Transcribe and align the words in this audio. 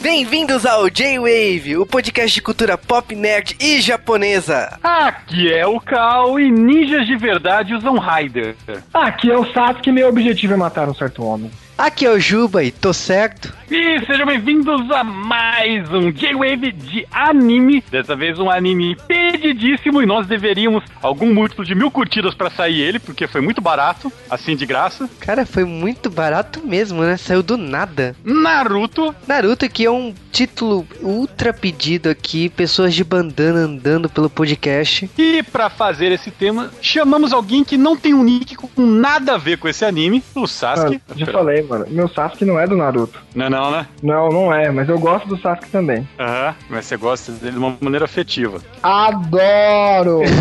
Bem-vindos 0.00 0.64
ao 0.64 0.88
J-Wave, 0.88 1.76
o 1.76 1.84
podcast 1.84 2.32
de 2.32 2.40
cultura 2.40 2.78
pop, 2.78 3.16
nerd 3.16 3.56
e 3.60 3.80
japonesa. 3.80 4.78
Aqui 4.80 5.52
é 5.52 5.66
o 5.66 5.80
Cal 5.80 6.38
e 6.38 6.48
ninjas 6.52 7.04
de 7.04 7.16
verdade 7.16 7.74
usam 7.74 7.98
Raider. 7.98 8.54
Aqui 8.94 9.28
é 9.28 9.36
o 9.36 9.52
Sasuke 9.52 9.90
e 9.90 9.92
meu 9.92 10.08
objetivo 10.08 10.54
é 10.54 10.56
matar 10.56 10.88
um 10.88 10.94
certo 10.94 11.24
homem. 11.24 11.50
Aqui 11.76 12.06
é 12.06 12.10
o 12.10 12.20
Juba 12.20 12.62
e 12.62 12.70
tô 12.70 12.92
certo. 12.92 13.52
E 13.70 14.00
sejam 14.06 14.24
bem-vindos 14.24 14.90
a 14.90 15.04
mais 15.04 15.92
um 15.92 16.10
J-Wave 16.10 16.72
de 16.72 17.06
anime. 17.12 17.84
Dessa 17.90 18.16
vez 18.16 18.38
um 18.38 18.50
anime 18.50 18.96
pedidíssimo 19.06 20.00
e 20.00 20.06
nós 20.06 20.26
deveríamos 20.26 20.82
algum 21.02 21.34
múltiplo 21.34 21.66
de 21.66 21.74
mil 21.74 21.90
curtidas 21.90 22.34
para 22.34 22.48
sair 22.48 22.80
ele, 22.80 22.98
porque 22.98 23.26
foi 23.26 23.42
muito 23.42 23.60
barato, 23.60 24.10
assim 24.30 24.56
de 24.56 24.64
graça. 24.64 25.08
Cara, 25.20 25.44
foi 25.44 25.64
muito 25.64 26.08
barato 26.08 26.66
mesmo, 26.66 27.02
né? 27.02 27.18
Saiu 27.18 27.42
do 27.42 27.58
nada. 27.58 28.16
Naruto. 28.24 29.14
Naruto 29.26 29.68
que 29.68 29.84
é 29.84 29.90
um 29.90 30.14
título 30.32 30.86
ultra 31.02 31.52
pedido 31.52 32.08
aqui, 32.08 32.48
pessoas 32.48 32.94
de 32.94 33.04
bandana 33.04 33.60
andando 33.60 34.08
pelo 34.08 34.30
podcast. 34.30 35.10
E 35.18 35.42
para 35.42 35.68
fazer 35.68 36.10
esse 36.10 36.30
tema, 36.30 36.70
chamamos 36.80 37.34
alguém 37.34 37.62
que 37.64 37.76
não 37.76 37.96
tem 37.96 38.14
um 38.14 38.22
nick 38.22 38.56
com 38.56 38.86
nada 38.86 39.34
a 39.34 39.38
ver 39.38 39.58
com 39.58 39.68
esse 39.68 39.84
anime, 39.84 40.22
o 40.34 40.46
Sasuke. 40.46 41.02
Ah, 41.06 41.12
já 41.16 41.26
falei, 41.26 41.62
mano. 41.62 41.86
Meu 41.90 42.08
Sasuke 42.08 42.46
não 42.46 42.58
é 42.58 42.66
do 42.66 42.76
Naruto. 42.76 43.20
Não 43.34 43.46
é 43.46 43.57
não, 43.58 43.70
né? 43.70 43.86
Não, 44.02 44.28
não 44.28 44.54
é, 44.54 44.70
mas 44.70 44.88
eu 44.88 44.98
gosto 44.98 45.26
do 45.28 45.40
Sasuke 45.40 45.68
também. 45.70 46.08
Aham, 46.18 46.54
mas 46.70 46.86
você 46.86 46.96
gosta 46.96 47.32
dele 47.32 47.52
de 47.52 47.58
uma 47.58 47.76
maneira 47.80 48.04
afetiva. 48.04 48.62
Adoro! 48.82 50.22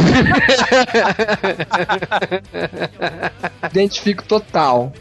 Identifico 3.72 4.24
total. 4.24 4.94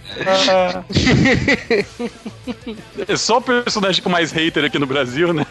É 3.07 3.17
só 3.17 3.39
o 3.39 3.43
personagem 3.43 4.03
com 4.03 4.09
mais 4.09 4.33
hater 4.33 4.65
aqui 4.65 4.79
no 4.79 4.87
Brasil, 4.87 5.33
né? 5.33 5.47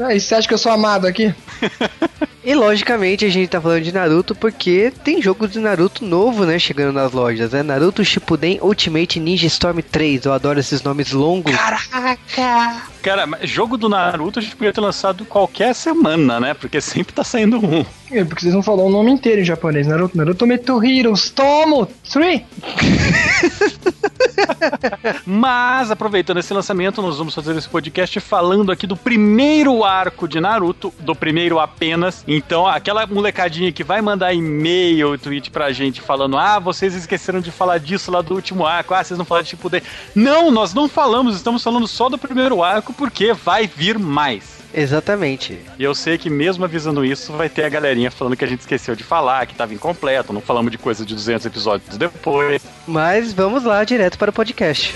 Ah, 0.00 0.14
e 0.14 0.20
você 0.20 0.34
acha 0.34 0.48
que 0.48 0.54
eu 0.54 0.58
sou 0.58 0.72
amado 0.72 1.06
aqui? 1.06 1.34
E 2.48 2.54
logicamente 2.54 3.26
a 3.26 3.28
gente 3.28 3.50
tá 3.50 3.60
falando 3.60 3.82
de 3.82 3.92
Naruto 3.92 4.34
porque 4.34 4.90
tem 5.04 5.20
jogo 5.20 5.46
de 5.46 5.58
Naruto 5.58 6.02
novo, 6.02 6.46
né, 6.46 6.58
chegando 6.58 6.94
nas 6.94 7.12
lojas, 7.12 7.52
né? 7.52 7.62
Naruto 7.62 8.02
Shippuden 8.02 8.58
Ultimate 8.62 9.20
Ninja 9.20 9.46
Storm 9.46 9.80
3. 9.82 10.24
Eu 10.24 10.32
adoro 10.32 10.58
esses 10.58 10.82
nomes 10.82 11.12
longos. 11.12 11.54
Caraca! 11.54 12.18
Cara, 13.02 13.28
jogo 13.42 13.76
do 13.76 13.86
Naruto 13.86 14.38
a 14.38 14.42
gente 14.42 14.56
podia 14.56 14.72
ter 14.72 14.80
lançado 14.80 15.26
qualquer 15.26 15.74
semana, 15.74 16.40
né? 16.40 16.54
Porque 16.54 16.80
sempre 16.80 17.12
tá 17.12 17.22
saindo 17.22 17.58
um. 17.58 17.84
É, 18.10 18.24
porque 18.24 18.40
vocês 18.40 18.54
não 18.54 18.62
falaram 18.62 18.88
o 18.88 18.92
nome 18.92 19.10
inteiro 19.10 19.42
em 19.42 19.44
japonês. 19.44 19.86
Naruto, 19.86 20.16
Naruto 20.16 20.46
Meto 20.46 20.82
Heroes, 20.82 21.30
Tomo, 21.30 21.86
3. 22.10 22.42
Mas, 25.26 25.90
aproveitando 25.90 26.38
esse 26.38 26.52
lançamento, 26.54 27.02
nós 27.02 27.18
vamos 27.18 27.34
fazer 27.34 27.54
esse 27.56 27.68
podcast 27.68 28.18
falando 28.20 28.72
aqui 28.72 28.86
do 28.86 28.96
primeiro 28.96 29.84
arco 29.84 30.26
de 30.26 30.40
Naruto, 30.40 30.92
do 31.00 31.14
primeiro 31.14 31.58
apenas. 31.58 32.24
Então, 32.26 32.66
aquela 32.66 33.06
molecadinha 33.06 33.70
que 33.70 33.84
vai 33.84 34.00
mandar 34.00 34.32
e-mail, 34.32 35.18
tweet 35.18 35.50
pra 35.50 35.70
gente 35.72 36.00
falando: 36.00 36.38
ah, 36.38 36.58
vocês 36.58 36.94
esqueceram 36.94 37.40
de 37.40 37.50
falar 37.50 37.78
disso 37.78 38.10
lá 38.10 38.22
do 38.22 38.34
último 38.34 38.64
arco, 38.64 38.94
ah, 38.94 39.04
vocês 39.04 39.18
não 39.18 39.24
falaram 39.24 39.44
de 39.44 39.50
tipo 39.50 39.68
de. 39.68 39.82
Não, 40.14 40.50
nós 40.50 40.72
não 40.72 40.88
falamos, 40.88 41.36
estamos 41.36 41.62
falando 41.62 41.86
só 41.86 42.08
do 42.08 42.16
primeiro 42.16 42.62
arco 42.62 42.94
porque 42.94 43.34
vai 43.34 43.66
vir 43.66 43.98
mais. 43.98 44.57
Exatamente. 44.72 45.58
E 45.78 45.82
eu 45.82 45.94
sei 45.94 46.18
que 46.18 46.28
mesmo 46.28 46.64
avisando 46.64 47.04
isso, 47.04 47.32
vai 47.32 47.48
ter 47.48 47.64
a 47.64 47.68
galerinha 47.68 48.10
falando 48.10 48.36
que 48.36 48.44
a 48.44 48.48
gente 48.48 48.60
esqueceu 48.60 48.94
de 48.94 49.02
falar, 49.02 49.46
que 49.46 49.54
tava 49.54 49.74
incompleto, 49.74 50.32
não 50.32 50.40
falamos 50.40 50.70
de 50.70 50.78
coisa 50.78 51.04
de 51.04 51.14
200 51.14 51.46
episódios 51.46 51.96
depois. 51.96 52.62
Mas 52.86 53.32
vamos 53.32 53.64
lá 53.64 53.82
direto 53.84 54.18
para 54.18 54.30
o 54.30 54.32
podcast. 54.32 54.94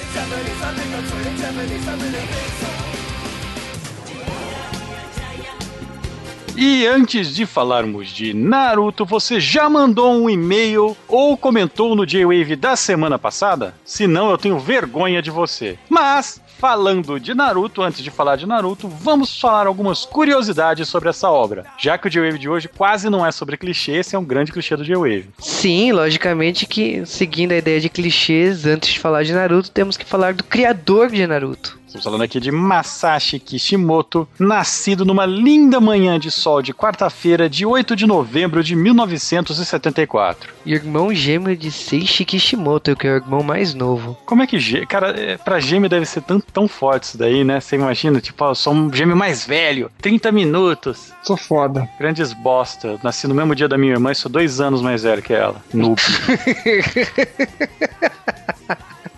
E 6.54 6.86
antes 6.86 7.34
de 7.34 7.46
falarmos 7.46 8.08
de 8.10 8.34
Naruto, 8.34 9.06
você 9.06 9.40
já 9.40 9.70
mandou 9.70 10.12
um 10.12 10.28
e-mail 10.28 10.96
ou 11.08 11.36
comentou 11.36 11.96
no 11.96 12.06
J-Wave 12.06 12.56
da 12.56 12.76
semana 12.76 13.18
passada? 13.18 13.74
Se 13.84 14.06
não, 14.06 14.30
eu 14.30 14.36
tenho 14.36 14.58
vergonha 14.58 15.22
de 15.22 15.30
você. 15.30 15.78
Mas, 15.88 16.40
falando 16.62 17.18
de 17.18 17.34
Naruto, 17.34 17.82
antes 17.82 18.04
de 18.04 18.08
falar 18.08 18.36
de 18.36 18.46
Naruto, 18.46 18.86
vamos 18.86 19.36
falar 19.40 19.66
algumas 19.66 20.04
curiosidades 20.04 20.88
sobre 20.88 21.08
essa 21.08 21.28
obra. 21.28 21.66
Já 21.76 21.98
que 21.98 22.06
o 22.06 22.10
J-Wave 22.10 22.38
de 22.38 22.48
hoje 22.48 22.68
quase 22.68 23.10
não 23.10 23.26
é 23.26 23.32
sobre 23.32 23.56
clichê, 23.56 23.94
esse 23.94 24.14
é 24.14 24.18
um 24.18 24.24
grande 24.24 24.52
clichê 24.52 24.76
do 24.76 24.84
J-Wave. 24.84 25.30
Sim, 25.40 25.90
logicamente 25.90 26.64
que, 26.64 27.04
seguindo 27.04 27.50
a 27.50 27.56
ideia 27.56 27.80
de 27.80 27.88
clichês, 27.88 28.64
antes 28.64 28.92
de 28.92 29.00
falar 29.00 29.24
de 29.24 29.32
Naruto, 29.32 29.72
temos 29.72 29.96
que 29.96 30.04
falar 30.04 30.34
do 30.34 30.44
criador 30.44 31.10
de 31.10 31.26
Naruto. 31.26 31.81
Estamos 31.92 32.04
falando 32.04 32.22
aqui 32.22 32.40
de 32.40 32.50
Masashi 32.50 33.38
Kishimoto, 33.38 34.26
nascido 34.38 35.04
numa 35.04 35.26
linda 35.26 35.78
manhã 35.78 36.18
de 36.18 36.30
sol 36.30 36.62
de 36.62 36.72
quarta-feira, 36.72 37.50
de 37.50 37.66
8 37.66 37.94
de 37.94 38.06
novembro 38.06 38.64
de 38.64 38.74
1974. 38.74 40.54
Irmão 40.64 41.12
gêmeo 41.12 41.54
de 41.54 41.70
Seishi 41.70 42.24
Kishimoto, 42.24 42.96
que 42.96 43.06
é 43.06 43.12
o 43.12 43.16
irmão 43.16 43.42
mais 43.42 43.74
novo. 43.74 44.16
Como 44.24 44.42
é 44.42 44.46
que, 44.46 44.58
gê- 44.58 44.86
cara, 44.86 45.10
é, 45.10 45.36
pra 45.36 45.60
gêmeo 45.60 45.90
deve 45.90 46.06
ser 46.06 46.22
tão, 46.22 46.40
tão 46.40 46.66
forte 46.66 47.02
isso 47.04 47.18
daí, 47.18 47.44
né? 47.44 47.60
Você 47.60 47.76
imagina, 47.76 48.22
tipo, 48.22 48.42
eu 48.42 48.54
sou 48.54 48.72
um 48.72 48.90
gêmeo 48.90 49.14
mais 49.14 49.44
velho, 49.46 49.90
30 50.00 50.32
minutos, 50.32 51.12
Sou 51.22 51.36
foda. 51.36 51.86
grandes 52.00 52.32
bosta. 52.32 52.98
Nasci 53.02 53.28
no 53.28 53.34
mesmo 53.34 53.54
dia 53.54 53.68
da 53.68 53.76
minha 53.76 53.92
irmã 53.92 54.12
e 54.12 54.14
sou 54.14 54.32
dois 54.32 54.62
anos 54.62 54.80
mais 54.80 55.02
velho 55.02 55.20
que 55.22 55.34
ela. 55.34 55.62
Noob. 55.74 56.00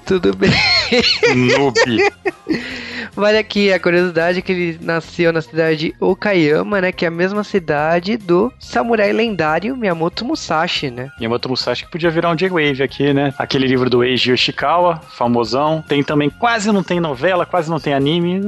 Tudo 0.06 0.34
bem. 0.34 0.50
Noob. 1.34 1.74
Vale 3.16 3.38
aqui 3.38 3.72
a 3.72 3.78
curiosidade 3.78 4.42
que 4.42 4.52
ele 4.52 4.78
nasceu 4.80 5.32
na 5.32 5.40
cidade 5.40 5.76
de 5.76 5.94
Okayama, 6.00 6.80
né? 6.80 6.92
Que 6.92 7.04
é 7.04 7.08
a 7.08 7.10
mesma 7.10 7.44
cidade 7.44 8.16
do 8.16 8.52
samurai 8.58 9.12
lendário 9.12 9.76
Miyamoto 9.76 10.24
Musashi, 10.24 10.90
né? 10.90 11.10
Yamato 11.20 11.48
Musashi 11.48 11.84
que 11.84 11.90
podia 11.90 12.10
virar 12.10 12.30
um 12.30 12.34
J-Wave 12.34 12.82
aqui, 12.82 13.12
né? 13.12 13.32
Aquele 13.38 13.66
livro 13.66 13.88
do 13.88 14.02
Eiji 14.02 14.30
Yoshikawa, 14.30 15.00
famosão. 15.16 15.84
Tem 15.86 16.02
também, 16.02 16.28
quase 16.28 16.72
não 16.72 16.82
tem 16.82 16.98
novela, 16.98 17.46
quase 17.46 17.70
não 17.70 17.78
tem 17.78 17.94
anime. 17.94 18.40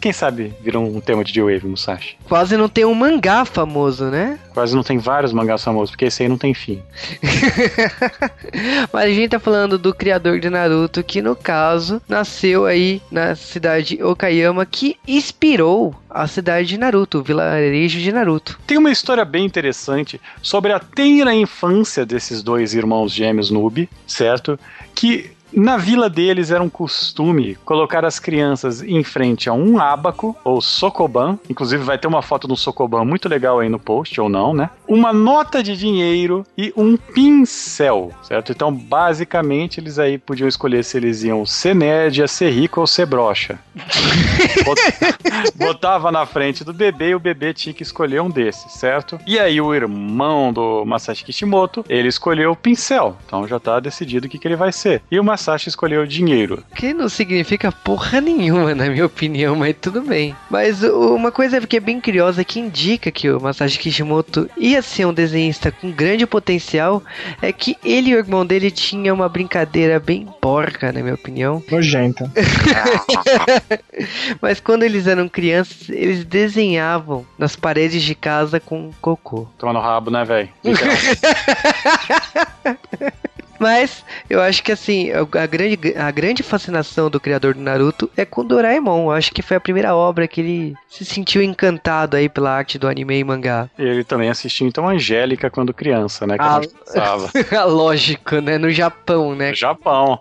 Quem 0.00 0.12
sabe 0.12 0.54
vira 0.62 0.78
um 0.78 1.00
tema 1.00 1.24
de 1.24 1.32
J-Wave, 1.32 1.66
Musashi. 1.66 2.16
Quase 2.28 2.56
não 2.56 2.68
tem 2.68 2.84
um 2.84 2.94
mangá 2.94 3.44
famoso, 3.44 4.06
né? 4.06 4.38
Quase 4.52 4.76
não 4.76 4.82
tem 4.82 4.98
vários 4.98 5.32
mangás 5.32 5.64
famosos, 5.64 5.90
porque 5.90 6.04
esse 6.04 6.22
aí 6.22 6.28
não 6.28 6.38
tem 6.38 6.54
fim. 6.54 6.80
Mas 8.92 9.04
a 9.04 9.08
gente 9.08 9.30
tá 9.30 9.40
falando 9.40 9.76
do 9.76 9.92
criador 9.92 10.38
de 10.38 10.48
Naruto, 10.48 11.02
que 11.02 11.20
no 11.20 11.34
caso 11.34 12.00
nasceu 12.08 12.64
aí 12.64 13.02
na 13.10 13.34
cidade 13.34 13.96
de 13.96 14.02
Okayama, 14.04 14.64
que 14.66 14.96
inspirou 15.06 15.94
a 16.08 16.26
cidade 16.26 16.68
de 16.68 16.78
Naruto, 16.78 17.18
o 17.18 17.22
vilarejo 17.22 17.98
de 17.98 18.12
Naruto. 18.12 18.58
Tem 18.66 18.78
uma 18.78 18.90
história 18.90 19.24
bem 19.24 19.44
interessante 19.44 20.20
sobre 20.42 20.72
a 20.72 20.78
tenra 20.78 21.34
infância 21.34 22.04
desses 22.04 22.42
dois 22.42 22.74
irmãos 22.74 23.12
gêmeos 23.12 23.50
noob, 23.50 23.88
certo? 24.06 24.58
Que 24.94 25.30
na 25.54 25.76
vila 25.76 26.08
deles 26.10 26.50
era 26.50 26.62
um 26.62 26.68
costume 26.68 27.56
colocar 27.64 28.04
as 28.04 28.18
crianças 28.18 28.82
em 28.82 29.02
frente 29.04 29.48
a 29.48 29.52
um 29.52 29.78
abaco 29.78 30.36
ou 30.44 30.60
sokoban, 30.60 31.38
inclusive 31.48 31.82
vai 31.82 31.98
ter 31.98 32.06
uma 32.06 32.22
foto 32.22 32.46
do 32.48 32.56
sokoban 32.56 33.04
muito 33.04 33.28
legal 33.28 33.60
aí 33.60 33.68
no 33.68 33.78
post 33.78 34.20
ou 34.20 34.28
não, 34.28 34.52
né? 34.54 34.70
Uma 34.88 35.12
nota 35.12 35.62
de 35.62 35.76
dinheiro 35.76 36.44
e 36.58 36.72
um 36.76 36.96
pincel, 36.96 38.10
certo? 38.22 38.52
Então, 38.52 38.72
basicamente, 38.72 39.80
eles 39.80 39.98
aí 39.98 40.18
podiam 40.18 40.48
escolher 40.48 40.84
se 40.84 40.96
eles 40.96 41.22
iam 41.22 41.44
ser 41.46 41.74
nerd, 41.74 42.26
ser 42.28 42.50
rico 42.50 42.80
ou 42.80 42.86
ser 42.86 43.06
broxa. 43.06 43.58
Bot- 44.64 44.80
Botava 45.56 46.10
na 46.12 46.26
frente 46.26 46.64
do 46.64 46.72
bebê 46.72 47.10
e 47.10 47.14
o 47.14 47.20
bebê 47.20 47.52
tinha 47.54 47.72
que 47.74 47.82
escolher 47.82 48.20
um 48.20 48.30
desses, 48.30 48.72
certo? 48.72 49.18
E 49.26 49.38
aí 49.38 49.60
o 49.60 49.74
irmão 49.74 50.52
do 50.52 50.84
Masashi 50.84 51.24
Kishimoto, 51.24 51.84
ele 51.88 52.08
escolheu 52.08 52.52
o 52.52 52.56
pincel. 52.56 53.16
Então 53.26 53.46
já 53.48 53.58
tá 53.58 53.80
decidido 53.80 54.26
o 54.26 54.30
que, 54.30 54.38
que 54.38 54.46
ele 54.48 54.56
vai 54.56 54.72
ser. 54.72 55.02
E 55.10 55.18
o 55.18 55.24
Masashi 55.44 55.68
escolheu 55.68 56.02
o 56.02 56.06
dinheiro. 56.06 56.64
Que 56.74 56.94
não 56.94 57.06
significa 57.06 57.70
porra 57.70 58.18
nenhuma, 58.18 58.74
na 58.74 58.88
minha 58.88 59.04
opinião, 59.04 59.54
mas 59.54 59.76
tudo 59.78 60.00
bem. 60.00 60.34
Mas 60.48 60.82
uma 60.82 61.30
coisa 61.30 61.60
que 61.60 61.76
é 61.76 61.80
bem 61.80 62.00
curiosa, 62.00 62.42
que 62.42 62.58
indica 62.58 63.10
que 63.10 63.30
o 63.30 63.38
Masashi 63.38 63.78
Kishimoto 63.78 64.48
ia 64.56 64.80
ser 64.80 65.06
um 65.06 65.12
desenhista 65.12 65.70
com 65.70 65.90
grande 65.90 66.26
potencial, 66.26 67.02
é 67.42 67.52
que 67.52 67.76
ele 67.84 68.10
e 68.10 68.14
o 68.14 68.18
irmão 68.18 68.46
dele 68.46 68.70
tinham 68.70 69.14
uma 69.14 69.28
brincadeira 69.28 70.00
bem 70.00 70.26
porca, 70.40 70.90
na 70.90 71.02
minha 71.02 71.14
opinião. 71.14 71.62
Nojenta. 71.70 72.30
Mas 74.40 74.60
quando 74.60 74.82
eles 74.82 75.06
eram 75.06 75.28
crianças, 75.28 75.90
eles 75.90 76.24
desenhavam 76.24 77.26
nas 77.38 77.54
paredes 77.54 78.02
de 78.02 78.14
casa 78.14 78.58
com 78.58 78.90
cocô. 79.00 79.46
Toma 79.58 79.74
no 79.74 79.80
rabo, 79.80 80.10
né, 80.10 80.24
velho? 80.24 80.48
Mas 83.64 84.04
eu 84.28 84.42
acho 84.42 84.62
que 84.62 84.70
assim, 84.70 85.10
a 85.10 85.46
grande, 85.46 85.78
a 85.96 86.10
grande 86.10 86.42
fascinação 86.42 87.08
do 87.08 87.18
criador 87.18 87.54
do 87.54 87.62
Naruto 87.62 88.10
é 88.14 88.22
com 88.26 88.44
Doraemon. 88.44 89.04
Eu 89.06 89.10
acho 89.12 89.32
que 89.32 89.40
foi 89.40 89.56
a 89.56 89.60
primeira 89.60 89.96
obra 89.96 90.28
que 90.28 90.42
ele 90.42 90.74
se 90.86 91.02
sentiu 91.02 91.42
encantado 91.42 92.14
aí 92.14 92.28
pela 92.28 92.50
arte 92.50 92.78
do 92.78 92.86
anime 92.86 93.18
e 93.18 93.24
mangá. 93.24 93.70
Ele 93.78 94.04
também 94.04 94.28
assistiu 94.28 94.66
então 94.66 94.86
Angélica 94.86 95.48
quando 95.48 95.72
criança, 95.72 96.26
né? 96.26 96.36
Que 96.36 96.44
Ah, 96.44 96.60
ah. 97.58 97.64
Lógico, 97.64 98.36
né? 98.36 98.58
No 98.58 98.70
Japão, 98.70 99.34
né? 99.34 99.54
Japão. 99.54 100.18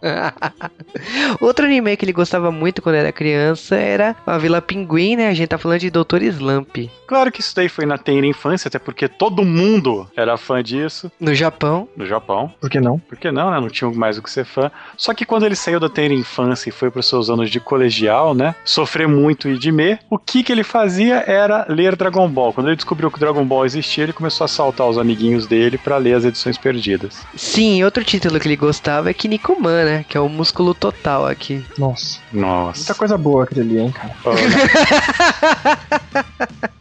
Outro 1.41 1.65
anime 1.65 1.97
que 1.97 2.05
ele 2.05 2.13
gostava 2.13 2.49
muito 2.49 2.81
quando 2.81 2.95
era 2.95 3.11
criança 3.11 3.75
era 3.75 4.15
a 4.25 4.37
Vila 4.37 4.61
Pinguim, 4.61 5.17
né? 5.17 5.27
A 5.27 5.33
gente 5.33 5.49
tá 5.49 5.57
falando 5.57 5.79
de 5.81 5.89
Dr. 5.91 6.21
Slump. 6.23 6.89
Claro 7.07 7.29
que 7.29 7.41
isso 7.41 7.53
daí 7.53 7.67
foi 7.67 7.85
na 7.85 7.97
tenra 7.97 8.25
infância, 8.25 8.69
até 8.69 8.79
porque 8.79 9.09
todo 9.09 9.43
mundo 9.43 10.09
era 10.15 10.37
fã 10.37 10.63
disso 10.63 11.11
No 11.19 11.35
Japão. 11.35 11.89
no 11.95 12.05
Japão. 12.05 12.51
Por 12.61 12.69
que 12.69 12.79
não? 12.79 12.97
Por 12.99 13.17
que 13.17 13.31
não, 13.33 13.51
né? 13.51 13.59
Não 13.59 13.69
tinha 13.69 13.89
mais 13.91 14.17
o 14.17 14.21
que 14.21 14.31
ser 14.31 14.45
fã. 14.45 14.71
Só 14.95 15.13
que 15.13 15.25
quando 15.25 15.45
ele 15.45 15.55
saiu 15.55 15.79
da 15.79 15.89
tenra 15.89 16.13
infância 16.13 16.69
e 16.69 16.71
foi 16.71 16.89
para 16.89 16.99
os 16.99 17.07
seus 17.07 17.29
anos 17.29 17.49
de 17.49 17.59
colegial, 17.59 18.33
né? 18.33 18.55
Sofrer 18.63 19.07
muito 19.07 19.49
e 19.49 19.57
de 19.57 19.71
me, 19.71 19.99
o 20.09 20.17
que 20.17 20.43
que 20.43 20.51
ele 20.51 20.63
fazia 20.63 21.23
era 21.27 21.65
ler 21.67 21.95
Dragon 21.95 22.27
Ball. 22.29 22.53
Quando 22.53 22.67
ele 22.67 22.75
descobriu 22.75 23.09
que 23.09 23.17
o 23.17 23.19
Dragon 23.19 23.45
Ball 23.45 23.65
existia, 23.65 24.03
ele 24.03 24.13
começou 24.13 24.43
a 24.43 24.45
assaltar 24.45 24.87
os 24.87 24.97
amiguinhos 24.97 25.47
dele 25.47 25.77
para 25.77 25.97
ler 25.97 26.13
as 26.13 26.25
edições 26.25 26.57
perdidas. 26.57 27.25
Sim, 27.35 27.83
outro 27.83 28.03
título 28.03 28.39
que 28.39 28.47
ele 28.47 28.55
gostava 28.55 29.09
é 29.09 29.13
Kinnikuman, 29.13 29.85
né? 29.85 30.05
Que 30.07 30.17
é 30.17 30.19
o 30.19 30.29
músculo 30.29 30.73
total 30.73 31.25
aqui. 31.25 31.63
Nossa. 31.77 32.19
Nossa. 32.31 32.79
Muita 32.79 32.95
coisa 32.95 33.17
boa 33.17 33.43
aquele 33.43 33.61
ali, 33.61 33.79
hein, 33.79 33.91
cara. 33.91 34.13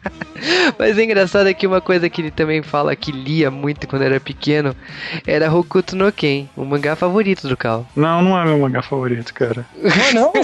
Mas 0.78 0.96
o 0.96 1.00
engraçado 1.00 1.48
é 1.48 1.55
que 1.55 1.66
uma 1.66 1.81
coisa 1.81 2.08
que 2.10 2.20
ele 2.20 2.31
também 2.31 2.62
fala 2.62 2.96
que 2.96 3.12
lia 3.12 3.50
muito 3.50 3.87
quando 3.87 4.02
era 4.02 4.19
pequeno 4.19 4.75
era 5.26 5.52
Hokuto 5.52 5.94
no 5.94 6.10
Ken, 6.12 6.42
o 6.56 6.65
mangá 6.65 6.97
favorito 6.97 7.49
do 7.49 7.56
Cal. 7.56 7.87
Não, 7.94 8.23
não 8.23 8.39
é 8.39 8.44
meu 8.44 8.59
mangá 8.59 8.83
favorito, 8.83 9.33
cara. 9.35 9.67
Não, 10.15 10.33
não. 10.33 10.43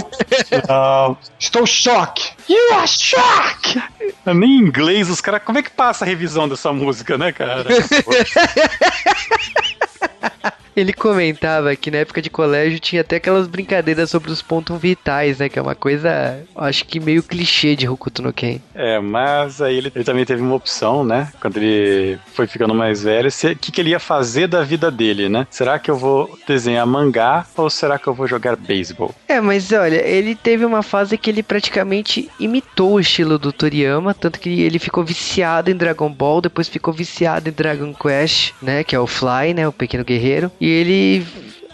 Não. 0.69 1.19
Estou 1.39 1.67
choque. 1.67 2.31
You 2.49 2.75
are 2.75 2.89
shock! 2.89 3.83
Nem 4.27 4.59
em 4.59 4.59
inglês, 4.59 5.09
os 5.11 5.21
caras. 5.21 5.43
Como 5.45 5.59
é 5.59 5.63
que 5.63 5.71
passa 5.71 6.05
a 6.05 6.09
revisão 6.09 6.49
dessa 6.49 6.73
música, 6.73 7.17
né, 7.17 7.33
cara? 7.33 7.65
Ele 10.79 10.93
comentava 10.93 11.75
que 11.75 11.91
na 11.91 11.99
época 11.99 12.23
de 12.23 12.31
colégio 12.31 12.79
tinha 12.79 13.01
até 13.01 13.17
aquelas 13.17 13.49
brincadeiras 13.49 14.09
sobre 14.11 14.31
os 14.31 14.41
pontos 14.41 14.81
vitais, 14.81 15.39
né? 15.39 15.49
Que 15.49 15.59
é 15.59 15.63
uma 15.63 15.75
coisa, 15.75 16.39
acho 16.55 16.85
que 16.85 17.01
meio 17.01 17.21
clichê 17.21 17.75
de 17.75 17.89
Hokuto 17.89 18.23
no 18.23 18.33
Ken. 18.33 18.61
É, 18.77 19.01
mas 19.01 19.61
aí 19.61 19.77
ele, 19.77 19.91
ele 19.93 20.05
também 20.05 20.25
teve 20.25 20.41
uma 20.41 20.55
opção, 20.55 21.03
né? 21.03 21.33
Quando 21.41 21.57
ele 21.57 22.17
foi 22.33 22.47
ficando 22.47 22.77
mais 22.77 23.03
velho, 23.03 23.29
o 23.29 23.57
que, 23.57 23.73
que 23.73 23.81
ele 23.81 23.91
ia 23.91 23.99
fazer 23.99 24.47
da 24.47 24.63
vida 24.63 24.89
dele, 24.89 25.29
né? 25.29 25.49
Será 25.51 25.81
que 25.81 25.91
eu 25.91 25.97
vou 25.97 26.39
desenhar 26.47 26.87
mangá 26.87 27.45
ou 27.57 27.69
será 27.69 27.99
que 27.99 28.07
eu 28.07 28.15
vou 28.15 28.29
jogar 28.29 28.55
beisebol? 28.55 29.13
É, 29.27 29.41
mas 29.41 29.73
olha, 29.73 30.07
ele 30.07 30.37
teve 30.37 30.65
uma 30.65 30.85
fase 30.85 31.19
que 31.19 31.29
ele 31.29 31.43
praticamente 31.43 32.31
imitou 32.39 32.93
o 32.93 33.01
estilo 33.01 33.37
do 33.37 33.53
Toriyama, 33.53 34.15
tanto 34.15 34.39
que 34.39 34.63
ele 34.63 34.79
ficou 34.79 35.05
viciado 35.05 35.73
em 35.73 35.77
Dragon 35.77 36.09
Ball, 36.09 36.41
depois 36.41 36.69
ficou 36.69 36.95
viciado 36.95 37.49
em 37.49 37.53
Dragon 37.53 37.93
Quest, 37.93 38.53
né, 38.63 38.85
que 38.85 38.95
é 38.95 39.01
o 39.01 39.09
Fly, 39.09 39.55
né, 39.55 39.67
o 39.67 39.73
pequeno 39.73 40.05
guerreiro, 40.05 40.53
e 40.61 40.68
ele 40.69 41.27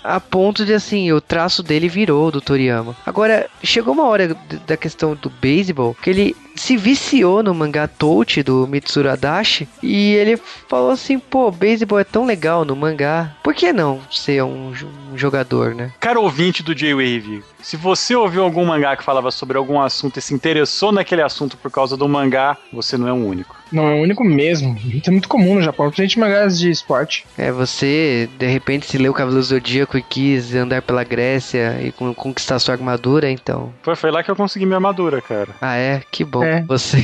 a 0.05 0.21
ponto 0.21 0.67
de 0.67 0.75
assim, 0.75 1.11
o 1.13 1.21
traço 1.21 1.63
dele 1.63 1.89
virou 1.89 2.31
do 2.31 2.41
Toriyama. 2.41 2.95
Agora, 3.07 3.49
chegou 3.63 3.95
uma 3.95 4.07
hora 4.07 4.37
da 4.67 4.77
questão 4.77 5.15
do 5.15 5.31
beisebol 5.31 5.97
que 6.01 6.11
ele 6.11 6.37
se 6.55 6.77
viciou 6.77 7.43
no 7.43 7.55
mangá 7.55 7.89
Touch 7.89 8.43
do 8.43 8.67
Mitsuru 8.67 9.09
Adachi 9.09 9.67
e 9.83 10.13
ele 10.13 10.37
falou 10.69 10.91
assim, 10.91 11.19
pô, 11.19 11.51
beisebol 11.51 11.99
é 11.99 12.05
tão 12.05 12.27
legal 12.27 12.67
no 12.67 12.77
mangá, 12.77 13.35
por 13.43 13.55
que 13.55 13.73
não 13.73 14.01
ser 14.11 14.45
um, 14.45 14.73
um 15.15 15.19
jogador, 15.19 15.75
né? 15.75 15.91
Cara 16.01 16.21
ouvinte 16.21 16.63
do 16.63 16.75
J-Wave, 16.75 17.43
se 17.63 17.77
você 17.77 18.15
ouviu 18.15 18.43
algum 18.43 18.65
mangá 18.67 18.97
que 18.97 19.05
falava 19.05 19.31
sobre 19.31 19.57
algum 19.57 19.81
assunto 19.81 20.19
e 20.19 20.23
se 20.23 20.35
interessou 20.35 20.93
naquele 20.93 21.23
assunto 21.23 21.57
por 21.57 21.71
causa 21.71 21.97
do 21.97 22.09
mangá, 22.09 22.57
você 22.73 22.97
não 22.99 23.09
é 23.09 23.13
o 23.13 23.17
único. 23.17 23.57
Não, 23.73 23.89
é 23.89 23.95
o 23.95 24.03
único 24.03 24.23
mesmo. 24.23 24.77
Isso 24.85 25.09
é 25.09 25.11
muito 25.11 25.29
comum 25.29 25.55
no 25.57 25.63
Japão, 25.63 25.87
principalmente 25.91 26.19
mangás 26.19 26.59
de 26.59 26.71
esporte. 26.71 27.25
É, 27.37 27.51
você 27.51 28.29
de 28.39 28.47
repente 28.47 28.87
se 28.87 28.99
leu 28.99 29.13
o 29.13 29.15
Cavaleiro 29.15 29.43
Zodíaco 29.45 29.97
e 29.97 30.03
quis 30.03 30.55
andar 30.55 30.83
pela 30.83 31.03
Grécia 31.03 31.79
e 31.83 31.91
con- 31.91 32.15
conquistar 32.15 32.59
sua 32.59 32.75
armadura, 32.75 33.31
então. 33.31 33.73
Foi, 33.83 33.97
foi 33.97 34.11
lá 34.11 34.23
que 34.23 34.31
eu 34.31 34.37
consegui 34.37 34.67
minha 34.67 34.77
armadura, 34.77 35.21
cara. 35.23 35.49
Ah, 35.61 35.77
é? 35.77 36.03
Que 36.11 36.23
bom. 36.25 36.45
É. 36.45 36.63
Você. 36.69 36.99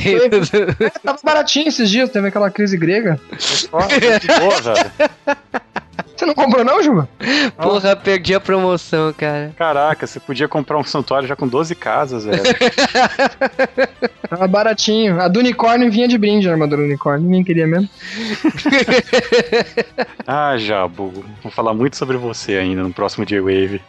É, 0.81 0.89
tava 0.99 1.19
baratinho 1.23 1.67
esses 1.67 1.89
dias, 1.89 2.09
teve 2.09 2.27
aquela 2.27 2.49
crise 2.51 2.77
grega. 2.77 3.19
Ó, 3.71 3.81
que 3.87 4.39
boa, 4.39 4.61
velho. 4.61 4.91
Você 6.15 6.25
não 6.25 6.33
comprou 6.33 6.63
não, 6.63 6.81
Juba? 6.83 7.09
Porra, 7.57 7.95
perdi 7.95 8.35
a 8.35 8.39
promoção, 8.39 9.11
cara. 9.13 9.53
Caraca, 9.57 10.05
você 10.05 10.19
podia 10.19 10.47
comprar 10.47 10.77
um 10.77 10.83
santuário 10.83 11.27
já 11.27 11.35
com 11.35 11.47
12 11.47 11.73
casas, 11.75 12.25
velho. 12.25 12.43
Tava 14.29 14.47
baratinho. 14.47 15.19
A 15.19 15.27
do 15.27 15.39
unicórnio 15.39 15.91
vinha 15.91 16.07
de 16.07 16.17
brinde, 16.17 16.47
a 16.47 16.51
armadura 16.51 16.81
do 16.83 16.87
unicórnio. 16.87 17.25
Ninguém 17.25 17.43
queria 17.43 17.67
mesmo. 17.67 17.89
Ah, 20.27 20.55
Jabu. 20.57 21.25
Vou 21.41 21.51
falar 21.51 21.73
muito 21.73 21.97
sobre 21.97 22.15
você 22.15 22.55
ainda 22.55 22.83
no 22.83 22.93
próximo 22.93 23.25
J-Wave. 23.25 23.81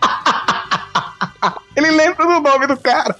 Ele 1.76 1.90
lembra 1.90 2.26
do 2.26 2.40
nome 2.40 2.66
do 2.66 2.76
cara. 2.78 3.16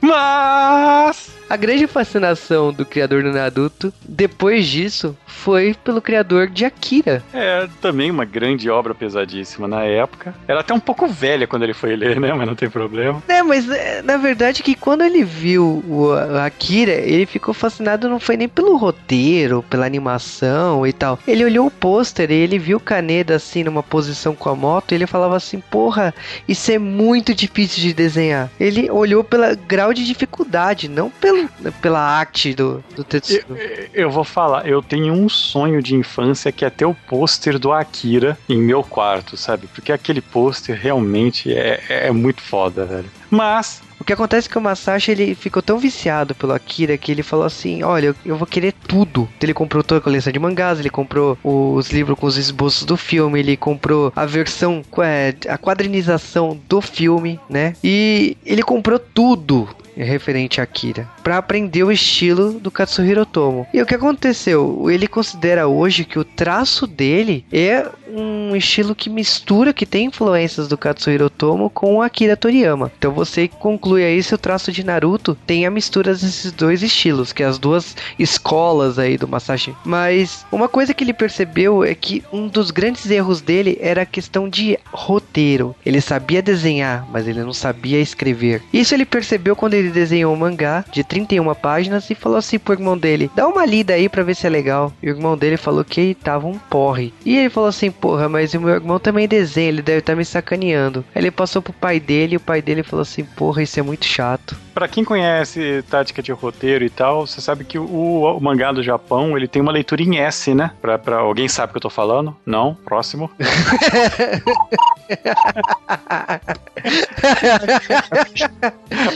Mas. 0.00 1.35
A 1.48 1.56
grande 1.56 1.86
fascinação 1.86 2.72
do 2.72 2.84
criador 2.84 3.22
do 3.22 3.32
Naruto, 3.32 3.92
depois 4.02 4.66
disso, 4.66 5.16
foi 5.26 5.76
pelo 5.84 6.02
criador 6.02 6.48
de 6.48 6.64
Akira. 6.64 7.22
É 7.32 7.68
também 7.80 8.10
uma 8.10 8.24
grande 8.24 8.68
obra 8.68 8.94
pesadíssima 8.94 9.68
na 9.68 9.84
época. 9.84 10.34
Era 10.48 10.60
até 10.60 10.74
um 10.74 10.80
pouco 10.80 11.06
velha 11.06 11.46
quando 11.46 11.62
ele 11.62 11.74
foi 11.74 11.94
ler, 11.94 12.18
né? 12.18 12.32
Mas 12.32 12.46
não 12.46 12.54
tem 12.54 12.68
problema. 12.68 13.22
É, 13.28 13.42
mas 13.42 13.70
é, 13.70 14.02
na 14.02 14.16
verdade 14.16 14.62
que 14.62 14.74
quando 14.74 15.02
ele 15.02 15.22
viu 15.22 15.84
o 15.86 16.12
Akira, 16.44 16.92
ele 16.92 17.26
ficou 17.26 17.54
fascinado 17.54 18.08
não 18.08 18.18
foi 18.18 18.36
nem 18.36 18.48
pelo 18.48 18.76
roteiro, 18.76 19.64
pela 19.70 19.86
animação 19.86 20.86
e 20.86 20.92
tal. 20.92 21.18
Ele 21.26 21.44
olhou 21.44 21.66
o 21.66 21.70
pôster 21.70 22.30
e 22.30 22.34
ele 22.34 22.58
viu 22.58 22.78
o 22.78 22.80
Kaneda 22.80 23.36
assim 23.36 23.62
numa 23.62 23.82
posição 23.82 24.34
com 24.34 24.48
a 24.48 24.56
moto 24.56 24.92
e 24.92 24.94
ele 24.96 25.06
falava 25.06 25.36
assim, 25.36 25.60
porra, 25.60 26.14
isso 26.48 26.72
é 26.72 26.78
muito 26.78 27.34
difícil 27.34 27.80
de 27.82 27.94
desenhar. 27.94 28.50
Ele 28.58 28.90
olhou 28.90 29.22
pelo 29.22 29.56
grau 29.68 29.94
de 29.94 30.04
dificuldade, 30.04 30.88
não 30.88 31.10
pelo, 31.10 31.35
pela 31.80 32.00
arte 32.00 32.54
do, 32.54 32.82
do 32.94 33.04
Tetsuya. 33.04 33.44
Eu 33.92 34.10
vou 34.10 34.24
falar, 34.24 34.66
eu 34.66 34.82
tenho 34.82 35.12
um 35.12 35.28
sonho 35.28 35.82
de 35.82 35.94
infância 35.94 36.52
que 36.52 36.64
é 36.64 36.70
ter 36.70 36.84
o 36.84 36.94
pôster 37.08 37.58
do 37.58 37.72
Akira 37.72 38.38
em 38.48 38.58
meu 38.58 38.82
quarto, 38.82 39.36
sabe? 39.36 39.66
Porque 39.68 39.92
aquele 39.92 40.20
pôster 40.20 40.78
realmente 40.78 41.52
é, 41.52 41.80
é 41.88 42.10
muito 42.10 42.42
foda, 42.42 42.84
velho. 42.84 43.10
Mas, 43.30 43.82
O 43.98 44.04
que 44.04 44.12
acontece 44.12 44.46
é 44.46 44.50
que 44.50 44.58
o 44.58 44.60
Masashi 44.60 45.10
ele 45.10 45.34
ficou 45.34 45.62
tão 45.62 45.78
viciado 45.78 46.34
pelo 46.34 46.52
Akira 46.52 46.96
que 46.98 47.10
ele 47.10 47.22
falou 47.22 47.44
assim: 47.44 47.82
Olha, 47.82 48.08
eu, 48.08 48.14
eu 48.24 48.36
vou 48.36 48.46
querer 48.46 48.72
tudo. 48.86 49.28
Ele 49.40 49.54
comprou 49.54 49.82
toda 49.82 49.98
a 49.98 50.02
coleção 50.02 50.32
de 50.32 50.38
mangás, 50.38 50.78
ele 50.78 50.90
comprou 50.90 51.38
os 51.42 51.90
livros 51.90 52.18
com 52.18 52.26
os 52.26 52.36
esboços 52.36 52.84
do 52.84 52.96
filme, 52.96 53.40
ele 53.40 53.56
comprou 53.56 54.12
a 54.14 54.26
versão, 54.26 54.84
é, 54.98 55.34
a 55.48 55.56
quadrinização 55.56 56.60
do 56.68 56.80
filme, 56.80 57.40
né? 57.48 57.74
E 57.82 58.36
ele 58.44 58.62
comprou 58.62 58.98
tudo 58.98 59.68
referente 60.04 60.60
a 60.60 60.64
Akira 60.64 61.08
para 61.22 61.38
aprender 61.38 61.82
o 61.82 61.92
estilo 61.92 62.52
do 62.52 62.70
Katsuhiro 62.70 63.22
Otomo. 63.22 63.66
E 63.72 63.80
o 63.80 63.86
que 63.86 63.94
aconteceu? 63.94 64.90
Ele 64.90 65.06
considera 65.06 65.66
hoje 65.66 66.04
que 66.04 66.18
o 66.18 66.24
traço 66.24 66.86
dele 66.86 67.44
é 67.52 67.86
um 68.16 68.56
estilo 68.56 68.94
que 68.94 69.10
mistura, 69.10 69.72
que 69.72 69.84
tem 69.84 70.06
influências 70.06 70.66
do 70.66 70.78
Katsuhiro 70.78 71.26
Otomo 71.26 71.68
com 71.68 71.96
o 71.96 72.02
Akira 72.02 72.36
Toriyama. 72.36 72.90
Então 72.98 73.12
você 73.12 73.46
conclui 73.46 74.02
aí 74.04 74.22
se 74.22 74.34
o 74.34 74.38
traço 74.38 74.72
de 74.72 74.84
Naruto 74.84 75.36
tem 75.46 75.66
a 75.66 75.70
mistura 75.70 76.12
desses 76.12 76.50
dois 76.50 76.82
estilos, 76.82 77.32
que 77.32 77.42
é 77.42 77.46
as 77.46 77.58
duas 77.58 77.94
escolas 78.18 78.98
aí 78.98 79.18
do 79.18 79.28
Masashi. 79.28 79.74
Mas 79.84 80.46
uma 80.50 80.68
coisa 80.68 80.94
que 80.94 81.04
ele 81.04 81.12
percebeu 81.12 81.84
é 81.84 81.94
que 81.94 82.24
um 82.32 82.48
dos 82.48 82.70
grandes 82.70 83.10
erros 83.10 83.40
dele 83.40 83.76
era 83.80 84.02
a 84.02 84.06
questão 84.06 84.48
de 84.48 84.78
roteiro. 84.90 85.74
Ele 85.84 86.00
sabia 86.00 86.40
desenhar, 86.40 87.06
mas 87.12 87.28
ele 87.28 87.42
não 87.42 87.52
sabia 87.52 88.00
escrever. 88.00 88.62
Isso 88.72 88.94
ele 88.94 89.04
percebeu 89.04 89.54
quando 89.54 89.74
ele 89.74 89.90
desenhou 89.90 90.32
um 90.32 90.36
mangá 90.36 90.84
de 90.90 91.04
31 91.04 91.54
páginas 91.54 92.08
e 92.08 92.14
falou 92.14 92.38
assim 92.38 92.58
pro 92.58 92.74
irmão 92.74 92.96
dele: 92.96 93.30
"Dá 93.34 93.46
uma 93.46 93.66
lida 93.66 93.94
aí 93.94 94.08
pra 94.08 94.22
ver 94.22 94.34
se 94.36 94.46
é 94.46 94.50
legal". 94.50 94.92
E 95.02 95.10
o 95.10 95.14
irmão 95.14 95.36
dele 95.36 95.56
falou 95.56 95.84
que 95.84 96.14
tava 96.14 96.46
um 96.46 96.58
porre. 96.58 97.12
E 97.24 97.36
ele 97.36 97.50
falou 97.50 97.68
assim: 97.68 97.90
"Pô, 97.90 98.05
porra, 98.06 98.28
mas 98.28 98.54
o 98.54 98.60
meu 98.60 98.74
irmão 98.74 99.00
também 99.00 99.26
desenha, 99.26 99.68
ele 99.68 99.82
deve 99.82 99.98
estar 99.98 100.12
tá 100.12 100.16
me 100.16 100.24
sacaneando. 100.24 101.04
Aí 101.12 101.22
ele 101.22 101.32
passou 101.32 101.60
pro 101.60 101.72
pai 101.72 101.98
dele 101.98 102.34
e 102.34 102.36
o 102.36 102.40
pai 102.40 102.62
dele 102.62 102.84
falou 102.84 103.02
assim: 103.02 103.24
porra, 103.24 103.64
isso 103.64 103.80
é 103.80 103.82
muito 103.82 104.04
chato. 104.04 104.56
Para 104.76 104.86
quem 104.86 105.02
conhece 105.02 105.82
tática 105.88 106.22
de 106.22 106.30
roteiro 106.32 106.84
e 106.84 106.90
tal, 106.90 107.26
você 107.26 107.40
sabe 107.40 107.64
que 107.64 107.78
o, 107.78 107.84
o, 107.86 108.38
mangá 108.40 108.70
do 108.72 108.82
Japão, 108.82 109.34
ele 109.34 109.48
tem 109.48 109.62
uma 109.62 109.72
leitura 109.72 110.02
em 110.02 110.18
S, 110.18 110.54
né? 110.54 110.70
Pra, 110.82 110.98
pra 110.98 111.16
alguém 111.16 111.48
sabe 111.48 111.70
o 111.70 111.72
que 111.72 111.78
eu 111.78 111.82
tô 111.82 111.88
falando? 111.88 112.36
Não? 112.44 112.74
Próximo. 112.74 113.30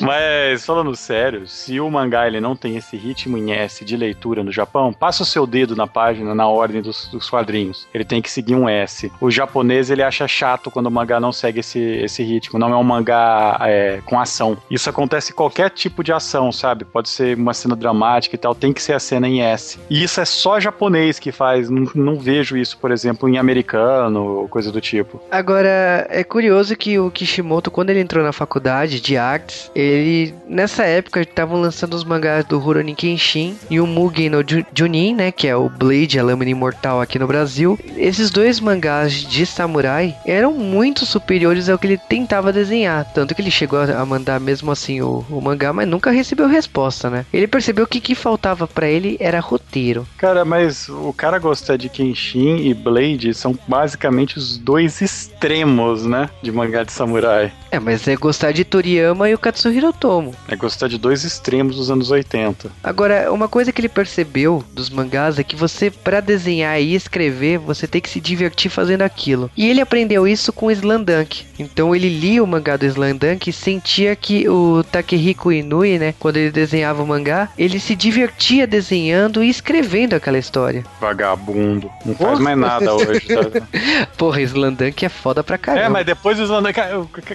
Mas 0.01 0.65
falando 0.65 0.97
sério, 0.97 1.47
se 1.47 1.79
o 1.79 1.91
mangá 1.91 2.27
ele 2.27 2.41
não 2.41 2.57
tem 2.57 2.79
esse 2.79 2.97
ritmo 2.97 3.37
em 3.37 3.53
S 3.53 3.85
de 3.85 3.99
leitura 3.99 4.43
no 4.43 4.51
Japão, 4.51 4.95
passa 4.95 5.23
o 5.23 5.27
seu 5.27 5.47
dedo 5.47 5.77
na 5.77 5.87
página 5.87 6.35
na 6.35 6.49
ordem 6.49 6.81
dos, 6.81 7.07
dos 7.09 7.29
quadrinhos. 7.29 7.87
Ele 7.93 8.05
tem 8.05 8.23
que 8.23 8.31
seguir 8.31 8.55
um 8.55 8.67
S. 8.67 8.80
O 9.21 9.31
japonês 9.31 9.91
ele 9.91 10.03
acha 10.03 10.27
chato 10.27 10.71
quando 10.71 10.87
o 10.87 10.91
mangá 10.91 11.21
não 11.21 11.33
segue 11.33 11.61
esse, 11.61 11.79
esse 11.79 12.23
ritmo. 12.23 12.59
Não 12.59 12.73
é 12.73 12.77
um 12.77 12.85
mangá 12.85 13.59
é, 13.63 14.01
com 14.05 14.19
ação. 14.19 14.57
Isso 14.71 14.89
acontece 14.89 15.33
com 15.33 15.41
qualquer 15.51 15.71
tipo 15.71 16.05
de 16.05 16.13
ação, 16.13 16.53
sabe? 16.53 16.85
Pode 16.85 17.09
ser 17.09 17.37
uma 17.37 17.53
cena 17.53 17.75
dramática 17.75 18.37
e 18.37 18.39
tal, 18.39 18.55
tem 18.55 18.73
que 18.73 18.83
ser 18.83 18.93
a 18.93 19.01
cena 19.01 19.27
em 19.27 19.43
S. 19.43 19.81
E 19.91 20.03
isso 20.03 20.21
é 20.21 20.25
só 20.25 20.61
japonês 20.61 21.19
que 21.19 21.33
faz, 21.33 21.69
não, 21.69 21.89
não 21.95 22.17
vejo 22.21 22.57
isso, 22.57 22.79
por 22.79 22.93
exemplo, 22.93 23.29
em 23.29 23.37
americano 23.37 24.23
ou 24.23 24.49
coisa 24.49 24.71
do 24.71 24.81
tipo. 24.81 25.21
Agora, 25.31 26.07
é 26.09 26.23
curioso 26.23 26.77
que 26.77 26.99
o 26.99 27.11
Kishimoto, 27.11 27.71
quando 27.71 27.91
ele 27.91 28.01
entrou 28.01 28.23
na 28.23 28.33
faculdade 28.33 29.01
de 29.01 29.17
artes, 29.17 29.71
ele, 29.75 30.35
nessa 30.47 30.85
época, 30.85 31.21
estavam 31.21 31.61
lançando 31.61 31.95
os 31.95 32.05
mangás 32.05 32.45
do 32.45 32.59
Rurouni 32.59 32.95
Kenshin 32.95 33.57
e 33.69 33.81
o 33.81 33.87
Mugen 33.87 34.31
no 34.31 34.45
Junin, 34.75 35.15
né, 35.15 35.33
que 35.33 35.49
é 35.49 35.57
o 35.57 35.69
Blade, 35.69 36.19
a 36.19 36.23
lâmina 36.23 36.51
imortal 36.51 37.01
aqui 37.01 37.19
no 37.19 37.27
Brasil. 37.27 37.79
Esses 37.97 38.31
dois 38.31 38.61
mangás 38.61 38.70
de 38.79 39.47
samurai 39.47 40.15
eram 40.25 40.53
muito 40.53 41.05
superiores 41.07 41.69
ao 41.69 41.79
que 41.79 41.87
ele 41.87 41.99
tentava 41.99 42.53
desenhar, 42.53 43.05
tanto 43.13 43.35
que 43.35 43.43
ele 43.43 43.51
chegou 43.51 43.81
a 43.81 44.07
mandar 44.07 44.41
mesmo 44.41 44.71
assim 44.71 45.01
o, 45.01 45.25
o 45.31 45.41
mangá, 45.41 45.73
mas 45.73 45.89
nunca 45.89 46.11
recebeu 46.11 46.47
resposta, 46.47 47.11
né? 47.11 47.27
Ele 47.33 47.47
percebeu 47.47 47.87
que 47.87 47.99
o 47.99 48.01
que 48.01 48.15
faltava 48.15 48.67
para 48.67 48.89
ele 48.89 49.17
era 49.21 49.41
roteiro. 49.41 50.07
Cara, 50.17 50.45
mas 50.45 50.89
o 50.89 51.13
cara 51.13 51.39
gostar 51.39 51.77
de 51.77 51.89
Kenshin 51.89 52.67
e 52.69 52.75
Blade 52.75 53.33
são 53.35 53.59
basicamente 53.67 54.39
os 54.39 54.59
dois 54.59 55.01
extremos, 55.01 56.05
né? 56.05 56.29
De 56.43 56.53
mangá 56.53 56.85
de 56.85 56.93
samurai. 56.93 57.53
É, 57.71 57.79
mas 57.79 58.07
é 58.09 58.17
gostar 58.17 58.53
de 58.53 58.65
Toriyama 58.65 59.31
e 59.31 59.35
o 59.35 59.39
Katsuhiro 59.39 59.93
Tomo. 59.93 60.35
É 60.49 60.57
gostar 60.57 60.89
de 60.89 60.99
dois 60.99 61.25
extremos 61.25 61.77
dos 61.77 61.91
anos 61.91 62.11
80. 62.11 62.71
Agora, 62.83 63.33
uma 63.33 63.49
coisa 63.49 63.73
que 63.73 63.81
ele 63.81 63.89
percebeu 63.89 64.65
dos 64.73 64.91
mangás 64.91 65.39
é 65.39 65.45
que 65.45 65.55
você, 65.57 65.91
para 65.91 66.21
desenhar 66.21 66.81
e 66.81 66.95
escrever, 66.95 67.59
você 67.59 67.87
tem 67.87 68.01
que 68.01 68.11
se 68.11 68.21
divertir 68.21 68.60
fazendo 68.69 69.03
aquilo. 69.03 69.51
E 69.57 69.69
ele 69.69 69.81
aprendeu 69.81 70.27
isso 70.27 70.53
com 70.53 70.71
Slandunk. 70.71 71.47
Então 71.59 71.95
ele 71.95 72.09
lia 72.09 72.43
o 72.43 72.47
mangá 72.47 72.77
do 72.77 72.87
Slandunk 72.87 73.49
e 73.49 73.53
sentia 73.53 74.15
que 74.17 74.49
o 74.49 74.83
Takehiko 74.85 75.53
Inui, 75.53 75.99
né? 75.99 76.15
Quando 76.19 76.37
ele 76.37 76.51
desenhava 76.51 77.03
o 77.03 77.07
mangá, 77.07 77.49
ele 77.57 77.79
se 77.79 77.95
divertia 77.95 78.67
desenhando 78.67 79.43
e 79.43 79.49
escrevendo 79.49 80.15
aquela 80.15 80.39
história. 80.39 80.85
Vagabundo. 81.01 81.91
Não 82.05 82.15
faz 82.15 82.39
mais 82.39 82.59
nada 82.59 82.95
hoje, 82.95 83.21
tá? 83.21 84.07
Porra, 84.17 84.41
Slandank 84.43 85.05
é 85.05 85.09
foda 85.09 85.43
pra 85.43 85.59
caramba. 85.59 85.87
É, 85.87 85.89
mas 85.89 86.07
depois 86.07 86.39
o 86.39 86.43
Slandank. 86.43 86.79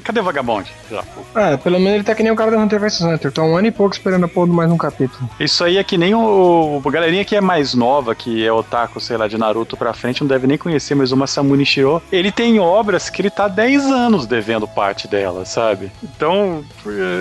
Cadê 0.04 0.20
o 0.20 0.24
vagabundo? 0.24 0.68
É, 1.36 1.58
pelo 1.58 1.80
menos 1.80 1.96
ele 1.96 2.04
tá 2.04 2.16
que 2.16 2.24
nem 2.24 2.32
o 2.32 2.36
cara 2.36 2.52
da 2.52 2.58
Hunter 2.58 2.80
vs 2.80 3.02
Hunter. 3.02 3.32
Tá 3.32 3.44
um 3.44 3.58
ano 3.58 3.68
e 3.68 3.72
pouco 3.72 3.94
esperando 3.94 4.26
a 4.26 4.28
porra 4.28 4.48
mais 4.48 4.72
um 4.72 4.78
capítulo. 4.78 5.30
Isso 5.40 5.64
aí 5.64 5.78
é 5.78 5.84
que 5.84 5.98
nem 5.98 6.14
o. 6.14 6.82
o 6.84 6.92
galerinha 6.92 7.26
que 7.26 7.36
é 7.36 7.42
mais 7.42 7.74
nova, 7.74 8.16
que 8.16 8.46
é 8.46 8.52
otaku, 8.52 9.00
sei 9.00 9.18
lá, 9.18 9.28
de 9.28 9.38
Naruto 9.38 9.78
pra 9.78 9.94
frente, 9.94 10.22
não 10.22 10.28
deve 10.28 10.48
nem 10.48 10.58
conhecer, 10.58 10.96
mas 10.96 11.05
o 11.12 11.18
Masamune 11.18 11.66
Shiro, 11.66 12.02
ele 12.12 12.32
tem 12.32 12.60
obras 12.60 13.10
que 13.10 13.22
ele 13.22 13.30
tá 13.30 13.48
10 13.48 13.86
anos 13.86 14.26
devendo 14.26 14.68
parte 14.68 15.08
dela, 15.08 15.46
sabe? 15.46 15.92
Então, 16.04 16.64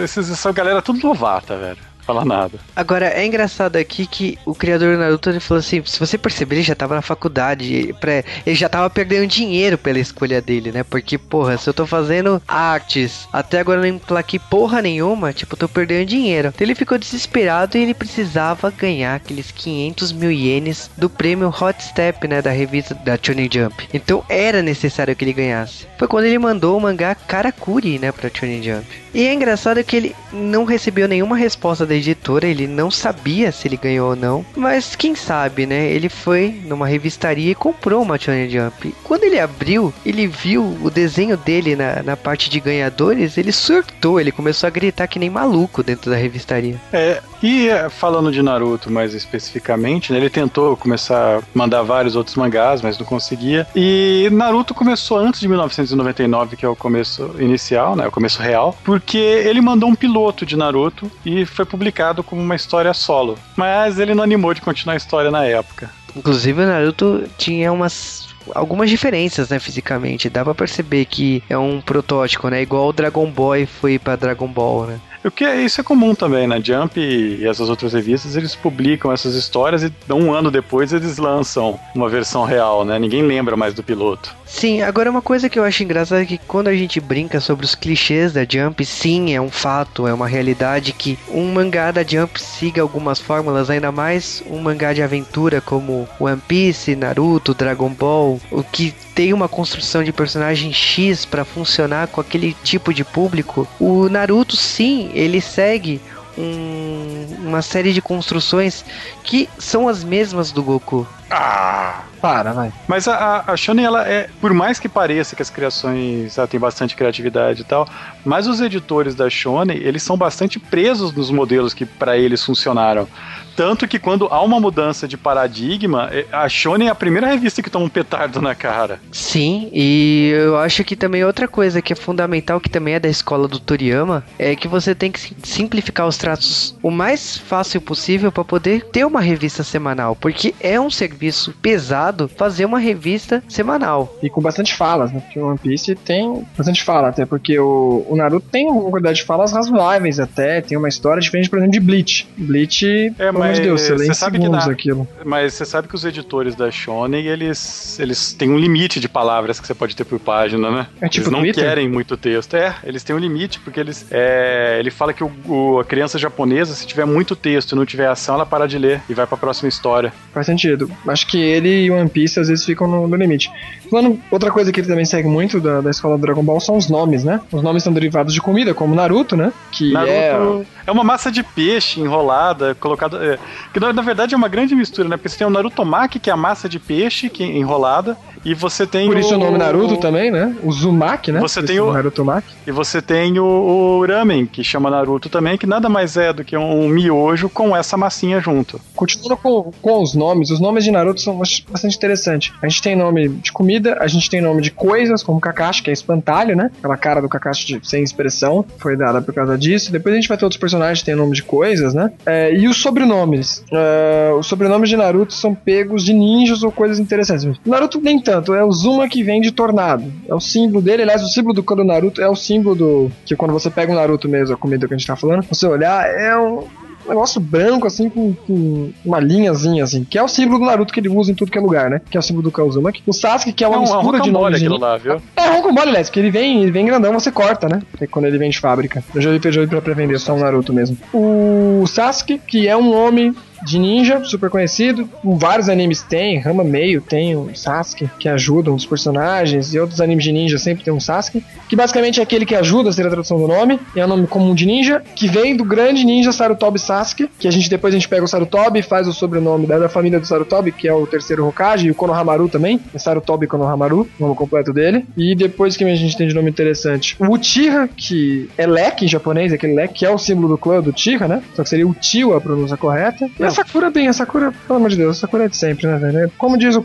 esses, 0.02 0.30
essa 0.30 0.52
galera 0.52 0.78
é 0.78 0.82
tudo 0.82 1.00
novata, 1.00 1.56
velho 1.56 1.93
fala 2.04 2.24
nada. 2.24 2.58
Agora, 2.74 3.06
é 3.06 3.24
engraçado 3.24 3.76
aqui 3.76 4.06
que 4.06 4.38
o 4.44 4.54
criador 4.54 4.94
do 4.94 5.00
Naruto 5.00 5.30
ele 5.30 5.40
falou 5.40 5.58
assim: 5.60 5.82
se 5.84 5.98
você 5.98 6.16
perceber, 6.16 6.56
ele 6.56 6.62
já 6.62 6.74
tava 6.74 6.94
na 6.94 7.02
faculdade, 7.02 7.94
pra, 8.00 8.22
ele 8.46 8.54
já 8.54 8.68
tava 8.68 8.88
perdendo 8.90 9.26
dinheiro 9.26 9.76
pela 9.76 9.98
escolha 9.98 10.40
dele, 10.40 10.70
né? 10.70 10.82
Porque, 10.82 11.18
porra, 11.18 11.56
se 11.56 11.68
eu 11.68 11.74
tô 11.74 11.86
fazendo 11.86 12.40
artes, 12.46 13.28
até 13.32 13.60
agora 13.60 13.80
não 13.80 13.88
emplaquei 13.88 14.38
porra 14.38 14.82
nenhuma, 14.82 15.32
tipo, 15.32 15.54
eu 15.54 15.58
tô 15.58 15.68
perdendo 15.68 16.06
dinheiro. 16.06 16.48
Então 16.48 16.64
ele 16.64 16.74
ficou 16.74 16.98
desesperado 16.98 17.76
e 17.76 17.82
ele 17.82 17.94
precisava 17.94 18.70
ganhar 18.70 19.14
aqueles 19.14 19.50
500 19.50 20.12
mil 20.12 20.30
ienes 20.30 20.90
do 20.96 21.08
prêmio 21.08 21.48
Hot 21.48 21.82
Step, 21.82 22.26
né? 22.28 22.42
Da 22.42 22.50
revista 22.50 22.94
da 22.94 23.18
Shonen 23.20 23.48
Jump. 23.52 23.88
Então 23.92 24.24
era 24.28 24.62
necessário 24.62 25.14
que 25.16 25.24
ele 25.24 25.32
ganhasse. 25.32 25.86
Foi 25.98 26.08
quando 26.08 26.24
ele 26.24 26.38
mandou 26.38 26.76
o 26.76 26.80
mangá 26.80 27.14
Karakuri, 27.14 27.98
né? 27.98 28.12
Pra 28.12 28.30
Shonen 28.32 28.62
Jump. 28.62 29.03
E 29.14 29.26
é 29.26 29.32
engraçado 29.32 29.82
que 29.84 29.96
ele 29.96 30.16
não 30.32 30.64
recebeu 30.64 31.06
nenhuma 31.06 31.36
resposta 31.36 31.86
da 31.86 31.94
editora, 31.94 32.48
ele 32.48 32.66
não 32.66 32.90
sabia 32.90 33.52
se 33.52 33.68
ele 33.68 33.76
ganhou 33.76 34.10
ou 34.10 34.16
não, 34.16 34.44
mas 34.56 34.96
quem 34.96 35.14
sabe, 35.14 35.66
né? 35.66 35.86
Ele 35.86 36.08
foi 36.08 36.60
numa 36.64 36.86
revistaria 36.86 37.52
e 37.52 37.54
comprou 37.54 38.02
uma 38.02 38.18
Shonen 38.18 38.50
Jump. 38.50 38.92
Quando 39.04 39.22
ele 39.22 39.38
abriu, 39.38 39.94
ele 40.04 40.26
viu 40.26 40.64
o 40.82 40.90
desenho 40.90 41.36
dele 41.36 41.76
na, 41.76 42.02
na 42.02 42.16
parte 42.16 42.50
de 42.50 42.58
ganhadores, 42.58 43.38
ele 43.38 43.52
surtou, 43.52 44.20
ele 44.20 44.32
começou 44.32 44.66
a 44.66 44.70
gritar 44.70 45.06
que 45.06 45.20
nem 45.20 45.30
maluco 45.30 45.82
dentro 45.82 46.10
da 46.10 46.16
revistaria. 46.16 46.80
É, 46.92 47.22
e 47.44 47.68
é, 47.68 47.90
falando 47.90 48.32
de 48.32 48.42
Naruto 48.42 48.90
mais 48.90 49.12
especificamente, 49.12 50.10
né, 50.10 50.18
ele 50.18 50.30
tentou 50.30 50.74
começar 50.78 51.38
a 51.38 51.42
mandar 51.54 51.82
vários 51.82 52.16
outros 52.16 52.34
mangás, 52.36 52.80
mas 52.80 52.98
não 52.98 53.04
conseguia. 53.04 53.66
E 53.76 54.30
Naruto 54.32 54.72
começou 54.72 55.18
antes 55.18 55.40
de 55.40 55.46
1999, 55.46 56.56
que 56.56 56.64
é 56.64 56.68
o 56.68 56.74
começo 56.74 57.34
inicial, 57.38 57.94
né, 57.94 58.06
o 58.06 58.10
começo 58.10 58.40
real, 58.40 58.74
porque 58.82 59.18
ele 59.18 59.60
mandou 59.60 59.90
um 59.90 59.94
piloto 59.94 60.46
de 60.46 60.56
Naruto 60.56 61.12
e 61.22 61.44
foi 61.44 61.66
publicado 61.66 62.24
como 62.24 62.40
uma 62.40 62.56
história 62.56 62.94
solo. 62.94 63.38
Mas 63.54 63.98
ele 63.98 64.14
não 64.14 64.24
animou 64.24 64.54
de 64.54 64.62
continuar 64.62 64.94
a 64.94 64.96
história 64.96 65.30
na 65.30 65.44
época. 65.44 65.90
Inclusive 66.16 66.62
o 66.62 66.66
Naruto 66.66 67.24
tinha 67.36 67.70
umas 67.70 68.32
algumas 68.54 68.90
diferenças, 68.90 69.48
né, 69.48 69.58
fisicamente. 69.58 70.28
Dá 70.28 70.44
pra 70.44 70.54
perceber 70.54 71.04
que 71.06 71.42
é 71.48 71.56
um 71.56 71.80
protótipo, 71.80 72.48
né? 72.48 72.62
Igual 72.62 72.88
o 72.88 72.92
Dragon 72.92 73.30
Boy 73.30 73.66
foi 73.66 73.98
para 73.98 74.16
Dragon 74.16 74.48
Ball, 74.48 74.86
né? 74.86 75.00
O 75.24 75.30
que 75.30 75.42
é, 75.42 75.62
isso 75.62 75.80
é 75.80 75.84
comum 75.84 76.14
também, 76.14 76.46
né? 76.46 76.60
Jump 76.62 77.00
e 77.00 77.46
essas 77.46 77.70
outras 77.70 77.94
revistas, 77.94 78.36
eles 78.36 78.54
publicam 78.54 79.10
essas 79.10 79.34
histórias 79.34 79.82
e 79.82 79.90
um 80.12 80.32
ano 80.32 80.50
depois 80.50 80.92
eles 80.92 81.16
lançam 81.16 81.80
uma 81.94 82.10
versão 82.10 82.44
real, 82.44 82.84
né? 82.84 82.98
Ninguém 82.98 83.22
lembra 83.22 83.56
mais 83.56 83.72
do 83.72 83.82
piloto. 83.82 84.34
Sim, 84.44 84.82
agora 84.82 85.10
uma 85.10 85.22
coisa 85.22 85.48
que 85.48 85.58
eu 85.58 85.64
acho 85.64 85.82
engraçada 85.82 86.22
é 86.22 86.26
que 86.26 86.38
quando 86.38 86.68
a 86.68 86.76
gente 86.76 87.00
brinca 87.00 87.40
sobre 87.40 87.64
os 87.64 87.74
clichês 87.74 88.34
da 88.34 88.42
Jump, 88.48 88.84
sim, 88.84 89.34
é 89.34 89.40
um 89.40 89.50
fato, 89.50 90.06
é 90.06 90.12
uma 90.12 90.28
realidade 90.28 90.92
que 90.92 91.18
um 91.28 91.52
mangá 91.52 91.90
da 91.90 92.04
Jump 92.04 92.40
siga 92.40 92.82
algumas 92.82 93.18
fórmulas, 93.18 93.70
ainda 93.70 93.90
mais 93.90 94.42
um 94.48 94.60
mangá 94.60 94.92
de 94.92 95.02
aventura 95.02 95.60
como 95.60 96.06
One 96.20 96.40
Piece, 96.46 96.94
Naruto, 96.94 97.54
Dragon 97.54 97.88
Ball, 97.88 98.40
o 98.50 98.62
que 98.62 98.94
tem 99.14 99.32
uma 99.32 99.48
construção 99.48 100.02
de 100.02 100.12
personagem 100.12 100.72
X 100.72 101.24
para 101.24 101.44
funcionar 101.44 102.08
com 102.08 102.20
aquele 102.20 102.54
tipo 102.64 102.92
de 102.92 103.04
público. 103.04 103.66
O 103.78 104.08
Naruto, 104.08 104.56
sim, 104.56 105.10
ele 105.14 105.40
segue 105.40 106.00
um, 106.36 107.26
uma 107.40 107.62
série 107.62 107.92
de 107.92 108.02
construções 108.02 108.84
que 109.22 109.48
são 109.58 109.88
as 109.88 110.02
mesmas 110.02 110.50
do 110.50 110.62
Goku. 110.62 111.06
Ah, 111.30 112.02
para, 112.20 112.52
vai. 112.52 112.72
Mas 112.86 113.06
a, 113.08 113.44
a 113.46 113.56
Shonen, 113.56 113.84
ela 113.84 114.06
é, 114.06 114.28
por 114.40 114.52
mais 114.52 114.78
que 114.78 114.88
pareça 114.88 115.36
que 115.36 115.42
as 115.42 115.50
criações 115.50 116.36
ela 116.36 116.46
tem 116.46 116.58
bastante 116.58 116.96
criatividade 116.96 117.62
e 117.62 117.64
tal, 117.64 117.88
mas 118.24 118.46
os 118.46 118.60
editores 118.60 119.14
da 119.14 119.30
Shonen, 119.30 119.76
eles 119.76 120.02
são 120.02 120.16
bastante 120.16 120.58
presos 120.58 121.12
nos 121.12 121.30
modelos 121.30 121.72
que 121.72 121.86
para 121.86 122.16
eles 122.16 122.42
funcionaram. 122.42 123.08
Tanto 123.56 123.86
que 123.86 123.98
quando 123.98 124.26
há 124.26 124.42
uma 124.42 124.60
mudança 124.60 125.06
de 125.06 125.16
paradigma, 125.16 126.08
é, 126.12 126.26
a 126.32 126.48
Shonen 126.48 126.88
é 126.88 126.90
a 126.90 126.94
primeira 126.94 127.26
revista 127.26 127.62
que 127.62 127.70
toma 127.70 127.86
um 127.86 127.88
petardo 127.88 128.40
na 128.40 128.54
cara. 128.54 129.00
Sim, 129.12 129.70
e 129.72 130.32
eu 130.34 130.58
acho 130.58 130.84
que 130.84 130.96
também 130.96 131.24
outra 131.24 131.46
coisa 131.46 131.80
que 131.80 131.92
é 131.92 131.96
fundamental, 131.96 132.60
que 132.60 132.70
também 132.70 132.94
é 132.94 133.00
da 133.00 133.08
escola 133.08 133.46
do 133.46 133.58
Toriyama, 133.58 134.24
é 134.38 134.56
que 134.56 134.68
você 134.68 134.94
tem 134.94 135.10
que 135.10 135.34
simplificar 135.42 136.06
os 136.06 136.16
traços 136.16 136.76
o 136.82 136.90
mais 136.90 137.36
fácil 137.36 137.80
possível 137.80 138.32
para 138.32 138.44
poder 138.44 138.84
ter 138.86 139.04
uma 139.04 139.20
revista 139.20 139.62
semanal, 139.62 140.16
porque 140.16 140.54
é 140.60 140.80
um 140.80 140.90
serviço 140.90 141.54
pesado 141.62 142.28
fazer 142.28 142.64
uma 142.64 142.78
revista 142.78 143.42
semanal. 143.48 144.16
E 144.22 144.28
com 144.28 144.40
bastante 144.40 144.74
falas, 144.74 145.12
né? 145.12 145.20
Porque 145.20 145.38
o 145.38 145.46
One 145.46 145.58
Piece 145.58 145.94
tem 145.94 146.44
bastante 146.56 146.82
fala, 146.82 147.08
até 147.08 147.24
porque 147.24 147.58
o, 147.58 148.04
o 148.08 148.16
Naruto 148.16 148.48
tem 148.50 148.68
uma 148.70 148.90
quantidade 148.90 149.18
de 149.18 149.24
falas 149.24 149.52
razoáveis 149.52 150.18
até, 150.18 150.60
tem 150.60 150.76
uma 150.76 150.88
história 150.88 151.20
diferente, 151.20 151.48
por 151.48 151.58
exemplo, 151.58 151.72
de 151.72 151.80
Bleach. 151.80 152.28
Bleach 152.36 153.14
é, 153.18 153.32
mas 153.32 153.43
de 153.52 153.60
Deus, 153.60 153.80
você 153.80 153.94
lê 153.94 154.06
em 154.08 154.14
sabe 154.14 154.38
que 154.38 154.48
na, 154.48 154.64
aquilo. 154.64 155.08
Mas 155.24 155.54
você 155.54 155.64
sabe 155.64 155.88
que 155.88 155.94
os 155.94 156.04
editores 156.04 156.54
da 156.54 156.70
Shonen, 156.70 157.26
eles, 157.26 157.98
eles 158.00 158.32
têm 158.32 158.50
um 158.50 158.58
limite 158.58 158.98
de 159.00 159.08
palavras 159.08 159.60
que 159.60 159.66
você 159.66 159.74
pode 159.74 159.94
ter 159.94 160.04
por 160.04 160.18
página, 160.18 160.70
né? 160.70 160.86
É 161.00 161.08
tipo 161.08 161.24
eles 161.24 161.32
não 161.32 161.40
Twitter? 161.40 161.64
querem 161.64 161.88
muito 161.88 162.16
texto. 162.16 162.54
É, 162.54 162.76
eles 162.84 163.02
têm 163.02 163.14
um 163.14 163.18
limite, 163.18 163.60
porque 163.60 163.80
eles. 163.80 164.06
É, 164.10 164.76
ele 164.78 164.90
fala 164.90 165.12
que 165.12 165.22
o, 165.24 165.30
o, 165.46 165.80
a 165.80 165.84
criança 165.84 166.18
japonesa, 166.18 166.74
se 166.74 166.86
tiver 166.86 167.04
muito 167.04 167.36
texto 167.36 167.72
e 167.72 167.76
não 167.76 167.84
tiver 167.84 168.06
ação, 168.06 168.36
ela 168.36 168.46
para 168.46 168.66
de 168.66 168.78
ler 168.78 169.02
e 169.08 169.14
vai 169.14 169.26
pra 169.26 169.36
próxima 169.36 169.68
história. 169.68 170.12
Faz 170.32 170.46
sentido. 170.46 170.90
Acho 171.06 171.26
que 171.26 171.38
ele 171.38 171.84
e 171.84 171.90
One 171.90 172.08
Piece 172.08 172.40
às 172.40 172.48
vezes 172.48 172.64
ficam 172.64 172.86
no, 172.86 173.06
no 173.06 173.16
limite. 173.16 173.50
Falando, 173.94 174.20
outra 174.28 174.50
coisa 174.50 174.72
que 174.72 174.80
ele 174.80 174.88
também 174.88 175.04
segue 175.04 175.28
muito 175.28 175.60
da, 175.60 175.80
da 175.80 175.88
escola 175.88 176.18
do 176.18 176.20
Dragon 176.20 176.42
Ball 176.42 176.58
são 176.58 176.76
os 176.76 176.88
nomes, 176.88 177.22
né? 177.22 177.40
Os 177.52 177.62
nomes 177.62 177.84
são 177.84 177.92
derivados 177.92 178.34
de 178.34 178.40
comida, 178.40 178.74
como 178.74 178.92
Naruto, 178.92 179.36
né? 179.36 179.52
Que 179.70 179.92
Naruto 179.92 180.10
é... 180.10 180.66
é 180.88 180.90
uma 180.90 181.04
massa 181.04 181.30
de 181.30 181.44
peixe 181.44 182.00
enrolada, 182.00 182.74
colocada. 182.74 183.24
É, 183.24 183.38
que 183.72 183.78
na, 183.78 183.92
na, 183.92 184.02
verdade 184.02 184.34
é 184.34 184.36
uma 184.36 184.48
grande 184.48 184.74
mistura, 184.74 185.08
né? 185.08 185.16
Porque 185.16 185.28
você 185.28 185.38
tem 185.38 185.46
o 185.46 185.50
Narutomaki, 185.50 186.18
que 186.18 186.28
é 186.28 186.32
a 186.32 186.36
massa 186.36 186.68
de 186.68 186.80
peixe 186.80 187.30
que, 187.30 187.44
enrolada, 187.44 188.16
e 188.44 188.54
você 188.54 188.86
tem 188.86 189.06
Por 189.06 189.16
isso 189.16 189.32
o, 189.32 189.36
o 189.36 189.38
nome 189.38 189.58
Naruto 189.58 189.94
o, 189.94 189.96
também, 189.96 190.30
né? 190.30 190.54
O 190.62 190.70
Zumaki, 190.70 191.32
né? 191.32 191.40
Você 191.40 191.62
tem 191.62 191.80
o 191.80 191.92
Narutomaki. 191.92 192.54
E 192.66 192.70
você 192.70 193.00
tem 193.00 193.38
o, 193.38 193.44
o, 193.44 194.06
Ramen, 194.06 194.46
que 194.46 194.62
chama 194.62 194.90
Naruto 194.90 195.28
também, 195.28 195.56
que 195.56 195.66
nada 195.66 195.88
mais 195.88 196.16
é 196.16 196.32
do 196.32 196.44
que 196.44 196.56
um, 196.56 196.84
um 196.84 196.88
miojo 196.88 197.48
com 197.48 197.76
essa 197.76 197.96
massinha 197.96 198.40
junto. 198.40 198.80
Continuando 198.94 199.36
com, 199.36 199.72
com 199.80 200.02
os 200.02 200.14
nomes, 200.14 200.50
os 200.50 200.60
nomes 200.60 200.84
de 200.84 200.90
Naruto 200.90 201.20
são 201.20 201.38
bastante 201.38 201.96
interessantes. 201.96 202.52
A 202.60 202.68
gente 202.68 202.82
tem 202.82 202.96
nome 202.96 203.28
de 203.28 203.52
comida, 203.52 203.96
a 204.00 204.06
gente 204.06 204.28
tem 204.28 204.40
nome 204.40 204.62
de 204.62 204.70
coisas, 204.70 205.22
como 205.22 205.40
Kakashi, 205.40 205.82
que 205.82 205.90
é 205.90 205.92
espantalho, 205.92 206.56
né? 206.56 206.70
Aquela 206.78 206.96
cara 206.96 207.20
do 207.20 207.28
Kakashi 207.28 207.78
de, 207.78 207.88
sem 207.88 208.02
expressão, 208.02 208.64
foi 208.78 208.96
dada 208.96 209.22
por 209.22 209.34
causa 209.34 209.56
disso. 209.56 209.90
Depois 209.90 210.14
a 210.14 210.16
gente 210.16 210.28
vai 210.28 210.36
ter 210.36 210.44
outros 210.44 210.60
personagens 210.60 211.00
que 211.00 211.06
têm 211.06 211.14
nome 211.14 211.34
de 211.34 211.42
coisas, 211.42 211.94
né? 211.94 212.12
É, 212.26 212.54
e 212.54 212.68
os 212.68 212.76
sobrenomes. 212.76 213.64
Uh, 213.70 214.38
os 214.38 214.46
sobrenomes 214.46 214.88
de 214.88 214.96
Naruto 214.96 215.32
são 215.32 215.54
pegos 215.54 216.04
de 216.04 216.12
ninjas 216.12 216.62
ou 216.62 216.70
coisas 216.70 216.98
interessantes. 216.98 217.58
Naruto 217.64 218.00
nem 218.00 218.20
tanto, 218.20 218.33
é 218.54 218.64
o 218.64 218.72
Zuma 218.72 219.08
que 219.08 219.22
vem 219.22 219.40
de 219.40 219.52
tornado. 219.52 220.12
É 220.28 220.34
o 220.34 220.40
símbolo 220.40 220.82
dele, 220.82 221.02
aliás, 221.02 221.22
o 221.22 221.28
símbolo 221.28 221.54
do 221.54 221.62
do 221.74 221.84
Naruto 221.84 222.22
é 222.22 222.28
o 222.28 222.36
símbolo 222.36 222.74
do. 222.74 223.10
Que 223.24 223.34
quando 223.34 223.52
você 223.52 223.68
pega 223.70 223.92
o 223.92 223.94
Naruto 223.94 224.28
mesmo, 224.28 224.54
a 224.54 224.58
comida 224.58 224.86
que 224.86 224.94
a 224.94 224.96
gente 224.96 225.06
tá 225.06 225.16
falando, 225.16 225.42
você 225.42 225.66
olhar, 225.66 226.08
é 226.08 226.36
um 226.36 226.64
um 227.06 227.10
negócio 227.10 227.40
branco, 227.40 227.86
assim, 227.86 228.08
com, 228.08 228.32
com, 228.32 228.92
uma 229.04 229.20
linhazinha, 229.20 229.84
assim, 229.84 230.04
que 230.04 230.18
é 230.18 230.22
o 230.22 230.28
símbolo 230.28 230.58
do 230.58 230.64
Naruto 230.64 230.92
que 230.92 231.00
ele 231.00 231.08
usa 231.08 231.30
em 231.30 231.34
tudo 231.34 231.50
que 231.50 231.58
é 231.58 231.60
lugar, 231.60 231.90
né? 231.90 232.00
Que 232.10 232.16
é 232.16 232.20
o 232.20 232.22
símbolo 232.22 232.44
do 232.44 232.50
Kazuma. 232.50 232.92
O 233.06 233.12
Sasuke, 233.12 233.52
que 233.52 233.64
é 233.64 233.68
uma 233.68 233.76
Não, 233.76 233.82
mistura 233.82 234.20
de 234.20 234.30
nomes. 234.30 234.58
aquilo 234.58 234.78
lá, 234.78 234.96
viu? 234.96 235.20
É, 235.36 235.48
rocambole, 235.48 235.88
aliás, 235.88 236.08
que 236.08 236.18
ele 236.18 236.30
vem, 236.30 236.62
ele 236.62 236.70
vem 236.70 236.86
grandão, 236.86 237.12
você 237.12 237.30
corta, 237.30 237.68
né? 237.68 237.82
É 238.00 238.06
quando 238.06 238.26
ele 238.26 238.38
vem 238.38 238.50
de 238.50 238.58
fábrica. 238.58 239.04
Eu 239.14 239.20
já 239.20 239.30
vi, 239.30 239.52
já 239.52 239.60
vi 239.60 239.66
pra 239.66 239.94
vender 239.94 240.18
só 240.18 240.34
o 240.34 240.38
Naruto 240.38 240.72
mesmo. 240.72 240.96
O 241.12 241.86
Sasuke, 241.86 242.38
que 242.38 242.66
é 242.66 242.76
um 242.76 242.94
homem 242.94 243.34
de 243.64 243.78
ninja, 243.78 244.22
super 244.24 244.50
conhecido. 244.50 245.08
Vários 245.22 245.68
animes 245.68 246.02
tem, 246.02 246.38
Rama 246.38 246.64
Meio 246.64 247.00
tem 247.00 247.36
o 247.36 247.54
Sasuke, 247.54 248.10
que 248.18 248.28
ajuda 248.28 248.72
os 248.72 248.86
personagens, 248.86 249.74
e 249.74 249.78
outros 249.78 250.00
animes 250.00 250.24
de 250.24 250.32
ninja 250.32 250.58
sempre 250.58 250.84
tem 250.84 250.92
um 250.92 251.00
Sasuke, 251.00 251.44
que 251.68 251.76
basicamente 251.76 252.20
é 252.20 252.22
aquele 252.22 252.46
que 252.46 252.54
ajuda 252.54 252.90
a 252.90 252.92
ser 252.92 253.06
a 253.06 253.10
tradução 253.10 253.38
do 253.38 253.48
nome, 253.48 253.80
é 253.96 254.04
o 254.04 254.08
nome 254.08 254.26
comum 254.26 254.54
de 254.54 254.66
ninja, 254.66 255.02
que 255.14 255.26
vem 255.28 255.56
do 255.56 255.64
grande 255.64 256.04
ninja 256.04 256.32
Sarutobi 256.32 256.78
Sasuke, 256.78 257.28
que 257.38 257.48
a 257.48 257.50
gente 257.50 257.68
depois 257.68 257.94
a 257.94 257.96
gente 257.96 258.08
pega 258.08 258.24
o 258.24 258.28
Sarutobi 258.28 258.80
e 258.80 258.82
faz 258.82 259.08
o 259.08 259.12
sobrenome 259.12 259.66
da, 259.66 259.88
família 259.88 260.20
do 260.20 260.26
Sarutobi, 260.26 260.72
que 260.72 260.86
é 260.86 260.92
o 260.92 261.06
terceiro 261.06 261.46
Hokage, 261.46 261.86
e 261.86 261.90
o 261.90 261.94
Konohamaru 261.94 262.48
também, 262.48 262.80
é 262.92 262.98
Sarutobi 262.98 263.46
Konohamaru, 263.46 264.08
o 264.18 264.22
nome 264.22 264.34
completo 264.34 264.72
dele. 264.72 265.04
E 265.16 265.34
depois 265.34 265.76
que 265.76 265.84
a 265.84 265.94
gente 265.94 266.16
tem 266.16 266.28
de 266.28 266.34
nome 266.34 266.50
interessante, 266.50 267.16
o 267.18 267.32
Uchiha, 267.32 267.88
que 267.96 268.48
é 268.58 268.66
leque 268.66 269.04
em 269.04 269.08
japonês, 269.08 269.52
aquele 269.52 269.74
leque 269.74 269.94
que 269.94 270.06
é 270.06 270.10
o 270.10 270.18
símbolo 270.18 270.48
do 270.48 270.58
clã 270.58 270.80
do 270.80 270.90
Uchiha, 270.90 271.26
né? 271.28 271.42
Só 271.54 271.62
que 271.62 271.68
seria 271.68 271.86
Uchiwa 271.86 272.36
a 272.36 272.40
pronúncia 272.40 272.76
correta. 272.76 273.30
E 273.38 273.44
Sakura, 273.54 273.90
bem, 273.90 274.08
a 274.08 274.12
Sakura, 274.12 274.52
pelo 274.66 274.78
amor 274.78 274.90
de 274.90 274.96
Deus, 274.96 275.16
a 275.16 275.20
Sakura 275.20 275.44
é 275.44 275.48
de 275.48 275.56
sempre, 275.56 275.86
né, 275.86 275.96
velho? 275.96 276.32
Como 276.36 276.58
diz 276.58 276.76
o 276.76 276.84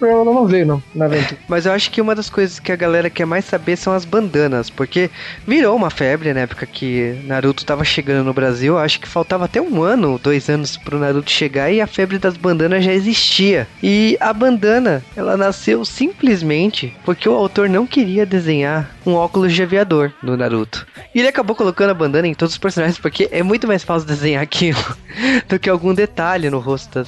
ela 0.00 0.24
não 0.24 0.46
veio 0.46 0.66
não, 0.66 0.82
na 0.94 1.06
aventura. 1.06 1.40
Mas 1.48 1.66
eu 1.66 1.72
acho 1.72 1.90
que 1.90 2.00
uma 2.00 2.14
das 2.14 2.30
coisas 2.30 2.58
que 2.58 2.72
a 2.72 2.76
galera 2.76 3.10
quer 3.10 3.26
mais 3.26 3.44
saber 3.44 3.76
são 3.76 3.92
as 3.92 4.04
bandanas, 4.04 4.70
porque 4.70 5.10
virou 5.46 5.76
uma 5.76 5.90
febre 5.90 6.32
na 6.32 6.40
época 6.40 6.66
que 6.66 7.18
Naruto 7.24 7.64
tava 7.64 7.84
chegando 7.84 8.24
no 8.24 8.34
Brasil. 8.34 8.78
Acho 8.78 9.00
que 9.00 9.08
faltava 9.08 9.44
até 9.44 9.60
um 9.60 9.82
ano, 9.82 10.20
dois 10.22 10.48
anos 10.48 10.76
pro 10.76 10.98
Naruto 10.98 11.30
chegar 11.30 11.70
e 11.70 11.80
a 11.80 11.86
febre 11.86 12.18
das 12.18 12.36
bandanas 12.36 12.84
já 12.84 12.92
existia. 12.92 13.66
E 13.82 14.16
a 14.20 14.32
bandana, 14.32 15.02
ela 15.16 15.36
nasceu 15.36 15.84
simplesmente 15.84 16.96
porque 17.04 17.28
o 17.28 17.34
autor 17.34 17.68
não 17.68 17.86
queria 17.86 18.24
desenhar 18.26 18.90
um 19.04 19.14
óculos 19.14 19.52
de 19.52 19.62
aviador 19.62 20.12
no 20.22 20.36
Naruto. 20.36 20.86
E 21.14 21.18
ele 21.18 21.28
acabou 21.28 21.56
colocando 21.56 21.90
a 21.90 21.94
bandana 21.94 22.28
em 22.28 22.34
todos 22.34 22.54
os 22.54 22.58
personagens 22.58 22.98
porque 22.98 23.28
é 23.30 23.42
muito 23.42 23.66
mais 23.66 23.82
fácil 23.82 24.06
desenhar 24.06 24.42
aquilo 24.42 24.78
do 25.48 25.58
que 25.58 25.70
algum 25.70 25.94
detalhe 26.00 26.48
no 26.50 26.60
rosto 26.60 27.04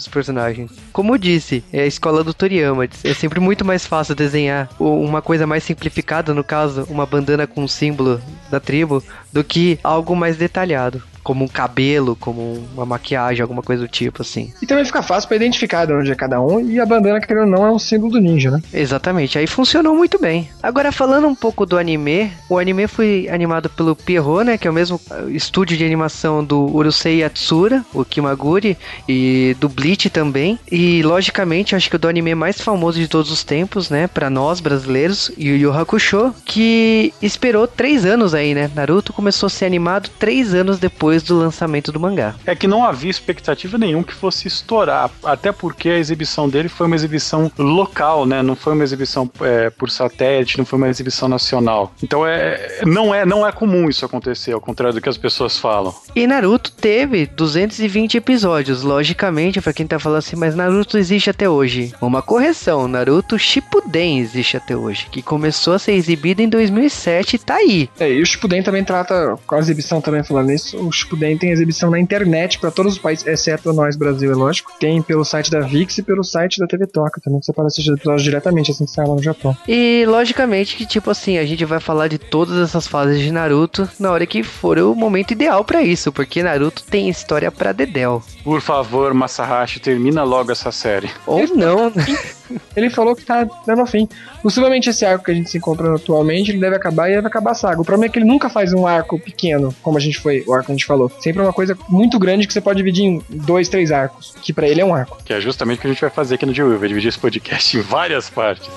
dos 0.00 0.08
personagens. 0.08 0.70
Como 0.92 1.14
eu 1.14 1.18
disse, 1.18 1.64
é 1.72 1.82
a 1.82 1.86
escola 1.86 2.24
do 2.24 2.34
Toriyama. 2.34 2.88
É 3.04 3.14
sempre 3.14 3.40
muito 3.40 3.64
mais 3.64 3.86
fácil 3.86 4.14
desenhar 4.14 4.68
uma 4.78 5.22
coisa 5.22 5.46
mais 5.46 5.64
simplificada, 5.64 6.34
no 6.34 6.44
caso, 6.44 6.86
uma 6.88 7.06
bandana 7.06 7.46
com 7.46 7.64
o 7.64 7.68
símbolo 7.68 8.20
da 8.50 8.60
tribo, 8.60 9.02
do 9.32 9.44
que 9.44 9.78
algo 9.82 10.16
mais 10.16 10.36
detalhado 10.36 11.02
como 11.22 11.44
um 11.44 11.48
cabelo, 11.48 12.16
como 12.16 12.64
uma 12.74 12.86
maquiagem, 12.86 13.42
alguma 13.42 13.62
coisa 13.62 13.82
do 13.82 13.88
tipo, 13.88 14.22
assim. 14.22 14.52
E 14.60 14.66
também 14.66 14.84
fica 14.84 15.02
fácil 15.02 15.28
para 15.28 15.36
identificar 15.36 15.84
de 15.84 15.92
onde 15.92 16.10
é 16.10 16.14
cada 16.14 16.40
um, 16.40 16.60
e 16.60 16.80
a 16.80 16.86
bandana, 16.86 17.20
querendo 17.20 17.44
ou 17.44 17.50
não, 17.50 17.66
é 17.66 17.70
um 17.70 17.78
símbolo 17.78 18.12
do 18.12 18.20
ninja, 18.20 18.50
né? 18.50 18.60
Exatamente, 18.72 19.38
aí 19.38 19.46
funcionou 19.46 19.94
muito 19.94 20.18
bem. 20.18 20.48
Agora, 20.62 20.90
falando 20.90 21.26
um 21.26 21.34
pouco 21.34 21.66
do 21.66 21.78
anime, 21.78 22.32
o 22.48 22.58
anime 22.58 22.86
foi 22.86 23.28
animado 23.30 23.68
pelo 23.68 23.94
Pierrot, 23.94 24.44
né, 24.44 24.58
que 24.58 24.66
é 24.66 24.70
o 24.70 24.74
mesmo 24.74 25.00
uh, 25.10 25.30
estúdio 25.30 25.76
de 25.76 25.84
animação 25.84 26.44
do 26.44 26.58
Urusei 26.74 27.20
Yatsura, 27.20 27.84
o 27.92 28.04
Kimaguri, 28.04 28.76
e 29.08 29.56
do 29.60 29.68
Bleach 29.68 29.89
também, 29.96 30.58
e 30.70 31.02
logicamente, 31.02 31.74
acho 31.74 31.88
que 31.90 31.96
o 31.96 31.98
do 31.98 32.08
anime 32.08 32.34
mais 32.34 32.60
famoso 32.60 32.98
de 32.98 33.08
todos 33.08 33.30
os 33.30 33.42
tempos, 33.42 33.90
né, 33.90 34.06
para 34.06 34.30
nós 34.30 34.60
brasileiros, 34.60 35.30
Yu 35.38 35.56
Yu 35.56 35.72
Hakusho, 35.72 36.34
que 36.44 37.12
esperou 37.20 37.66
três 37.66 38.04
anos 38.04 38.34
aí, 38.34 38.54
né, 38.54 38.70
Naruto 38.74 39.12
começou 39.12 39.46
a 39.46 39.50
ser 39.50 39.66
animado 39.66 40.10
três 40.18 40.54
anos 40.54 40.78
depois 40.78 41.22
do 41.22 41.38
lançamento 41.38 41.92
do 41.92 42.00
mangá. 42.00 42.34
É 42.46 42.54
que 42.54 42.66
não 42.66 42.84
havia 42.84 43.10
expectativa 43.10 43.76
nenhum 43.76 44.02
que 44.02 44.14
fosse 44.14 44.48
estourar, 44.48 45.10
até 45.24 45.52
porque 45.52 45.88
a 45.88 45.98
exibição 45.98 46.48
dele 46.48 46.68
foi 46.68 46.86
uma 46.86 46.96
exibição 46.96 47.50
local, 47.58 48.26
né? 48.26 48.42
Não 48.42 48.56
foi 48.56 48.72
uma 48.74 48.84
exibição 48.84 49.30
é, 49.40 49.70
por 49.70 49.90
satélite, 49.90 50.58
não 50.58 50.64
foi 50.64 50.78
uma 50.78 50.88
exibição 50.88 51.28
nacional. 51.28 51.92
Então 52.02 52.26
é, 52.26 52.80
não 52.86 53.14
é 53.14 53.24
não 53.24 53.46
é 53.46 53.52
comum 53.52 53.88
isso 53.88 54.04
acontecer, 54.04 54.52
ao 54.52 54.60
contrário 54.60 54.94
do 54.94 55.00
que 55.00 55.08
as 55.08 55.16
pessoas 55.16 55.58
falam. 55.58 55.94
E 56.14 56.26
Naruto 56.26 56.72
teve 56.72 57.26
220 57.26 58.16
episódios, 58.16 58.82
logicamente, 58.82 59.60
para 59.60 59.72
quem 59.80 59.86
tá 59.86 59.98
falando 59.98 60.18
assim, 60.18 60.36
mas 60.36 60.54
Naruto 60.54 60.98
existe 60.98 61.30
até 61.30 61.48
hoje. 61.48 61.94
Uma 62.02 62.20
correção, 62.20 62.86
Naruto 62.86 63.38
Shippuden 63.38 64.18
existe 64.18 64.58
até 64.58 64.76
hoje, 64.76 65.06
que 65.10 65.22
começou 65.22 65.72
a 65.72 65.78
ser 65.78 65.92
exibido 65.92 66.42
em 66.42 66.48
2007 66.50 67.36
e 67.36 67.38
tá 67.38 67.54
aí. 67.54 67.88
É, 67.98 68.12
e 68.12 68.20
o 68.20 68.26
Shippuden 68.26 68.62
também 68.62 68.84
trata, 68.84 69.38
com 69.46 69.54
a 69.54 69.58
exibição 69.58 70.02
também 70.02 70.22
falando 70.22 70.52
isso, 70.52 70.76
o 70.76 70.92
Shippuden 70.92 71.38
tem 71.38 71.50
exibição 71.50 71.90
na 71.90 71.98
internet 71.98 72.58
para 72.58 72.70
todos 72.70 72.92
os 72.92 72.98
países, 72.98 73.26
exceto 73.26 73.72
nós, 73.72 73.96
Brasil, 73.96 74.30
é 74.30 74.34
lógico. 74.34 74.70
Tem 74.78 75.00
pelo 75.00 75.24
site 75.24 75.50
da 75.50 75.60
VIX 75.60 75.96
e 75.96 76.02
pelo 76.02 76.22
site 76.22 76.58
da 76.58 76.66
TV 76.66 76.86
Toca 76.86 77.18
também, 77.22 77.40
que 77.40 77.46
você 77.46 77.52
pode 77.54 77.68
assistir 77.68 77.90
episódios 77.90 78.22
diretamente 78.22 78.70
assim 78.70 78.84
que 78.84 78.90
sai 78.90 79.06
lá 79.06 79.14
no 79.14 79.22
Japão. 79.22 79.56
E, 79.66 80.04
logicamente, 80.06 80.76
que 80.76 80.84
tipo 80.84 81.10
assim, 81.10 81.38
a 81.38 81.46
gente 81.46 81.64
vai 81.64 81.80
falar 81.80 82.08
de 82.08 82.18
todas 82.18 82.58
essas 82.58 82.86
fases 82.86 83.18
de 83.18 83.32
Naruto 83.32 83.88
na 83.98 84.10
hora 84.10 84.26
que 84.26 84.42
for 84.42 84.78
o 84.78 84.94
momento 84.94 85.30
ideal 85.30 85.64
para 85.64 85.82
isso, 85.82 86.12
porque 86.12 86.42
Naruto 86.42 86.82
tem 86.82 87.08
história 87.08 87.50
para 87.50 87.72
dedéu. 87.72 88.22
Por 88.44 88.60
favor, 88.60 89.14
Masahashi, 89.60 89.80
termina 89.80 90.22
logo 90.22 90.50
essa 90.50 90.72
série. 90.72 91.10
Ou 91.26 91.46
não, 91.54 91.90
né? 91.90 92.04
Ele 92.74 92.90
falou 92.90 93.14
que 93.14 93.24
tá 93.24 93.46
dando 93.66 93.86
fim. 93.86 94.08
Possivelmente 94.42 94.90
esse 94.90 95.04
arco 95.04 95.24
que 95.24 95.30
a 95.30 95.34
gente 95.34 95.50
se 95.50 95.58
encontra 95.58 95.94
atualmente, 95.94 96.50
ele 96.50 96.58
deve 96.58 96.74
acabar 96.74 97.08
e 97.08 97.14
deve 97.14 97.26
acabar 97.26 97.52
a 97.52 97.54
saga. 97.54 97.80
O 97.80 97.84
problema 97.84 98.06
é 98.06 98.08
que 98.08 98.18
ele 98.18 98.26
nunca 98.26 98.48
faz 98.48 98.72
um 98.72 98.86
arco 98.86 99.20
pequeno, 99.20 99.72
como 99.82 99.98
a 99.98 100.00
gente 100.00 100.18
foi, 100.18 100.42
o 100.46 100.52
arco 100.52 100.66
que 100.66 100.72
a 100.72 100.74
gente 100.74 100.86
falou. 100.86 101.10
Sempre 101.20 101.42
é 101.42 101.44
uma 101.44 101.52
coisa 101.52 101.78
muito 101.88 102.18
grande 102.18 102.48
que 102.48 102.52
você 102.52 102.60
pode 102.60 102.78
dividir 102.78 103.04
em 103.04 103.22
dois, 103.28 103.68
três 103.68 103.92
arcos, 103.92 104.34
que 104.42 104.52
para 104.52 104.66
ele 104.66 104.80
é 104.80 104.84
um 104.84 104.92
arco. 104.94 105.18
Que 105.24 105.32
é 105.32 105.40
justamente 105.40 105.78
o 105.78 105.80
que 105.82 105.86
a 105.86 105.90
gente 105.90 106.00
vai 106.00 106.10
fazer 106.10 106.34
aqui 106.34 106.46
no 106.46 106.52
Will, 106.52 106.78
vai 106.78 106.88
dividir 106.88 107.08
esse 107.08 107.18
podcast 107.18 107.76
em 107.76 107.82
várias 107.82 108.28
partes. 108.28 108.68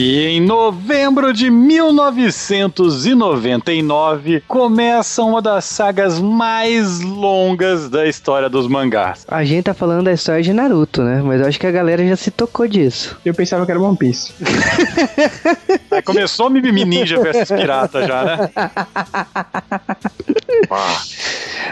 E 0.00 0.28
em 0.28 0.40
novembro 0.40 1.32
de 1.32 1.50
1999 1.50 4.44
começa 4.46 5.24
uma 5.24 5.42
das 5.42 5.64
sagas 5.64 6.20
mais 6.20 7.00
longas 7.00 7.90
da 7.90 8.06
história 8.06 8.48
dos 8.48 8.68
mangás. 8.68 9.26
A 9.26 9.42
gente 9.42 9.64
tá 9.64 9.74
falando 9.74 10.04
da 10.04 10.12
história 10.12 10.40
de 10.40 10.52
Naruto, 10.52 11.02
né? 11.02 11.20
Mas 11.24 11.40
eu 11.40 11.48
acho 11.48 11.58
que 11.58 11.66
a 11.66 11.72
galera 11.72 12.06
já 12.06 12.14
se 12.14 12.30
tocou 12.30 12.68
disso. 12.68 13.18
Eu 13.24 13.34
pensava 13.34 13.66
que 13.66 13.72
era 13.72 13.80
One 13.80 13.96
Piece. 13.96 14.32
é, 15.90 16.00
começou 16.00 16.48
Mimimi 16.48 16.84
Ninja 16.84 17.20
versus 17.20 17.48
Pirata 17.48 18.06
já, 18.06 18.24
né? 18.24 18.50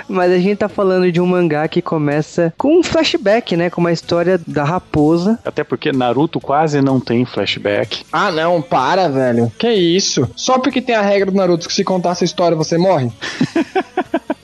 Mas 0.09 0.33
a 0.33 0.39
gente 0.39 0.59
tá 0.59 0.69
falando 0.69 1.11
de 1.11 1.21
um 1.21 1.27
mangá 1.27 1.67
que 1.69 1.83
começa 1.83 2.53
com 2.57 2.79
um 2.79 2.83
flashback, 2.83 3.57
né? 3.57 3.71
Com 3.71 3.81
uma 3.81 3.93
história 3.93 4.41
da 4.47 4.65
raposa. 4.65 5.39
Até 5.45 5.65
porque 5.65 5.93
Naruto 5.93 6.41
quase 6.41 6.81
não 6.81 7.01
tem 7.01 7.25
flashback. 7.25 8.05
Ah, 8.13 8.31
não, 8.31 8.63
para, 8.63 9.09
velho. 9.09 9.51
Que 9.59 9.73
isso? 9.73 10.29
Só 10.37 10.59
porque 10.59 10.81
tem 10.81 10.95
a 10.95 11.03
regra 11.03 11.31
do 11.31 11.37
Naruto 11.37 11.67
que 11.67 11.75
se 11.75 11.85
contar 11.85 12.11
essa 12.11 12.25
história 12.25 12.57
você 12.57 12.79
morre? 12.79 13.11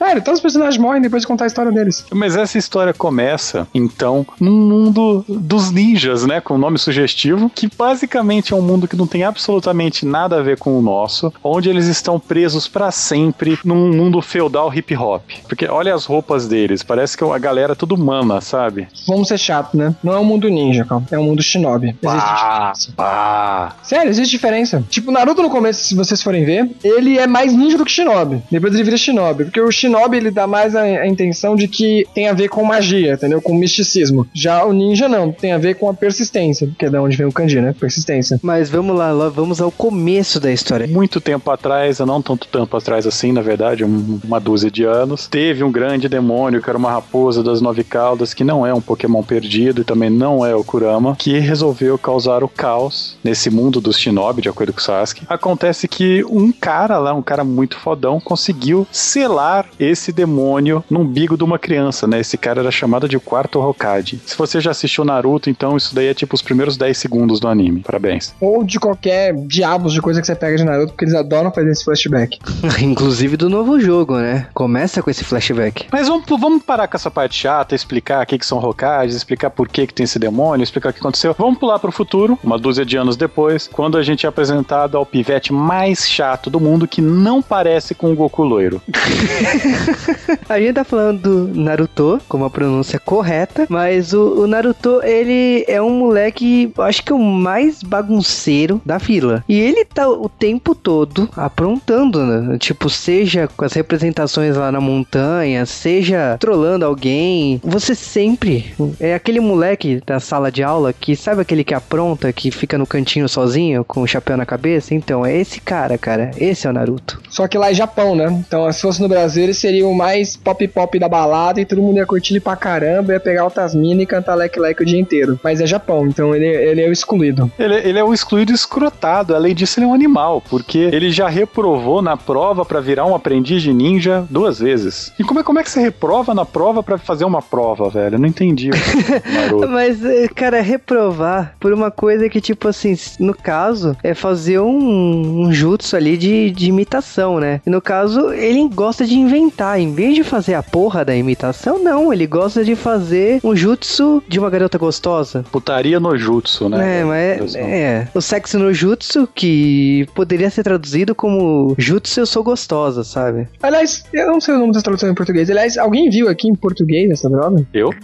Sério, 0.03 0.21
todos 0.21 0.39
os 0.39 0.43
personagens 0.43 0.79
morrem 0.79 1.01
depois 1.01 1.23
de 1.23 1.29
contar 1.29 1.45
a 1.45 1.47
história 1.47 1.71
deles. 1.71 2.05
Mas 2.13 2.37
essa 2.37 2.59
história 2.59 2.93
começa, 2.93 3.69
então, 3.73 4.27
num 4.41 4.51
mundo 4.51 5.25
dos 5.29 5.71
ninjas, 5.71 6.27
né? 6.27 6.41
Com 6.41 6.55
um 6.55 6.59
nome 6.59 6.77
sugestivo, 6.77 7.49
que 7.49 7.69
basicamente 7.79 8.53
é 8.53 8.57
um 8.57 8.63
mundo 8.63 8.89
que 8.89 8.97
não 8.97 9.07
tem 9.07 9.23
absolutamente 9.23 10.05
nada 10.05 10.41
a 10.41 10.43
ver 10.43 10.59
com 10.59 10.77
o 10.77 10.83
nosso, 10.83 11.33
onde 11.43 11.71
eles 11.71 11.87
estão 11.87 12.19
presos 12.19 12.67
para 12.67 12.91
sempre 12.91 13.57
num 13.65 13.93
mundo 13.93 14.21
feudal 14.23 14.73
hip 14.75 14.95
hop. 14.97 15.23
Porque 15.49 15.67
olha 15.67 15.95
as 15.95 16.05
roupas 16.05 16.47
deles, 16.47 16.83
parece 16.83 17.17
que 17.17 17.25
a 17.25 17.39
galera 17.39 17.73
é 17.73 17.77
tudo 17.77 17.97
mama, 17.97 18.41
sabe? 18.41 18.89
Vamos 19.07 19.29
ser 19.29 19.39
chato, 19.39 19.77
né? 19.77 19.95
Não 20.03 20.13
é 20.13 20.19
um 20.19 20.25
mundo 20.25 20.49
ninja, 20.49 20.85
calma. 20.85 21.07
É 21.11 21.19
um 21.19 21.25
mundo 21.25 21.43
shinobi. 21.43 21.97
Existe 22.03 22.93
ah, 22.99 23.73
Sério, 23.83 24.11
existe 24.11 24.31
diferença. 24.31 24.85
Tipo, 24.89 25.11
Naruto 25.11 25.43
no 25.43 25.51
começo, 25.51 25.85
se 25.85 25.95
vocês 25.95 26.23
forem 26.23 26.45
ver, 26.45 26.71
ele 26.83 27.19
é 27.19 27.27
mais 27.27 27.53
ninja 27.53 27.77
do 27.79 27.85
que 27.85 27.91
shinobi. 27.91 28.43
Depois 28.51 28.75
ele 28.75 28.85
vira 28.85 28.97
shinobi. 28.97 29.45
Porque 29.45 29.61
o 29.61 29.71
shinobi, 29.71 30.17
ele 30.17 30.31
dá 30.31 30.47
mais 30.47 30.75
a, 30.75 30.83
a 30.83 31.07
intenção 31.07 31.57
de 31.57 31.69
que 31.69 32.07
tem 32.15 32.29
a 32.29 32.33
ver 32.33 32.49
com 32.49 32.65
magia, 32.65 33.15
entendeu? 33.15 33.41
Com 33.41 33.55
misticismo. 33.55 34.27
Já 34.33 34.65
o 34.65 34.73
ninja 34.73 35.09
não, 35.09 35.33
tem 35.33 35.53
a 35.53 35.59
ver 35.59 35.75
com 35.75 35.89
a 35.89 35.95
persistência, 35.95 36.69
que 36.79 36.87
é 36.87 36.91
da 36.91 37.03
onde 37.03 37.17
vem 37.17 37.27
o 37.27 37.33
kanji, 37.33 37.61
né? 37.61 37.75
Persistência. 37.79 38.39
Mas 38.43 38.71
vamos 38.71 38.97
lá, 38.97 39.13
lá, 39.13 39.29
vamos 39.29 39.61
ao 39.61 39.71
começo 39.71 40.39
da 40.41 40.53
história. 40.53 40.87
Muito 40.87 41.21
tempo 41.21 41.51
atrás, 41.51 41.99
não 42.01 42.23
tanto 42.23 42.47
tempo 42.47 42.77
atrás 42.77 43.07
assim, 43.07 43.33
na 43.33 43.41
verdade, 43.41 43.85
um, 43.85 44.12
uma 44.25 44.41
dúzia 44.41 44.71
de 44.71 44.85
anos, 44.85 45.27
teve 45.27 45.63
um 45.65 45.73
grande 45.73 46.09
demônio 46.09 46.63
que 46.63 46.69
era 46.69 46.79
uma 46.79 46.91
raposa 46.91 47.43
das 47.43 47.61
nove 47.61 47.85
caudas, 47.85 48.35
que 48.35 48.45
não 48.45 48.67
é 48.67 48.73
um 48.73 48.81
Pokémon 48.81 49.23
perdido 49.23 49.83
e 49.83 49.85
também 49.85 50.11
não 50.11 50.45
é 50.45 50.55
o 50.55 50.65
Kurama, 50.65 51.17
que 51.17 51.39
resolveu 51.39 51.99
causar 51.99 52.43
o 52.43 52.49
caos 52.49 53.17
nesse 53.23 53.51
mundo 53.51 53.81
dos 53.81 53.99
Shinobi, 53.99 54.43
de 54.43 54.49
acordo 54.49 54.73
com 54.73 54.81
o 54.81 54.83
Sasuke. 54.83 55.25
Acontece 55.29 55.87
que 55.87 56.25
um 56.25 56.53
cara 56.53 56.99
lá, 56.99 57.13
um 57.15 57.23
cara 57.23 57.45
muito 57.45 57.77
fodão, 57.77 58.21
conseguiu 58.21 58.87
selar 58.91 59.67
esse 59.79 60.13
demônio 60.13 60.85
no 60.91 61.01
umbigo 61.01 61.37
de 61.37 61.45
uma 61.45 61.59
criança, 61.59 62.07
né? 62.07 62.21
Esse 62.21 62.37
cara 62.37 62.61
era 62.61 62.71
chamado 62.71 63.09
de 63.09 63.19
quarto 63.19 63.61
Hokage. 63.61 64.21
Se 64.27 64.37
você 64.37 64.61
já 64.61 64.71
assistiu 64.71 65.05
Naruto, 65.05 65.51
então 65.51 65.77
isso 65.77 65.95
daí 65.95 66.07
é 66.07 66.15
tipo 66.15 66.35
os 66.35 66.43
primeiros 66.43 66.77
10 66.77 66.97
segundos 66.97 67.41
do 67.41 67.49
anime. 67.49 67.81
Parabéns. 67.81 68.35
Ou 68.41 68.65
de 68.65 68.79
qualquer 68.79 69.35
diabos 69.47 69.93
de 69.93 70.01
coisa 70.01 70.21
que 70.21 70.27
você 70.27 70.35
pega 70.35 70.57
de 70.57 70.65
Naruto, 70.65 70.93
porque 70.93 71.05
eles 71.05 71.15
adoram 71.15 71.53
fazer 71.53 71.71
esse 71.71 71.85
flashback. 71.85 72.39
Inclusive 72.83 73.37
do 73.37 73.49
novo 73.49 73.79
jogo, 73.79 74.02
né? 74.11 74.47
Começa 74.55 75.03
com 75.03 75.11
esse 75.11 75.25
flashback. 75.25 75.87
Mas 75.91 76.09
vamos, 76.09 76.25
vamos 76.29 76.63
parar 76.63 76.89
com 76.89 76.97
essa 76.97 77.11
parte 77.11 77.37
chata, 77.37 77.75
explicar 77.75 78.23
o 78.23 78.27
que, 78.27 78.39
que 78.39 78.47
são 78.47 78.59
Hokages, 78.59 79.17
explicar 79.17 79.51
por 79.51 79.69
que, 79.69 79.87
que 79.87 79.95
tem 79.95 80.05
esse 80.05 80.19
demônio, 80.19 80.65
explicar 80.65 80.91
o 80.91 80.93
que 80.93 81.01
aconteceu. 81.01 81.35
Vamos 81.39 81.59
pular 81.59 81.79
pro 81.79 81.93
futuro, 81.93 82.39
uma 82.43 82.59
dúzia 82.59 82.85
de 82.85 82.97
anos 82.97 83.17
depois, 83.17 83.69
quando 83.69 83.97
a 83.97 84.03
gente 84.03 84.27
é 84.27 84.29
apresentado 84.29 84.97
ao 84.97 85.07
pivete 85.07 85.53
mais 85.53 86.09
chato 86.09 86.51
do 86.51 86.61
mundo 86.61 86.89
que 86.89 87.01
não 87.01 87.43
parece 87.43 87.95
com 87.95 88.13
o 88.13 88.17
Goku 88.17 88.43
loiro. 88.43 88.81
a 90.49 90.59
gente 90.59 90.75
tá 90.75 90.85
falando 90.85 91.21
do 91.23 91.61
Naruto, 91.61 92.21
com 92.29 92.45
a 92.45 92.51
pronúncia 92.51 92.99
correta, 92.99 93.67
mas 93.69 94.13
o, 94.13 94.43
o, 94.43 94.47
Naruto, 94.47 95.01
ele 95.03 95.65
é 95.69 95.81
um 95.81 95.99
moleque, 95.99 96.73
acho 96.79 97.03
que 97.05 97.13
o 97.13 97.19
mais 97.19 97.83
bagunceiro 97.83 98.81
da 98.85 98.99
fila. 98.99 99.45
E 99.49 99.59
ele 99.59 99.85
tá 99.85 100.09
o 100.09 100.29
tempo 100.29 100.75
todo 100.75 101.29
aprontando, 101.37 102.25
né? 102.25 102.59
Tipo, 102.59 102.89
seja 102.89 103.49
com 103.49 103.65
as 103.65 103.73
representações 103.93 104.57
lá 104.57 104.73
na 104.73 104.81
montanha, 104.81 105.67
seja 105.67 106.37
trolando 106.41 106.85
alguém. 106.85 107.61
Você 107.63 107.95
sempre 107.95 108.73
é 108.99 109.15
aquele 109.15 109.39
moleque 109.39 110.03
da 110.07 110.19
sala 110.19 110.51
de 110.51 110.63
aula 110.63 110.93
que 110.93 111.15
sabe 111.15 111.43
aquele 111.43 111.63
que 111.63 111.75
apronta, 111.75 112.33
que 112.33 112.51
fica 112.51 112.79
no 112.79 112.87
cantinho 112.87 113.29
sozinho, 113.29 113.85
com 113.85 114.01
o 114.01 114.07
chapéu 114.07 114.37
na 114.37 114.47
cabeça? 114.47 114.95
Então, 114.95 115.27
é 115.27 115.37
esse 115.37 115.61
cara, 115.61 115.99
cara. 115.99 116.31
Esse 116.39 116.67
é 116.67 116.71
o 116.71 116.73
Naruto. 116.73 117.21
Só 117.29 117.47
que 117.47 117.59
lá 117.59 117.71
é 117.71 117.75
Japão, 117.75 118.15
né? 118.15 118.29
Então, 118.47 118.71
se 118.73 118.81
fosse 118.81 119.03
no 119.03 119.09
Brasil, 119.09 119.45
ele 119.45 119.55
seria 119.55 119.87
o 119.87 119.95
mais 119.95 120.37
pop-pop 120.37 120.99
da 120.99 121.09
balada 121.09 121.61
e 121.61 121.67
todo 121.67 121.83
mundo 121.83 121.99
ia 121.99 122.07
curtir 122.07 122.33
ele 122.33 122.41
pra 122.41 122.57
caramba, 122.57 123.13
ia 123.13 123.21
pegar 123.21 123.43
altas 123.43 123.75
minas 123.75 124.05
e 124.05 124.07
cantar 124.07 124.35
leque 124.35 124.59
leque 124.59 124.83
o 124.83 124.87
dia 124.87 124.99
inteiro. 124.99 125.39
Mas 125.45 125.61
é 125.61 125.67
Japão, 125.67 126.07
então 126.07 126.35
ele, 126.35 126.47
ele 126.47 126.81
é 126.81 126.89
o 126.89 126.93
excluído. 126.93 127.51
Ele, 127.59 127.75
ele 127.75 127.99
é 127.99 128.05
o 128.05 128.15
excluído 128.15 128.53
escrotado. 128.53 129.35
Além 129.35 129.55
disso, 129.55 129.79
ele 129.79 129.85
é 129.85 129.89
um 129.89 129.95
animal, 129.95 130.43
porque 130.49 130.79
ele 130.79 131.11
já 131.11 131.29
reprovou 131.29 132.01
na 132.01 132.17
prova 132.17 132.65
para 132.65 132.81
virar 132.81 133.05
um 133.05 133.15
aprendiz 133.15 133.61
de 133.63 133.73
ninja 133.83 134.25
duas 134.31 134.59
vezes. 134.59 135.13
E 135.19 135.25
como 135.25 135.41
é, 135.41 135.43
como 135.43 135.59
é 135.59 135.63
que 135.63 135.71
você 135.71 135.81
reprova 135.81 136.35
na 136.35 136.45
prova 136.45 136.83
para 136.83 136.99
fazer 136.99 137.25
uma 137.25 137.43
prova, 137.43 137.89
velho? 137.91 138.15
Eu 138.15 138.19
não 138.19 138.29
entendi. 138.29 138.71
Mas, 139.69 140.05
eh, 140.05 140.29
cara, 140.29 140.61
reprovar 140.61 141.55
por 141.59 141.73
uma 141.73 141.91
coisa 141.91 142.29
que, 142.29 142.41
tipo 142.41 142.69
assim, 142.69 142.97
no 143.19 143.35
caso, 143.35 143.97
é 144.03 144.15
fazer 144.15 144.61
um, 144.61 145.43
um 145.43 145.53
jutsu 145.53 145.97
ali 145.97 146.17
de, 146.17 146.51
de 146.51 146.69
imitação, 146.69 147.41
né? 147.41 147.61
E 147.67 147.71
no 147.71 147.81
caso, 147.81 148.33
ele 148.33 148.69
gosta 148.69 149.05
de 149.05 149.19
inventar. 149.19 149.81
Em 149.81 149.93
vez 149.93 150.15
de 150.15 150.23
fazer 150.23 150.55
a 150.55 150.63
porra 150.63 151.05
da 151.05 151.15
imitação, 151.15 151.83
não. 151.83 152.13
Ele 152.13 152.27
gosta 152.27 152.65
de 152.65 152.77
fazer 152.77 153.41
um 153.43 153.55
jutsu 153.57 154.23
de 154.29 154.39
uma 154.39 154.51
garota 154.51 154.79
gostosa. 154.79 155.45
Putaria 155.51 155.99
no 155.99 156.17
jutsu, 156.17 156.69
né? 156.69 157.01
É, 157.01 157.05
mas 157.05 157.55
é, 157.55 157.61
é. 157.61 158.09
O 158.15 158.21
sexo 158.21 158.59
no 158.59 158.73
jutsu, 158.73 159.29
que 159.35 160.07
poderia 160.15 160.51
ser 160.51 160.63
traduzido 160.63 161.15
como 161.15 161.75
jutsu 161.79 162.21
eu 162.21 162.27
sou 162.27 162.43
gostosa, 162.43 163.05
sabe? 163.05 163.49
Aliás, 163.73 164.05
eu 164.13 164.27
não 164.27 164.39
sei 164.39 164.55
o 164.55 164.59
nome 164.59 164.75
da 164.75 164.83
tradução 164.83 165.09
em 165.09 165.15
português. 165.15 165.49
Aliás, 165.49 165.79
alguém 165.79 166.11
viu 166.11 166.29
aqui 166.29 166.47
em 166.47 166.55
português 166.55 167.11
essa 167.11 167.31
droga? 167.31 167.67
Eu? 167.73 167.89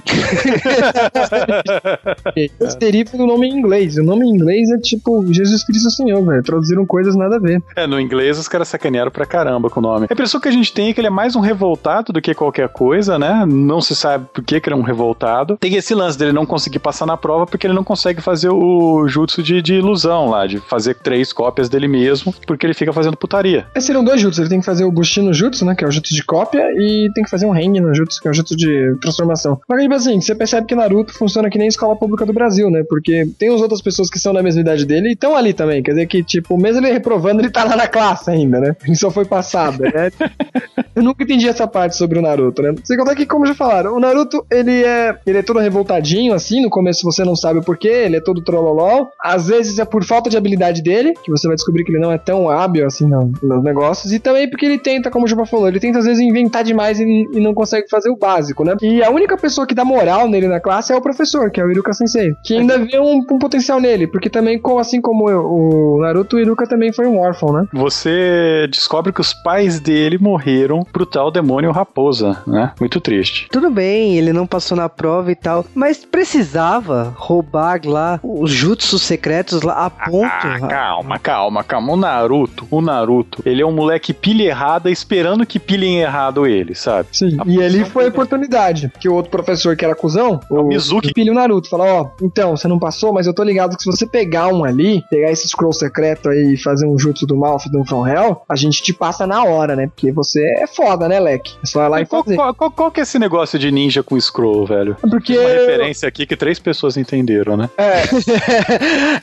Esse 2.35 2.79
deriva 2.79 3.19
do 3.19 3.27
nome 3.27 3.49
em 3.49 3.59
inglês. 3.59 3.99
O 3.99 4.03
nome 4.03 4.25
em 4.25 4.31
inglês 4.31 4.71
é 4.71 4.79
tipo 4.79 5.23
Jesus 5.31 5.63
Cristo 5.65 5.91
Senhor, 5.91 6.25
velho. 6.25 6.43
Traduziram 6.43 6.87
coisas 6.87 7.15
nada 7.15 7.37
a 7.37 7.39
ver. 7.39 7.63
É, 7.77 7.87
no 7.87 8.01
inglês 8.01 8.39
os 8.39 8.49
caras 8.49 8.69
sacanearam 8.69 9.11
pra 9.11 9.27
caramba 9.27 9.69
com 9.69 9.81
o 9.81 9.83
nome. 9.83 10.07
A 10.09 10.15
impressão 10.15 10.41
que 10.41 10.49
a 10.49 10.51
gente 10.51 10.73
tem 10.73 10.89
é 10.89 10.95
que 10.95 11.03
ele 11.03 11.09
é 11.09 11.11
mais 11.11 11.37
um 11.37 11.41
revoltado 11.41 12.15
do 12.15 12.23
que 12.23 12.33
qualquer 12.33 12.71
coisa, 12.71 13.19
né? 13.19 13.45
Não 13.47 13.83
se 13.83 13.95
sabe 13.95 14.25
por 14.33 14.43
que, 14.43 14.59
que 14.59 14.71
ele 14.71 14.75
é 14.75 14.79
um 14.79 14.83
revoltado. 14.83 15.59
Tem 15.59 15.75
esse 15.75 15.95
lance 15.95 16.19
dele 16.19 16.33
não 16.33 16.47
conseguir 16.47 16.79
passar 16.79 17.05
na 17.05 17.19
prova 17.19 17.47
porque 17.47 17.67
ele 17.67 17.75
não 17.75 17.85
consegue 17.85 18.23
fazer 18.23 18.49
o 18.49 19.07
jutsu 19.07 19.43
de, 19.43 19.61
de 19.61 19.75
ilusão 19.75 20.31
lá, 20.31 20.47
de 20.47 20.61
fazer 20.61 20.95
três 20.95 21.31
cópias 21.31 21.69
dele 21.69 21.89
mesmo, 21.89 22.35
porque 22.47 22.65
ele 22.65 22.73
fica 22.73 22.91
fazendo 22.91 23.19
putaria. 23.19 23.67
Esses 23.75 23.85
seriam 23.85 24.03
dois 24.03 24.19
jutsus. 24.19 24.39
Ele 24.39 24.49
tem 24.49 24.61
que 24.61 24.67
fazer 24.67 24.85
o 24.85 24.91
Bushino 24.91 25.35
Jutsu, 25.35 25.58
né? 25.65 25.75
Que 25.75 25.85
é 25.85 25.89
o 25.89 25.91
jutsu 25.91 26.15
de 26.15 26.25
cópia, 26.25 26.63
e 26.77 27.11
tem 27.15 27.25
que 27.25 27.31
fazer 27.31 27.47
um 27.47 27.57
Heng 27.57 27.81
no 27.81 27.95
jutsu, 27.95 28.21
que 28.21 28.29
é 28.29 28.31
o 28.31 28.35
jutsu 28.35 28.57
de 28.57 28.97
transformação. 29.01 29.61
Mas, 29.69 29.83
tipo 29.83 29.95
assim, 29.95 30.21
você 30.21 30.35
percebe 30.35 30.67
que 30.67 30.75
Naruto 30.75 31.13
funciona 31.13 31.51
que 31.51 31.59
nem 31.59 31.69
escola 31.69 31.97
pública 31.97 32.25
do 32.25 32.33
Brasil, 32.33 32.71
né? 32.71 32.83
Porque 32.89 33.29
tem 33.39 33.55
as 33.55 33.61
outras 33.61 33.81
pessoas 33.81 34.11
que 34.11 34.19
são 34.19 34.33
da 34.33 34.43
mesma 34.43 34.61
idade 34.61 34.85
dele 34.85 35.11
e 35.11 35.13
estão 35.13 35.37
ali 35.37 35.53
também. 35.53 35.83
Quer 35.83 35.93
dizer 35.93 36.07
que, 36.07 36.23
tipo, 36.23 36.57
mesmo 36.57 36.85
ele 36.85 36.93
reprovando, 36.93 37.41
ele 37.41 37.51
tá 37.51 37.65
lá 37.65 37.77
na 37.77 37.87
classe 37.87 38.31
ainda, 38.31 38.61
né? 38.61 38.77
Ele 38.85 38.97
só 38.97 39.11
foi 39.11 39.25
passado, 39.25 39.83
né? 39.83 40.11
Eu 40.95 41.03
nunca 41.03 41.23
entendi 41.23 41.49
essa 41.49 41.67
parte 41.67 41.95
sobre 41.95 42.19
o 42.19 42.23
Naruto, 42.23 42.61
né? 42.61 42.75
Sem 42.83 42.97
contar 42.97 43.15
que, 43.15 43.25
como 43.25 43.47
já 43.47 43.55
falaram, 43.55 43.95
o 43.95 44.01
Naruto, 44.01 44.45
ele 44.51 44.83
é, 44.83 45.17
ele 45.25 45.39
é 45.39 45.43
todo 45.43 45.61
revoltadinho, 45.61 46.35
assim, 46.35 46.61
no 46.61 46.69
começo 46.69 47.05
você 47.05 47.25
não 47.25 47.37
sabe 47.37 47.61
o 47.61 47.63
porquê, 47.63 47.89
ele 47.89 48.17
é 48.17 48.21
todo 48.21 48.43
trollolol. 48.43 49.09
Às 49.23 49.47
vezes 49.47 49.79
é 49.79 49.85
por 49.85 50.05
falta 50.05 50.29
de 50.29 50.37
habilidade 50.37 50.83
dele, 50.83 51.15
que 51.23 51.31
você 51.31 51.47
vai 51.47 51.55
descobrir 51.55 51.85
que 51.85 51.93
ele 51.93 52.01
não 52.01 52.11
é 52.11 52.19
tão 52.19 52.51
hábil, 52.51 52.85
assim, 52.85 53.07
no, 53.07 53.33
nos 53.41 53.63
negócios. 53.63 54.13
E 54.13 54.19
também 54.19 54.51
porque 54.51 54.67
ele 54.67 54.79
tenta, 54.79 55.11
como 55.11 55.25
o 55.25 55.29
Falou, 55.47 55.69
ele 55.69 55.81
tenta 55.81 55.99
às 55.99 56.05
vezes 56.05 56.21
inventar 56.21 56.65
demais 56.65 57.01
e, 57.01 57.05
e, 57.05 57.41
não 57.41 57.55
consegue 57.55 57.89
fazer 57.89 58.11
o 58.11 58.17
básico, 58.17 58.65
né? 58.65 58.77
E 58.83 59.03
a 59.03 59.11
única 59.11 59.37
pessoa 59.37 59.67
que 59.67 59.75
dá 59.75 59.85
moral 59.85 60.29
nele 60.29 60.49
na 60.49 60.61
classe 60.61 60.93
é 60.93 60.97
o 60.97 61.01
professor, 61.01 61.51
que 61.51 61.61
é 61.61 61.65
o 61.65 61.71
Iruka 61.71 61.93
Sensei, 61.93 62.35
que 62.45 62.55
ainda 62.55 62.79
vê 62.79 62.99
um, 62.99 63.25
um 63.31 63.39
potencial 63.39 63.81
nele, 63.81 64.07
porque 64.07 64.29
também, 64.29 64.61
assim 64.79 65.01
como 65.01 65.29
o 65.29 66.01
Naruto, 66.01 66.37
o 66.37 66.41
Iruka 66.41 66.67
também 66.67 66.93
foi 66.93 67.07
um 67.07 67.19
órfão, 67.19 67.53
né? 67.53 67.67
Você 67.73 68.67
descobre 68.71 69.13
que 69.13 69.21
os 69.21 69.33
pais 69.33 69.81
dele 69.81 70.19
morreram 70.19 70.83
pro 70.83 71.07
tal 71.07 71.31
demônio 71.31 71.71
raposa, 71.71 72.43
né? 72.47 72.73
Muito 72.81 73.01
triste. 73.01 73.49
Tudo 73.51 73.71
bem, 73.71 74.17
ele 74.17 74.33
não 74.33 74.47
passou 74.47 74.77
na 74.77 74.89
prova 74.89 75.31
e 75.31 75.35
tal, 75.35 75.65
mas 75.75 76.05
precisava 76.05 77.15
roubar 77.17 77.81
lá 77.85 78.21
os 78.23 78.51
jutsus 78.51 79.03
secretos 79.03 79.63
lá 79.63 79.87
a 79.87 79.91
ponto. 79.91 80.27
Ah, 80.27 80.59
calma, 80.69 81.19
calma, 81.19 81.65
calma. 81.65 81.93
O 81.93 81.97
Naruto, 81.97 82.67
o 82.71 82.81
Naruto, 82.81 83.43
ele 83.45 83.63
é 83.63 83.67
um 83.67 83.73
moleque 83.73 84.13
pilha 84.13 84.45
errada 84.45 84.91
esperando 84.91 85.28
que 85.47 85.59
pilhem 85.59 86.01
errado 86.01 86.47
ele, 86.47 86.75
sabe? 86.75 87.09
Sim. 87.13 87.37
A 87.39 87.45
e 87.47 87.63
ali 87.63 87.85
foi 87.85 88.07
a 88.07 88.09
oportunidade. 88.09 88.91
Que 89.01 89.09
o 89.09 89.15
outro 89.15 89.31
professor 89.31 89.77
que 89.77 89.85
era 89.85 89.95
cuzão, 89.95 90.41
o, 90.51 90.61
o 90.61 90.65
Mizuki, 90.65 91.13
pilha 91.13 91.33
o 91.33 91.35
Naruto. 91.35 91.69
Fala, 91.69 91.85
ó, 91.85 92.03
oh, 92.03 92.25
então, 92.25 92.57
você 92.57 92.69
não 92.69 92.79
passou, 92.79 93.13
mas 93.13 93.27
eu 93.27 93.35
tô 93.35 93.43
ligado 93.43 93.77
que 93.77 93.83
se 93.83 93.91
você 93.91 94.07
pegar 94.07 94.49
um 94.49 94.65
ali, 94.65 95.03
pegar 95.11 95.31
esse 95.31 95.49
scroll 95.49 95.73
secreto 95.73 96.29
aí 96.29 96.55
e 96.55 96.57
fazer 96.57 96.87
um 96.87 96.99
jutsu 96.99 97.27
do 97.27 97.37
mal, 97.37 97.59
do 97.71 97.85
From 97.85 98.07
Hell, 98.07 98.43
a 98.49 98.57
gente 98.57 98.83
te 98.83 98.93
passa 98.93 99.27
na 99.27 99.45
hora, 99.45 99.75
né? 99.75 99.87
Porque 99.87 100.13
você 100.13 100.43
é 100.59 100.67
foda, 100.67 101.09
né, 101.09 101.19
Leque? 101.19 101.55
É 101.63 101.67
só 101.67 101.85
ir 101.85 101.89
lá 101.89 102.01
e, 102.01 102.03
e 102.03 102.07
qual, 102.07 102.25
fazer. 102.25 102.37
Qual, 102.37 102.55
qual, 102.55 102.71
qual, 102.71 102.91
que 102.91 103.01
é 103.01 103.03
esse 103.03 103.19
negócio 103.19 103.59
de 103.59 103.71
ninja 103.71 104.03
com 104.03 104.19
scroll, 104.21 104.67
velho? 104.67 104.97
Porque... 105.01 105.37
Uma 105.37 105.49
referência 105.49 106.09
aqui 106.09 106.27
que 106.27 106.37
três 106.37 106.59
pessoas 106.59 106.97
entenderam, 106.97 107.57
né? 107.57 107.71
É. 107.77 108.03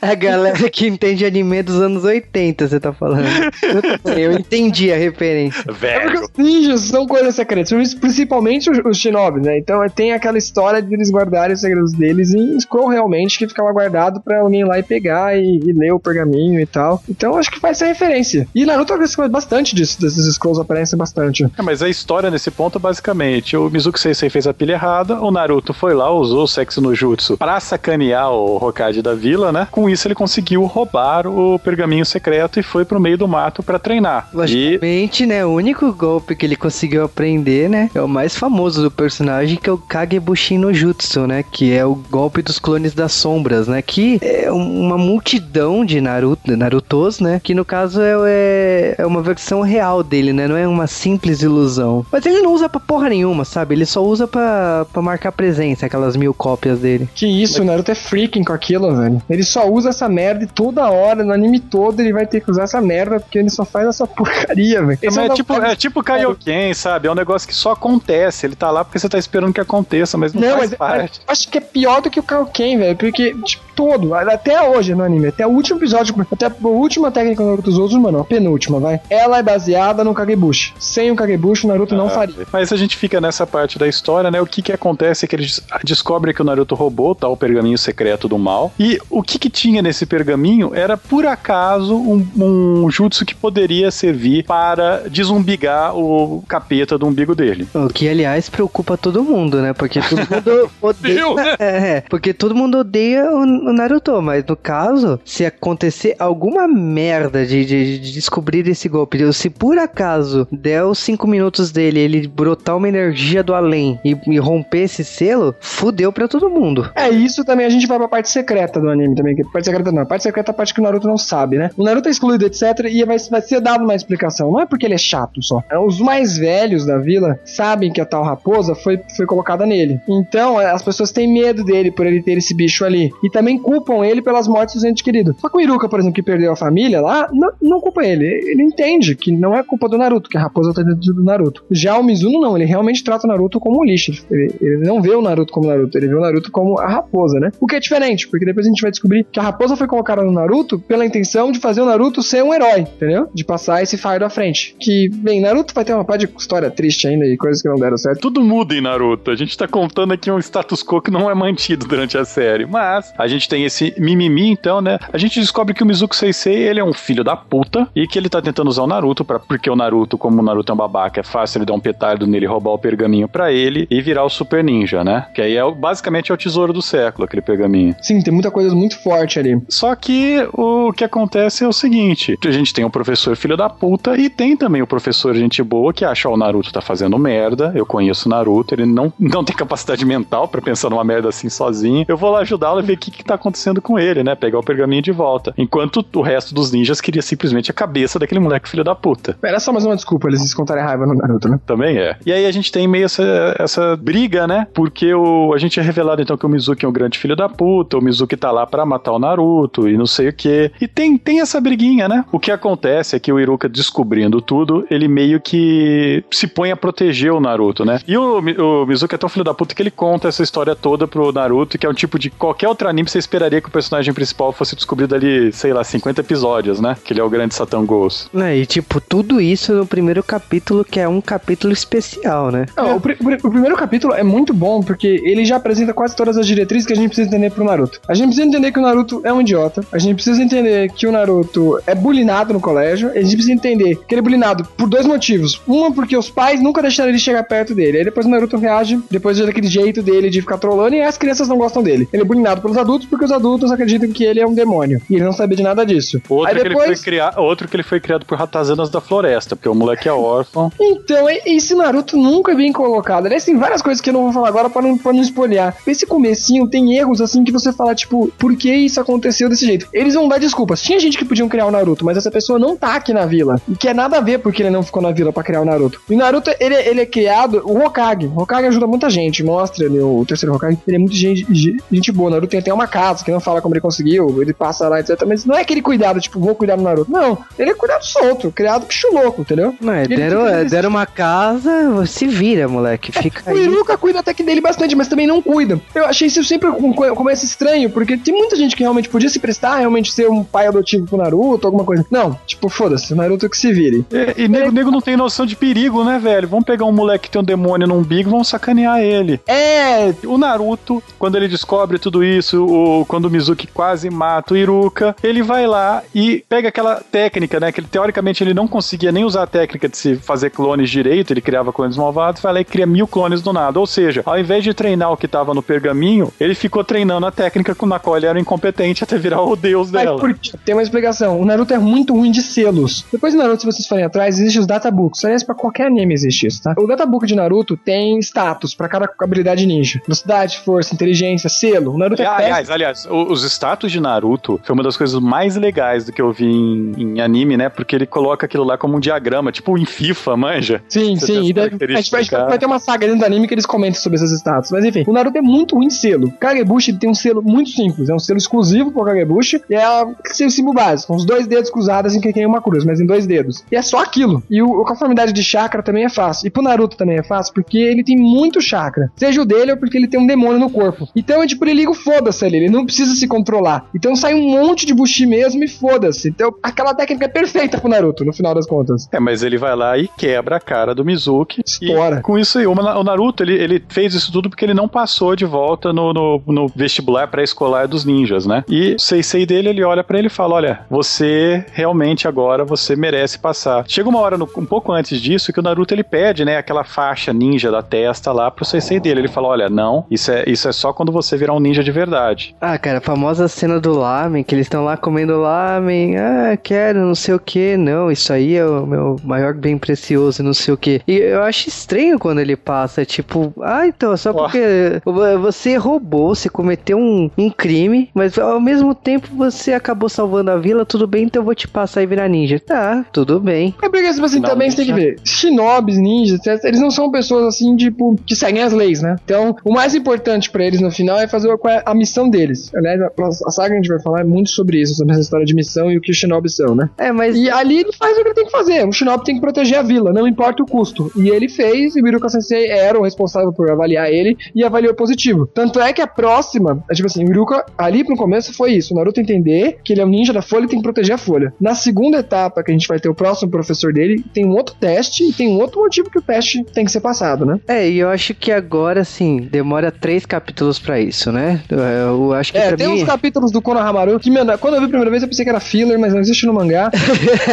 a 0.00 0.14
galera 0.14 0.68
que 0.70 0.86
entende 0.86 1.24
anime 1.24 1.62
dos 1.62 1.80
anos 1.80 2.04
80, 2.04 2.68
você 2.68 2.80
tá 2.80 2.92
falando. 2.92 3.26
Eu 4.16 4.32
entendi 4.32 4.92
a 4.92 4.96
referência. 4.96 5.72
Velho. 5.72 5.95
É 5.96 6.00
porque 6.00 6.18
os 6.18 6.30
ninjas 6.36 6.80
são 6.82 7.06
coisas 7.06 7.34
secretas, 7.34 7.94
principalmente 7.94 8.70
os, 8.70 8.78
os 8.84 8.98
shinobi, 8.98 9.40
né? 9.40 9.58
Então 9.58 9.84
tem 9.88 10.12
aquela 10.12 10.38
história 10.38 10.82
de 10.82 10.92
eles 10.94 11.10
guardarem 11.10 11.54
os 11.54 11.60
segredos 11.60 11.92
deles 11.92 12.34
em 12.34 12.58
scroll 12.60 12.88
realmente, 12.88 13.38
que 13.38 13.48
ficava 13.48 13.72
guardado 13.72 14.20
pra 14.20 14.40
alguém 14.40 14.60
ir 14.60 14.64
lá 14.64 14.78
e 14.78 14.82
pegar 14.82 15.36
e, 15.36 15.60
e 15.64 15.72
ler 15.72 15.92
o 15.92 16.00
pergaminho 16.00 16.60
e 16.60 16.66
tal. 16.66 17.02
Então 17.08 17.36
acho 17.36 17.50
que 17.50 17.60
faz 17.60 17.76
essa 17.76 17.86
referência. 17.86 18.46
E 18.54 18.64
Naruto 18.64 18.92
aparece 18.92 19.16
bastante 19.28 19.74
disso, 19.74 20.00
desses 20.00 20.32
scrolls 20.34 20.60
aparecem 20.60 20.98
bastante. 20.98 21.44
É, 21.44 21.62
mas 21.62 21.82
a 21.82 21.88
história 21.88 22.30
nesse 22.30 22.50
ponto, 22.50 22.78
basicamente, 22.78 23.56
o 23.56 23.70
Mizuki 23.70 24.00
Sensei 24.00 24.30
fez 24.30 24.46
a 24.46 24.54
pilha 24.54 24.72
errada, 24.72 25.20
o 25.20 25.30
Naruto 25.30 25.72
foi 25.72 25.94
lá, 25.94 26.10
usou 26.10 26.44
o 26.44 26.48
sexo 26.48 26.80
no 26.80 26.94
jutsu 26.94 27.36
pra 27.36 27.60
sacanear 27.60 28.30
o 28.32 28.56
Hokage 28.56 29.02
da 29.02 29.14
vila, 29.14 29.52
né? 29.52 29.68
Com 29.70 29.88
isso 29.88 30.06
ele 30.06 30.14
conseguiu 30.14 30.64
roubar 30.64 31.26
o 31.26 31.58
pergaminho 31.58 32.04
secreto 32.04 32.58
e 32.58 32.62
foi 32.62 32.84
pro 32.84 33.00
meio 33.00 33.18
do 33.18 33.28
mato 33.28 33.62
para 33.62 33.78
treinar. 33.78 34.28
Logicamente, 34.32 35.24
e... 35.24 35.26
né, 35.26 35.44
o 35.44 35.50
único 35.50 35.85
golpe 35.92 36.34
que 36.34 36.44
ele 36.44 36.56
conseguiu 36.56 37.04
aprender, 37.04 37.68
né, 37.68 37.90
é 37.94 38.00
o 38.00 38.08
mais 38.08 38.36
famoso 38.36 38.82
do 38.82 38.90
personagem, 38.90 39.56
que 39.56 39.68
é 39.68 39.72
o 39.72 39.78
Kagebushin 39.78 40.58
no 40.58 40.72
Jutsu, 40.72 41.26
né, 41.26 41.42
que 41.42 41.72
é 41.72 41.84
o 41.84 41.94
golpe 41.94 42.42
dos 42.42 42.58
clones 42.58 42.94
das 42.94 43.12
sombras, 43.12 43.68
né, 43.68 43.82
que 43.82 44.18
é 44.22 44.50
uma 44.50 44.98
multidão 44.98 45.84
de 45.84 46.00
Naruto, 46.00 46.56
Narutos, 46.56 47.20
né, 47.20 47.40
que 47.42 47.54
no 47.54 47.64
caso 47.64 48.00
é, 48.00 48.14
é, 48.26 48.94
é 48.98 49.06
uma 49.06 49.22
versão 49.22 49.60
real 49.60 50.02
dele, 50.02 50.32
né, 50.32 50.48
não 50.48 50.56
é 50.56 50.66
uma 50.66 50.86
simples 50.86 51.42
ilusão. 51.42 52.04
Mas 52.10 52.24
ele 52.26 52.40
não 52.40 52.52
usa 52.52 52.68
pra 52.68 52.80
porra 52.80 53.08
nenhuma, 53.08 53.44
sabe? 53.44 53.74
Ele 53.74 53.86
só 53.86 54.04
usa 54.04 54.26
pra, 54.26 54.86
pra 54.92 55.02
marcar 55.02 55.32
presença, 55.32 55.86
aquelas 55.86 56.16
mil 56.16 56.32
cópias 56.32 56.80
dele. 56.80 57.08
Que 57.14 57.26
isso, 57.26 57.62
o 57.62 57.64
Naruto 57.64 57.90
é 57.90 57.94
freaking 57.94 58.44
com 58.44 58.52
aquilo, 58.52 58.94
velho. 58.94 59.22
Ele 59.28 59.42
só 59.42 59.68
usa 59.68 59.90
essa 59.90 60.08
merda 60.08 60.44
e 60.44 60.46
toda 60.46 60.90
hora, 60.90 61.24
no 61.24 61.32
anime 61.32 61.60
todo, 61.60 62.00
ele 62.00 62.12
vai 62.12 62.26
ter 62.26 62.40
que 62.40 62.50
usar 62.50 62.64
essa 62.64 62.80
merda 62.80 63.20
porque 63.20 63.38
ele 63.38 63.50
só 63.50 63.64
faz 63.64 63.86
essa 63.88 64.06
porcaria, 64.06 64.82
velho. 64.82 64.98
É, 65.02 65.06
é, 65.06 65.28
tipo, 65.30 65.52
é 65.54 65.75
tipo 65.76 66.02
Kaioken, 66.02 66.74
sabe? 66.74 67.08
É 67.08 67.10
um 67.10 67.14
negócio 67.14 67.46
que 67.46 67.54
só 67.54 67.72
acontece. 67.72 68.46
Ele 68.46 68.56
tá 68.56 68.70
lá 68.70 68.84
porque 68.84 68.98
você 68.98 69.08
tá 69.08 69.18
esperando 69.18 69.52
que 69.52 69.60
aconteça, 69.60 70.18
mas 70.18 70.32
não, 70.32 70.42
não 70.42 70.58
faz 70.58 70.70
mas, 70.70 70.78
parte. 70.78 71.20
acho 71.26 71.48
que 71.48 71.58
é 71.58 71.60
pior 71.60 72.00
do 72.00 72.10
que 72.10 72.20
o 72.20 72.22
Kaioken, 72.22 72.78
velho. 72.78 72.96
Porque, 72.96 73.34
tipo, 73.44 73.64
todo, 73.76 74.14
até 74.14 74.60
hoje 74.62 74.94
no 74.94 75.04
anime, 75.04 75.28
até 75.28 75.46
o 75.46 75.50
último 75.50 75.78
episódio, 75.78 76.14
até 76.32 76.46
a 76.46 76.52
última 76.66 77.10
técnica 77.10 77.42
do 77.42 77.50
Naruto 77.50 77.70
Uzouzu, 77.70 78.00
mano, 78.00 78.20
a 78.20 78.24
penúltima, 78.24 78.80
vai. 78.80 79.00
Ela 79.10 79.38
é 79.38 79.42
baseada 79.42 80.02
no 80.02 80.14
Kagebushi. 80.14 80.72
Sem 80.78 81.10
o 81.10 81.16
Kagebushi, 81.16 81.66
o 81.66 81.68
Naruto 81.68 81.94
ah, 81.94 81.98
não 81.98 82.08
faria. 82.08 82.46
Mas 82.50 82.72
a 82.72 82.76
gente 82.76 82.96
fica 82.96 83.20
nessa 83.20 83.46
parte 83.46 83.78
da 83.78 83.86
história, 83.86 84.30
né? 84.30 84.40
O 84.40 84.46
que 84.46 84.62
que 84.62 84.72
acontece 84.72 85.26
é 85.26 85.28
que 85.28 85.36
eles 85.36 85.62
descobrem 85.84 86.34
que 86.34 86.40
o 86.40 86.44
Naruto 86.44 86.74
roubou 86.74 87.14
tá, 87.14 87.28
pergaminho 87.36 87.76
secreto 87.76 88.26
do 88.26 88.38
mal. 88.38 88.72
E 88.78 88.98
o 89.10 89.22
que 89.22 89.38
que 89.38 89.50
tinha 89.50 89.82
nesse 89.82 90.06
pergaminho 90.06 90.74
era, 90.74 90.96
por 90.96 91.26
acaso, 91.26 91.94
um, 91.94 92.26
um 92.36 92.90
jutsu 92.90 93.26
que 93.26 93.34
poderia 93.34 93.90
servir 93.90 94.44
para 94.44 95.08
desumbigar 95.08 95.65
o 95.68 96.42
capeta 96.48 96.98
do 96.98 97.06
umbigo 97.06 97.34
dele. 97.34 97.68
O 97.74 97.88
que, 97.88 98.08
aliás, 98.08 98.48
preocupa 98.48 98.96
todo 98.96 99.22
mundo, 99.22 99.60
né? 99.60 99.72
Porque 99.72 100.00
todo 100.00 100.18
mundo 100.30 100.70
odeia. 100.80 101.34
né? 101.34 101.56
É, 101.66 102.00
porque 102.02 102.32
todo 102.32 102.54
mundo 102.54 102.78
odeia 102.78 103.30
o, 103.30 103.40
o, 103.40 103.72
Naruto, 103.72 104.20
mas 104.22 104.44
no 104.44 104.56
caso, 104.56 105.18
se 105.24 105.44
acontecer 105.44 106.14
alguma 106.18 106.66
merda 106.68 107.44
de, 107.44 107.64
de, 107.64 107.98
de 107.98 108.12
descobrir 108.12 108.66
esse 108.68 108.88
golpe, 108.88 109.32
se 109.32 109.50
por 109.50 109.78
acaso 109.78 110.46
der 110.50 110.84
os 110.84 110.98
5 110.98 111.26
minutos 111.26 111.70
dele, 111.72 112.00
ele 112.00 112.28
brotar 112.28 112.76
uma 112.76 112.88
energia 112.88 113.42
do 113.42 113.54
além 113.54 113.98
e, 114.04 114.16
e 114.26 114.38
romper 114.38 114.82
esse 114.82 115.04
selo, 115.04 115.54
fudeu 115.60 116.12
pra 116.12 116.28
todo 116.28 116.48
mundo. 116.50 116.90
É, 116.94 117.08
isso 117.08 117.44
também 117.44 117.66
a 117.66 117.70
gente 117.70 117.86
vai 117.86 117.98
pra 117.98 118.08
parte 118.08 118.30
secreta 118.30 118.80
do 118.80 118.88
anime 118.88 119.14
também. 119.14 119.34
Que 119.36 119.44
parte 119.44 119.64
secreta 119.64 119.90
não. 119.92 120.02
A 120.02 120.06
parte 120.06 120.22
secreta 120.22 120.50
é 120.50 120.52
a 120.52 120.54
parte 120.54 120.74
que 120.74 120.80
o 120.80 120.84
Naruto 120.84 121.06
não 121.08 121.18
sabe, 121.18 121.58
né? 121.58 121.70
O 121.76 121.84
Naruto 121.84 122.08
é 122.08 122.10
excluído, 122.10 122.44
etc. 122.46 122.62
E 122.90 123.04
vai, 123.04 123.18
vai 123.18 123.42
ser 123.42 123.60
dado 123.60 123.84
uma 123.84 123.94
explicação. 123.94 124.50
Não 124.52 124.60
é 124.60 124.66
porque 124.66 124.86
ele 124.86 124.94
é 124.94 124.98
chato 124.98 125.42
só. 125.42 125.55
É, 125.70 125.78
os 125.78 126.00
mais 126.00 126.36
velhos 126.36 126.84
da 126.86 126.98
vila 126.98 127.38
sabem 127.44 127.92
que 127.92 128.00
a 128.00 128.06
tal 128.06 128.24
raposa 128.24 128.74
foi, 128.74 129.00
foi 129.16 129.26
colocada 129.26 129.66
nele. 129.66 130.00
Então, 130.08 130.58
as 130.58 130.82
pessoas 130.82 131.12
têm 131.12 131.32
medo 131.32 131.64
dele 131.64 131.90
por 131.90 132.06
ele 132.06 132.22
ter 132.22 132.38
esse 132.38 132.54
bicho 132.54 132.84
ali. 132.84 133.10
E 133.22 133.30
também 133.30 133.58
culpam 133.58 134.04
ele 134.04 134.22
pelas 134.22 134.48
mortes 134.48 134.74
dos 134.74 134.84
entes 134.84 135.02
queridos. 135.02 135.36
Só 135.40 135.48
que 135.48 135.56
o 135.56 135.60
Iruka, 135.60 135.88
por 135.88 135.98
exemplo, 135.98 136.14
que 136.14 136.22
perdeu 136.22 136.52
a 136.52 136.56
família 136.56 137.00
lá, 137.00 137.28
não, 137.32 137.52
não 137.60 137.80
culpa 137.80 138.04
ele. 138.04 138.26
Ele 138.26 138.62
entende 138.62 139.14
que 139.14 139.32
não 139.32 139.54
é 139.54 139.62
culpa 139.62 139.88
do 139.88 139.98
Naruto, 139.98 140.28
que 140.28 140.36
a 140.36 140.40
raposa 140.40 140.72
tá 140.72 140.82
dentro 140.82 141.14
do 141.14 141.24
Naruto. 141.24 141.64
Já 141.70 141.98
o 141.98 142.04
Mizuno 142.04 142.40
não, 142.40 142.56
ele 142.56 142.64
realmente 142.64 143.02
trata 143.02 143.26
o 143.26 143.30
Naruto 143.30 143.60
como 143.60 143.80
um 143.80 143.84
lixo. 143.84 144.12
Ele, 144.30 144.52
ele 144.60 144.76
não 144.78 145.00
vê 145.00 145.14
o 145.14 145.22
Naruto 145.22 145.52
como 145.52 145.68
Naruto, 145.68 145.96
ele 145.96 146.08
vê 146.08 146.14
o 146.14 146.20
Naruto 146.20 146.50
como 146.50 146.78
a 146.78 146.86
raposa, 146.86 147.38
né? 147.38 147.50
O 147.60 147.66
que 147.66 147.76
é 147.76 147.80
diferente, 147.80 148.28
porque 148.28 148.44
depois 148.44 148.66
a 148.66 148.68
gente 148.68 148.82
vai 148.82 148.90
descobrir 148.90 149.26
que 149.30 149.40
a 149.40 149.42
raposa 149.42 149.76
foi 149.76 149.86
colocada 149.86 150.22
no 150.22 150.32
Naruto 150.32 150.78
pela 150.78 151.04
intenção 151.04 151.50
de 151.50 151.58
fazer 151.58 151.80
o 151.80 151.86
Naruto 151.86 152.22
ser 152.22 152.42
um 152.42 152.52
herói, 152.52 152.80
entendeu? 152.80 153.28
De 153.34 153.44
passar 153.44 153.82
esse 153.82 153.96
fardo 153.96 154.24
à 154.24 154.30
frente. 154.30 154.76
Que, 154.78 155.08
bem, 155.08 155.40
Naruto 155.46 155.72
vai 155.74 155.84
ter 155.84 155.94
uma 155.94 156.04
parte 156.04 156.26
de 156.26 156.32
história 156.36 156.70
triste 156.70 157.06
ainda 157.06 157.24
e 157.24 157.36
coisas 157.36 157.62
que 157.62 157.68
não 157.68 157.76
deram 157.76 157.96
certo. 157.96 158.20
Tudo 158.20 158.42
muda 158.42 158.74
em 158.74 158.80
Naruto. 158.80 159.30
A 159.30 159.36
gente 159.36 159.56
tá 159.56 159.68
contando 159.68 160.12
aqui 160.12 160.30
um 160.30 160.38
status 160.38 160.82
quo 160.82 161.00
que 161.00 161.10
não 161.10 161.30
é 161.30 161.34
mantido 161.34 161.86
durante 161.88 162.18
a 162.18 162.24
série. 162.24 162.66
Mas 162.66 163.12
a 163.16 163.26
gente 163.26 163.48
tem 163.48 163.64
esse 163.64 163.94
mimimi, 163.98 164.50
então, 164.50 164.80
né? 164.80 164.98
A 165.12 165.18
gente 165.18 165.40
descobre 165.40 165.74
que 165.74 165.82
o 165.82 165.86
Mizuki 165.86 166.16
Seisei, 166.16 166.56
ele 166.56 166.80
é 166.80 166.84
um 166.84 166.92
filho 166.92 167.22
da 167.22 167.36
puta 167.36 167.88
e 167.94 168.06
que 168.06 168.18
ele 168.18 168.28
tá 168.28 168.42
tentando 168.42 168.68
usar 168.68 168.82
o 168.82 168.86
Naruto 168.86 169.24
para 169.24 169.38
porque 169.38 169.70
o 169.70 169.76
Naruto, 169.76 170.18
como 170.18 170.40
o 170.40 170.44
Naruto 170.44 170.72
é 170.72 170.74
um 170.74 170.78
babaca, 170.78 171.20
é 171.20 171.22
fácil 171.22 171.58
ele 171.58 171.66
dar 171.66 171.74
um 171.74 171.80
petardo 171.80 172.26
nele, 172.26 172.46
roubar 172.46 172.72
o 172.72 172.78
pergaminho 172.78 173.28
para 173.28 173.52
ele 173.52 173.86
e 173.90 174.00
virar 174.00 174.24
o 174.24 174.28
Super 174.28 174.64
Ninja, 174.64 175.04
né? 175.04 175.26
Que 175.34 175.42
aí 175.42 175.56
é 175.56 175.70
basicamente 175.72 176.30
é 176.30 176.34
o 176.34 176.38
tesouro 176.38 176.72
do 176.72 176.82
século, 176.82 177.24
aquele 177.24 177.42
pergaminho. 177.42 177.94
Sim, 178.02 178.20
tem 178.20 178.32
muita 178.32 178.50
coisa 178.50 178.74
muito 178.74 178.98
forte 178.98 179.38
ali. 179.38 179.60
Só 179.68 179.94
que 179.94 180.46
o 180.52 180.92
que 180.92 181.04
acontece 181.04 181.64
é 181.64 181.68
o 181.68 181.72
seguinte: 181.72 182.36
a 182.44 182.50
gente 182.50 182.74
tem 182.74 182.84
o 182.84 182.90
professor 182.90 183.36
filho 183.36 183.56
da 183.56 183.68
puta 183.68 184.16
e 184.16 184.28
tem 184.28 184.56
também 184.56 184.82
o 184.82 184.86
professor 184.86 185.35
gente 185.40 185.62
boa 185.62 185.92
que 185.92 186.04
acha 186.04 186.28
o 186.28 186.36
Naruto 186.36 186.72
tá 186.72 186.80
fazendo 186.80 187.18
merda. 187.18 187.72
Eu 187.74 187.86
conheço 187.86 188.28
o 188.28 188.30
Naruto, 188.30 188.74
ele 188.74 188.86
não, 188.86 189.12
não 189.18 189.44
tem 189.44 189.54
capacidade 189.54 190.04
mental 190.04 190.48
para 190.48 190.60
pensar 190.60 190.90
numa 190.90 191.04
merda 191.04 191.28
assim 191.28 191.48
sozinho. 191.48 192.04
Eu 192.08 192.16
vou 192.16 192.30
lá 192.30 192.40
ajudá-lo 192.40 192.78
a 192.78 192.82
ver 192.82 192.94
o 192.94 192.98
que, 192.98 193.10
que 193.10 193.24
tá 193.24 193.34
acontecendo 193.34 193.80
com 193.80 193.98
ele, 193.98 194.22
né? 194.22 194.34
Pegar 194.34 194.58
o 194.58 194.62
pergaminho 194.62 195.02
de 195.02 195.12
volta. 195.12 195.54
Enquanto 195.56 196.04
o 196.14 196.22
resto 196.22 196.54
dos 196.54 196.72
ninjas 196.72 197.00
queria 197.00 197.22
simplesmente 197.22 197.70
a 197.70 197.74
cabeça 197.74 198.18
daquele 198.18 198.40
moleque 198.40 198.68
filho 198.68 198.84
da 198.84 198.94
puta. 198.94 199.36
Era 199.42 199.60
só 199.60 199.72
mais 199.72 199.84
uma 199.84 199.96
desculpa, 199.96 200.28
eles 200.28 200.40
descontarem 200.40 200.82
a 200.82 200.86
raiva 200.86 201.06
no 201.06 201.14
Naruto, 201.14 201.48
né? 201.48 201.60
Também 201.66 201.98
é. 201.98 202.16
E 202.24 202.32
aí 202.32 202.46
a 202.46 202.52
gente 202.52 202.70
tem 202.70 202.86
meio 202.86 203.04
essa, 203.04 203.54
essa 203.58 203.96
briga, 203.96 204.46
né? 204.46 204.66
Porque 204.74 205.12
o, 205.14 205.52
a 205.54 205.58
gente 205.58 205.78
é 205.78 205.82
revelado 205.82 206.22
então 206.22 206.36
que 206.36 206.46
o 206.46 206.48
Mizuki 206.48 206.84
é 206.84 206.88
um 206.88 206.92
grande 206.92 207.18
filho 207.18 207.36
da 207.36 207.48
puta, 207.48 207.98
o 207.98 208.02
Mizuki 208.02 208.36
tá 208.36 208.50
lá 208.50 208.66
pra 208.66 208.84
matar 208.84 209.12
o 209.12 209.18
Naruto 209.18 209.88
e 209.88 209.96
não 209.96 210.06
sei 210.06 210.28
o 210.28 210.32
que. 210.32 210.70
E 210.80 210.88
tem, 210.88 211.16
tem 211.16 211.40
essa 211.40 211.60
briguinha, 211.60 212.08
né? 212.08 212.24
O 212.32 212.38
que 212.38 212.50
acontece 212.50 213.16
é 213.16 213.18
que 213.18 213.32
o 213.32 213.40
Iruka 213.40 213.68
descobrindo 213.68 214.40
tudo, 214.40 214.86
ele 214.90 215.08
meio 215.16 215.40
que 215.40 216.22
se 216.30 216.46
põe 216.46 216.70
a 216.70 216.76
proteger 216.76 217.32
o 217.32 217.40
Naruto, 217.40 217.86
né? 217.86 218.00
E 218.06 218.18
o, 218.18 218.38
o 218.38 218.86
Mizuki 218.86 219.14
é 219.14 219.18
tão 219.18 219.30
filho 219.30 219.44
da 219.44 219.54
puta 219.54 219.74
que 219.74 219.80
ele 219.80 219.90
conta 219.90 220.28
essa 220.28 220.42
história 220.42 220.76
toda 220.76 221.08
pro 221.08 221.32
Naruto, 221.32 221.78
que 221.78 221.86
é 221.86 221.88
um 221.88 221.94
tipo 221.94 222.18
de 222.18 222.28
qualquer 222.28 222.68
outro 222.68 222.86
anime 222.86 223.08
você 223.08 223.18
esperaria 223.18 223.62
que 223.62 223.68
o 223.68 223.72
personagem 223.72 224.12
principal 224.12 224.52
fosse 224.52 224.76
descobrido 224.76 225.14
ali, 225.14 225.50
sei 225.52 225.72
lá, 225.72 225.82
50 225.82 226.20
episódios, 226.20 226.80
né? 226.80 226.98
Que 227.02 227.14
ele 227.14 227.20
é 227.20 227.24
o 227.24 227.30
grande 227.30 227.54
Satan 227.54 227.86
Ghost. 227.86 228.28
É, 228.36 228.58
e 228.58 228.66
tipo, 228.66 229.00
tudo 229.00 229.40
isso 229.40 229.72
no 229.72 229.86
primeiro 229.86 230.22
capítulo, 230.22 230.84
que 230.84 231.00
é 231.00 231.08
um 231.08 231.22
capítulo 231.22 231.72
especial, 231.72 232.50
né? 232.50 232.66
Não, 232.76 232.90
é. 232.90 232.94
o, 232.94 233.00
pr 233.00 233.12
o, 233.42 233.50
primeiro 233.50 233.74
capítulo 233.74 234.12
é 234.12 234.22
muito 234.22 234.52
bom, 234.52 234.82
porque 234.82 235.22
ele 235.24 235.46
já 235.46 235.56
apresenta 235.56 235.94
quase 235.94 236.14
todas 236.14 236.36
as 236.36 236.46
diretrizes 236.46 236.86
que 236.86 236.92
a 236.92 236.96
gente 236.96 237.08
precisa 237.08 237.28
entender 237.28 237.50
pro 237.52 237.64
Naruto. 237.64 238.00
A 238.06 238.12
gente 238.12 238.26
precisa 238.26 238.46
entender 238.46 238.70
que 238.70 238.78
o 238.78 238.82
Naruto 238.82 239.22
é 239.24 239.32
um 239.32 239.40
idiota, 239.40 239.82
a 239.90 239.98
gente 239.98 240.16
precisa 240.16 240.42
entender 240.42 240.92
que 240.92 241.06
o 241.06 241.12
Naruto 241.12 241.80
é 241.86 241.94
bulinado 241.94 242.52
no 242.52 242.60
colégio, 242.60 243.10
a 243.14 243.20
gente 243.22 243.36
precisa 243.36 243.52
entender 243.52 243.96
que 244.06 244.14
ele 244.14 244.18
é 244.18 244.22
bulinado 244.22 244.64
por 244.76 244.88
dois 244.88 245.05
motivos. 245.06 245.60
Uma, 245.66 245.92
porque 245.92 246.16
os 246.16 246.30
pais 246.30 246.62
nunca 246.62 246.82
deixaram 246.82 247.10
ele 247.10 247.18
chegar 247.18 247.42
perto 247.44 247.74
dele. 247.74 247.98
Aí 247.98 248.04
depois 248.04 248.26
o 248.26 248.28
Naruto 248.28 248.56
reage, 248.56 249.00
depois 249.10 249.38
daquele 249.38 249.68
jeito 249.68 250.02
dele 250.02 250.30
de 250.30 250.40
ficar 250.40 250.58
trolando, 250.58 250.94
e 250.94 251.02
as 251.02 251.16
crianças 251.16 251.48
não 251.48 251.56
gostam 251.56 251.82
dele. 251.82 252.08
Ele 252.12 252.22
é 252.22 252.24
bulinado 252.24 252.60
pelos 252.60 252.76
adultos 252.76 253.06
porque 253.08 253.24
os 253.24 253.32
adultos 253.32 253.70
acreditam 253.70 254.10
que 254.10 254.24
ele 254.24 254.40
é 254.40 254.46
um 254.46 254.54
demônio. 254.54 255.00
E 255.08 255.14
ele 255.14 255.24
não 255.24 255.32
sabia 255.32 255.56
de 255.56 255.62
nada 255.62 255.84
disso. 255.84 256.20
Outro, 256.28 256.48
Aí 256.48 256.62
que, 256.62 256.68
depois... 256.68 256.86
ele 256.86 256.96
foi 256.96 257.04
criar, 257.04 257.38
outro 257.38 257.68
que 257.68 257.76
ele 257.76 257.82
foi 257.82 258.00
criado 258.00 258.26
por 258.26 258.38
ratazanas 258.38 258.90
da 258.90 259.00
floresta, 259.00 259.56
porque 259.56 259.68
o 259.68 259.74
moleque 259.74 260.08
é 260.08 260.12
órfão. 260.12 260.72
Então, 260.88 261.26
esse 261.44 261.74
Naruto 261.74 262.16
nunca 262.16 262.52
é 262.52 262.54
bem 262.54 262.72
colocado. 262.72 263.26
Aliás, 263.26 263.44
tem 263.44 263.56
várias 263.56 263.82
coisas 263.82 264.00
que 264.00 264.08
eu 264.08 264.14
não 264.14 264.24
vou 264.24 264.32
falar 264.32 264.48
agora 264.48 264.70
pra 264.70 264.80
não, 264.80 264.96
pra 264.96 265.12
não 265.12 265.20
espolhar. 265.20 265.76
Esse 265.86 266.06
comecinho 266.06 266.68
tem 266.68 266.96
erros 266.96 267.20
assim 267.20 267.44
que 267.44 267.52
você 267.52 267.72
fala, 267.72 267.94
tipo, 267.94 268.32
por 268.38 268.56
que 268.56 268.72
isso 268.72 269.00
aconteceu 269.00 269.48
desse 269.48 269.66
jeito? 269.66 269.88
Eles 269.92 270.14
vão 270.14 270.28
dar 270.28 270.38
desculpas. 270.38 270.80
Tinha 270.80 270.98
gente 270.98 271.18
que 271.18 271.24
podiam 271.24 271.48
criar 271.48 271.66
o 271.66 271.70
Naruto, 271.70 272.04
mas 272.04 272.16
essa 272.16 272.30
pessoa 272.30 272.58
não 272.58 272.76
tá 272.76 272.94
aqui 272.94 273.12
na 273.12 273.26
vila. 273.26 273.60
E 273.68 273.76
quer 273.76 273.94
nada 273.94 274.18
a 274.18 274.20
ver 274.20 274.38
porque 274.38 274.62
ele 274.62 274.70
não 274.70 274.82
ficou 274.82 274.95
na 275.00 275.10
vila 275.10 275.32
para 275.32 275.42
criar 275.42 275.60
o 275.60 275.64
Naruto. 275.64 276.00
E 276.08 276.14
o 276.14 276.18
Naruto, 276.18 276.50
ele, 276.58 276.74
ele 276.74 277.00
é 277.00 277.06
criado, 277.06 277.62
o 277.64 277.84
Hokage. 277.84 278.26
O 278.26 278.40
Hokage 278.40 278.66
ajuda 278.66 278.86
muita 278.86 279.10
gente. 279.10 279.42
Mostra 279.42 279.84
ele, 279.84 280.00
o 280.00 280.24
terceiro 280.26 280.54
Hokage. 280.54 280.78
Ele 280.86 280.96
é 280.96 280.98
muito 280.98 281.14
gente, 281.14 281.46
gente 281.90 282.12
boa. 282.12 282.28
O 282.28 282.32
Naruto 282.32 282.50
tem 282.50 282.60
até 282.60 282.72
uma 282.72 282.86
casa 282.86 283.24
que 283.24 283.30
não 283.30 283.40
fala 283.40 283.60
como 283.60 283.74
ele 283.74 283.80
conseguiu. 283.80 284.40
Ele 284.40 284.52
passa 284.52 284.88
lá, 284.88 285.00
etc. 285.00 285.22
Mas 285.26 285.44
não 285.44 285.56
é 285.56 285.60
aquele 285.60 285.82
cuidado, 285.82 286.20
tipo, 286.20 286.38
vou 286.38 286.54
cuidar 286.54 286.76
do 286.76 286.82
Naruto. 286.82 287.10
Não. 287.10 287.38
Ele 287.58 287.70
é 287.70 287.74
cuidado 287.74 288.02
solto, 288.04 288.50
criado 288.50 288.86
bicho 288.86 289.08
louco, 289.12 289.42
entendeu? 289.42 289.74
Não, 289.80 289.92
é, 289.92 290.06
deram, 290.06 290.46
é, 290.46 290.64
deram 290.64 290.90
uma 290.90 291.06
casa, 291.06 292.06
se 292.06 292.26
vira, 292.26 292.68
moleque. 292.68 293.12
Fica 293.12 293.52
o 293.52 293.56
Iruka 293.56 293.96
cuida 293.96 294.20
até 294.20 294.32
que 294.32 294.42
dele 294.42 294.60
bastante, 294.60 294.94
mas 294.94 295.08
também 295.08 295.26
não 295.26 295.42
cuida. 295.42 295.80
Eu 295.94 296.06
achei 296.06 296.28
isso 296.28 296.42
sempre 296.44 296.70
começa 297.14 297.44
estranho, 297.44 297.90
porque 297.90 298.16
tem 298.16 298.34
muita 298.34 298.56
gente 298.56 298.76
que 298.76 298.82
realmente 298.82 299.08
podia 299.08 299.28
se 299.28 299.38
prestar, 299.38 299.76
realmente 299.76 300.12
ser 300.12 300.28
um 300.28 300.42
pai 300.42 300.66
adotivo 300.66 301.06
pro 301.06 301.18
Naruto, 301.18 301.66
alguma 301.66 301.84
coisa. 301.84 302.04
Não, 302.10 302.38
tipo, 302.46 302.68
foda-se, 302.68 303.12
o 303.12 303.16
Naruto 303.16 303.48
que 303.48 303.56
se 303.56 303.72
vire. 303.72 304.04
E, 304.10 304.44
e 304.44 304.48
nego, 304.48 304.70
nego 304.70 304.85
não 304.90 305.00
tem 305.00 305.16
noção 305.16 305.46
de 305.46 305.56
perigo, 305.56 306.04
né, 306.04 306.18
velho? 306.18 306.48
Vamos 306.48 306.64
pegar 306.64 306.84
um 306.84 306.92
moleque 306.92 307.24
que 307.24 307.30
tem 307.30 307.40
um 307.40 307.44
demônio 307.44 307.86
no 307.86 307.96
umbigo 307.96 308.28
e 308.28 308.32
vamos 308.32 308.48
sacanear 308.48 309.00
ele. 309.00 309.40
É, 309.46 310.14
o 310.24 310.38
Naruto, 310.38 311.02
quando 311.18 311.36
ele 311.36 311.48
descobre 311.48 311.98
tudo 311.98 312.22
isso, 312.22 312.64
o, 312.64 313.04
quando 313.06 313.26
o 313.26 313.30
Mizuki 313.30 313.66
quase 313.66 314.10
mata 314.10 314.54
o 314.54 314.56
Iruka, 314.56 315.16
ele 315.22 315.42
vai 315.42 315.66
lá 315.66 316.02
e 316.14 316.44
pega 316.48 316.68
aquela 316.68 316.96
técnica, 316.96 317.58
né? 317.58 317.72
Que 317.72 317.80
ele, 317.80 317.88
teoricamente 317.88 318.42
ele 318.42 318.54
não 318.54 318.68
conseguia 318.68 319.12
nem 319.12 319.24
usar 319.24 319.44
a 319.44 319.46
técnica 319.46 319.88
de 319.88 319.96
se 319.96 320.16
fazer 320.16 320.50
clones 320.50 320.90
direito, 320.90 321.32
ele 321.32 321.40
criava 321.40 321.72
clones 321.72 321.96
malvados, 321.96 322.42
vai 322.42 322.52
lá 322.52 322.60
e 322.60 322.64
cria 322.64 322.86
mil 322.86 323.06
clones 323.06 323.42
do 323.42 323.52
nada. 323.52 323.78
Ou 323.78 323.86
seja, 323.86 324.22
ao 324.24 324.38
invés 324.38 324.62
de 324.62 324.74
treinar 324.74 325.12
o 325.12 325.16
que 325.16 325.28
tava 325.28 325.54
no 325.54 325.62
pergaminho, 325.62 326.32
ele 326.38 326.54
ficou 326.54 326.84
treinando 326.84 327.26
a 327.26 327.30
técnica 327.30 327.76
na 327.86 327.98
qual 327.98 328.16
ele 328.16 328.26
era 328.26 328.38
incompetente 328.38 329.04
até 329.04 329.16
virar 329.16 329.42
o 329.42 329.56
deus 329.56 329.90
dela. 329.90 330.18
Porque, 330.18 330.52
tem 330.64 330.74
uma 330.74 330.82
explicação. 330.82 331.40
O 331.40 331.44
Naruto 331.44 331.72
é 331.72 331.78
muito 331.78 332.14
ruim 332.14 332.30
de 332.30 332.42
selos. 332.42 333.04
Depois 333.10 333.32
do 333.32 333.38
Naruto, 333.38 333.60
se 333.60 333.66
vocês 333.66 333.86
forem 333.86 334.04
atrás, 334.04 334.38
existe 334.38 334.58
os 334.58 334.66
databooks. 334.78 335.24
Aliás, 335.24 335.42
pra 335.42 335.54
qualquer 335.54 335.86
anime 335.86 336.14
existe 336.14 336.46
isso, 336.46 336.62
tá? 336.62 336.74
O 336.78 336.86
databook 336.86 337.26
de 337.26 337.34
Naruto 337.34 337.76
tem 337.76 338.18
status 338.20 338.74
pra 338.74 338.88
cada 338.88 339.08
habilidade 339.20 339.66
ninja. 339.66 340.00
Velocidade, 340.06 340.58
força, 340.60 340.94
inteligência, 340.94 341.48
selo. 341.48 341.94
O 341.94 341.98
Naruto 341.98 342.22
é 342.22 342.26
Aliás, 342.26 342.70
aliás, 342.70 343.08
os 343.10 343.44
status 343.44 343.90
de 343.90 344.00
Naruto 344.00 344.60
foi 344.62 344.74
uma 344.74 344.82
das 344.82 344.96
coisas 344.96 345.18
mais 345.20 345.56
legais 345.56 346.04
do 346.04 346.12
que 346.12 346.20
eu 346.20 346.32
vi 346.32 346.46
em, 346.46 346.92
em 346.96 347.20
anime, 347.20 347.56
né? 347.56 347.68
Porque 347.68 347.96
ele 347.96 348.06
coloca 348.06 348.46
aquilo 348.46 348.64
lá 348.64 348.76
como 348.76 348.96
um 348.96 349.00
diagrama, 349.00 349.50
tipo 349.52 349.76
em 349.78 349.84
FIFA, 349.84 350.36
manja? 350.36 350.82
Sim, 350.88 351.16
Você 351.16 351.26
sim. 351.26 351.46
E 351.48 351.52
daí, 351.52 351.66
a 351.66 351.96
gente 351.96 352.10
vai, 352.10 352.24
vai, 352.24 352.58
ter 352.58 352.66
uma 352.66 352.78
saga 352.78 353.06
dentro 353.06 353.20
do 353.20 353.26
anime 353.26 353.46
que 353.46 353.54
eles 353.54 353.66
comentam 353.66 354.00
sobre 354.00 354.16
esses 354.16 354.32
status. 354.32 354.70
Mas 354.70 354.84
enfim, 354.84 355.04
o 355.06 355.12
Naruto 355.12 355.38
é 355.38 355.42
muito 355.42 355.76
ruim 355.76 355.88
de 355.88 355.94
selo. 355.94 356.30
Kagebushi 356.32 356.94
tem 356.94 357.10
um 357.10 357.14
selo 357.14 357.42
muito 357.42 357.70
simples. 357.70 358.08
É 358.08 358.14
um 358.14 358.18
selo 358.18 358.38
exclusivo 358.38 358.90
pro 358.90 359.04
Kagebushi. 359.04 359.62
E 359.68 359.74
é 359.74 360.04
o 360.04 360.50
símbolo 360.50 360.74
básico. 360.74 361.14
Os 361.14 361.24
dois 361.24 361.46
dedos 361.46 361.70
cruzados 361.70 362.14
em 362.14 362.20
que 362.20 362.32
tem 362.32 362.46
uma 362.46 362.60
cruz, 362.60 362.84
mas 362.84 363.00
em 363.00 363.06
dois 363.06 363.26
dedos. 363.26 363.64
E 363.70 363.76
é 363.76 363.82
só 363.82 363.98
aquilo. 363.98 364.42
E 364.50 364.62
o, 364.62 364.65
a 364.82 364.86
conformidade 364.86 365.32
de 365.32 365.42
chakra 365.42 365.82
também 365.82 366.04
é 366.04 366.08
fácil. 366.08 366.46
E 366.46 366.50
pro 366.50 366.62
Naruto 366.62 366.96
também 366.96 367.18
é 367.18 367.22
fácil, 367.22 367.54
porque 367.54 367.78
ele 367.78 368.04
tem 368.04 368.16
muito 368.16 368.60
chakra. 368.60 369.10
Seja 369.16 369.42
o 369.42 369.44
dele 369.44 369.72
ou 369.72 369.76
porque 369.76 369.96
ele 369.96 370.08
tem 370.08 370.20
um 370.20 370.26
demônio 370.26 370.58
no 370.58 370.70
corpo. 370.70 371.08
Então, 371.14 371.42
é 371.42 371.46
tipo, 371.46 371.64
ele 371.64 371.74
liga 371.74 371.90
o 371.90 371.94
foda-se 371.94 372.44
ali. 372.44 372.56
Ele 372.56 372.70
não 372.70 372.84
precisa 372.84 373.14
se 373.14 373.26
controlar. 373.26 373.88
Então 373.94 374.14
sai 374.16 374.34
um 374.34 374.50
monte 374.50 374.86
de 374.86 374.94
Bushi 374.94 375.26
mesmo 375.26 375.62
e 375.62 375.68
foda-se. 375.68 376.28
Então, 376.28 376.54
aquela 376.62 376.94
técnica 376.94 377.26
é 377.26 377.28
perfeita 377.28 377.78
pro 377.78 377.88
Naruto, 377.88 378.24
no 378.24 378.32
final 378.32 378.54
das 378.54 378.66
contas. 378.66 379.08
É, 379.12 379.20
mas 379.20 379.42
ele 379.42 379.58
vai 379.58 379.74
lá 379.74 379.96
e 379.98 380.08
quebra 380.08 380.56
a 380.56 380.60
cara 380.60 380.94
do 380.94 381.04
Mizuki. 381.04 381.62
Estoura. 381.64 382.20
com 382.20 382.38
isso 382.38 382.58
aí, 382.58 382.66
o 382.66 382.74
Naruto, 382.74 383.42
ele, 383.42 383.54
ele 383.54 383.84
fez 383.88 384.14
isso 384.14 384.32
tudo 384.32 384.48
porque 384.48 384.64
ele 384.64 384.74
não 384.74 384.88
passou 384.88 385.36
de 385.36 385.44
volta 385.44 385.92
no, 385.92 386.12
no, 386.12 386.42
no 386.46 386.68
vestibular 386.68 387.28
pré-escolar 387.28 387.88
dos 387.88 388.04
ninjas, 388.04 388.46
né? 388.46 388.64
E 388.68 388.94
o 388.94 389.00
Seisei 389.00 389.46
dele, 389.46 389.68
ele 389.68 389.84
olha 389.84 390.02
para 390.04 390.18
ele 390.18 390.28
e 390.28 390.30
fala: 390.30 390.54
Olha, 390.54 390.80
você 390.90 391.64
realmente 391.72 392.28
agora 392.28 392.64
você 392.64 392.96
merece 392.96 393.38
passar. 393.38 393.84
Chega 393.88 394.08
uma 394.08 394.20
hora, 394.20 394.36
no, 394.38 394.46
um 394.56 394.66
pouco 394.66 394.92
antes 394.92 395.20
disso, 395.20 395.52
que 395.52 395.60
o 395.60 395.62
Naruto 395.62 395.94
ele 395.94 396.04
pede, 396.04 396.44
né, 396.44 396.56
aquela 396.56 396.84
faixa 396.84 397.32
ninja 397.32 397.70
da 397.70 397.82
testa 397.82 398.32
lá 398.32 398.50
pro 398.50 398.64
Sensei 398.64 399.00
dele. 399.00 399.20
Ele 399.20 399.28
fala: 399.28 399.48
Olha, 399.48 399.68
não, 399.68 400.04
isso 400.10 400.30
é, 400.30 400.44
isso 400.46 400.68
é 400.68 400.72
só 400.72 400.92
quando 400.92 401.12
você 401.12 401.36
virar 401.36 401.54
um 401.54 401.60
ninja 401.60 401.82
de 401.82 401.90
verdade. 401.90 402.54
Ah, 402.60 402.78
cara, 402.78 402.98
a 402.98 403.00
famosa 403.00 403.48
cena 403.48 403.80
do 403.80 403.92
lamen, 403.92 404.42
que 404.42 404.54
eles 404.54 404.66
estão 404.66 404.84
lá 404.84 404.96
comendo 404.96 405.40
lamen. 405.40 406.16
Ah, 406.16 406.56
quero, 406.56 407.00
não 407.00 407.14
sei 407.14 407.34
o 407.34 407.38
que. 407.38 407.76
Não, 407.76 408.10
isso 408.10 408.32
aí 408.32 408.56
é 408.56 408.66
o 408.66 408.86
meu 408.86 409.16
maior 409.22 409.54
bem 409.54 409.78
precioso, 409.78 410.42
não 410.42 410.54
sei 410.54 410.74
o 410.74 410.76
que. 410.76 411.00
E 411.06 411.16
eu 411.16 411.42
acho 411.42 411.68
estranho 411.68 412.18
quando 412.18 412.40
ele 412.40 412.56
passa, 412.56 413.04
tipo, 413.04 413.52
ah, 413.62 413.86
então, 413.86 414.16
só 414.16 414.32
porque 414.32 415.00
oh. 415.04 415.38
você 415.38 415.76
roubou, 415.76 416.34
você 416.34 416.48
cometeu 416.48 416.98
um, 416.98 417.30
um 417.36 417.50
crime, 417.50 418.10
mas 418.14 418.38
ao 418.38 418.60
mesmo 418.60 418.94
tempo 418.94 419.28
você 419.34 419.72
acabou 419.72 420.08
salvando 420.08 420.50
a 420.50 420.56
vila, 420.56 420.84
tudo 420.84 421.06
bem, 421.06 421.24
então 421.24 421.40
eu 421.40 421.44
vou 421.44 421.54
te 421.54 421.68
passar 421.68 422.02
e 422.02 422.06
virar 422.06 422.28
ninja. 422.28 422.60
Tá, 422.60 423.04
tudo 423.12 423.38
bem. 423.40 423.74
É 423.82 423.88
porque, 423.88 424.12
tipo 424.12 424.24
assim, 424.24 424.40
também 424.50 424.70
você 424.70 424.76
tem 424.76 424.86
que 424.86 424.92
ver. 424.92 425.16
Shinobis, 425.24 425.98
ninjas, 425.98 426.40
eles 426.64 426.80
não 426.80 426.90
são 426.90 427.10
pessoas 427.10 427.44
assim, 427.46 427.76
tipo, 427.76 428.16
que 428.26 428.34
seguem 428.34 428.62
as 428.62 428.72
leis, 428.72 429.02
né? 429.02 429.16
Então, 429.24 429.56
o 429.64 429.72
mais 429.72 429.94
importante 429.94 430.50
para 430.50 430.64
eles 430.64 430.80
no 430.80 430.90
final 430.90 431.18
é 431.18 431.28
fazer 431.28 431.50
a, 431.50 431.90
a 431.90 431.94
missão 431.94 432.28
deles. 432.28 432.70
Aliás, 432.74 433.00
a, 433.00 433.10
a, 433.46 433.50
saga 433.50 433.74
a 433.74 433.76
gente 433.76 433.88
vai 433.88 434.00
falar 434.00 434.20
é 434.20 434.24
muito 434.24 434.50
sobre 434.50 434.80
isso, 434.80 434.94
sobre 434.94 435.12
essa 435.12 435.22
história 435.22 435.46
de 435.46 435.54
missão 435.54 435.90
e 435.90 435.96
o 435.96 436.00
que 436.00 436.10
os 436.10 436.16
Shinobis 436.16 436.56
são, 436.56 436.74
né? 436.74 436.90
É, 436.98 437.12
mas. 437.12 437.36
E 437.36 437.50
ali 437.50 437.80
ele 437.80 437.92
faz 437.92 438.16
o 438.16 438.22
que 438.22 438.28
ele 438.28 438.34
tem 438.34 438.46
que 438.46 438.52
fazer. 438.52 438.86
O 438.86 438.92
Shinobi 438.92 439.24
tem 439.24 439.34
que 439.34 439.40
proteger 439.40 439.78
a 439.78 439.82
vila, 439.82 440.12
não 440.12 440.26
importa 440.26 440.62
o 440.62 440.66
custo. 440.66 441.10
E 441.16 441.28
ele 441.28 441.48
fez, 441.48 441.96
e 441.96 442.00
o 442.00 442.04
Miruka 442.04 442.28
Sensei 442.28 442.70
era 442.70 442.98
o 442.98 443.02
responsável 443.02 443.52
por 443.52 443.70
avaliar 443.70 444.10
ele 444.10 444.36
e 444.54 444.64
avaliou 444.64 444.94
positivo. 444.94 445.46
Tanto 445.46 445.80
é 445.80 445.92
que 445.92 446.00
a 446.00 446.06
próxima, 446.06 446.82
é 446.90 446.94
tipo 446.94 447.06
assim, 447.06 447.24
o 447.24 447.28
Miruka 447.28 447.64
ali 447.76 448.02
no 448.02 448.16
começo 448.16 448.52
foi 448.54 448.72
isso: 448.72 448.94
o 448.94 448.96
Naruto 448.96 449.20
entender 449.20 449.78
que 449.84 449.92
ele 449.92 450.00
é 450.00 450.04
um 450.04 450.08
ninja 450.08 450.32
da 450.32 450.42
folha 450.42 450.64
e 450.64 450.68
tem 450.68 450.78
que 450.78 450.82
proteger 450.82 451.14
a 451.14 451.18
folha. 451.18 451.52
Na 451.60 451.74
segunda 451.74 452.18
etapa, 452.18 452.62
que 452.62 452.70
a 452.70 452.74
gente 452.74 452.88
vai 452.88 452.98
ter 452.98 453.08
o 453.08 453.14
próximo 453.14 453.50
professor 453.50 453.92
dele, 453.92 454.24
tem 454.32 454.44
um 454.44 454.50
outro 454.50 454.74
teste 454.78 455.24
e 455.24 455.32
tem 455.32 455.48
um 455.48 455.58
outro 455.58 455.80
motivo 455.80 456.10
que 456.10 456.18
o 456.18 456.22
teste 456.22 456.62
tem 456.64 456.84
que 456.84 456.90
ser 456.90 457.00
passado, 457.00 457.44
né? 457.44 457.60
É, 457.68 457.88
e 457.88 457.98
eu 457.98 458.08
acho 458.08 458.34
que 458.34 458.52
agora, 458.52 459.04
sim, 459.04 459.48
demora 459.50 459.90
três 459.90 460.26
capítulos 460.26 460.78
para 460.78 461.00
isso, 461.00 461.30
né? 461.32 461.60
Eu 461.70 462.32
acho 462.32 462.52
que. 462.52 462.58
É, 462.58 462.76
tem 462.76 462.88
mim... 462.88 463.02
uns 463.02 463.04
capítulos 463.04 463.50
do 463.50 463.62
Konohamaru 463.62 464.18
que, 464.18 464.30
quando 464.60 464.74
eu 464.74 464.80
vi 464.80 464.86
a 464.86 464.88
primeira 464.88 465.10
vez, 465.10 465.22
eu 465.22 465.28
pensei 465.28 465.44
que 465.44 465.50
era 465.50 465.60
filler, 465.60 465.98
mas 465.98 466.12
não 466.12 466.20
existe 466.20 466.46
no 466.46 466.52
mangá. 466.52 466.90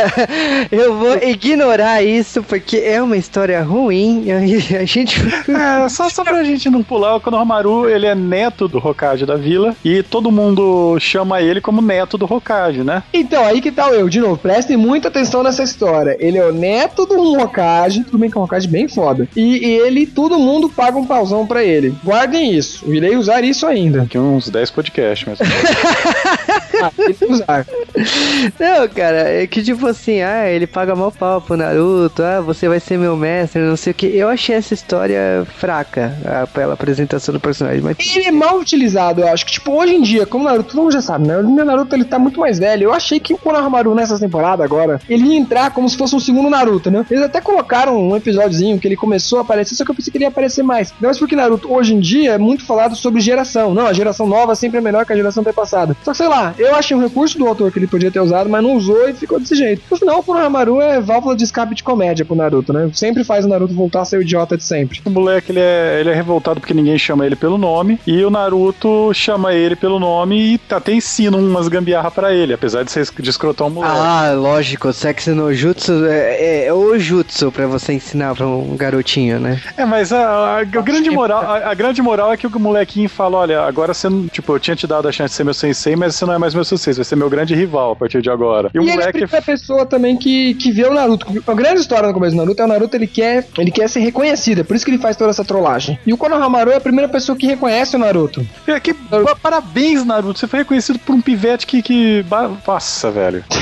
eu 0.72 0.98
vou 0.98 1.18
ignorar 1.18 2.04
isso 2.04 2.44
porque 2.44 2.78
é 2.78 3.02
uma 3.02 3.18
história 3.18 3.62
ruim. 3.62 4.32
A 4.32 4.86
gente. 4.86 5.20
é, 5.50 5.90
só, 5.90 6.10
só 6.10 6.24
pra 6.24 6.44
gente 6.44 6.70
não 6.70 6.84
pular, 6.84 7.16
o 7.16 7.22
Konohamaru, 7.22 7.90
ele 7.90 8.06
é 8.06 8.16
neto 8.16 8.68
do 8.68 8.78
Hokage 8.78 9.26
da 9.26 9.36
vila 9.36 9.76
e 9.84 10.04
todo 10.04 10.32
mundo 10.32 10.98
chama 11.00 11.42
ele 11.42 11.62
como 11.62 11.82
neto 11.82 12.18
do 12.18 12.26
Hokage, 12.26 12.84
né? 12.84 13.04
Então, 13.14 13.46
aí 13.46 13.62
que 13.62 13.72
tá 13.72 13.88
o 13.90 13.94
eu. 13.94 14.10
De 14.10 14.20
novo, 14.20 14.38
prestem 14.38 14.78
muita 14.78 15.08
atenção 15.08 15.44
nessa 15.44 15.64
história. 15.64 16.16
Ele 16.20 16.38
é 16.38 16.46
o 16.46 16.52
neto 16.64 17.06
do 17.06 17.34
Hokage, 17.34 18.06
tudo 18.06 18.18
bem 18.18 18.30
que 18.30 18.38
é 18.38 18.40
um 18.40 18.46
Hokage 18.46 18.68
bem 18.70 18.88
foda. 18.88 19.28
E, 19.36 19.66
e 19.66 19.80
ele, 19.80 20.08
todo 20.08 20.40
mundo 20.40 20.70
paga 20.70 20.98
um 20.98 21.06
pauzão 21.06 21.46
pra 21.46 21.62
ele. 21.62 21.94
Guardem 22.04 22.54
isso. 22.54 22.86
Eu 22.88 22.94
irei 22.94 23.18
usar 23.18 23.44
isso 23.44 23.68
ainda. 23.68 24.04
Aqui 24.04 24.18
uns 24.18 24.50
10 24.50 24.72
podcasts, 24.72 25.28
mas. 25.28 25.40
Não, 28.60 28.88
cara, 28.88 29.30
é 29.30 29.48
que 29.48 29.64
tipo 29.64 29.86
assim, 29.88 30.22
ah, 30.22 30.50
ele 30.50 30.68
paga 30.68 30.96
mal 30.96 31.12
pau 31.12 31.42
pro 31.42 31.58
Naruto, 31.58 32.24
ah, 32.24 32.42
você 32.42 32.68
vai 32.68 32.80
ser 32.80 32.98
meu 32.98 33.16
mestre, 33.16 33.62
não 33.62 33.76
sei 33.76 33.92
o 33.92 33.94
que. 33.94 34.06
Eu 34.06 34.30
achei 34.30 34.56
essa 34.56 34.74
história 34.74 35.46
fraca 35.58 36.18
ah, 36.26 36.48
pela 36.48 36.74
apresentação 36.74 37.34
do 37.34 37.40
personagem. 37.40 37.82
Mas... 37.82 37.98
Ele 38.16 38.26
é 38.26 38.32
mal 38.32 38.60
utilizado, 38.60 39.22
eu 39.22 39.28
acho 39.28 39.46
que, 39.46 39.54
tipo, 39.54 39.72
hoje 39.72 39.96
em 39.96 40.02
dia, 40.02 40.26
como 40.26 40.46
Naruto, 40.46 40.72
todo 40.72 40.84
mundo 40.84 40.94
já 40.94 41.02
sabe, 41.02 41.28
né? 41.28 41.38
O 41.38 41.44
Naruto 41.44 41.96
ele 41.96 42.06
tá 42.06 42.18
muito 42.18 42.40
mais 42.40 42.60
velho. 42.60 42.86
Eu 42.86 42.94
achei 42.94 43.20
que 43.20 43.34
o 43.34 43.38
Konohamaru 43.38 43.96
nessa 43.96 44.20
temporada 44.20 44.64
agora, 44.64 45.00
ele 45.10 45.26
ia 45.26 45.38
entrar 45.38 45.72
como 45.72 45.90
se 45.90 45.98
fosse 45.98 46.16
um 46.16 46.20
segundo 46.20 46.50
Naruto, 46.50 46.90
né? 46.90 47.06
Eles 47.10 47.24
até 47.24 47.40
colocaram 47.40 47.98
um 47.98 48.16
episódiozinho 48.16 48.80
que 48.80 48.88
ele 48.88 48.96
começou 48.96 49.40
a 49.40 49.42
aparecer, 49.42 49.76
só 49.76 49.86
que 49.86 49.92
eu 49.92 49.96
pensei 49.96 50.12
que 50.12 50.18
ele 50.18 50.26
ia 50.26 50.30
aparecer 50.30 50.64
mais. 50.64 50.94
Não, 51.00 51.10
mas 51.10 51.20
porque 51.20 51.36
Naruto 51.36 51.72
hoje 51.72 51.94
em 51.94 52.00
dia 52.00 52.34
é 52.34 52.38
muito 52.38 52.66
falado 52.66 52.96
sobre 52.96 53.22
geração. 53.22 53.74
Não, 53.74 53.88
a 53.88 53.94
geração 53.94 54.28
nova 54.28 54.56
sempre 54.56 54.78
é 54.78 54.82
melhor 54.82 55.06
que 55.06 55.14
a 55.14 55.16
geração 55.16 55.44
passada. 55.54 55.96
Só 56.04 56.12
que 56.12 56.18
sei 56.18 56.28
lá, 56.28 56.53
eu 56.58 56.76
achei 56.76 56.96
um 56.96 57.02
recurso 57.02 57.38
do 57.38 57.48
autor 57.48 57.72
que 57.72 57.80
ele 57.80 57.88
podia 57.88 58.12
ter 58.12 58.20
usado, 58.20 58.50
mas 58.50 58.64
não 58.64 58.76
usou 58.76 59.08
e 59.10 59.14
ficou 59.14 59.40
desse 59.40 59.56
jeito. 59.56 59.82
No 59.90 59.98
final, 59.98 60.20
o 60.20 60.24
Konohamaru 60.24 60.82
é 60.82 61.00
válvula 61.00 61.36
de 61.36 61.44
escape 61.44 61.76
de 61.76 61.84
comédia 61.84 62.26
pro 62.26 62.36
Naruto, 62.36 62.74
né? 62.74 62.90
Sempre 62.94 63.24
faz 63.24 63.46
o 63.46 63.48
Naruto 63.48 63.74
voltar 63.74 64.02
a 64.02 64.06
ser 64.06 64.18
o 64.18 64.22
idiota 64.22 64.58
de 64.58 64.64
sempre. 64.64 65.02
O 65.06 65.10
moleque, 65.10 65.52
ele 65.52 65.60
é, 65.60 65.98
ele 66.00 66.10
é 66.10 66.14
revoltado 66.14 66.60
porque 66.60 66.74
ninguém 66.74 66.98
chama 66.98 67.26
ele 67.26 67.36
pelo 67.36 67.58
nome, 67.58 68.00
e 68.06 68.24
o 68.24 68.30
Naruto 68.30 69.14
chama 69.14 69.54
ele 69.54 69.76
pelo 69.76 70.00
nome 70.00 70.56
e 70.56 70.62
até 70.70 70.94
ensina 70.94 71.38
umas 71.38 71.68
gambiarra 71.68 72.10
para 72.12 72.34
ele, 72.34 72.54
apesar 72.54 72.84
de 72.84 72.92
ser 72.92 73.04
de 73.20 73.30
escrotar 73.30 73.68
um 73.68 73.72
moleque. 73.72 73.96
Ah, 73.98 74.34
lógico, 74.34 74.92
sexy 74.94 75.32
no 75.32 75.54
jutsu 75.54 76.06
é, 76.06 76.66
é 76.66 76.74
o 76.74 76.98
jutsu 76.98 77.52
pra 77.52 77.68
você 77.68 77.94
ensinar 77.94 78.36
pra 78.36 78.48
um 78.48 78.76
garotinho, 78.76 79.40
né? 79.40 79.62
É, 79.78 79.86
mas 79.86 80.12
a, 80.12 80.20
a, 80.20 80.58
a 80.60 80.64
grande 80.64 81.10
moral, 81.10 81.42
a, 81.42 81.72
a, 81.72 81.74
grande 81.74 82.02
moral 82.02 82.32
é 82.32 82.38
que 82.38 82.48
o 82.48 82.60
molequinho 82.60 83.10
fala, 83.10 83.38
olha, 83.38 83.62
agora 83.62 83.94
você, 83.94 84.08
tipo, 84.32 84.54
eu 84.54 84.60
tinha 84.60 84.76
te 84.76 84.88
dado 84.88 85.08
a 85.08 85.12
chance 85.12 85.32
de 85.32 85.36
ser 85.36 85.44
meu 85.44 85.54
sensei, 85.54 85.96
mas 85.96 86.16
você 86.16 86.26
não 86.26 86.34
é 86.34 86.38
mais 86.44 86.54
meu 86.54 86.66
sensei, 86.66 86.94
vai 86.94 87.06
ser 87.06 87.16
meu 87.16 87.30
grande 87.30 87.56
rival 87.56 87.94
a 87.94 87.96
partir 87.96 88.22
de 88.22 88.30
agora. 88.30 88.70
E, 88.74 88.78
e 88.78 88.80
o 88.82 88.86
moleque... 88.86 89.24
é 89.32 89.38
a 89.38 89.42
pessoa 89.42 89.86
também 89.86 90.18
que, 90.18 90.54
que 90.56 90.72
vê 90.72 90.86
o 90.86 90.94
Naruto. 90.94 91.26
A 91.48 91.54
grande 91.54 91.80
história 91.80 92.08
no 92.08 92.14
começo 92.14 92.36
do 92.36 92.40
Naruto 92.40 92.62
é 92.62 92.66
o 92.66 92.68
Naruto, 92.68 92.98
ele 92.98 93.08
quer, 93.08 93.48
ele 93.58 93.72
quer 93.72 93.88
ser 93.90 94.02
reconhecido, 94.02 94.60
é 94.60 94.64
por 94.64 94.76
isso 94.76 94.84
que 94.84 94.92
ele 94.92 94.98
faz 94.98 95.16
toda 95.16 95.30
essa 95.30 95.46
trollagem. 95.46 95.98
E 96.06 96.14
o 96.14 96.18
Konohamaru 96.18 96.72
é 96.72 96.76
a 96.76 96.82
primeira 96.82 97.08
pessoa 97.08 97.38
que 97.38 97.48
reconhece 97.48 97.96
o 97.96 98.00
Naruto. 98.00 98.46
É, 98.68 98.78
que, 98.80 98.94
parabéns, 99.42 100.06
Naruto, 100.06 100.38
você 100.38 100.48
foi 100.48 100.60
reconhecido 100.60 101.00
por 101.00 101.16
um 101.16 101.22
pivete 101.22 101.66
que... 101.66 101.82
que... 101.82 102.26
Nossa, 102.68 103.10
velho. 103.10 103.44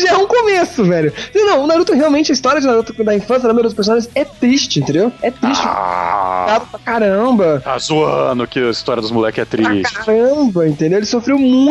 Já 0.00 0.10
é 0.10 0.16
um 0.16 0.26
começo, 0.26 0.84
velho. 0.84 1.12
Não, 1.34 1.64
o 1.64 1.66
Naruto 1.66 1.92
realmente, 1.92 2.30
a 2.30 2.34
história 2.34 2.60
de 2.60 2.66
Naruto 2.66 2.92
da 3.02 3.14
infância 3.14 3.42
da 3.42 3.48
maioria 3.48 3.68
dos 3.68 3.74
personagens 3.74 4.08
é 4.14 4.24
triste, 4.24 4.80
entendeu? 4.80 5.12
É 5.20 5.30
triste. 5.30 5.64
Ah, 5.66 6.62
pra 6.70 6.78
caramba. 6.78 7.60
Tá 7.64 7.76
zoando 7.78 8.46
que 8.46 8.60
a 8.60 8.70
história 8.70 9.00
dos 9.00 9.10
moleques 9.10 9.42
é 9.42 9.44
triste. 9.44 9.92
Pra 9.94 10.04
caramba, 10.04 10.68
entendeu? 10.68 10.98
Ele 10.98 11.06
sofreu 11.06 11.38
muito. 11.38 11.61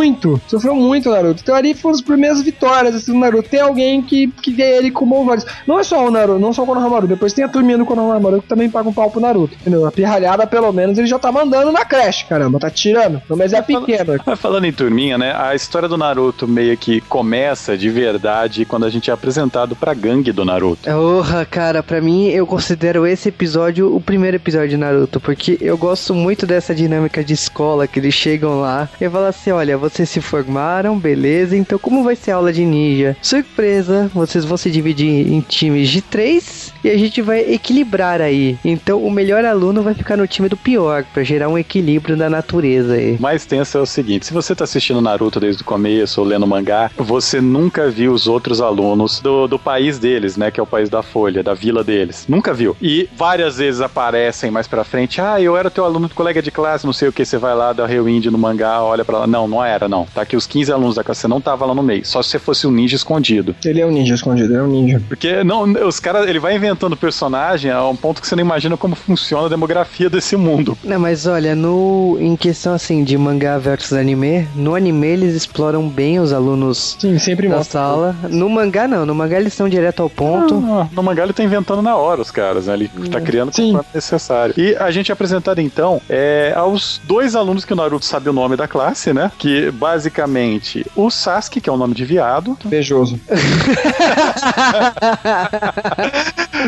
Sofreu 0.48 0.76
muito, 0.76 1.10
Naruto. 1.10 1.42
Então 1.42 1.56
ali 1.56 1.74
foram 1.74 1.96
as 1.96 2.02
primeiras 2.02 2.42
vitórias 2.42 2.96
assim, 2.96 3.12
do 3.12 3.20
Naruto. 3.20 3.50
Tem 3.50 3.62
alguém 3.62 4.02
que, 4.02 4.28
que 4.28 4.52
vê 4.52 4.78
ele 4.78 4.92
como 4.92 5.24
vários. 5.26 5.46
Não 5.68 5.80
é 5.80 5.84
só 5.84 6.08
o 6.08 6.12
Naruto, 6.12 6.40
não 6.40 6.54
só 6.54 6.64
o 6.64 6.66
Konohamaru. 6.66 7.08
Depois 7.08 7.34
tem 7.34 7.44
a 7.44 7.50
turminha 7.50 7.78
do 7.78 7.86
Konohamaru 7.86 8.42
que 8.42 8.48
também 8.48 8.70
paga 8.70 8.90
um 8.90 8.94
pau 8.94 9.10
pro 9.10 9.22
Naruto. 9.22 9.56
Entendeu? 9.62 9.86
A 9.86 9.92
pirralhada, 9.92 10.46
pelo 10.48 10.72
menos, 10.72 10.98
ele 10.98 11.08
já 11.08 11.20
tá 11.20 11.32
mandando 11.32 11.72
na 11.72 11.86
creche, 11.86 12.26
caramba. 12.26 12.60
Tá 12.60 12.70
tirando. 12.70 13.22
Mas 13.30 13.54
é 13.54 13.62
pequena. 13.62 14.18
Mas 14.26 14.40
falando 14.40 14.66
em 14.66 14.74
turminha, 14.74 15.18
né? 15.18 15.34
A 15.36 15.56
história 15.56 15.88
do 15.88 15.98
Naruto 15.98 16.48
meio 16.48 16.78
que 16.78 17.02
começa 17.02 17.78
de 17.78 17.90
verdade 17.90 18.66
quando 18.66 18.86
a 18.86 18.90
gente 18.90 19.10
é 19.10 19.14
apresentado 19.14 19.76
pra 19.76 19.94
gangue 19.94 20.32
do 20.32 20.46
Naruto. 20.46 20.90
Porra, 20.90 21.46
cara, 21.46 21.84
pra 21.84 22.02
mim 22.02 22.28
eu 22.30 22.46
considero 22.48 23.06
esse 23.06 23.30
episódio 23.30 23.96
o 23.96 24.02
primeiro 24.02 24.38
episódio 24.38 24.70
de 24.70 24.78
Naruto, 24.78 25.20
porque 25.20 25.58
eu 25.62 25.78
gosto 25.78 26.14
muito 26.14 26.46
dessa 26.46 26.74
dinâmica 26.74 27.24
de 27.24 27.34
escola 27.34 27.88
que 27.88 28.00
eles 28.00 28.14
chegam 28.14 28.62
lá 28.62 28.90
e 29.00 29.10
falam 29.10 29.28
assim: 29.28 29.52
olha, 29.52 29.78
vocês 29.82 30.08
se 30.08 30.22
formaram, 30.22 31.00
beleza, 31.00 31.58
então 31.58 31.80
como 31.80 32.04
vai 32.04 32.16
ser 32.16 32.32
a 32.32 32.36
aula 32.36 32.54
de 32.54 32.64
ninja? 32.64 33.18
Surpresa, 33.20 34.12
vocês 34.14 34.46
vão 34.46 34.56
se 34.56 34.70
dividir 34.70 35.28
em 35.28 35.42
times 35.42 35.90
de 35.90 36.04
três 36.04 36.61
e 36.84 36.90
a 36.90 36.98
gente 36.98 37.22
vai 37.22 37.42
equilibrar 37.42 38.22
aí. 38.22 38.58
Então 38.64 39.04
o 39.04 39.12
melhor 39.12 39.46
aluno 39.46 39.82
vai 39.82 39.94
ficar 39.94 40.18
no 40.18 40.28
time 40.28 40.50
do 40.50 40.58
pior, 40.58 41.04
para 41.14 41.24
gerar 41.24 41.50
um 41.50 41.58
equilíbrio 41.58 42.16
da 42.18 42.30
natureza 42.30 42.94
aí. 42.94 43.18
Mais 43.20 43.46
tenso 43.46 43.78
é 43.78 43.82
o 43.82 43.86
seguinte: 43.86 44.26
se 44.26 44.34
você 44.34 44.56
tá 44.56 44.64
assistindo 44.64 45.02
Naruto 45.02 45.40
desde 45.40 45.62
o 45.62 45.66
começo 45.66 46.22
ou 46.22 46.28
lendo 46.28 46.48
mangá, 46.48 46.90
você 46.98 47.42
nunca 47.42 47.90
viu 47.90 48.14
os 48.14 48.28
outros 48.28 48.62
alunos 48.62 49.20
do, 49.20 49.48
do 49.48 49.60
país 49.60 50.00
deles, 50.00 50.38
né? 50.38 50.52
Que 50.52 50.60
é 50.60 50.64
o 50.64 50.68
país 50.68 50.90
da 50.90 51.04
Folha, 51.04 51.44
da 51.44 51.54
vila 51.54 51.84
deles. 51.84 52.26
Nunca 52.28 52.54
viu. 52.54 52.76
E 52.82 53.10
várias 53.16 53.58
vezes 53.58 53.82
aparecem 53.82 54.52
mais 54.52 54.68
pra 54.68 54.84
frente: 54.84 55.22
ah, 55.22 55.42
eu 55.42 55.58
era 55.58 55.70
teu 55.70 55.86
aluno 55.86 56.08
de 56.08 56.14
colega 56.14 56.42
de 56.42 56.52
classe, 56.52 56.86
não 56.86 56.94
sei 56.94 57.08
o 57.08 57.14
que. 57.14 57.26
Você 57.26 57.38
vai 57.38 57.56
lá, 57.56 57.74
dá 57.74 57.86
rewind 57.86 58.26
no 58.26 58.38
mangá, 58.38 58.82
olha 58.82 59.06
pra 59.06 59.20
lá. 59.20 59.28
Não, 59.28 59.48
não 59.48 59.64
era, 59.64 59.88
não. 59.88 60.06
Tá 60.14 60.22
aqui 60.22 60.36
os 60.36 60.48
15 60.48 60.72
alunos 60.72 60.96
da 60.96 61.04
classe, 61.04 61.22
você 61.22 61.28
não 61.28 61.42
tava 61.42 61.66
lá 61.66 61.74
no 61.74 61.84
meio. 61.84 62.06
Só 62.06 62.22
se 62.22 62.30
você 62.30 62.40
fosse 62.40 62.68
um 62.68 62.72
ninja 62.72 62.96
escondido. 62.96 63.56
Ele 63.64 63.82
é 63.82 63.86
um 63.86 63.92
ninja 63.92 64.16
escondido, 64.16 64.54
ele 64.54 64.60
é 64.60 64.64
um 64.64 64.68
ninja. 64.68 65.02
Porque, 65.08 65.44
não, 65.44 65.64
os 65.88 66.00
caras, 66.00 66.28
ele 66.28 66.40
vai 66.40 66.54
inventando 66.72 66.96
personagem 66.96 67.70
a 67.70 67.86
um 67.86 67.96
ponto 67.96 68.22
que 68.22 68.28
você 68.28 68.36
não 68.36 68.42
imagina 68.42 68.78
como 68.78 68.96
funciona 68.96 69.46
a 69.46 69.50
demografia 69.50 70.10
desse 70.10 70.38
mundo. 70.38 70.78
Não, 70.84 71.00
mas 71.00 71.28
olha, 71.28 71.54
no 71.54 72.18
em 72.20 72.36
questão 72.36 72.74
assim 72.74 73.04
de 73.04 73.18
mangá 73.18 73.58
versus 73.58 73.94
anime, 73.94 74.48
no 74.56 74.74
anime 74.74 75.08
eles 75.08 75.36
exploram 75.36 75.88
bem 75.88 76.20
os 76.20 76.32
alunos 76.32 76.96
Sim, 77.00 77.20
sempre 77.20 77.50
da 77.50 77.58
mostra. 77.58 77.80
sala. 77.80 78.16
No 78.30 78.50
mangá 78.50 78.88
não, 78.88 79.06
no 79.06 79.14
mangá 79.14 79.38
eles 79.38 79.54
são 79.54 79.68
direto 79.68 80.02
ao 80.02 80.10
ponto. 80.10 80.64
Ah, 80.66 80.88
no 80.92 81.04
mangá 81.04 81.24
ele 81.24 81.34
tá 81.34 81.44
inventando 81.44 81.82
na 81.82 81.96
hora 81.96 82.22
os 82.22 82.32
caras, 82.32 82.68
né? 82.68 82.74
Ele 82.74 82.90
tá 83.10 83.20
criando 83.20 83.54
Sim. 83.54 83.74
conforme 83.74 83.90
necessário. 83.94 84.54
E 84.58 84.76
a 84.76 84.90
gente 84.92 85.12
é 85.12 85.14
apresentado 85.14 85.60
então 85.60 86.02
é, 86.10 86.54
aos 86.56 87.02
dois 87.04 87.36
alunos 87.36 87.66
que 87.66 87.74
o 87.74 87.76
Naruto 87.76 88.06
sabe 88.06 88.30
o 88.30 88.34
nome 88.34 88.56
da 88.56 88.68
classe, 88.68 89.12
né? 89.12 89.32
Que 89.38 89.70
basicamente 89.72 90.86
o 90.96 91.10
Sasuke, 91.10 91.60
que 91.60 91.70
é 91.70 91.74
o 91.74 91.78
nome 91.78 91.94
de 91.94 92.06
viado, 92.06 92.58
Beijoso. 92.64 93.20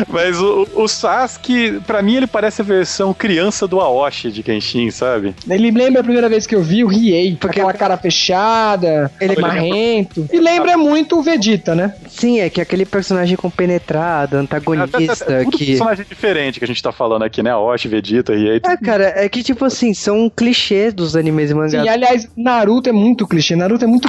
mas 0.08 0.40
o, 0.40 0.66
o 0.74 0.88
Sasuke, 0.88 1.80
pra 1.86 2.02
mim, 2.02 2.16
ele 2.16 2.26
parece 2.26 2.62
a 2.62 2.64
versão 2.64 3.12
criança 3.12 3.66
do 3.66 3.80
Aoshi 3.80 4.30
de 4.30 4.42
Kenshin, 4.42 4.90
sabe? 4.90 5.34
Ele 5.48 5.70
lembra 5.70 6.00
a 6.00 6.04
primeira 6.04 6.28
vez 6.28 6.46
que 6.46 6.54
eu 6.54 6.62
vi 6.62 6.84
o 6.84 6.88
Riei, 6.88 7.36
com 7.40 7.46
aquela 7.46 7.72
cara 7.72 7.96
fechada, 7.96 9.10
ele 9.20 9.32
é 9.32 9.34
Ele 9.34 9.42
marrento. 9.42 10.28
E 10.32 10.38
lembra 10.38 10.76
muito 10.76 11.18
o 11.18 11.22
Vegeta, 11.22 11.74
né? 11.74 11.94
Sim, 12.16 12.40
é 12.40 12.48
que 12.48 12.60
aquele 12.60 12.84
personagem 12.86 13.36
compenetrado, 13.36 14.36
antagonista, 14.36 15.24
É 15.32 15.44
tudo 15.44 15.56
que. 15.58 15.66
personagem 15.66 16.06
diferente 16.08 16.58
que 16.58 16.64
a 16.64 16.68
gente 16.68 16.82
tá 16.82 16.92
falando 16.92 17.22
aqui, 17.22 17.42
né? 17.42 17.50
Aoshi, 17.50 17.88
Vegeta, 17.88 18.34
Riei. 18.34 18.60
É, 18.64 18.76
cara, 18.76 19.12
é 19.16 19.28
que 19.28 19.42
tipo 19.42 19.64
assim, 19.64 19.92
são 19.92 20.30
clichês 20.34 20.94
dos 20.94 21.16
animes 21.16 21.50
e 21.50 21.54
mangás. 21.54 21.82
Sim, 21.82 21.88
aliás, 21.88 22.28
Naruto 22.36 22.88
é 22.88 22.92
muito 22.92 23.26
clichê. 23.26 23.56
Naruto 23.56 23.84
é 23.84 23.88
muito. 23.88 24.08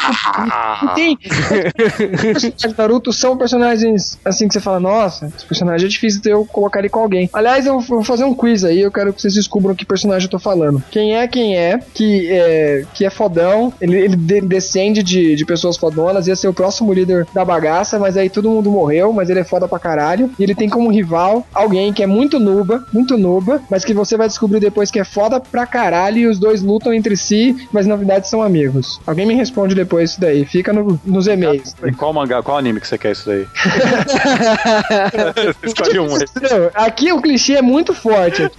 Não 0.84 0.94
tem. 0.94 1.18
Os 2.36 2.42
personagens 2.42 2.78
Naruto 2.78 3.12
são 3.14 3.38
personagens 3.38 4.20
assim 4.24 4.48
que 4.48 4.54
você 4.54 4.60
fala, 4.60 4.80
nossa, 4.80 5.32
esse 5.36 5.46
personagem 5.46 5.86
é 5.86 5.90
difícil 5.90 6.22
de 6.22 6.30
eu 6.30 6.46
colocar 6.46 6.80
ele 6.80 6.90
com 6.90 7.00
alguém. 7.00 7.30
Aliás, 7.34 7.66
eu 7.66 7.80
vou 7.80 8.04
fazer 8.04 8.24
um 8.24 8.34
quiz 8.34 8.64
aí, 8.64 8.82
eu 8.82 8.92
quero 8.92 9.14
que 9.14 9.22
vocês 9.22 9.34
descubram 9.34 9.74
que 9.76 9.86
personagem 9.86 10.26
eu 10.28 10.32
tô 10.32 10.40
falando. 10.40 10.84
Quem 10.92 11.16
é 11.16 11.28
quem 11.28 11.58
é, 11.58 11.80
que 11.94 12.32
é, 12.32 12.84
que 12.94 13.06
é 13.06 13.10
fodão, 13.10 13.74
ele, 13.82 13.98
ele 13.98 14.16
de- 14.16 14.42
descende 14.42 15.02
de, 15.02 15.36
de 15.36 15.46
pessoas 15.46 15.78
fodonas, 15.78 16.28
ia 16.28 16.36
ser 16.36 16.48
o 16.48 16.54
próximo 16.54 16.94
líder 16.94 17.26
da 17.34 17.44
bagaça, 17.44 17.95
mas 18.00 18.18
aí 18.18 18.30
todo 18.30 18.50
mundo 18.50 18.70
morreu, 18.72 19.12
mas 19.14 19.30
ele 19.30 19.40
é 19.40 19.44
foda 19.44 19.68
pra 19.68 19.80
caralho. 19.80 20.30
E 20.40 20.44
ele 20.44 20.56
tem 20.56 20.70
como 20.70 20.90
rival 20.92 21.46
alguém 21.54 21.94
que 21.94 22.04
é 22.04 22.08
muito 22.08 22.40
nuba, 22.40 22.84
muito 22.94 23.18
nuba, 23.18 23.62
mas 23.70 23.84
que 23.86 23.94
você 23.94 24.18
vai 24.18 24.28
descobrir 24.28 24.60
depois 24.60 24.90
que 24.92 25.00
é 25.00 25.04
foda 25.04 25.40
pra 25.40 25.66
caralho 25.66 26.18
e 26.18 26.28
os 26.28 26.40
dois 26.40 26.62
lutam 26.62 26.94
entre 26.94 27.16
si, 27.18 27.68
mas 27.72 27.86
na 27.88 27.96
verdade 27.96 28.28
são 28.28 28.42
amigos. 28.42 29.00
Alguém 29.06 29.26
me 29.26 29.34
responde 29.36 29.76
depois 29.76 30.12
isso 30.12 30.22
daí, 30.22 30.46
fica 30.46 30.72
no- 30.74 31.00
nos 31.06 31.28
e-mails. 31.28 31.76
E 31.84 31.92
qual 31.92 32.14
mangá, 32.14 32.42
qual 32.44 32.58
anime 32.58 32.80
que 32.80 32.88
você 32.88 32.98
quer 32.98 33.12
isso 33.12 33.26
daí? 33.28 33.46
Escolhe 35.64 36.00
um 36.00 36.16
aí. 36.16 36.26
Não, 36.42 36.72
Aqui 36.74 37.12
o 37.12 37.22
clichê 37.22 37.54
é 37.54 37.62
muito 37.62 37.94
forte. 37.94 38.50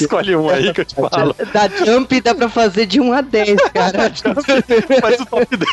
Escolhe 0.00 0.34
um 0.36 0.48
aí 0.48 0.72
que 0.72 0.80
eu 0.80 0.84
te 0.84 0.94
falo. 0.94 1.34
Da 1.52 1.68
Jump 1.68 2.20
dá 2.20 2.34
pra 2.34 2.48
fazer 2.48 2.86
de 2.86 3.00
1 3.00 3.12
a 3.12 3.20
10, 3.20 3.56
cara. 3.72 4.12
Faz 5.00 5.20
o 5.20 5.26
top 5.26 5.56
10. 5.56 5.70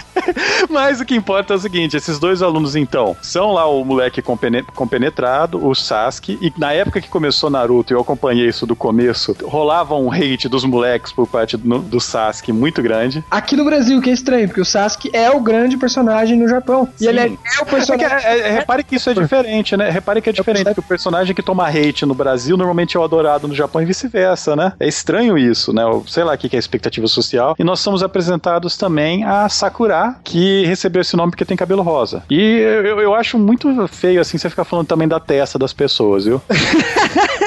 Mas 0.70 1.02
o 1.02 1.06
que 1.06 1.16
importa 1.16 1.54
é 1.54 1.58
o 1.58 1.60
seguinte: 1.60 1.98
esses 1.98 2.20
dois 2.20 2.42
alunos, 2.42 2.76
então, 2.76 3.13
são 3.22 3.52
lá 3.52 3.66
o 3.68 3.84
moleque 3.84 4.22
compene- 4.22 4.64
compenetrado, 4.76 5.66
o 5.66 5.74
Sasuke, 5.76 6.38
e 6.42 6.52
na 6.58 6.72
época 6.74 7.02
que 7.02 7.10
começou 7.10 7.50
Naruto, 7.50 7.94
eu 7.94 8.00
acompanhei 8.00 8.48
isso 8.48 8.66
do 8.66 8.76
começo, 8.76 9.36
rolava 9.44 9.96
um 9.96 10.12
hate 10.12 10.48
dos 10.48 10.64
moleques 10.64 11.12
por 11.12 11.28
parte 11.28 11.58
do, 11.58 11.80
do 11.80 12.00
Sasuke 12.00 12.52
muito 12.52 12.82
grande. 12.82 13.24
Aqui 13.30 13.56
no 13.56 13.66
Brasil, 13.66 14.02
que 14.02 14.10
é 14.10 14.14
estranho, 14.14 14.48
porque 14.48 14.62
o 14.62 14.66
Sasuke 14.66 15.10
é 15.14 15.30
o 15.32 15.40
grande 15.40 15.78
personagem 15.78 16.38
no 16.38 16.48
Japão. 16.48 16.88
E 17.00 17.04
Sim. 17.04 17.10
ele 17.10 17.20
é, 17.20 17.26
é 17.26 17.28
o 17.30 17.34
É 17.34 17.66
que, 17.66 17.66
personagem. 17.66 18.08
é- 18.28 18.40
é- 18.40 18.52
repare 18.52 18.84
que 18.84 18.96
isso 18.96 19.10
é 19.10 19.14
diferente, 19.14 19.76
né? 19.76 19.90
Repare 19.90 20.22
que 20.22 20.30
é 20.30 20.34
diferente, 20.34 20.66
porque 20.66 20.80
o 20.80 20.84
personagem 20.84 21.34
que 21.36 21.42
toma 21.44 21.68
hate 21.68 22.06
no 22.06 22.14
Brasil 22.14 22.56
normalmente 22.58 22.96
é 22.96 23.00
o 23.00 23.04
adorado 23.04 23.48
no 23.48 23.56
Japão 23.56 23.82
e 23.82 23.86
vice-versa, 23.86 24.56
né? 24.56 24.74
É 24.80 24.88
estranho 24.88 25.38
isso, 25.38 25.74
né? 25.74 25.84
Sei 26.08 26.24
lá 26.24 26.34
o 26.34 26.38
que 26.38 26.50
que 26.50 26.56
é 26.56 26.58
a 26.58 26.60
expectativa 26.60 27.08
social. 27.08 27.56
E 27.58 27.64
nós 27.64 27.80
somos 27.80 28.04
apresentados 28.04 28.78
também 28.78 29.24
a 29.24 29.48
Sakura, 29.50 30.16
que 30.24 30.66
recebeu 30.66 31.02
esse 31.02 31.16
nome 31.16 31.32
porque 31.32 31.46
tem 31.46 31.58
cabelo 31.58 31.82
rosa. 31.82 32.24
E 32.30 32.40
eu, 32.40 33.02
eu 33.02 33.03
acho 33.12 33.40
muito 33.40 33.88
feio, 33.88 34.22
assim, 34.22 34.38
você 34.38 34.52
ficar 34.52 34.64
falando 34.64 34.86
também 34.86 35.08
da 35.08 35.20
testa 35.20 35.58
das 35.58 35.74
pessoas, 35.74 36.26
viu? 36.26 36.40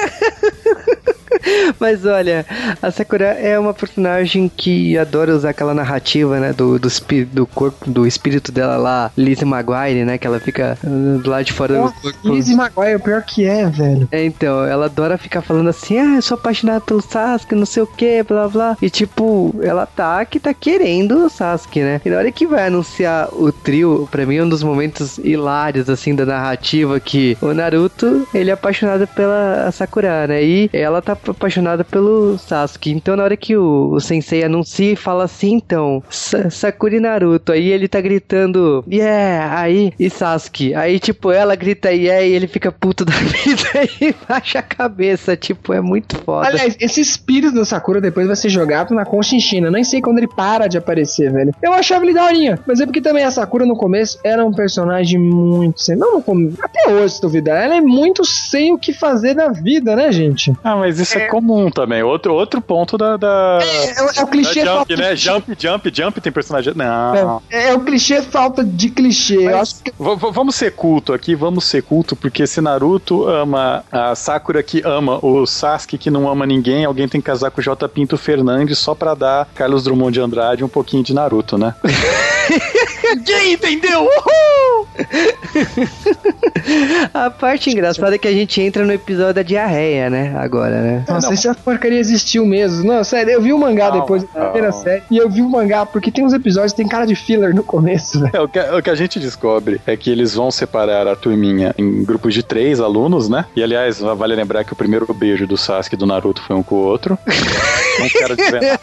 Mas 1.79 2.05
olha, 2.05 2.45
a 2.81 2.91
Sakura 2.91 3.25
é 3.25 3.57
uma 3.57 3.73
personagem 3.73 4.49
que 4.49 4.97
adora 4.97 5.35
usar 5.35 5.49
aquela 5.49 5.73
narrativa, 5.73 6.39
né? 6.39 6.53
Do, 6.53 6.79
do, 6.79 6.89
do 7.31 7.45
corpo, 7.45 7.89
do 7.89 8.05
espírito 8.05 8.51
dela 8.51 8.77
lá, 8.77 9.11
Lizzie 9.17 9.45
Maguire, 9.45 10.05
né? 10.05 10.17
Que 10.17 10.27
ela 10.27 10.39
fica 10.39 10.77
uh, 10.83 11.19
do 11.19 11.29
lado 11.29 11.45
de 11.45 11.53
fora 11.53 11.75
do 11.75 11.93
corpo. 11.93 12.29
Lizzie 12.29 12.55
Maguire, 12.55 12.95
o 12.95 12.99
pior 12.99 13.21
que 13.23 13.45
é, 13.45 13.69
velho. 13.69 14.07
É, 14.11 14.23
então, 14.23 14.65
ela 14.65 14.85
adora 14.85 15.17
ficar 15.17 15.41
falando 15.41 15.69
assim, 15.69 15.97
ah, 15.97 16.15
eu 16.15 16.21
sou 16.21 16.35
apaixonada 16.35 16.81
pelo 16.81 17.01
Sasuke, 17.01 17.55
não 17.55 17.65
sei 17.65 17.83
o 17.83 17.87
que, 17.87 18.23
blá 18.23 18.47
blá. 18.47 18.77
E 18.81 18.89
tipo, 18.89 19.55
ela 19.61 19.85
tá 19.85 20.23
que 20.25 20.39
tá 20.39 20.53
querendo 20.53 21.25
o 21.25 21.29
Sasuke, 21.29 21.81
né? 21.81 22.01
E 22.05 22.09
na 22.09 22.17
hora 22.17 22.31
que 22.31 22.47
vai 22.47 22.67
anunciar 22.67 23.29
o 23.33 23.51
trio, 23.51 24.07
pra 24.11 24.25
mim 24.25 24.37
é 24.37 24.43
um 24.43 24.49
dos 24.49 24.63
momentos 24.63 25.17
hilários, 25.17 25.89
assim, 25.89 26.15
da 26.15 26.25
narrativa, 26.25 26.99
que 26.99 27.37
o 27.41 27.53
Naruto, 27.53 28.27
ele 28.33 28.49
é 28.49 28.53
apaixonado 28.53 29.07
pela 29.07 29.69
Sakura, 29.71 30.27
né? 30.27 30.43
E 30.43 30.69
ela 30.73 31.01
tá 31.01 31.15
apaixonada 31.37 31.83
pelo 31.83 32.37
Sasuke. 32.37 32.91
Então 32.91 33.15
na 33.15 33.23
hora 33.23 33.37
que 33.37 33.55
o, 33.55 33.91
o 33.93 33.99
sensei 33.99 34.43
anuncia 34.43 34.93
e 34.93 34.95
fala 34.95 35.23
assim, 35.23 35.53
então, 35.53 36.03
Sa- 36.09 36.49
Sakura 36.49 36.95
e 36.95 36.99
Naruto, 36.99 37.51
aí 37.51 37.69
ele 37.69 37.87
tá 37.87 38.01
gritando, 38.01 38.83
yeah, 38.91 39.59
aí, 39.59 39.93
e 39.99 40.09
Sasuke. 40.09 40.73
Aí, 40.73 40.99
tipo, 40.99 41.31
ela 41.31 41.55
grita 41.55 41.91
yeah 41.91 42.23
e 42.25 42.31
ele 42.33 42.47
fica 42.47 42.71
puto 42.71 43.05
da 43.05 43.13
vida 43.15 43.89
e 44.01 44.13
baixa 44.27 44.59
a 44.59 44.63
cabeça, 44.63 45.35
tipo, 45.37 45.73
é 45.73 45.81
muito 45.81 46.17
foda. 46.17 46.47
Aliás, 46.47 46.75
esse 46.79 46.99
espírito 47.01 47.53
da 47.55 47.65
Sakura 47.65 48.01
depois 48.01 48.27
vai 48.27 48.35
ser 48.35 48.49
jogado 48.49 48.93
na 48.93 49.05
Conchinchina. 49.05 49.69
Nem 49.69 49.83
sei 49.83 50.01
quando 50.01 50.17
ele 50.17 50.27
para 50.27 50.67
de 50.67 50.77
aparecer, 50.77 51.31
velho. 51.31 51.53
Eu 51.61 51.73
achava 51.73 52.03
ele 52.03 52.13
daorinha. 52.13 52.59
Mas 52.67 52.79
é 52.79 52.85
porque 52.85 53.01
também 53.01 53.23
a 53.23 53.31
Sakura 53.31 53.65
no 53.65 53.75
começo 53.75 54.19
era 54.23 54.43
um 54.45 54.51
personagem 54.53 55.19
muito 55.19 55.81
sem. 55.81 55.95
Não 55.95 56.15
no 56.15 56.21
começo. 56.21 56.57
Até 56.61 56.91
hoje, 56.91 57.15
se 57.15 57.21
duvidar. 57.21 57.63
Ela 57.63 57.75
é 57.77 57.81
muito 57.81 58.25
sem 58.25 58.73
o 58.73 58.77
que 58.77 58.93
fazer 58.93 59.35
na 59.35 59.49
vida, 59.49 59.95
né, 59.95 60.11
gente? 60.11 60.51
Ah, 60.63 60.75
mas 60.75 60.99
isso 60.99 61.17
é, 61.17 61.26
comum 61.29 61.69
também. 61.69 62.03
Outro, 62.03 62.33
outro 62.33 62.61
ponto 62.61 62.97
da. 62.97 63.17
da... 63.17 63.59
É, 63.61 64.01
o- 64.03 64.05
é 64.05 64.11
o 64.11 64.13
da 64.13 64.25
clichê 64.27 64.65
Jump, 64.65 64.95
né? 64.95 65.13
de... 65.13 65.21
Jump, 65.21 65.55
jump, 65.59 65.91
jump 65.93 66.21
tem 66.21 66.31
personagem. 66.31 66.73
Não. 66.75 67.41
É, 67.49 67.69
é 67.69 67.73
o 67.73 67.79
clichê 67.81 68.21
falta 68.21 68.63
de 68.63 68.89
clichê. 68.89 69.47
Acho 69.47 69.83
que 69.83 69.93
vamos 69.97 70.55
ser 70.55 70.71
culto 70.71 71.13
aqui, 71.13 71.35
vamos 71.35 71.65
ser 71.65 71.83
culto, 71.83 72.15
porque 72.15 72.45
se 72.47 72.61
Naruto 72.61 73.27
ama 73.27 73.83
a 73.91 74.15
Sakura 74.15 74.61
que 74.63 74.81
ama 74.85 75.19
o 75.23 75.45
Sasuke 75.45 75.97
que 75.97 76.09
não 76.09 76.29
ama 76.29 76.45
ninguém, 76.45 76.85
alguém 76.85 77.07
tem 77.07 77.19
que 77.21 77.27
casar 77.27 77.51
com 77.51 77.59
o 77.59 77.63
J. 77.63 77.87
Pinto 77.89 78.17
Fernandes 78.17 78.77
só 78.79 78.93
pra 78.95 79.13
dar 79.15 79.47
Carlos 79.55 79.83
Drummond 79.83 80.13
de 80.13 80.21
Andrade 80.21 80.63
um 80.63 80.69
pouquinho 80.69 81.03
de 81.03 81.13
Naruto, 81.13 81.57
né? 81.57 81.73
Quem 83.25 83.53
entendeu? 83.53 84.01
Uhul! 84.01 84.87
a 87.13 87.29
parte 87.29 87.69
engraçada 87.69 88.15
é 88.15 88.17
que 88.17 88.27
a 88.27 88.31
gente 88.31 88.61
entra 88.61 88.85
no 88.85 88.91
episódio 88.91 89.35
da 89.35 89.43
diarreia, 89.43 90.09
né? 90.09 90.35
Agora, 90.37 90.81
né? 90.81 91.05
Nossa, 91.07 91.33
essa 91.33 91.53
porcaria 91.55 91.99
existiu 91.99 92.45
mesmo. 92.45 92.83
Não, 92.83 93.03
sério, 93.03 93.31
eu 93.31 93.41
vi 93.41 93.53
o 93.53 93.57
mangá 93.57 93.87
Calma, 93.87 94.01
depois 94.01 94.23
da 94.23 94.45
primeira 94.45 94.71
série. 94.71 95.03
E 95.09 95.17
eu 95.17 95.29
vi 95.29 95.41
o 95.41 95.49
mangá 95.49 95.85
porque 95.85 96.11
tem 96.11 96.25
uns 96.25 96.33
episódios 96.33 96.73
que 96.73 96.77
tem 96.77 96.87
cara 96.87 97.05
de 97.05 97.15
filler 97.15 97.53
no 97.55 97.63
começo, 97.63 98.19
velho. 98.19 98.31
É, 98.33 98.41
o, 98.41 98.47
que, 98.47 98.59
o 98.59 98.81
que 98.81 98.89
a 98.89 98.95
gente 98.95 99.19
descobre 99.19 99.81
é 99.85 99.95
que 99.95 100.09
eles 100.09 100.35
vão 100.35 100.51
separar 100.51 101.07
a 101.07 101.15
turminha 101.15 101.73
em 101.77 102.03
grupos 102.03 102.33
de 102.33 102.43
três 102.43 102.79
alunos, 102.79 103.29
né? 103.29 103.45
E 103.55 103.63
aliás, 103.63 103.99
vale 103.99 104.35
lembrar 104.35 104.63
que 104.63 104.73
o 104.73 104.75
primeiro 104.75 105.11
beijo 105.13 105.47
do 105.47 105.57
Sasuke 105.57 105.95
e 105.95 105.97
do 105.97 106.05
Naruto 106.05 106.41
foi 106.41 106.55
um 106.55 106.63
com 106.63 106.75
o 106.75 106.79
outro. 106.79 107.17
Não 107.99 108.09
quero 108.09 108.35
dizer 108.35 108.61
nada. 108.61 108.79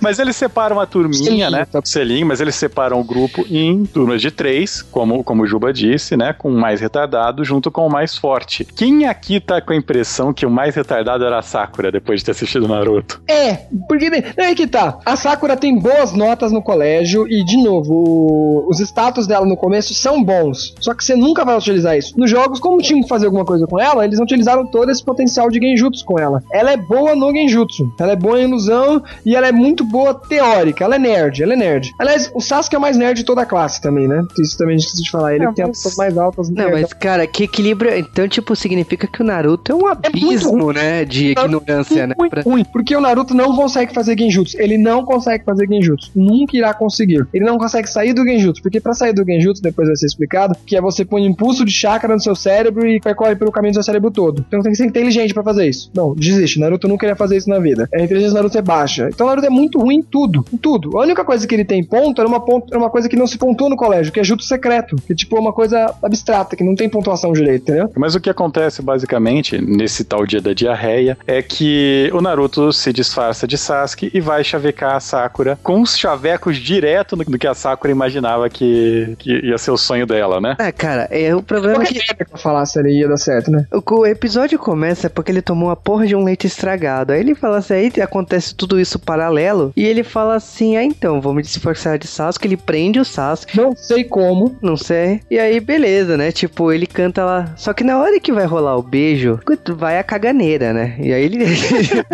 Mas 0.00 0.18
eles 0.18 0.36
separam 0.36 0.78
a 0.80 0.86
turminha, 0.86 1.24
Selinho, 1.24 1.50
né? 1.50 1.66
tá. 1.70 1.80
Mas 2.24 2.40
eles 2.40 2.54
separam 2.54 3.00
o 3.00 3.04
grupo 3.04 3.44
em 3.50 3.84
turmas 3.84 4.20
de 4.20 4.30
três, 4.30 4.82
como, 4.82 5.24
como 5.24 5.42
o 5.42 5.46
Juba 5.46 5.72
disse, 5.72 6.16
né? 6.16 6.32
Com 6.32 6.50
o 6.50 6.60
mais 6.60 6.80
retardado 6.80 7.44
junto 7.44 7.70
com 7.70 7.86
o 7.86 7.90
mais 7.90 8.16
forte. 8.16 8.64
Quem 8.64 9.06
aqui 9.06 9.40
tá 9.40 9.60
com 9.60 9.72
a 9.72 9.76
impressão 9.76 10.32
que 10.32 10.44
o 10.44 10.50
mais 10.50 10.74
retardado 10.74 11.24
era 11.24 11.38
a 11.38 11.42
Sakura 11.42 11.90
depois 11.90 12.20
de 12.20 12.26
ter 12.26 12.32
assistido 12.32 12.68
Naruto? 12.68 13.22
É, 13.28 13.54
porque 13.88 14.10
é 14.36 14.54
que 14.54 14.66
tá. 14.66 14.98
A 15.04 15.16
Sakura 15.16 15.56
tem 15.56 15.78
boas 15.78 16.12
notas 16.12 16.52
no 16.52 16.62
colégio 16.62 17.26
e, 17.28 17.44
de 17.44 17.56
novo, 17.56 18.66
os 18.68 18.80
status 18.80 19.26
dela 19.26 19.46
no 19.46 19.56
começo 19.56 19.94
são 19.94 20.22
bons. 20.22 20.74
Só 20.80 20.94
que 20.94 21.04
você 21.04 21.16
nunca 21.16 21.44
vai 21.44 21.56
utilizar 21.56 21.96
isso. 21.96 22.18
Nos 22.18 22.30
jogos, 22.30 22.60
como 22.60 22.82
tinham 22.82 23.02
que 23.02 23.08
fazer 23.08 23.26
alguma 23.26 23.44
coisa 23.44 23.66
com 23.66 23.80
ela, 23.80 24.04
eles 24.04 24.20
utilizaram 24.20 24.66
todo 24.66 24.90
esse 24.90 25.02
potencial 25.02 25.50
de 25.50 25.58
genjutsu 25.58 26.04
com 26.04 26.18
ela. 26.18 26.42
Ela 26.52 26.72
é 26.72 26.76
boa 26.76 27.14
no 27.14 27.32
genjutsu. 27.32 27.92
Ela 27.98 28.12
é 28.12 28.16
boa 28.16 28.40
em 28.40 28.44
ilusão 28.44 29.02
e 29.24 29.34
ela 29.34 29.48
é 29.48 29.52
muito 29.52 29.84
boa 29.84 30.14
teórica. 30.14 30.84
Ela 30.84 30.96
é 30.96 30.98
nerd, 30.98 31.42
ela 31.42 31.54
é 31.54 31.56
nerd. 31.56 31.93
Aliás, 31.98 32.30
o 32.34 32.40
Sasuke 32.40 32.74
é 32.74 32.78
o 32.78 32.80
mais 32.80 32.96
nerd 32.96 33.18
de 33.18 33.24
toda 33.24 33.42
a 33.42 33.46
classe 33.46 33.80
também, 33.80 34.08
né? 34.08 34.22
Isso 34.38 34.58
também 34.58 34.74
a 34.74 34.78
gente 34.78 34.86
precisa 34.86 35.02
de 35.02 35.10
falar. 35.10 35.34
Ele 35.34 35.44
não, 35.44 35.54
tem 35.54 35.66
mas... 35.66 35.86
as 35.86 35.96
mais 35.96 36.18
altas. 36.18 36.50
Não, 36.50 36.70
mas 36.70 36.92
cara, 36.92 37.26
que 37.26 37.44
equilíbrio. 37.44 37.96
Então, 37.96 38.28
tipo, 38.28 38.54
significa 38.56 39.06
que 39.06 39.22
o 39.22 39.24
Naruto 39.24 39.72
é 39.72 39.74
um 39.74 39.86
abismo, 39.86 40.70
é 40.72 40.74
né? 40.74 41.04
De 41.04 41.28
ignorância, 41.28 42.06
né? 42.06 42.14
Muito 42.18 42.40
ruim, 42.40 42.64
porque 42.64 42.94
o 42.96 43.00
Naruto 43.00 43.34
não 43.34 43.54
consegue 43.54 43.94
fazer 43.94 44.18
genjutsu. 44.18 44.56
Ele 44.60 44.76
não 44.76 45.04
consegue 45.04 45.44
fazer 45.44 45.66
genjutsu. 45.68 46.10
Nunca 46.14 46.56
irá 46.56 46.74
conseguir. 46.74 47.26
Ele 47.32 47.44
não 47.44 47.58
consegue 47.58 47.88
sair 47.88 48.12
do 48.12 48.24
genjutsu, 48.24 48.62
porque 48.62 48.80
para 48.80 48.94
sair 48.94 49.12
do 49.12 49.24
genjutsu, 49.24 49.62
depois 49.62 49.88
vai 49.88 49.96
ser 49.96 50.06
explicado, 50.06 50.56
que 50.66 50.76
é 50.76 50.80
você 50.80 51.04
põe 51.04 51.22
um 51.22 51.26
impulso 51.26 51.64
de 51.64 51.72
chakra 51.72 52.14
no 52.14 52.20
seu 52.20 52.34
cérebro 52.34 52.86
e 52.86 53.00
percorre 53.00 53.36
pelo 53.36 53.52
caminho 53.52 53.72
do 53.72 53.76
seu 53.76 53.82
cérebro 53.82 54.10
todo. 54.10 54.44
Então 54.46 54.62
tem 54.62 54.72
que 54.72 54.78
ser 54.78 54.86
inteligente 54.86 55.32
para 55.32 55.42
fazer 55.42 55.68
isso. 55.68 55.90
Não, 55.94 56.14
desiste. 56.14 56.58
Naruto 56.58 56.88
nunca 56.88 57.06
ia 57.06 57.16
fazer 57.16 57.36
isso 57.36 57.48
na 57.48 57.58
vida. 57.58 57.88
A 57.94 58.02
inteligência 58.02 58.30
do 58.30 58.36
Naruto 58.36 58.58
é 58.58 58.62
baixa. 58.62 59.08
Então 59.12 59.26
o 59.26 59.30
Naruto 59.30 59.46
é 59.46 59.50
muito 59.50 59.78
ruim 59.78 59.96
em 59.96 60.02
tudo. 60.02 60.44
Em 60.52 60.56
tudo. 60.56 60.98
A 60.98 61.02
única 61.02 61.24
coisa 61.24 61.46
que 61.46 61.54
ele 61.54 61.64
tem 61.64 61.83
ponto 61.84 62.20
era 62.20 62.28
uma, 62.28 62.40
ponto, 62.40 62.72
era 62.72 62.78
uma 62.78 62.90
coisa 62.90 63.08
que 63.08 63.16
não 63.16 63.26
se 63.26 63.38
pontua 63.38 63.68
no 63.68 63.76
colégio, 63.76 64.12
que 64.12 64.20
é 64.20 64.24
jutsu 64.24 64.46
secreto. 64.46 64.96
Que 65.06 65.14
tipo 65.14 65.36
é 65.36 65.40
uma 65.40 65.52
coisa 65.52 65.94
abstrata, 66.02 66.56
que 66.56 66.64
não 66.64 66.74
tem 66.74 66.88
pontuação 66.88 67.32
direito, 67.32 67.62
entendeu? 67.62 67.90
Mas 67.96 68.14
o 68.14 68.20
que 68.20 68.30
acontece 68.30 68.82
basicamente 68.82 69.60
nesse 69.60 70.04
tal 70.04 70.26
dia 70.26 70.40
da 70.40 70.52
diarreia 70.52 71.16
é 71.26 71.42
que 71.42 72.10
o 72.12 72.20
Naruto 72.20 72.72
se 72.72 72.92
disfarça 72.92 73.46
de 73.46 73.56
Sasuke 73.58 74.10
e 74.12 74.20
vai 74.20 74.44
chavecar 74.44 74.94
a 74.94 75.00
Sakura 75.00 75.58
com 75.62 75.80
os 75.80 75.96
chavecos 75.96 76.56
direto 76.56 77.16
do 77.16 77.38
que 77.38 77.46
a 77.46 77.54
Sakura 77.54 77.92
imaginava 77.92 78.48
que, 78.48 79.14
que 79.18 79.46
ia 79.46 79.58
ser 79.58 79.70
o 79.70 79.76
sonho 79.76 80.06
dela, 80.06 80.40
né? 80.40 80.56
É, 80.58 80.72
cara, 80.72 81.08
é 81.10 81.34
o 81.34 81.42
problema 81.42 81.82
é 81.82 81.86
que. 81.86 81.94
que 81.94 82.22
eu 82.32 82.38
falasse 82.38 82.78
ali 82.78 82.98
ia 82.98 83.08
dar 83.08 83.16
certo, 83.16 83.50
né? 83.50 83.66
O, 83.72 83.94
o 83.94 84.06
episódio 84.06 84.58
começa 84.58 85.10
porque 85.10 85.30
ele 85.30 85.42
tomou 85.42 85.68
uma 85.68 85.76
porra 85.76 86.06
de 86.06 86.16
um 86.16 86.24
leite 86.24 86.46
estragado. 86.46 87.12
Aí 87.12 87.20
ele 87.20 87.34
fala 87.34 87.58
assim, 87.58 87.74
aí 87.74 87.92
acontece 88.00 88.54
tudo 88.54 88.80
isso 88.80 88.98
paralelo. 88.98 89.72
E 89.76 89.84
ele 89.84 90.02
fala 90.02 90.36
assim: 90.36 90.76
ah, 90.76 90.84
então, 90.84 91.20
vou 91.20 91.34
me 91.34 91.42
disfarçar 91.42 91.73
de 91.98 92.06
Sasuke. 92.06 92.46
Ele 92.46 92.56
prende 92.56 92.98
o 93.00 93.04
Sasuke. 93.04 93.56
Não 93.56 93.74
sei 93.76 94.04
como. 94.04 94.56
Não 94.62 94.76
sei. 94.76 95.20
E 95.30 95.38
aí, 95.38 95.60
beleza, 95.60 96.16
né? 96.16 96.32
Tipo, 96.32 96.72
ele 96.72 96.86
canta 96.86 97.24
lá. 97.24 97.52
Só 97.56 97.72
que 97.72 97.84
na 97.84 97.98
hora 97.98 98.18
que 98.20 98.32
vai 98.32 98.46
rolar 98.46 98.76
o 98.76 98.82
beijo, 98.82 99.40
vai 99.76 99.98
a 99.98 100.04
caganeira, 100.04 100.72
né? 100.72 100.96
E 101.00 101.12
aí 101.12 101.24
ele. 101.24 101.44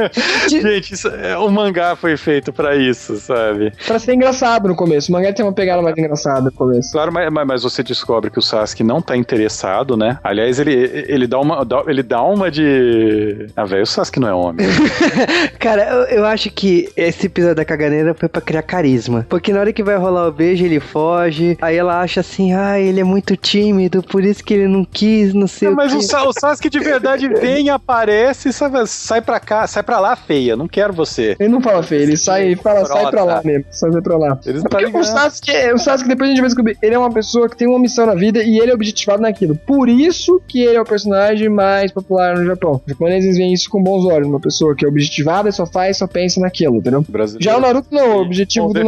Gente, 0.48 0.94
isso, 0.94 1.08
é, 1.08 1.36
o 1.36 1.48
mangá 1.50 1.96
foi 1.96 2.16
feito 2.16 2.52
para 2.52 2.76
isso, 2.76 3.16
sabe? 3.16 3.72
Pra 3.86 3.98
ser 3.98 4.14
engraçado 4.14 4.68
no 4.68 4.74
começo. 4.74 5.10
O 5.10 5.12
mangá 5.12 5.32
tem 5.32 5.44
uma 5.44 5.52
pegada 5.52 5.82
mais 5.82 5.96
engraçada 5.96 6.42
no 6.42 6.52
começo. 6.52 6.92
Claro, 6.92 7.12
mas, 7.12 7.30
mas 7.30 7.62
você 7.62 7.82
descobre 7.82 8.30
que 8.30 8.38
o 8.38 8.42
Sasuke 8.42 8.82
não 8.82 9.00
tá 9.00 9.16
interessado, 9.16 9.96
né? 9.96 10.18
Aliás, 10.22 10.58
ele, 10.58 10.72
ele 11.08 11.26
dá 11.26 11.38
uma. 11.38 11.66
Ele 11.86 12.02
dá 12.02 12.22
uma 12.22 12.50
de. 12.50 13.46
Ah, 13.56 13.64
velho, 13.64 13.82
o 13.82 13.86
Sasuke 13.86 14.20
não 14.20 14.28
é 14.28 14.34
homem. 14.34 14.66
Cara, 15.58 15.82
eu, 15.82 16.18
eu 16.18 16.26
acho 16.26 16.50
que 16.50 16.88
esse 16.96 17.26
episódio 17.26 17.56
da 17.56 17.64
caganeira 17.64 18.14
foi 18.14 18.28
pra 18.28 18.40
criar 18.40 18.62
carisma. 18.62 19.09
Porque 19.28 19.52
na 19.52 19.60
hora 19.60 19.72
que 19.72 19.82
vai 19.82 19.96
rolar 19.96 20.28
o 20.28 20.32
beijo, 20.32 20.64
ele 20.64 20.80
foge. 20.80 21.56
Aí 21.60 21.76
ela 21.76 22.00
acha 22.00 22.20
assim, 22.20 22.52
ah, 22.52 22.78
ele 22.78 23.00
é 23.00 23.04
muito 23.04 23.36
tímido, 23.36 24.02
por 24.02 24.24
isso 24.24 24.42
que 24.44 24.54
ele 24.54 24.68
não 24.68 24.84
quis, 24.84 25.34
não 25.34 25.46
sei 25.46 25.68
não, 25.68 25.74
o 25.74 25.76
Mas 25.76 25.92
o, 25.94 26.00
Sa 26.00 26.24
o 26.24 26.32
Sasuke 26.32 26.70
de 26.70 26.78
verdade 26.78 27.28
vem, 27.40 27.70
aparece, 27.70 28.52
sabe, 28.52 28.86
sai 28.86 29.20
pra 29.20 29.40
cá, 29.40 29.66
sai 29.66 29.82
pra 29.82 29.98
lá, 30.00 30.16
feia. 30.16 30.56
Não 30.56 30.68
quero 30.68 30.92
você. 30.92 31.36
Ele 31.38 31.48
não 31.48 31.60
fala 31.60 31.82
feia, 31.82 32.02
ele 32.02 32.16
sai 32.16 32.52
e 32.52 32.56
fala, 32.56 32.84
sai 32.86 33.10
pra 33.10 33.24
lá 33.24 33.42
mesmo. 33.44 33.64
Sai 33.70 33.90
pra 34.02 34.16
lá. 34.16 34.38
Eles 34.46 34.62
é 34.64 34.98
o 34.98 35.04
Sasuke, 35.04 35.52
o 35.74 35.78
Sasuke, 35.78 36.08
depois 36.08 36.28
a 36.28 36.32
gente 36.32 36.40
vai 36.40 36.48
descobrir, 36.48 36.78
ele 36.82 36.94
é 36.94 36.98
uma 36.98 37.12
pessoa 37.12 37.48
que 37.48 37.56
tem 37.56 37.68
uma 37.68 37.78
missão 37.78 38.06
na 38.06 38.14
vida 38.14 38.42
e 38.42 38.58
ele 38.58 38.70
é 38.70 38.74
objetivado 38.74 39.22
naquilo. 39.22 39.56
Por 39.56 39.88
isso 39.88 40.40
que 40.46 40.62
ele 40.62 40.76
é 40.76 40.80
o 40.80 40.84
personagem 40.84 41.48
mais 41.48 41.92
popular 41.92 42.36
no 42.36 42.44
Japão. 42.44 42.80
Os 42.84 42.92
japoneses 42.92 43.36
veem 43.36 43.52
isso 43.52 43.68
com 43.70 43.82
bons 43.82 44.04
olhos. 44.04 44.28
Uma 44.28 44.40
pessoa 44.40 44.74
que 44.74 44.84
é 44.84 44.88
objetivada 44.88 45.48
e 45.48 45.52
só 45.52 45.66
faz, 45.66 45.98
só 45.98 46.06
pensa 46.06 46.40
naquilo, 46.40 46.76
entendeu? 46.76 47.04
Já 47.38 47.56
o 47.56 47.60
Naruto 47.60 47.88
não, 47.90 48.18
o 48.18 48.22
objetivo 48.22 48.72
do 48.72 48.84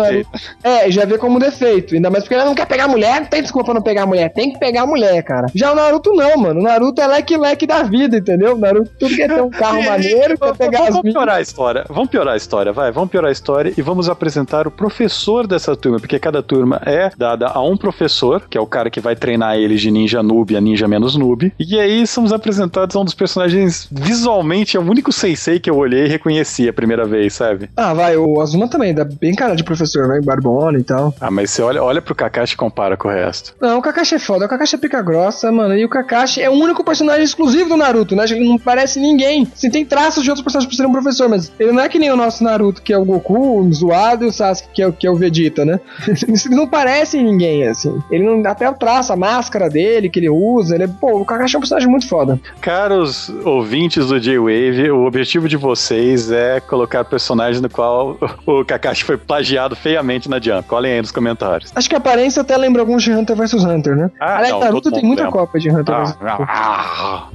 É, 0.62 0.90
já 0.90 1.04
vê 1.04 1.18
como 1.18 1.38
defeito. 1.38 1.94
Ainda 1.94 2.10
mais 2.10 2.24
porque 2.24 2.34
ele 2.34 2.44
não 2.44 2.54
quer 2.54 2.66
pegar 2.66 2.84
a 2.84 2.88
mulher, 2.88 3.20
não 3.20 3.26
tem 3.28 3.42
desculpa 3.42 3.66
pra 3.66 3.74
não 3.74 3.82
pegar 3.82 4.02
a 4.02 4.06
mulher. 4.06 4.32
Tem 4.32 4.52
que 4.52 4.58
pegar 4.58 4.82
a 4.82 4.86
mulher, 4.86 5.22
cara. 5.22 5.46
Já 5.54 5.72
o 5.72 5.74
Naruto 5.74 6.12
não, 6.14 6.36
mano. 6.36 6.60
O 6.60 6.62
Naruto 6.62 7.00
é 7.00 7.06
leque-leque 7.06 7.66
da 7.66 7.82
vida, 7.82 8.18
entendeu? 8.18 8.54
O 8.54 8.58
Naruto 8.58 8.90
tudo 8.98 9.14
quer 9.14 9.28
ter 9.28 9.42
um 9.42 9.50
carro 9.50 9.82
maneiro, 9.84 10.38
quer 10.38 10.56
pegar 10.56 10.78
vamos, 10.78 10.96
as 10.96 11.02
Vamos 11.02 11.12
piorar 11.12 11.36
a 11.36 11.40
história. 11.40 11.84
Vamos 11.88 12.10
piorar 12.10 12.34
a 12.34 12.36
história, 12.36 12.72
vai. 12.72 12.92
Vamos 12.92 13.10
piorar 13.10 13.28
a 13.28 13.32
história 13.32 13.72
e 13.76 13.82
vamos 13.82 14.08
apresentar 14.08 14.66
o 14.66 14.70
professor 14.70 15.46
dessa 15.46 15.76
turma, 15.76 15.98
porque 15.98 16.18
cada 16.18 16.42
turma 16.42 16.80
é 16.86 17.10
dada 17.16 17.48
a 17.48 17.62
um 17.62 17.76
professor, 17.76 18.42
que 18.48 18.56
é 18.56 18.60
o 18.60 18.66
cara 18.66 18.90
que 18.90 19.00
vai 19.00 19.16
treinar 19.16 19.56
eles 19.56 19.80
de 19.80 19.90
ninja 19.90 20.22
noob 20.22 20.56
a 20.56 20.60
ninja 20.60 20.88
menos 20.88 21.16
noob. 21.16 21.52
E 21.58 21.78
aí 21.78 22.06
somos 22.06 22.32
apresentados 22.32 22.96
a 22.96 23.00
um 23.00 23.04
dos 23.04 23.14
personagens 23.14 23.88
visualmente, 23.90 24.76
é 24.76 24.80
o 24.80 24.82
único 24.82 25.12
sensei 25.12 25.58
que 25.58 25.70
eu 25.70 25.76
olhei 25.76 26.04
e 26.04 26.08
reconheci 26.08 26.68
a 26.68 26.72
primeira 26.72 27.04
vez, 27.04 27.34
sabe? 27.34 27.70
Ah, 27.76 27.94
vai, 27.94 28.16
o 28.16 28.40
Azuma 28.40 28.68
também, 28.68 28.94
dá 28.94 29.04
bem 29.04 29.34
cara 29.34 29.54
de 29.54 29.64
professor, 29.64 29.91
vai, 30.00 30.20
Barbona 30.20 30.78
e 30.78 30.82
tal. 30.82 31.14
Ah, 31.20 31.30
mas 31.30 31.50
você 31.50 31.62
olha, 31.62 31.82
olha 31.82 32.02
pro 32.02 32.14
Kakashi 32.14 32.54
e 32.54 32.56
compara 32.56 32.96
com 32.96 33.08
o 33.08 33.10
resto. 33.10 33.54
Não, 33.60 33.78
o 33.78 33.82
Kakashi 33.82 34.16
é 34.16 34.18
foda, 34.18 34.46
o 34.46 34.48
Kakashi 34.48 34.76
é 34.76 34.78
pica 34.78 35.02
grossa, 35.02 35.50
mano, 35.50 35.76
e 35.76 35.84
o 35.84 35.88
Kakashi 35.88 36.40
é 36.40 36.50
o 36.50 36.54
único 36.54 36.84
personagem 36.84 37.24
exclusivo 37.24 37.70
do 37.70 37.76
Naruto, 37.76 38.14
né? 38.14 38.24
Ele 38.24 38.48
não 38.48 38.58
parece 38.58 39.00
ninguém. 39.00 39.46
Sim, 39.54 39.70
tem 39.70 39.84
traços 39.84 40.22
de 40.22 40.30
outros 40.30 40.42
personagens 40.42 40.70
por 40.70 40.76
ser 40.76 40.86
um 40.86 40.92
professor, 40.92 41.28
mas 41.28 41.52
ele 41.58 41.72
não 41.72 41.82
é 41.82 41.88
que 41.88 41.98
nem 41.98 42.10
o 42.10 42.16
nosso 42.16 42.42
Naruto, 42.44 42.82
que 42.82 42.92
é 42.92 42.98
o 42.98 43.04
Goku, 43.04 43.60
o 43.60 43.72
zoado, 43.72 44.24
e 44.24 44.28
o 44.28 44.32
Sasuke, 44.32 44.68
que 44.74 44.82
é, 44.82 44.86
o, 44.86 44.92
que 44.92 45.06
é 45.06 45.10
o 45.10 45.16
Vegeta, 45.16 45.64
né? 45.64 45.80
Eles 46.26 46.44
não 46.46 46.66
parecem 46.66 47.22
ninguém, 47.24 47.66
assim. 47.66 48.00
Ele 48.10 48.24
não. 48.24 48.42
Até 48.50 48.68
o 48.68 48.74
traço, 48.74 49.12
a 49.12 49.16
máscara 49.16 49.68
dele 49.68 50.08
que 50.08 50.18
ele 50.18 50.28
usa, 50.28 50.74
ele 50.74 50.84
é. 50.84 50.88
Pô, 50.88 51.20
o 51.20 51.24
Kakashi 51.24 51.56
é 51.56 51.58
um 51.58 51.60
personagem 51.60 51.88
muito 51.88 52.08
foda. 52.08 52.40
Caros 52.60 53.28
ouvintes 53.44 54.06
do 54.06 54.20
J-Wave, 54.20 54.90
o 54.90 55.04
objetivo 55.04 55.48
de 55.48 55.56
vocês 55.56 56.30
é 56.30 56.60
colocar 56.60 57.04
personagens 57.04 57.60
no 57.60 57.70
qual 57.70 58.18
o 58.46 58.64
Kakashi 58.64 59.04
foi 59.04 59.16
plagiado 59.16 59.76
feiamente 59.82 60.30
na 60.30 60.40
Jump. 60.40 60.72
Olhem 60.72 60.92
aí 60.92 61.00
nos 61.00 61.10
comentários. 61.10 61.72
Acho 61.74 61.88
que 61.88 61.94
a 61.94 61.98
aparência 61.98 62.40
até 62.40 62.56
lembra 62.56 62.80
alguns 62.82 63.02
de 63.02 63.12
Hunter 63.12 63.36
vs 63.36 63.64
Hunter, 63.64 63.96
né? 63.96 64.10
Ah, 64.20 64.36
Aliás, 64.36 64.52
não, 64.52 64.60
Naruto 64.60 64.90
tem 64.92 65.02
muita 65.02 65.24
lembra. 65.24 65.40
cópia 65.40 65.60
de 65.60 65.70
Hunter 65.70 65.94
vs 65.94 66.16
ah, 66.20 66.32
Hunter. 66.32 66.46
Ah, 66.48 67.28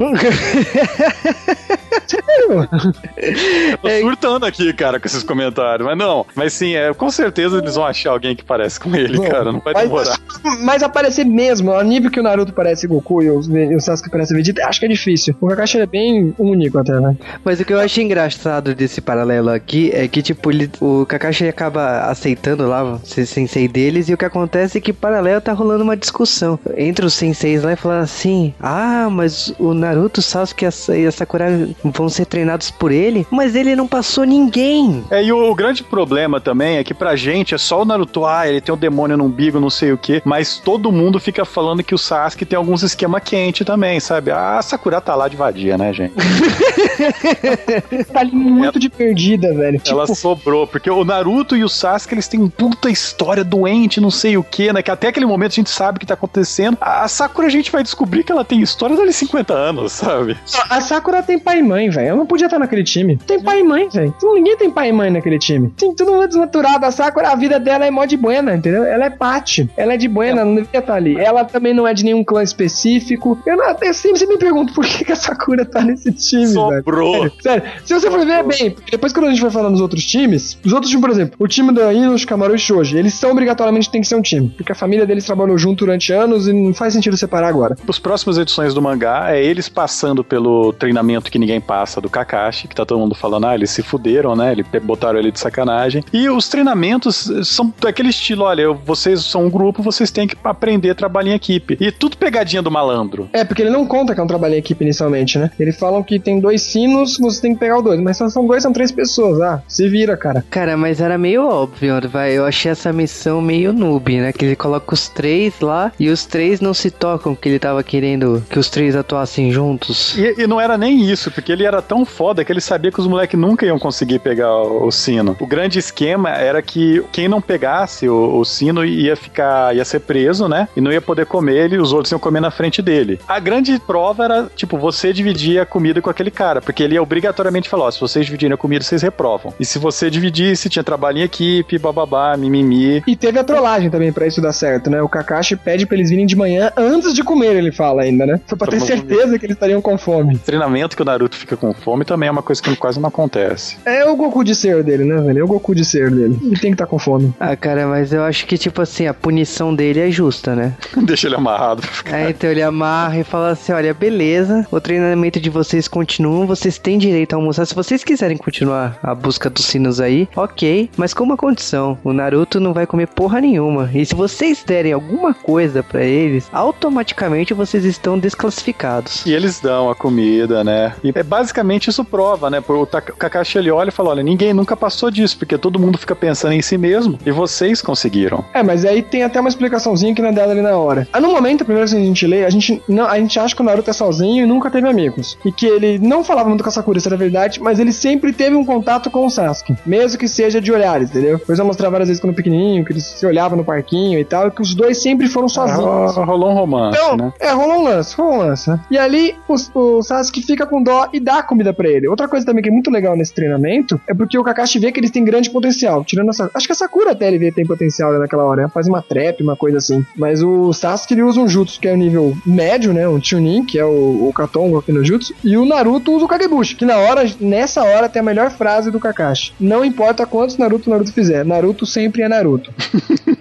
Sério? 2.07 2.69
Eu 3.17 3.77
tô 3.77 3.89
surtando 3.89 4.45
aqui, 4.45 4.71
cara, 4.73 4.99
com 4.99 5.07
esses 5.07 5.23
comentários. 5.23 5.85
Mas 5.85 5.97
não, 5.97 6.25
mas 6.33 6.53
sim, 6.53 6.75
é, 6.75 6.93
com 6.93 7.11
certeza 7.11 7.57
eles 7.57 7.75
vão 7.75 7.85
achar 7.85 8.11
alguém 8.11 8.35
que 8.35 8.43
parece 8.43 8.79
com 8.79 8.95
ele, 8.95 9.17
Bom, 9.17 9.27
cara. 9.27 9.51
Não 9.51 9.59
vai 9.59 9.73
demorar. 9.73 10.17
Mas, 10.43 10.63
mas 10.63 10.83
aparecer 10.83 11.25
mesmo, 11.25 11.71
ao 11.71 11.83
nível 11.83 12.09
que 12.09 12.19
o 12.19 12.23
Naruto 12.23 12.53
parece 12.53 12.87
Goku 12.87 13.21
e 13.21 13.29
o, 13.29 13.41
e 13.41 13.75
o 13.75 13.81
Sasuke 13.81 14.09
parece 14.09 14.33
Vegeta, 14.33 14.65
acho 14.65 14.79
que 14.79 14.85
é 14.85 14.89
difícil. 14.89 15.35
O 15.41 15.47
Kakashi 15.47 15.79
é 15.79 15.85
bem 15.85 16.33
único 16.37 16.79
até, 16.79 16.97
né? 16.99 17.17
Mas 17.43 17.59
o 17.59 17.65
que 17.65 17.73
eu 17.73 17.79
acho 17.79 17.99
engraçado 17.99 18.73
desse 18.73 19.01
paralelo 19.01 19.49
aqui 19.49 19.91
é 19.93 20.07
que, 20.07 20.21
tipo, 20.21 20.49
ele, 20.49 20.69
o 20.79 21.05
Kakashi 21.05 21.47
acaba 21.47 22.05
aceitando 22.09 22.36
lá 22.65 22.99
ser 23.03 23.25
sensei 23.25 23.67
deles 23.67 24.09
e 24.09 24.13
o 24.13 24.17
que 24.17 24.25
acontece 24.25 24.77
é 24.77 24.81
que 24.81 24.93
paralelo 24.93 25.41
tá 25.41 25.53
rolando 25.53 25.83
uma 25.83 25.97
discussão 25.97 26.59
entre 26.75 27.05
os 27.05 27.13
senseis 27.13 27.63
lá 27.63 27.73
e 27.73 27.75
falando 27.75 28.03
assim: 28.03 28.53
ah, 28.59 29.07
mas 29.11 29.53
o 29.59 29.73
Naruto, 29.73 30.19
o 30.19 30.23
Sasuke 30.23 30.65
e 30.65 31.05
a 31.05 31.11
Sakura 31.11 31.69
vão 31.83 32.09
ser 32.09 32.25
treinados 32.25 32.71
por 32.71 32.91
ele, 32.91 33.25
mas 33.31 33.55
ele 33.55 33.75
não 33.75 33.87
passou 33.87 34.23
ninguém. 34.23 35.03
É, 35.09 35.23
e 35.23 35.31
o, 35.31 35.51
o, 35.51 35.55
grande 35.55 35.83
problema 35.83 36.39
também 36.39 36.77
é 36.77 36.83
que 36.83 36.93
pra 36.93 37.15
gente 37.15 37.53
é 37.53 37.57
só 37.57 37.81
o 37.81 37.85
Naruto, 37.85 38.25
ah, 38.25 38.47
ele 38.47 38.61
tem 38.61 38.73
o 38.73 38.77
um 38.77 38.79
demônio 38.79 39.17
no 39.17 39.25
umbigo, 39.25 39.59
não 39.59 39.69
sei 39.69 39.91
o 39.91 39.97
que, 39.97 40.21
mas 40.25 40.57
todo 40.59 40.91
mundo 40.91 41.19
fica 41.19 41.45
falando 41.45 41.83
que 41.83 41.95
o 41.95 41.97
Sasuke 41.97 42.45
tem 42.45 42.57
alguns 42.57 42.83
esquema 42.83 43.19
quente 43.19 43.63
também, 43.65 43.99
sabe? 43.99 44.31
Ah, 44.31 44.57
a 44.57 44.61
Sakura 44.61 45.01
tá 45.01 45.15
lá 45.15 45.27
de 45.27 45.35
vadia, 45.35 45.77
né, 45.77 45.93
gente? 45.93 46.13
tá 48.11 48.19
ali 48.21 48.35
muito 48.35 48.79
de 48.79 48.89
perdida, 48.89 49.53
velho. 49.53 49.81
Ela 49.85 50.05
tipo... 50.05 50.15
sobrou, 50.15 50.65
porque 50.67 50.89
o 50.89 51.03
Naruto 51.03 51.55
e 51.55 51.63
o 51.63 51.69
Sasuke, 51.69 52.13
eles 52.13 52.26
têm 52.27 52.47
puta 52.47 52.89
história 52.89 53.43
doente, 53.43 54.01
não 54.01 54.11
sei 54.11 54.37
o 54.37 54.43
que, 54.43 54.71
né? 54.71 54.81
Que 54.81 54.91
até 54.91 55.07
aquele 55.07 55.25
momento 55.25 55.51
a 55.51 55.55
gente 55.55 55.69
sabe 55.69 55.97
o 55.97 55.99
que 55.99 56.05
tá 56.05 56.13
acontecendo. 56.13 56.77
A 56.79 57.07
Sakura 57.07 57.47
a 57.47 57.49
gente 57.49 57.71
vai 57.71 57.83
descobrir 57.83 58.23
que 58.23 58.31
ela 58.31 58.43
tem 58.43 58.61
história 58.61 58.95
dali 58.95 59.13
50 59.13 59.53
anos, 59.53 59.91
sabe? 59.93 60.37
A 60.69 60.81
Sakura 60.81 61.23
tem 61.23 61.39
pai 61.39 61.59
e 61.59 61.63
mãe, 61.63 61.89
velho. 61.89 62.07
Ela 62.07 62.17
não 62.17 62.25
podia 62.25 62.45
estar 62.45 62.59
naquele 62.59 62.83
time. 62.83 63.17
Tem 63.17 63.41
pai 63.41 63.61
e 63.61 63.63
mãe, 63.63 63.89
velho. 63.89 64.13
Ninguém 64.21 64.57
tem 64.57 64.71
pai 64.71 64.89
e 64.89 64.91
mãe 64.91 65.09
naquele 65.09 65.39
time. 65.39 65.69
Tem 65.77 65.93
todo 65.93 66.11
mundo 66.11 66.27
desnaturado. 66.27 66.85
A 66.85 66.91
Sakura, 66.91 67.29
a 67.29 67.35
vida 67.35 67.59
dela 67.59 67.85
é 67.85 67.91
mó 67.91 68.05
de 68.05 68.17
buena, 68.17 68.55
entendeu? 68.55 68.83
Ela 68.83 69.05
é 69.05 69.09
parte. 69.09 69.69
Ela 69.77 69.93
é 69.93 69.97
de 69.97 70.07
buena, 70.07 70.41
é. 70.41 70.45
não 70.45 70.55
devia 70.55 70.79
estar 70.79 70.95
ali. 70.95 71.17
Ela 71.17 71.45
também 71.45 71.73
não 71.73 71.87
é 71.87 71.93
de 71.93 72.03
nenhum 72.03 72.23
clã 72.23 72.43
específico. 72.43 73.37
Eu, 73.45 73.57
não, 73.57 73.75
eu 73.81 73.93
sempre, 73.93 74.25
me 74.25 74.37
pergunto 74.37 74.73
por 74.73 74.85
que, 74.85 75.05
que 75.05 75.11
a 75.11 75.15
Sakura 75.15 75.65
tá 75.65 75.81
nesse 75.81 76.11
time, 76.11 76.47
Sobrou. 76.47 77.13
Sério, 77.13 77.33
sério. 77.41 77.63
Se 77.85 77.93
você 77.93 78.09
for 78.09 78.25
ver 78.25 78.43
bem, 78.43 78.75
depois 78.91 79.13
quando 79.13 79.27
a 79.27 79.29
gente 79.29 79.41
vai 79.41 79.51
falando 79.51 79.73
dos 79.73 79.81
outros 79.81 80.05
times, 80.05 80.57
os 80.63 80.73
outros 80.73 80.89
times, 80.89 81.01
por 81.01 81.09
exemplo, 81.09 81.35
o 81.39 81.47
time 81.47 81.71
da 81.71 81.93
Ino, 82.17 82.27
Kamaru 82.27 82.55
e 82.55 82.59
Shoji, 82.59 82.97
eles 82.97 83.13
são 83.13 83.31
obrigatoriamente 83.31 83.89
tem 83.89 84.01
que 84.01 84.07
ser 84.07 84.15
um 84.15 84.21
time. 84.21 84.49
Porque 84.49 84.71
a 84.71 84.75
família 84.75 85.05
deles 85.05 85.25
trabalhou 85.25 85.57
junto 85.57 85.85
durante 85.85 86.11
anos 86.11 86.47
e 86.47 86.53
não 86.53 86.73
faz 86.73 86.93
sentido 86.93 87.15
separar 87.15 87.47
agora. 87.47 87.75
Os 87.87 87.99
próximas 87.99 88.37
edições 88.37 88.73
do 88.73 88.81
mangá 88.81 89.35
é 89.35 89.43
eles 89.43 89.69
passando 89.69 90.23
pelo 90.23 90.73
treinamento 90.73 91.31
que 91.31 91.39
ninguém 91.39 91.61
passa 91.61 92.01
do 92.01 92.09
Kakashi, 92.09 92.67
que 92.67 92.75
tá 92.75 92.85
todo 92.85 92.99
mundo 92.99 93.15
falando, 93.15 93.45
ah, 93.45 93.55
eles 93.55 93.69
se 93.69 93.83
fuderam, 93.83 94.35
né? 94.35 94.51
Eles 94.51 94.65
botaram 94.81 95.19
ele 95.19 95.31
de 95.31 95.39
sacanagem. 95.39 96.03
E 96.11 96.29
os 96.29 96.47
treinamentos 96.49 97.29
são 97.43 97.73
daquele 97.79 98.09
estilo, 98.09 98.43
olha, 98.43 98.71
vocês 98.71 99.21
são 99.23 99.45
um 99.45 99.49
grupo, 99.49 99.83
vocês 99.83 100.11
têm 100.11 100.27
que 100.27 100.35
aprender 100.43 100.91
a 100.91 100.95
trabalhar 100.95 101.31
em 101.31 101.35
equipe. 101.35 101.77
E 101.79 101.91
tudo 101.91 102.17
pegadinha 102.17 102.61
do 102.61 102.71
malandro. 102.71 103.29
É, 103.33 103.43
porque 103.43 103.61
ele 103.61 103.69
não 103.69 103.85
conta 103.85 104.13
que 104.13 104.19
é 104.19 104.23
um 104.23 104.27
trabalho 104.27 104.55
em 104.55 104.57
equipe 104.57 104.83
inicialmente, 104.83 105.37
né? 105.37 105.51
Eles 105.59 105.77
falam 105.77 106.01
que 106.03 106.19
tem 106.19 106.39
dois 106.39 106.61
sinos, 106.61 107.17
você 107.17 107.41
tem 107.41 107.53
que 107.53 107.59
pegar 107.59 107.77
o 107.77 107.81
dois. 107.81 107.99
Mas 107.99 108.17
são 108.17 108.45
dois, 108.45 108.63
são 108.63 108.73
três 108.73 108.91
pessoas. 108.91 109.41
Ah, 109.41 109.61
se 109.67 109.87
vira, 109.87 110.17
cara. 110.17 110.43
Cara, 110.49 110.77
mas 110.77 110.99
era 111.01 111.17
meio 111.17 111.45
óbvio, 111.45 111.95
vai. 112.07 112.31
Eu 112.31 112.45
achei 112.45 112.71
essa 112.71 112.91
missão 112.91 113.41
meio 113.41 113.73
noob, 113.73 114.19
né? 114.19 114.33
Que 114.33 114.45
ele 114.45 114.55
coloca 114.55 114.93
os 114.93 115.09
três 115.09 115.59
lá 115.59 115.91
e 115.99 116.09
os 116.09 116.25
três 116.25 116.61
não 116.61 116.73
se 116.73 116.89
tocam, 116.89 117.35
que 117.35 117.49
ele 117.49 117.59
tava 117.59 117.83
querendo 117.83 118.43
que 118.49 118.59
os 118.59 118.69
três 118.69 118.95
atuassem 118.95 119.51
juntos. 119.51 120.17
E, 120.17 120.43
e 120.43 120.47
não 120.47 120.59
era 120.59 120.77
nem 120.77 121.01
isso, 121.01 121.31
porque 121.31 121.51
ele 121.51 121.65
era 121.65 121.81
tão 121.81 122.05
foda 122.05 122.43
que 122.43 122.51
ele 122.51 122.61
sabia 122.61 122.91
que 122.91 122.99
os 122.99 123.07
moleques 123.07 123.39
nunca 123.39 123.65
iam 123.65 123.79
conseguir 123.79 124.19
pegar 124.19 124.55
o, 124.55 124.87
o, 124.87 124.91
sino. 124.91 125.35
O 125.39 125.47
grande 125.47 125.79
esquema 125.79 126.29
era 126.29 126.61
que 126.61 127.03
quem 127.11 127.27
não 127.27 127.41
pegasse 127.41 128.07
o, 128.07 128.39
o, 128.39 128.45
sino 128.45 128.85
ia 128.85 129.15
ficar, 129.15 129.75
ia 129.75 129.85
ser 129.85 129.99
preso, 129.99 130.47
né? 130.47 130.67
E 130.75 130.81
não 130.81 130.91
ia 130.91 131.01
poder 131.01 131.25
comer 131.25 131.65
ele, 131.65 131.77
os 131.77 131.93
outros 131.93 132.11
iam 132.11 132.19
comer 132.19 132.39
na 132.39 132.51
frente 132.51 132.81
dele. 132.81 133.19
A 133.27 133.39
grande 133.39 133.79
prova 133.79 134.23
era, 134.23 134.49
tipo, 134.55 134.77
você 134.77 135.13
dividir 135.13 135.59
a 135.59 135.65
comida 135.65 136.01
com 136.01 136.09
aquele 136.09 136.31
cara, 136.31 136.61
porque 136.61 136.83
ele 136.83 136.95
ia 136.95 137.01
obrigatoriamente 137.01 137.69
falar: 137.69 137.85
ó, 137.85 137.91
se 137.91 137.99
vocês 137.99 138.25
dividirem 138.25 138.53
a 138.53 138.57
comida, 138.57 138.83
vocês 138.83 139.01
reprovam. 139.01 139.53
E 139.59 139.65
se 139.65 139.79
você 139.79 140.09
dividisse, 140.09 140.69
tinha 140.69 140.83
trabalho 140.83 141.19
em 141.19 141.21
equipe, 141.21 141.77
bababá, 141.97 142.37
mimimi. 142.37 143.03
E 143.07 143.15
teve 143.15 143.39
a 143.39 143.43
trollagem 143.43 143.89
também 143.89 144.11
para 144.11 144.27
isso 144.27 144.41
dar 144.41 144.53
certo, 144.53 144.89
né? 144.89 145.01
O 145.01 145.09
Kakashi 145.09 145.55
pede 145.55 145.85
pra 145.85 145.95
eles 145.97 146.09
virem 146.09 146.25
de 146.25 146.35
manhã 146.35 146.71
antes 146.77 147.13
de 147.13 147.23
comer, 147.23 147.55
ele 147.55 147.71
fala 147.71 148.03
ainda, 148.03 148.25
né? 148.25 148.39
Foi 148.45 148.57
pra 148.57 148.67
ter 148.67 148.79
certeza 148.81 149.39
que 149.39 149.45
eles 149.45 149.55
estariam 149.55 149.81
com 149.81 149.97
fome. 149.97 150.37
Treinamento 150.37 150.95
que 150.95 151.01
o 151.01 151.05
Naruto 151.05 151.35
fica 151.35 151.57
com 151.57 151.73
fome 151.73 152.05
também 152.05 152.29
é 152.29 152.31
uma 152.31 152.43
coisa 152.43 152.61
que 152.61 152.75
quase 152.75 152.99
não 152.99 153.09
acontece. 153.09 153.77
É 153.85 154.05
o 154.05 154.15
Goku 154.15 154.43
de 154.43 154.53
ser 154.53 154.83
dele, 154.83 155.05
né, 155.05 155.19
velho? 155.21 155.39
É 155.39 155.43
o 155.43 155.47
Goku 155.47 155.73
de 155.73 155.83
ser 155.83 156.11
dele. 156.11 156.37
Ele 156.41 156.59
tem 156.59 156.71
que 156.71 156.75
estar 156.75 156.85
tá 156.85 156.89
com 156.89 156.99
fome. 156.99 157.33
Ah, 157.39 157.55
cara, 157.55 157.87
mas 157.87 158.13
eu 158.13 158.23
acho 158.23 158.45
que, 158.45 158.57
tipo 158.57 158.81
assim, 158.81 159.07
a 159.07 159.13
punição 159.13 159.73
dele 159.73 159.99
é 159.99 160.11
justa, 160.11 160.55
né? 160.55 160.73
Deixa 160.97 161.27
ele 161.27 161.35
amarrado. 161.35 161.81
É, 162.05 162.29
então 162.29 162.49
ele 162.49 162.61
amarra 162.61 163.19
e 163.19 163.23
fala 163.23 163.51
assim: 163.51 163.71
olha, 163.71 163.93
beleza, 163.93 164.67
o 164.71 164.79
treinamento 164.79 165.39
de 165.39 165.49
vocês 165.49 165.87
continua, 165.87 166.45
vocês 166.45 166.77
têm 166.77 166.97
direito 166.97 167.33
a 167.33 167.37
almoçar. 167.37 167.65
Se 167.65 167.75
vocês 167.75 168.03
quiserem 168.03 168.37
continuar 168.37 168.99
a 169.01 169.15
busca 169.15 169.49
dos 169.49 169.65
sinos 169.65 169.99
aí, 169.99 170.27
ok. 170.35 170.89
Mas 170.97 171.13
com 171.13 171.23
uma 171.23 171.37
condição: 171.37 171.86
o 172.03 172.11
Naruto 172.11 172.59
não 172.59 172.73
vai 172.73 172.87
comer 172.87 173.07
porra 173.07 173.39
nenhuma. 173.39 173.89
E 173.93 174.05
se 174.05 174.15
vocês 174.15 174.63
derem 174.65 174.93
alguma 174.93 175.33
coisa 175.33 175.83
para 175.83 176.03
eles, 176.03 176.49
automaticamente 176.51 177.53
vocês 177.53 177.85
estão 177.85 178.17
desclassificados. 178.17 179.25
E 179.25 179.33
eles 179.33 179.59
dão 179.59 179.89
a 179.89 179.95
comida, 179.95 180.63
né? 180.63 180.93
E 181.03 181.11
é 181.13 181.23
basicamente 181.23 181.89
isso 181.89 182.03
prova, 182.03 182.49
né? 182.49 182.63
O 182.67 182.85
Kakashi 182.85 183.57
ele 183.57 183.71
olha 183.71 183.89
e 183.89 183.91
fala: 183.91 184.09
olha, 184.09 184.23
ninguém 184.23 184.53
nunca 184.53 184.75
passou 184.75 185.11
disso, 185.11 185.37
porque 185.37 185.57
todo 185.57 185.79
mundo 185.79 185.97
fica 185.97 186.15
pensando 186.15 186.53
em 186.53 186.61
si 186.61 186.77
mesmo 186.77 187.19
e 187.25 187.31
vocês 187.31 187.81
conseguiram. 187.81 188.43
É, 188.53 188.63
mas 188.63 188.85
aí 188.85 189.01
tem 189.01 189.23
até 189.23 189.39
uma 189.39 189.49
explicaçãozinha 189.49 190.13
que 190.13 190.21
não 190.21 190.29
é 190.29 190.33
dada 190.33 190.51
ali 190.51 190.61
na 190.61 190.77
hora. 190.77 191.07
Ah, 191.13 191.19
no 191.19 191.29
momento, 191.29 191.61
a 191.61 191.65
primeira 191.65 191.85
vez 191.85 191.93
que 191.93 192.01
a 192.01 192.05
gente 192.05 192.27
lê, 192.27 192.45
a 192.45 192.49
gente, 192.49 192.81
não, 192.87 193.05
a 193.05 193.17
gente 193.19 193.39
acha 193.39 193.55
que 193.55 193.61
o 193.61 193.65
Naruto 193.65 193.89
é 193.89 193.93
sozinho 193.93 194.43
e 194.43 194.47
nunca 194.47 194.69
teve 194.69 194.87
amigos. 194.87 195.37
E 195.45 195.51
que 195.51 195.65
ele 195.65 195.99
não 195.99 196.23
falava 196.23 196.49
muito 196.49 196.63
com 196.63 196.69
a 196.69 196.71
Sakura, 196.71 196.97
isso 196.97 197.07
era 197.07 197.17
verdade, 197.17 197.61
mas 197.61 197.79
ele 197.79 197.91
sempre 197.91 198.33
teve 198.33 198.55
um 198.55 198.65
contato 198.65 199.09
com 199.09 199.25
o 199.25 199.29
Sasuke. 199.29 199.75
Mesmo 199.85 200.17
que 200.17 200.27
seja 200.27 200.61
de 200.61 200.71
olhares, 200.71 201.09
entendeu? 201.09 201.41
Eu 201.47 201.55
mostrar 201.67 201.89
várias 201.89 202.07
vezes 202.07 202.21
quando 202.21 202.33
pequenininho, 202.33 202.83
que 202.83 202.93
eles 202.93 203.03
se 203.03 203.25
olhavam 203.25 203.57
no 203.57 203.63
parquinho 203.63 204.19
e 204.19 204.25
tal, 204.25 204.47
e 204.47 204.51
que 204.51 204.61
os 204.61 204.73
dois 204.73 205.01
sempre 205.01 205.27
foram 205.27 205.47
sozinhos. 205.47 206.17
Ah, 206.17 206.23
rolou 206.23 206.51
um 206.51 206.53
romance, 206.53 206.97
então, 206.97 207.17
né? 207.17 207.33
É, 207.39 207.51
rolou 207.51 207.79
um 207.79 207.83
lance, 207.83 208.15
rolou 208.15 208.33
um 208.33 208.37
lance, 208.37 208.69
né? 208.69 208.79
E 208.89 208.97
ali 208.97 209.35
o, 209.47 209.55
o 209.79 210.01
Sasuke 210.01 210.41
fica 210.41 210.65
com 210.65 210.81
dó 210.81 211.07
e 211.13 211.19
dá 211.19 211.43
comida 211.43 211.73
para 211.73 211.89
ele. 211.89 212.07
Outra 212.07 212.27
coisa 212.27 212.45
também 212.45 212.63
que 212.63 212.69
é 212.69 212.71
muito 212.71 212.89
legal 212.89 213.15
nesse 213.15 213.33
treinamento 213.33 213.99
é 214.07 214.13
porque 214.13 214.37
o 214.37 214.43
Kakashi 214.43 214.79
vê 214.79 214.91
que 214.91 214.99
eles 214.99 215.11
têm 215.11 215.23
grande 215.23 215.49
potencial. 215.49 216.03
Tirando 216.03 216.29
essa. 216.29 216.49
Acho 216.53 216.65
que 216.65 216.73
a 216.73 216.75
Sakura 216.75 217.11
até 217.11 217.27
ele 217.27 217.37
vê 217.37 217.49
que 217.49 217.55
tem 217.55 217.65
potencial 217.65 218.11
né, 218.13 218.19
naquela 218.19 218.43
hora, 218.43 218.63
né? 218.63 218.69
Faz 218.73 218.87
uma 218.87 219.01
trap, 219.01 219.41
uma 219.41 219.55
coisa 219.55 219.77
assim. 219.77 220.05
Mas 220.15 220.41
o 220.41 220.71
Sasuke 220.73 221.13
ele 221.13 221.23
usa 221.23 221.39
um 221.39 221.47
jutsu 221.47 221.79
que 221.79 221.87
é 221.87 221.93
o 221.93 221.97
nível 221.97 222.35
médio, 222.45 222.93
né? 222.93 223.07
Um 223.07 223.21
Chunin, 223.21 223.65
que 223.65 223.77
é 223.77 223.85
o, 223.85 224.27
o 224.27 224.33
Katongo 224.33 224.77
aqui 224.77 224.91
no 224.91 225.03
jutsu. 225.03 225.33
E 225.43 225.57
o 225.57 225.65
Naruto 225.65 226.13
usa 226.13 226.25
o 226.25 226.27
Kagebushi, 226.27 226.75
que 226.75 226.85
na 226.85 226.97
hora, 226.97 227.29
nessa 227.39 227.83
hora, 227.83 228.09
tem 228.09 228.21
a 228.21 228.25
melhor 228.25 228.51
frase 228.51 228.91
do 228.91 228.99
Kakashi. 228.99 229.53
Não 229.59 229.83
importa 229.83 230.25
quantos 230.25 230.57
Naruto 230.57 230.89
Naruto 230.89 231.11
fizer, 231.11 231.45
Naruto 231.45 231.56
sempre 231.85 232.21
é 232.21 232.27
Naruto. 232.27 232.73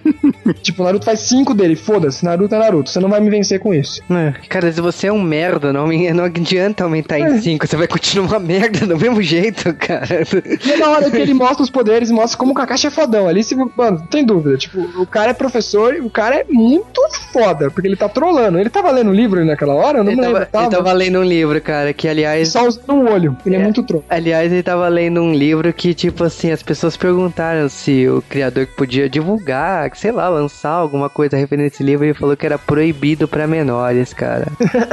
tipo, 0.63 0.83
Naruto 0.83 1.05
faz 1.05 1.21
cinco 1.21 1.55
dele, 1.55 1.77
foda-se, 1.77 2.25
Naruto 2.25 2.55
é 2.55 2.59
Naruto, 2.59 2.91
você 2.91 3.01
não 3.01 3.09
vai 3.09 3.21
me 3.21 3.31
vencer 3.31 3.61
com 3.61 3.75
isso. 3.75 4.03
É, 4.11 4.33
cara, 4.49 4.71
se 4.73 4.81
você 4.81 5.09
é 5.09 5.13
um 5.13 5.21
merda, 5.21 5.73
não, 5.73 5.87
não 5.87 6.25
adianta 6.25 6.85
aumentar 6.85 7.19
é. 7.19 7.23
em 7.23 7.41
cinco, 7.41 7.67
você 7.67 7.77
vai 7.77 7.87
continuar 7.87 8.27
uma 8.27 8.41
merda 8.41 8.87
do 8.87 8.97
mesmo 8.97 9.23
jeito, 9.23 9.73
cara. 9.75 10.23
E 10.65 10.77
na 10.77 10.91
hora 10.91 11.11
que 11.11 11.17
ele 11.17 11.35
mostra 11.35 11.63
os 11.63 11.71
poderes, 11.71 12.11
mostra 12.11 12.39
como 12.39 12.53
o 12.53 12.55
Kakashi 12.55 12.87
é 12.87 12.91
fodão. 12.91 13.29
Ali, 13.29 13.43
se, 13.43 13.55
mano, 13.55 14.07
tem 14.11 14.25
dúvida, 14.25 14.57
tipo, 14.57 14.81
o 15.01 15.07
cara 15.07 15.31
é 15.31 15.35
professor 15.35 15.95
e 15.95 16.01
o 16.01 16.11
cara 16.11 16.37
é 16.37 16.45
muito 16.49 17.01
foda, 17.33 17.71
porque 17.71 17.89
ele 17.89 17.97
tá 17.97 18.09
trolando. 18.09 18.59
Ele 18.59 18.71
tava 18.71 18.91
lendo 18.91 19.11
um 19.11 19.15
livro 19.15 19.45
naquela 19.45 19.75
hora? 19.75 19.99
Eu 19.99 20.05
não 20.05 20.13
ele 20.13 20.21
me 20.21 20.27
lembro. 20.27 20.47
Tava, 20.47 20.65
ele 20.65 20.77
tava 20.77 20.93
lendo 20.93 21.19
um 21.19 21.25
livro, 21.25 21.61
cara, 21.61 21.93
que 21.93 22.09
aliás... 22.09 22.49
Só 22.49 22.67
usando 22.67 22.93
um 22.93 23.13
olho, 23.13 23.37
ele 23.45 23.57
é, 23.57 23.61
é 23.61 23.63
muito 23.63 23.83
troll. 23.83 24.05
Aliás, 24.09 24.53
ele 24.53 24.63
tava 24.63 24.89
lendo 24.89 25.21
um 25.21 25.33
livro 25.33 25.73
que, 25.73 25.95
tipo 25.95 26.25
assim, 26.25 26.51
as 26.51 26.63
pessoas 26.63 26.97
perguntaram 26.97 27.69
se 27.69 28.09
o 28.09 28.23
criador 28.23 28.67
podia 28.77 29.09
divulgar, 29.09 29.91
sei 29.95 30.13
lá, 30.13 30.29
lançar 30.41 30.71
alguma 30.71 31.09
coisa 31.09 31.37
referente 31.37 31.65
a 31.65 31.67
esse 31.69 31.83
livro, 31.83 32.05
ele 32.05 32.15
falou 32.15 32.37
que 32.37 32.47
era 32.47 32.59
proibido 32.59 33.27
para 33.27 33.47
menores, 33.47 34.13
cara. 34.13 34.47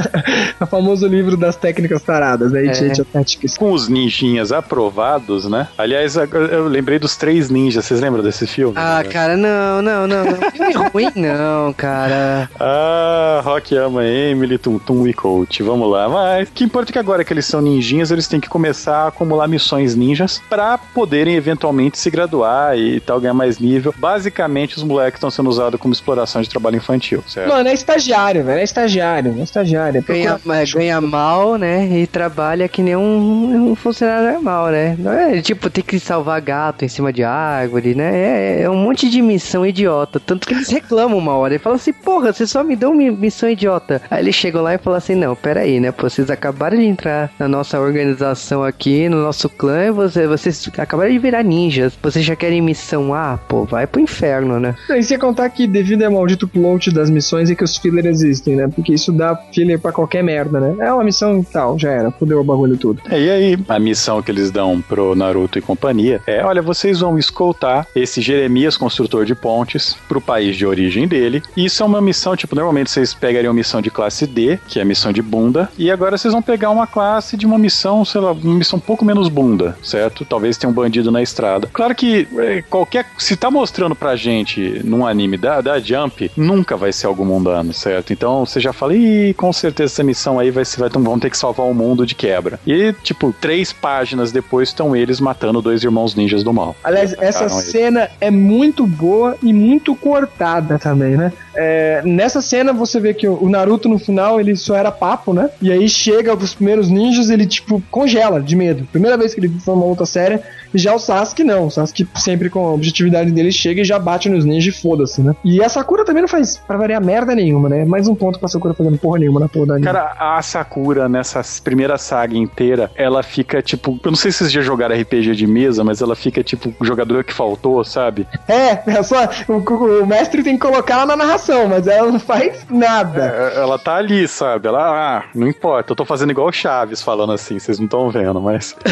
o 0.59 0.65
famoso 0.65 1.07
livro 1.07 1.35
das 1.37 1.55
técnicas 1.55 2.01
taradas, 2.01 2.51
né? 2.51 2.65
É. 2.65 3.57
Com 3.57 3.71
os 3.71 3.87
ninjinhas 3.87 4.51
aprovados, 4.51 5.49
né? 5.49 5.67
Aliás, 5.77 6.15
eu 6.15 6.67
lembrei 6.67 6.99
dos 6.99 7.15
três 7.15 7.49
ninjas, 7.49 7.85
vocês 7.85 7.99
lembram 7.99 8.23
desse 8.23 8.47
filme? 8.47 8.73
Ah, 8.77 9.03
cara, 9.09 9.35
não, 9.35 9.81
não, 9.81 10.07
não. 10.07 10.25
não. 10.25 10.43
Filme 10.53 10.73
ruim, 10.73 11.11
não, 11.15 11.73
cara. 11.73 12.49
Ah, 12.59 13.41
Rock 13.43 13.75
ama 13.75 14.05
Emily, 14.05 14.57
Tum 14.57 14.77
Tum 14.77 15.07
e 15.07 15.13
Coach. 15.13 15.63
Vamos 15.63 15.89
lá. 15.89 16.07
Mas 16.07 16.49
o 16.49 16.51
que 16.51 16.63
importa 16.63 16.91
é 16.91 16.93
que 16.93 16.99
agora 16.99 17.23
que 17.23 17.33
eles 17.33 17.45
são 17.45 17.61
ninjinhas, 17.61 18.11
eles 18.11 18.27
têm 18.27 18.39
que 18.39 18.49
começar 18.49 19.03
a 19.03 19.07
acumular 19.07 19.47
missões 19.47 19.95
ninjas 19.95 20.41
para 20.49 20.77
poderem 20.77 21.35
eventualmente 21.35 21.97
se 21.97 22.09
graduar 22.09 22.77
e 22.77 22.99
tal, 22.99 23.19
ganhar 23.19 23.33
mais 23.33 23.59
nível. 23.59 23.93
Basicamente, 23.97 24.77
os 24.77 24.83
moleques 24.83 25.17
estão 25.17 25.31
sendo 25.33 25.49
usados 25.49 25.79
como 25.79 25.93
exploração 25.93 26.41
de 26.41 26.49
trabalho 26.49 26.77
infantil, 26.77 27.23
certo? 27.27 27.49
Mano, 27.49 27.69
é 27.69 27.73
estagiário, 27.73 28.43
velho. 28.43 28.59
É 28.59 28.63
estagiário, 28.63 29.35
é 29.37 29.43
estagiário. 29.43 29.99
É 29.99 30.01
ganha, 30.01 30.39
ganha 30.73 31.01
mal, 31.01 31.55
né? 31.55 31.85
E 31.99 32.07
trabalha 32.07 32.67
que 32.67 32.81
nem 32.81 32.95
um, 32.95 33.71
um, 33.71 33.75
funcionário 33.75 34.33
normal, 34.33 34.69
né? 34.69 34.95
Não 34.97 35.11
é 35.11 35.41
tipo 35.41 35.69
ter 35.69 35.81
que 35.81 35.99
salvar 35.99 36.39
gato 36.41 36.85
em 36.85 36.87
cima 36.87 37.11
de 37.11 37.23
árvore, 37.23 37.95
né? 37.95 38.11
É, 38.15 38.61
é 38.63 38.69
um 38.69 38.75
monte 38.75 39.09
de 39.09 39.21
missão 39.21 39.65
idiota. 39.65 40.19
Tanto 40.19 40.47
que 40.47 40.53
eles 40.53 40.69
reclamam 40.69 41.17
uma 41.17 41.33
hora. 41.33 41.53
Eles 41.53 41.63
falam 41.63 41.77
assim, 41.77 41.93
porra, 41.93 42.31
vocês 42.31 42.49
só 42.49 42.63
me 42.63 42.75
dão 42.75 42.93
missão 42.93 43.49
idiota. 43.49 44.01
Aí 44.09 44.23
eles 44.23 44.35
chegam 44.35 44.61
lá 44.61 44.75
e 44.75 44.77
falam 44.77 44.97
assim, 44.97 45.15
não, 45.15 45.35
peraí, 45.35 45.79
né? 45.79 45.91
Pô, 45.91 46.09
vocês 46.09 46.29
acabaram 46.29 46.77
de 46.77 46.85
entrar 46.85 47.31
na 47.39 47.47
nossa 47.47 47.79
organização 47.79 48.63
aqui, 48.63 49.09
no 49.09 49.21
nosso 49.21 49.49
clã, 49.49 49.85
e 49.85 49.91
você, 49.91 50.27
vocês 50.27 50.69
acabaram 50.77 51.11
de 51.11 51.19
virar 51.19 51.43
ninjas. 51.43 51.97
Vocês 52.01 52.23
já 52.23 52.35
querem 52.35 52.61
missão 52.61 53.13
A? 53.13 53.37
Pô, 53.47 53.65
vai 53.65 53.87
pro 53.87 54.01
inferno, 54.01 54.59
né? 54.59 54.75
E 54.89 55.03
se 55.03 55.17
contar 55.23 55.49
que 55.49 55.65
devido 55.65 56.03
ao 56.03 56.11
maldito 56.11 56.45
plot 56.45 56.91
das 56.91 57.09
missões 57.09 57.49
é 57.49 57.55
que 57.55 57.63
os 57.63 57.77
fillers 57.77 58.05
existem, 58.05 58.57
né? 58.57 58.67
Porque 58.67 58.93
isso 58.93 59.09
dá 59.13 59.33
filler 59.53 59.79
pra 59.79 59.93
qualquer 59.93 60.21
merda, 60.21 60.59
né? 60.59 60.75
É 60.85 60.91
uma 60.91 61.03
missão 61.03 61.39
e 61.39 61.45
tal, 61.45 61.79
já 61.79 61.91
era, 61.91 62.11
fudeu 62.11 62.41
o 62.41 62.43
bagulho 62.43 62.75
tudo. 62.75 63.01
É, 63.09 63.21
e 63.21 63.29
aí, 63.29 63.59
a 63.69 63.79
missão 63.79 64.21
que 64.21 64.29
eles 64.29 64.51
dão 64.51 64.81
pro 64.81 65.15
Naruto 65.15 65.57
e 65.57 65.61
companhia 65.61 66.21
é: 66.27 66.43
olha, 66.43 66.61
vocês 66.61 66.99
vão 66.99 67.17
escoltar 67.17 67.87
esse 67.95 68.21
Jeremias, 68.21 68.75
construtor 68.75 69.23
de 69.23 69.33
pontes, 69.33 69.95
pro 70.09 70.19
país 70.19 70.57
de 70.57 70.65
origem 70.65 71.07
dele. 71.07 71.41
E 71.55 71.65
isso 71.65 71.81
é 71.81 71.85
uma 71.85 72.01
missão, 72.01 72.35
tipo, 72.35 72.53
normalmente 72.53 72.91
vocês 72.91 73.13
pegariam 73.13 73.53
missão 73.53 73.81
de 73.81 73.89
classe 73.89 74.27
D, 74.27 74.59
que 74.67 74.79
é 74.79 74.81
a 74.81 74.85
missão 74.85 75.13
de 75.13 75.21
bunda, 75.21 75.69
e 75.77 75.89
agora 75.89 76.17
vocês 76.17 76.33
vão 76.33 76.41
pegar 76.41 76.69
uma 76.69 76.85
classe 76.85 77.37
de 77.37 77.45
uma 77.45 77.57
missão, 77.57 78.03
sei 78.03 78.19
lá, 78.19 78.33
uma 78.33 78.55
missão 78.55 78.77
um 78.77 78.81
pouco 78.81 79.05
menos 79.05 79.29
bunda, 79.29 79.77
certo? 79.81 80.25
Talvez 80.25 80.57
tenha 80.57 80.69
um 80.69 80.73
bandido 80.73 81.11
na 81.11 81.21
estrada. 81.21 81.69
Claro 81.71 81.95
que 81.95 82.27
é, 82.37 82.61
qualquer. 82.63 83.05
Se 83.17 83.37
tá 83.37 83.49
mostrando 83.49 83.95
pra 83.95 84.17
gente 84.17 84.81
num 84.83 85.05
anime 85.13 85.37
da, 85.37 85.61
da 85.61 85.79
Jump, 85.79 86.29
nunca 86.35 86.75
vai 86.75 86.91
ser 86.91 87.07
algo 87.07 87.25
mundano, 87.25 87.73
certo? 87.73 88.11
Então 88.11 88.45
você 88.45 88.59
já 88.59 88.73
fala, 88.73 88.95
ih, 88.95 89.33
com 89.33 89.53
certeza 89.53 89.93
essa 89.93 90.03
missão 90.03 90.39
aí 90.39 90.51
vai, 90.51 90.63
vai, 90.77 90.89
vão 90.89 91.19
ter 91.19 91.29
que 91.29 91.37
salvar 91.37 91.65
o 91.65 91.73
mundo 91.73 92.05
de 92.05 92.15
quebra. 92.15 92.59
E, 92.65 92.93
tipo, 93.01 93.33
três 93.39 93.71
páginas 93.71 94.31
depois 94.31 94.69
estão 94.69 94.95
eles 94.95 95.19
matando 95.19 95.61
dois 95.61 95.83
irmãos 95.83 96.15
ninjas 96.15 96.43
do 96.43 96.53
mal. 96.53 96.75
Aliás, 96.83 97.15
essa 97.19 97.47
cena 97.47 98.09
é 98.19 98.29
muito 98.29 98.85
boa 98.85 99.37
e 99.41 99.53
muito 99.53 99.95
cortada 99.95 100.77
também, 100.77 101.15
né? 101.15 101.31
É, 101.55 102.01
nessa 102.03 102.41
cena 102.41 102.73
você 102.73 102.99
vê 102.99 103.13
que 103.13 103.27
o 103.27 103.49
Naruto 103.49 103.87
no 103.89 103.99
final 103.99 104.39
ele 104.39 104.55
só 104.55 104.75
era 104.75 104.91
papo, 104.91 105.33
né? 105.33 105.49
E 105.61 105.71
aí 105.71 105.87
chega 105.87 106.33
os 106.35 106.53
primeiros 106.53 106.89
ninjas, 106.89 107.29
ele 107.29 107.45
tipo 107.45 107.81
congela 107.91 108.41
de 108.41 108.55
medo. 108.55 108.87
Primeira 108.91 109.17
vez 109.17 109.33
que 109.33 109.39
ele 109.39 109.49
foi 109.49 109.73
uma 109.73 109.85
luta 109.85 110.05
séria, 110.05 110.41
já 110.73 110.93
o 110.93 110.99
Sasuke 110.99 111.43
não. 111.43 111.67
O 111.67 111.71
Sasuke 111.71 112.07
sempre 112.15 112.49
com 112.49 112.65
a 112.67 112.73
objetividade 112.73 113.31
dele 113.31 113.51
chega 113.51 113.81
e 113.81 113.85
já 113.85 113.99
bate 113.99 114.29
nos 114.29 114.45
ninjas 114.45 114.75
e 114.75 114.81
foda-se, 114.81 115.21
né? 115.21 115.35
E 115.43 115.63
a 115.63 115.69
Sakura 115.69 116.05
também 116.05 116.21
não 116.21 116.27
faz, 116.27 116.57
pra 116.57 116.77
variar, 116.77 117.03
merda 117.03 117.35
nenhuma, 117.35 117.69
né? 117.69 117.85
Mais 117.85 118.07
um 118.07 118.15
ponto 118.15 118.39
pra 118.39 118.47
Sakura 118.47 118.73
fazendo 118.73 118.97
porra 118.97 119.19
nenhuma 119.19 119.39
na 119.39 119.49
porra 119.49 119.67
da 119.67 119.73
anime. 119.75 119.85
Cara, 119.85 120.15
a 120.17 120.41
Sakura 120.41 121.07
nessa 121.07 121.41
primeira 121.63 121.97
saga 121.97 122.37
inteira, 122.37 122.89
ela 122.95 123.21
fica 123.21 123.61
tipo. 123.61 123.99
Eu 124.03 124.11
não 124.11 124.17
sei 124.17 124.31
se 124.31 124.39
vocês 124.39 124.51
já 124.51 124.61
jogaram 124.61 124.99
RPG 124.99 125.35
de 125.35 125.47
mesa, 125.47 125.83
mas 125.83 126.01
ela 126.01 126.15
fica 126.15 126.43
tipo 126.43 126.73
o 126.79 126.85
jogador 126.85 127.23
que 127.23 127.33
faltou, 127.33 127.83
sabe? 127.83 128.27
É, 128.47 128.79
é 128.91 129.03
só. 129.03 129.29
O, 129.47 129.53
o, 130.01 130.07
mestre 130.07 130.43
tem 130.43 130.55
que 130.57 130.61
colocar 130.61 130.95
ela 130.95 131.05
na 131.05 131.15
narração, 131.15 131.42
mas 131.69 131.87
ela 131.87 132.11
não 132.11 132.19
faz 132.19 132.65
nada. 132.69 133.51
É, 133.53 133.59
ela 133.59 133.77
tá 133.79 133.95
ali, 133.95 134.27
sabe? 134.27 134.67
Ela, 134.67 135.17
ah, 135.17 135.23
não 135.33 135.47
importa, 135.47 135.91
eu 135.91 135.95
tô 135.95 136.05
fazendo 136.05 136.31
igual 136.31 136.47
o 136.47 136.51
Chaves 136.51 137.01
falando 137.01 137.33
assim, 137.33 137.59
vocês 137.59 137.79
não 137.79 137.85
estão 137.85 138.09
vendo, 138.09 138.39
mas. 138.41 138.75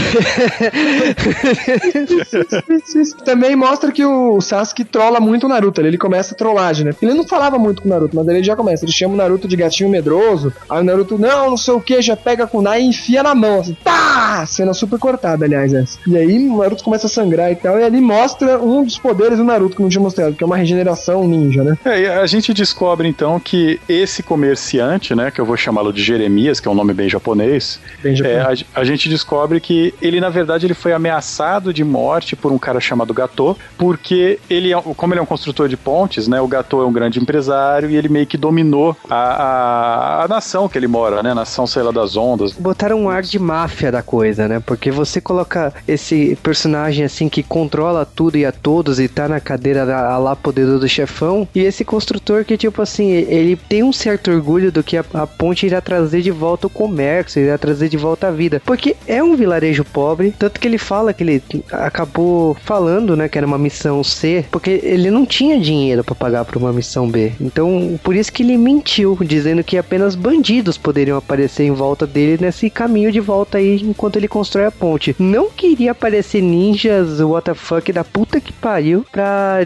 Também 3.25 3.55
mostra 3.55 3.91
que 3.91 4.03
o 4.05 4.39
Sasuke 4.41 4.83
trola 4.83 5.19
muito 5.19 5.45
o 5.45 5.49
Naruto. 5.49 5.81
Ele 5.81 5.97
começa 5.97 6.33
a 6.33 6.37
trollagem, 6.37 6.85
né? 6.85 6.93
Ele 7.01 7.13
não 7.13 7.27
falava 7.27 7.57
muito 7.57 7.81
com 7.81 7.87
o 7.87 7.91
Naruto, 7.91 8.15
mas 8.15 8.27
ele 8.27 8.43
já 8.43 8.55
começa. 8.55 8.85
Ele 8.85 8.91
chama 8.91 9.13
o 9.13 9.17
Naruto 9.17 9.47
de 9.47 9.55
gatinho 9.55 9.89
medroso. 9.89 10.53
Aí 10.69 10.81
o 10.81 10.83
Naruto, 10.83 11.17
não, 11.17 11.51
não 11.51 11.57
sei 11.57 11.73
o 11.73 11.81
que, 11.81 12.01
já 12.01 12.15
pega 12.15 12.45
a 12.45 12.47
kunai 12.47 12.81
e 12.81 12.85
enfia 12.85 13.23
na 13.23 13.35
mão. 13.35 13.59
Assim, 13.59 13.75
tá! 13.83 14.45
Cena 14.45 14.73
super 14.73 14.99
cortada, 14.99 15.45
aliás, 15.45 15.73
essa. 15.73 15.99
E 16.07 16.17
aí 16.17 16.47
o 16.47 16.57
Naruto 16.57 16.83
começa 16.83 17.07
a 17.07 17.09
sangrar 17.09 17.51
e 17.51 17.55
tal. 17.55 17.79
E 17.79 17.83
ali 17.83 18.01
mostra 18.01 18.59
um 18.59 18.83
dos 18.83 18.97
poderes 18.97 19.37
do 19.37 19.43
Naruto 19.43 19.75
que 19.75 19.81
não 19.81 19.89
tinha 19.89 20.01
mostrado, 20.01 20.35
que 20.35 20.43
é 20.43 20.47
uma 20.47 20.57
regeneração 20.57 21.27
ninja, 21.27 21.63
né? 21.63 21.77
É, 21.85 22.01
e 22.01 22.07
a 22.07 22.25
gente 22.25 22.40
descobre 22.53 23.07
então 23.07 23.39
que 23.39 23.79
esse 23.87 24.23
comerciante, 24.23 25.13
né, 25.13 25.29
que 25.29 25.39
eu 25.39 25.45
vou 25.45 25.55
chamá-lo 25.57 25.93
de 25.93 26.01
Jeremias, 26.01 26.59
que 26.59 26.67
é 26.67 26.71
um 26.71 26.75
nome 26.75 26.93
bem 26.93 27.09
japonês, 27.09 27.79
bem 28.01 28.15
japonês. 28.15 28.61
É, 28.61 28.65
a, 28.75 28.81
a 28.81 28.83
gente 28.83 29.07
descobre 29.09 29.59
que 29.59 29.93
ele, 30.01 30.19
na 30.19 30.29
verdade, 30.29 30.65
ele 30.65 30.73
foi 30.73 30.93
ameaçado 30.93 31.73
de 31.73 31.83
morte 31.83 32.35
por 32.35 32.51
um 32.51 32.57
cara 32.57 32.79
chamado 32.79 33.13
Gatô, 33.13 33.55
porque 33.77 34.39
ele, 34.49 34.73
é, 34.73 34.81
como 34.81 35.13
ele 35.13 35.19
é 35.19 35.23
um 35.23 35.25
construtor 35.25 35.67
de 35.67 35.77
pontes, 35.77 36.27
né? 36.27 36.39
O 36.41 36.47
Gatô 36.47 36.81
é 36.81 36.85
um 36.85 36.93
grande 36.93 37.19
empresário 37.19 37.89
e 37.89 37.95
ele 37.95 38.09
meio 38.09 38.25
que 38.25 38.37
dominou 38.37 38.95
a, 39.09 39.15
a, 39.15 40.23
a 40.23 40.27
nação 40.27 40.67
que 40.67 40.77
ele 40.77 40.87
mora, 40.87 41.21
né? 41.21 41.33
Nação, 41.33 41.67
sei 41.67 41.83
lá, 41.83 41.91
das 41.91 42.15
ondas. 42.15 42.53
Botaram 42.53 43.01
um 43.01 43.09
ar 43.09 43.21
de 43.21 43.37
máfia 43.37 43.91
da 43.91 44.01
coisa, 44.01 44.47
né? 44.47 44.59
Porque 44.59 44.89
você 44.91 45.19
coloca 45.19 45.73
esse 45.87 46.37
personagem 46.41 47.03
assim 47.05 47.27
que 47.29 47.43
controla 47.43 48.05
tudo 48.05 48.37
e 48.37 48.45
a 48.45 48.51
todos 48.51 48.99
e 48.99 49.07
tá 49.07 49.27
na 49.27 49.39
cadeira 49.39 49.85
da, 49.85 50.17
lá 50.17 50.35
poderoso 50.35 50.87
chefão, 50.87 51.47
e 51.53 51.59
esse 51.59 51.83
construtor 51.83 52.30
que, 52.45 52.57
tipo 52.57 52.81
assim, 52.81 53.09
ele 53.09 53.55
tem 53.55 53.83
um 53.83 53.93
certo 53.93 54.31
orgulho 54.31 54.71
do 54.71 54.83
que 54.83 54.97
a, 54.97 55.05
a 55.13 55.27
ponte 55.27 55.65
irá 55.65 55.81
trazer 55.81 56.21
de 56.21 56.31
volta 56.31 56.67
o 56.67 56.69
comércio, 56.69 57.41
irá 57.41 57.57
trazer 57.57 57.89
de 57.89 57.97
volta 57.97 58.27
a 58.27 58.31
vida. 58.31 58.61
Porque 58.65 58.95
é 59.07 59.21
um 59.21 59.35
vilarejo 59.35 59.83
pobre, 59.83 60.33
tanto 60.37 60.59
que 60.59 60.67
ele 60.67 60.77
fala 60.77 61.13
que 61.13 61.23
ele 61.23 61.43
acabou 61.71 62.55
falando, 62.63 63.15
né, 63.15 63.27
que 63.27 63.37
era 63.37 63.47
uma 63.47 63.57
missão 63.57 64.03
C, 64.03 64.45
porque 64.51 64.79
ele 64.83 65.11
não 65.11 65.25
tinha 65.25 65.59
dinheiro 65.59 66.03
para 66.03 66.15
pagar 66.15 66.45
para 66.45 66.57
uma 66.57 66.73
missão 66.73 67.09
B. 67.09 67.31
Então, 67.39 67.99
por 68.03 68.15
isso 68.15 68.31
que 68.31 68.43
ele 68.43 68.57
mentiu, 68.57 69.17
dizendo 69.21 69.63
que 69.63 69.77
apenas 69.77 70.15
bandidos 70.15 70.77
poderiam 70.77 71.17
aparecer 71.17 71.63
em 71.63 71.71
volta 71.71 72.07
dele 72.07 72.37
nesse 72.41 72.69
caminho 72.69 73.11
de 73.11 73.19
volta 73.19 73.57
aí 73.57 73.81
enquanto 73.81 74.15
ele 74.15 74.27
constrói 74.27 74.65
a 74.65 74.71
ponte. 74.71 75.15
Não 75.19 75.49
queria 75.49 75.91
aparecer 75.91 76.41
ninjas, 76.41 77.19
WTF 77.19 77.91
da 77.91 78.03
puta 78.03 78.39
que 78.39 78.53
pariu 78.53 79.05
pra 79.11 79.59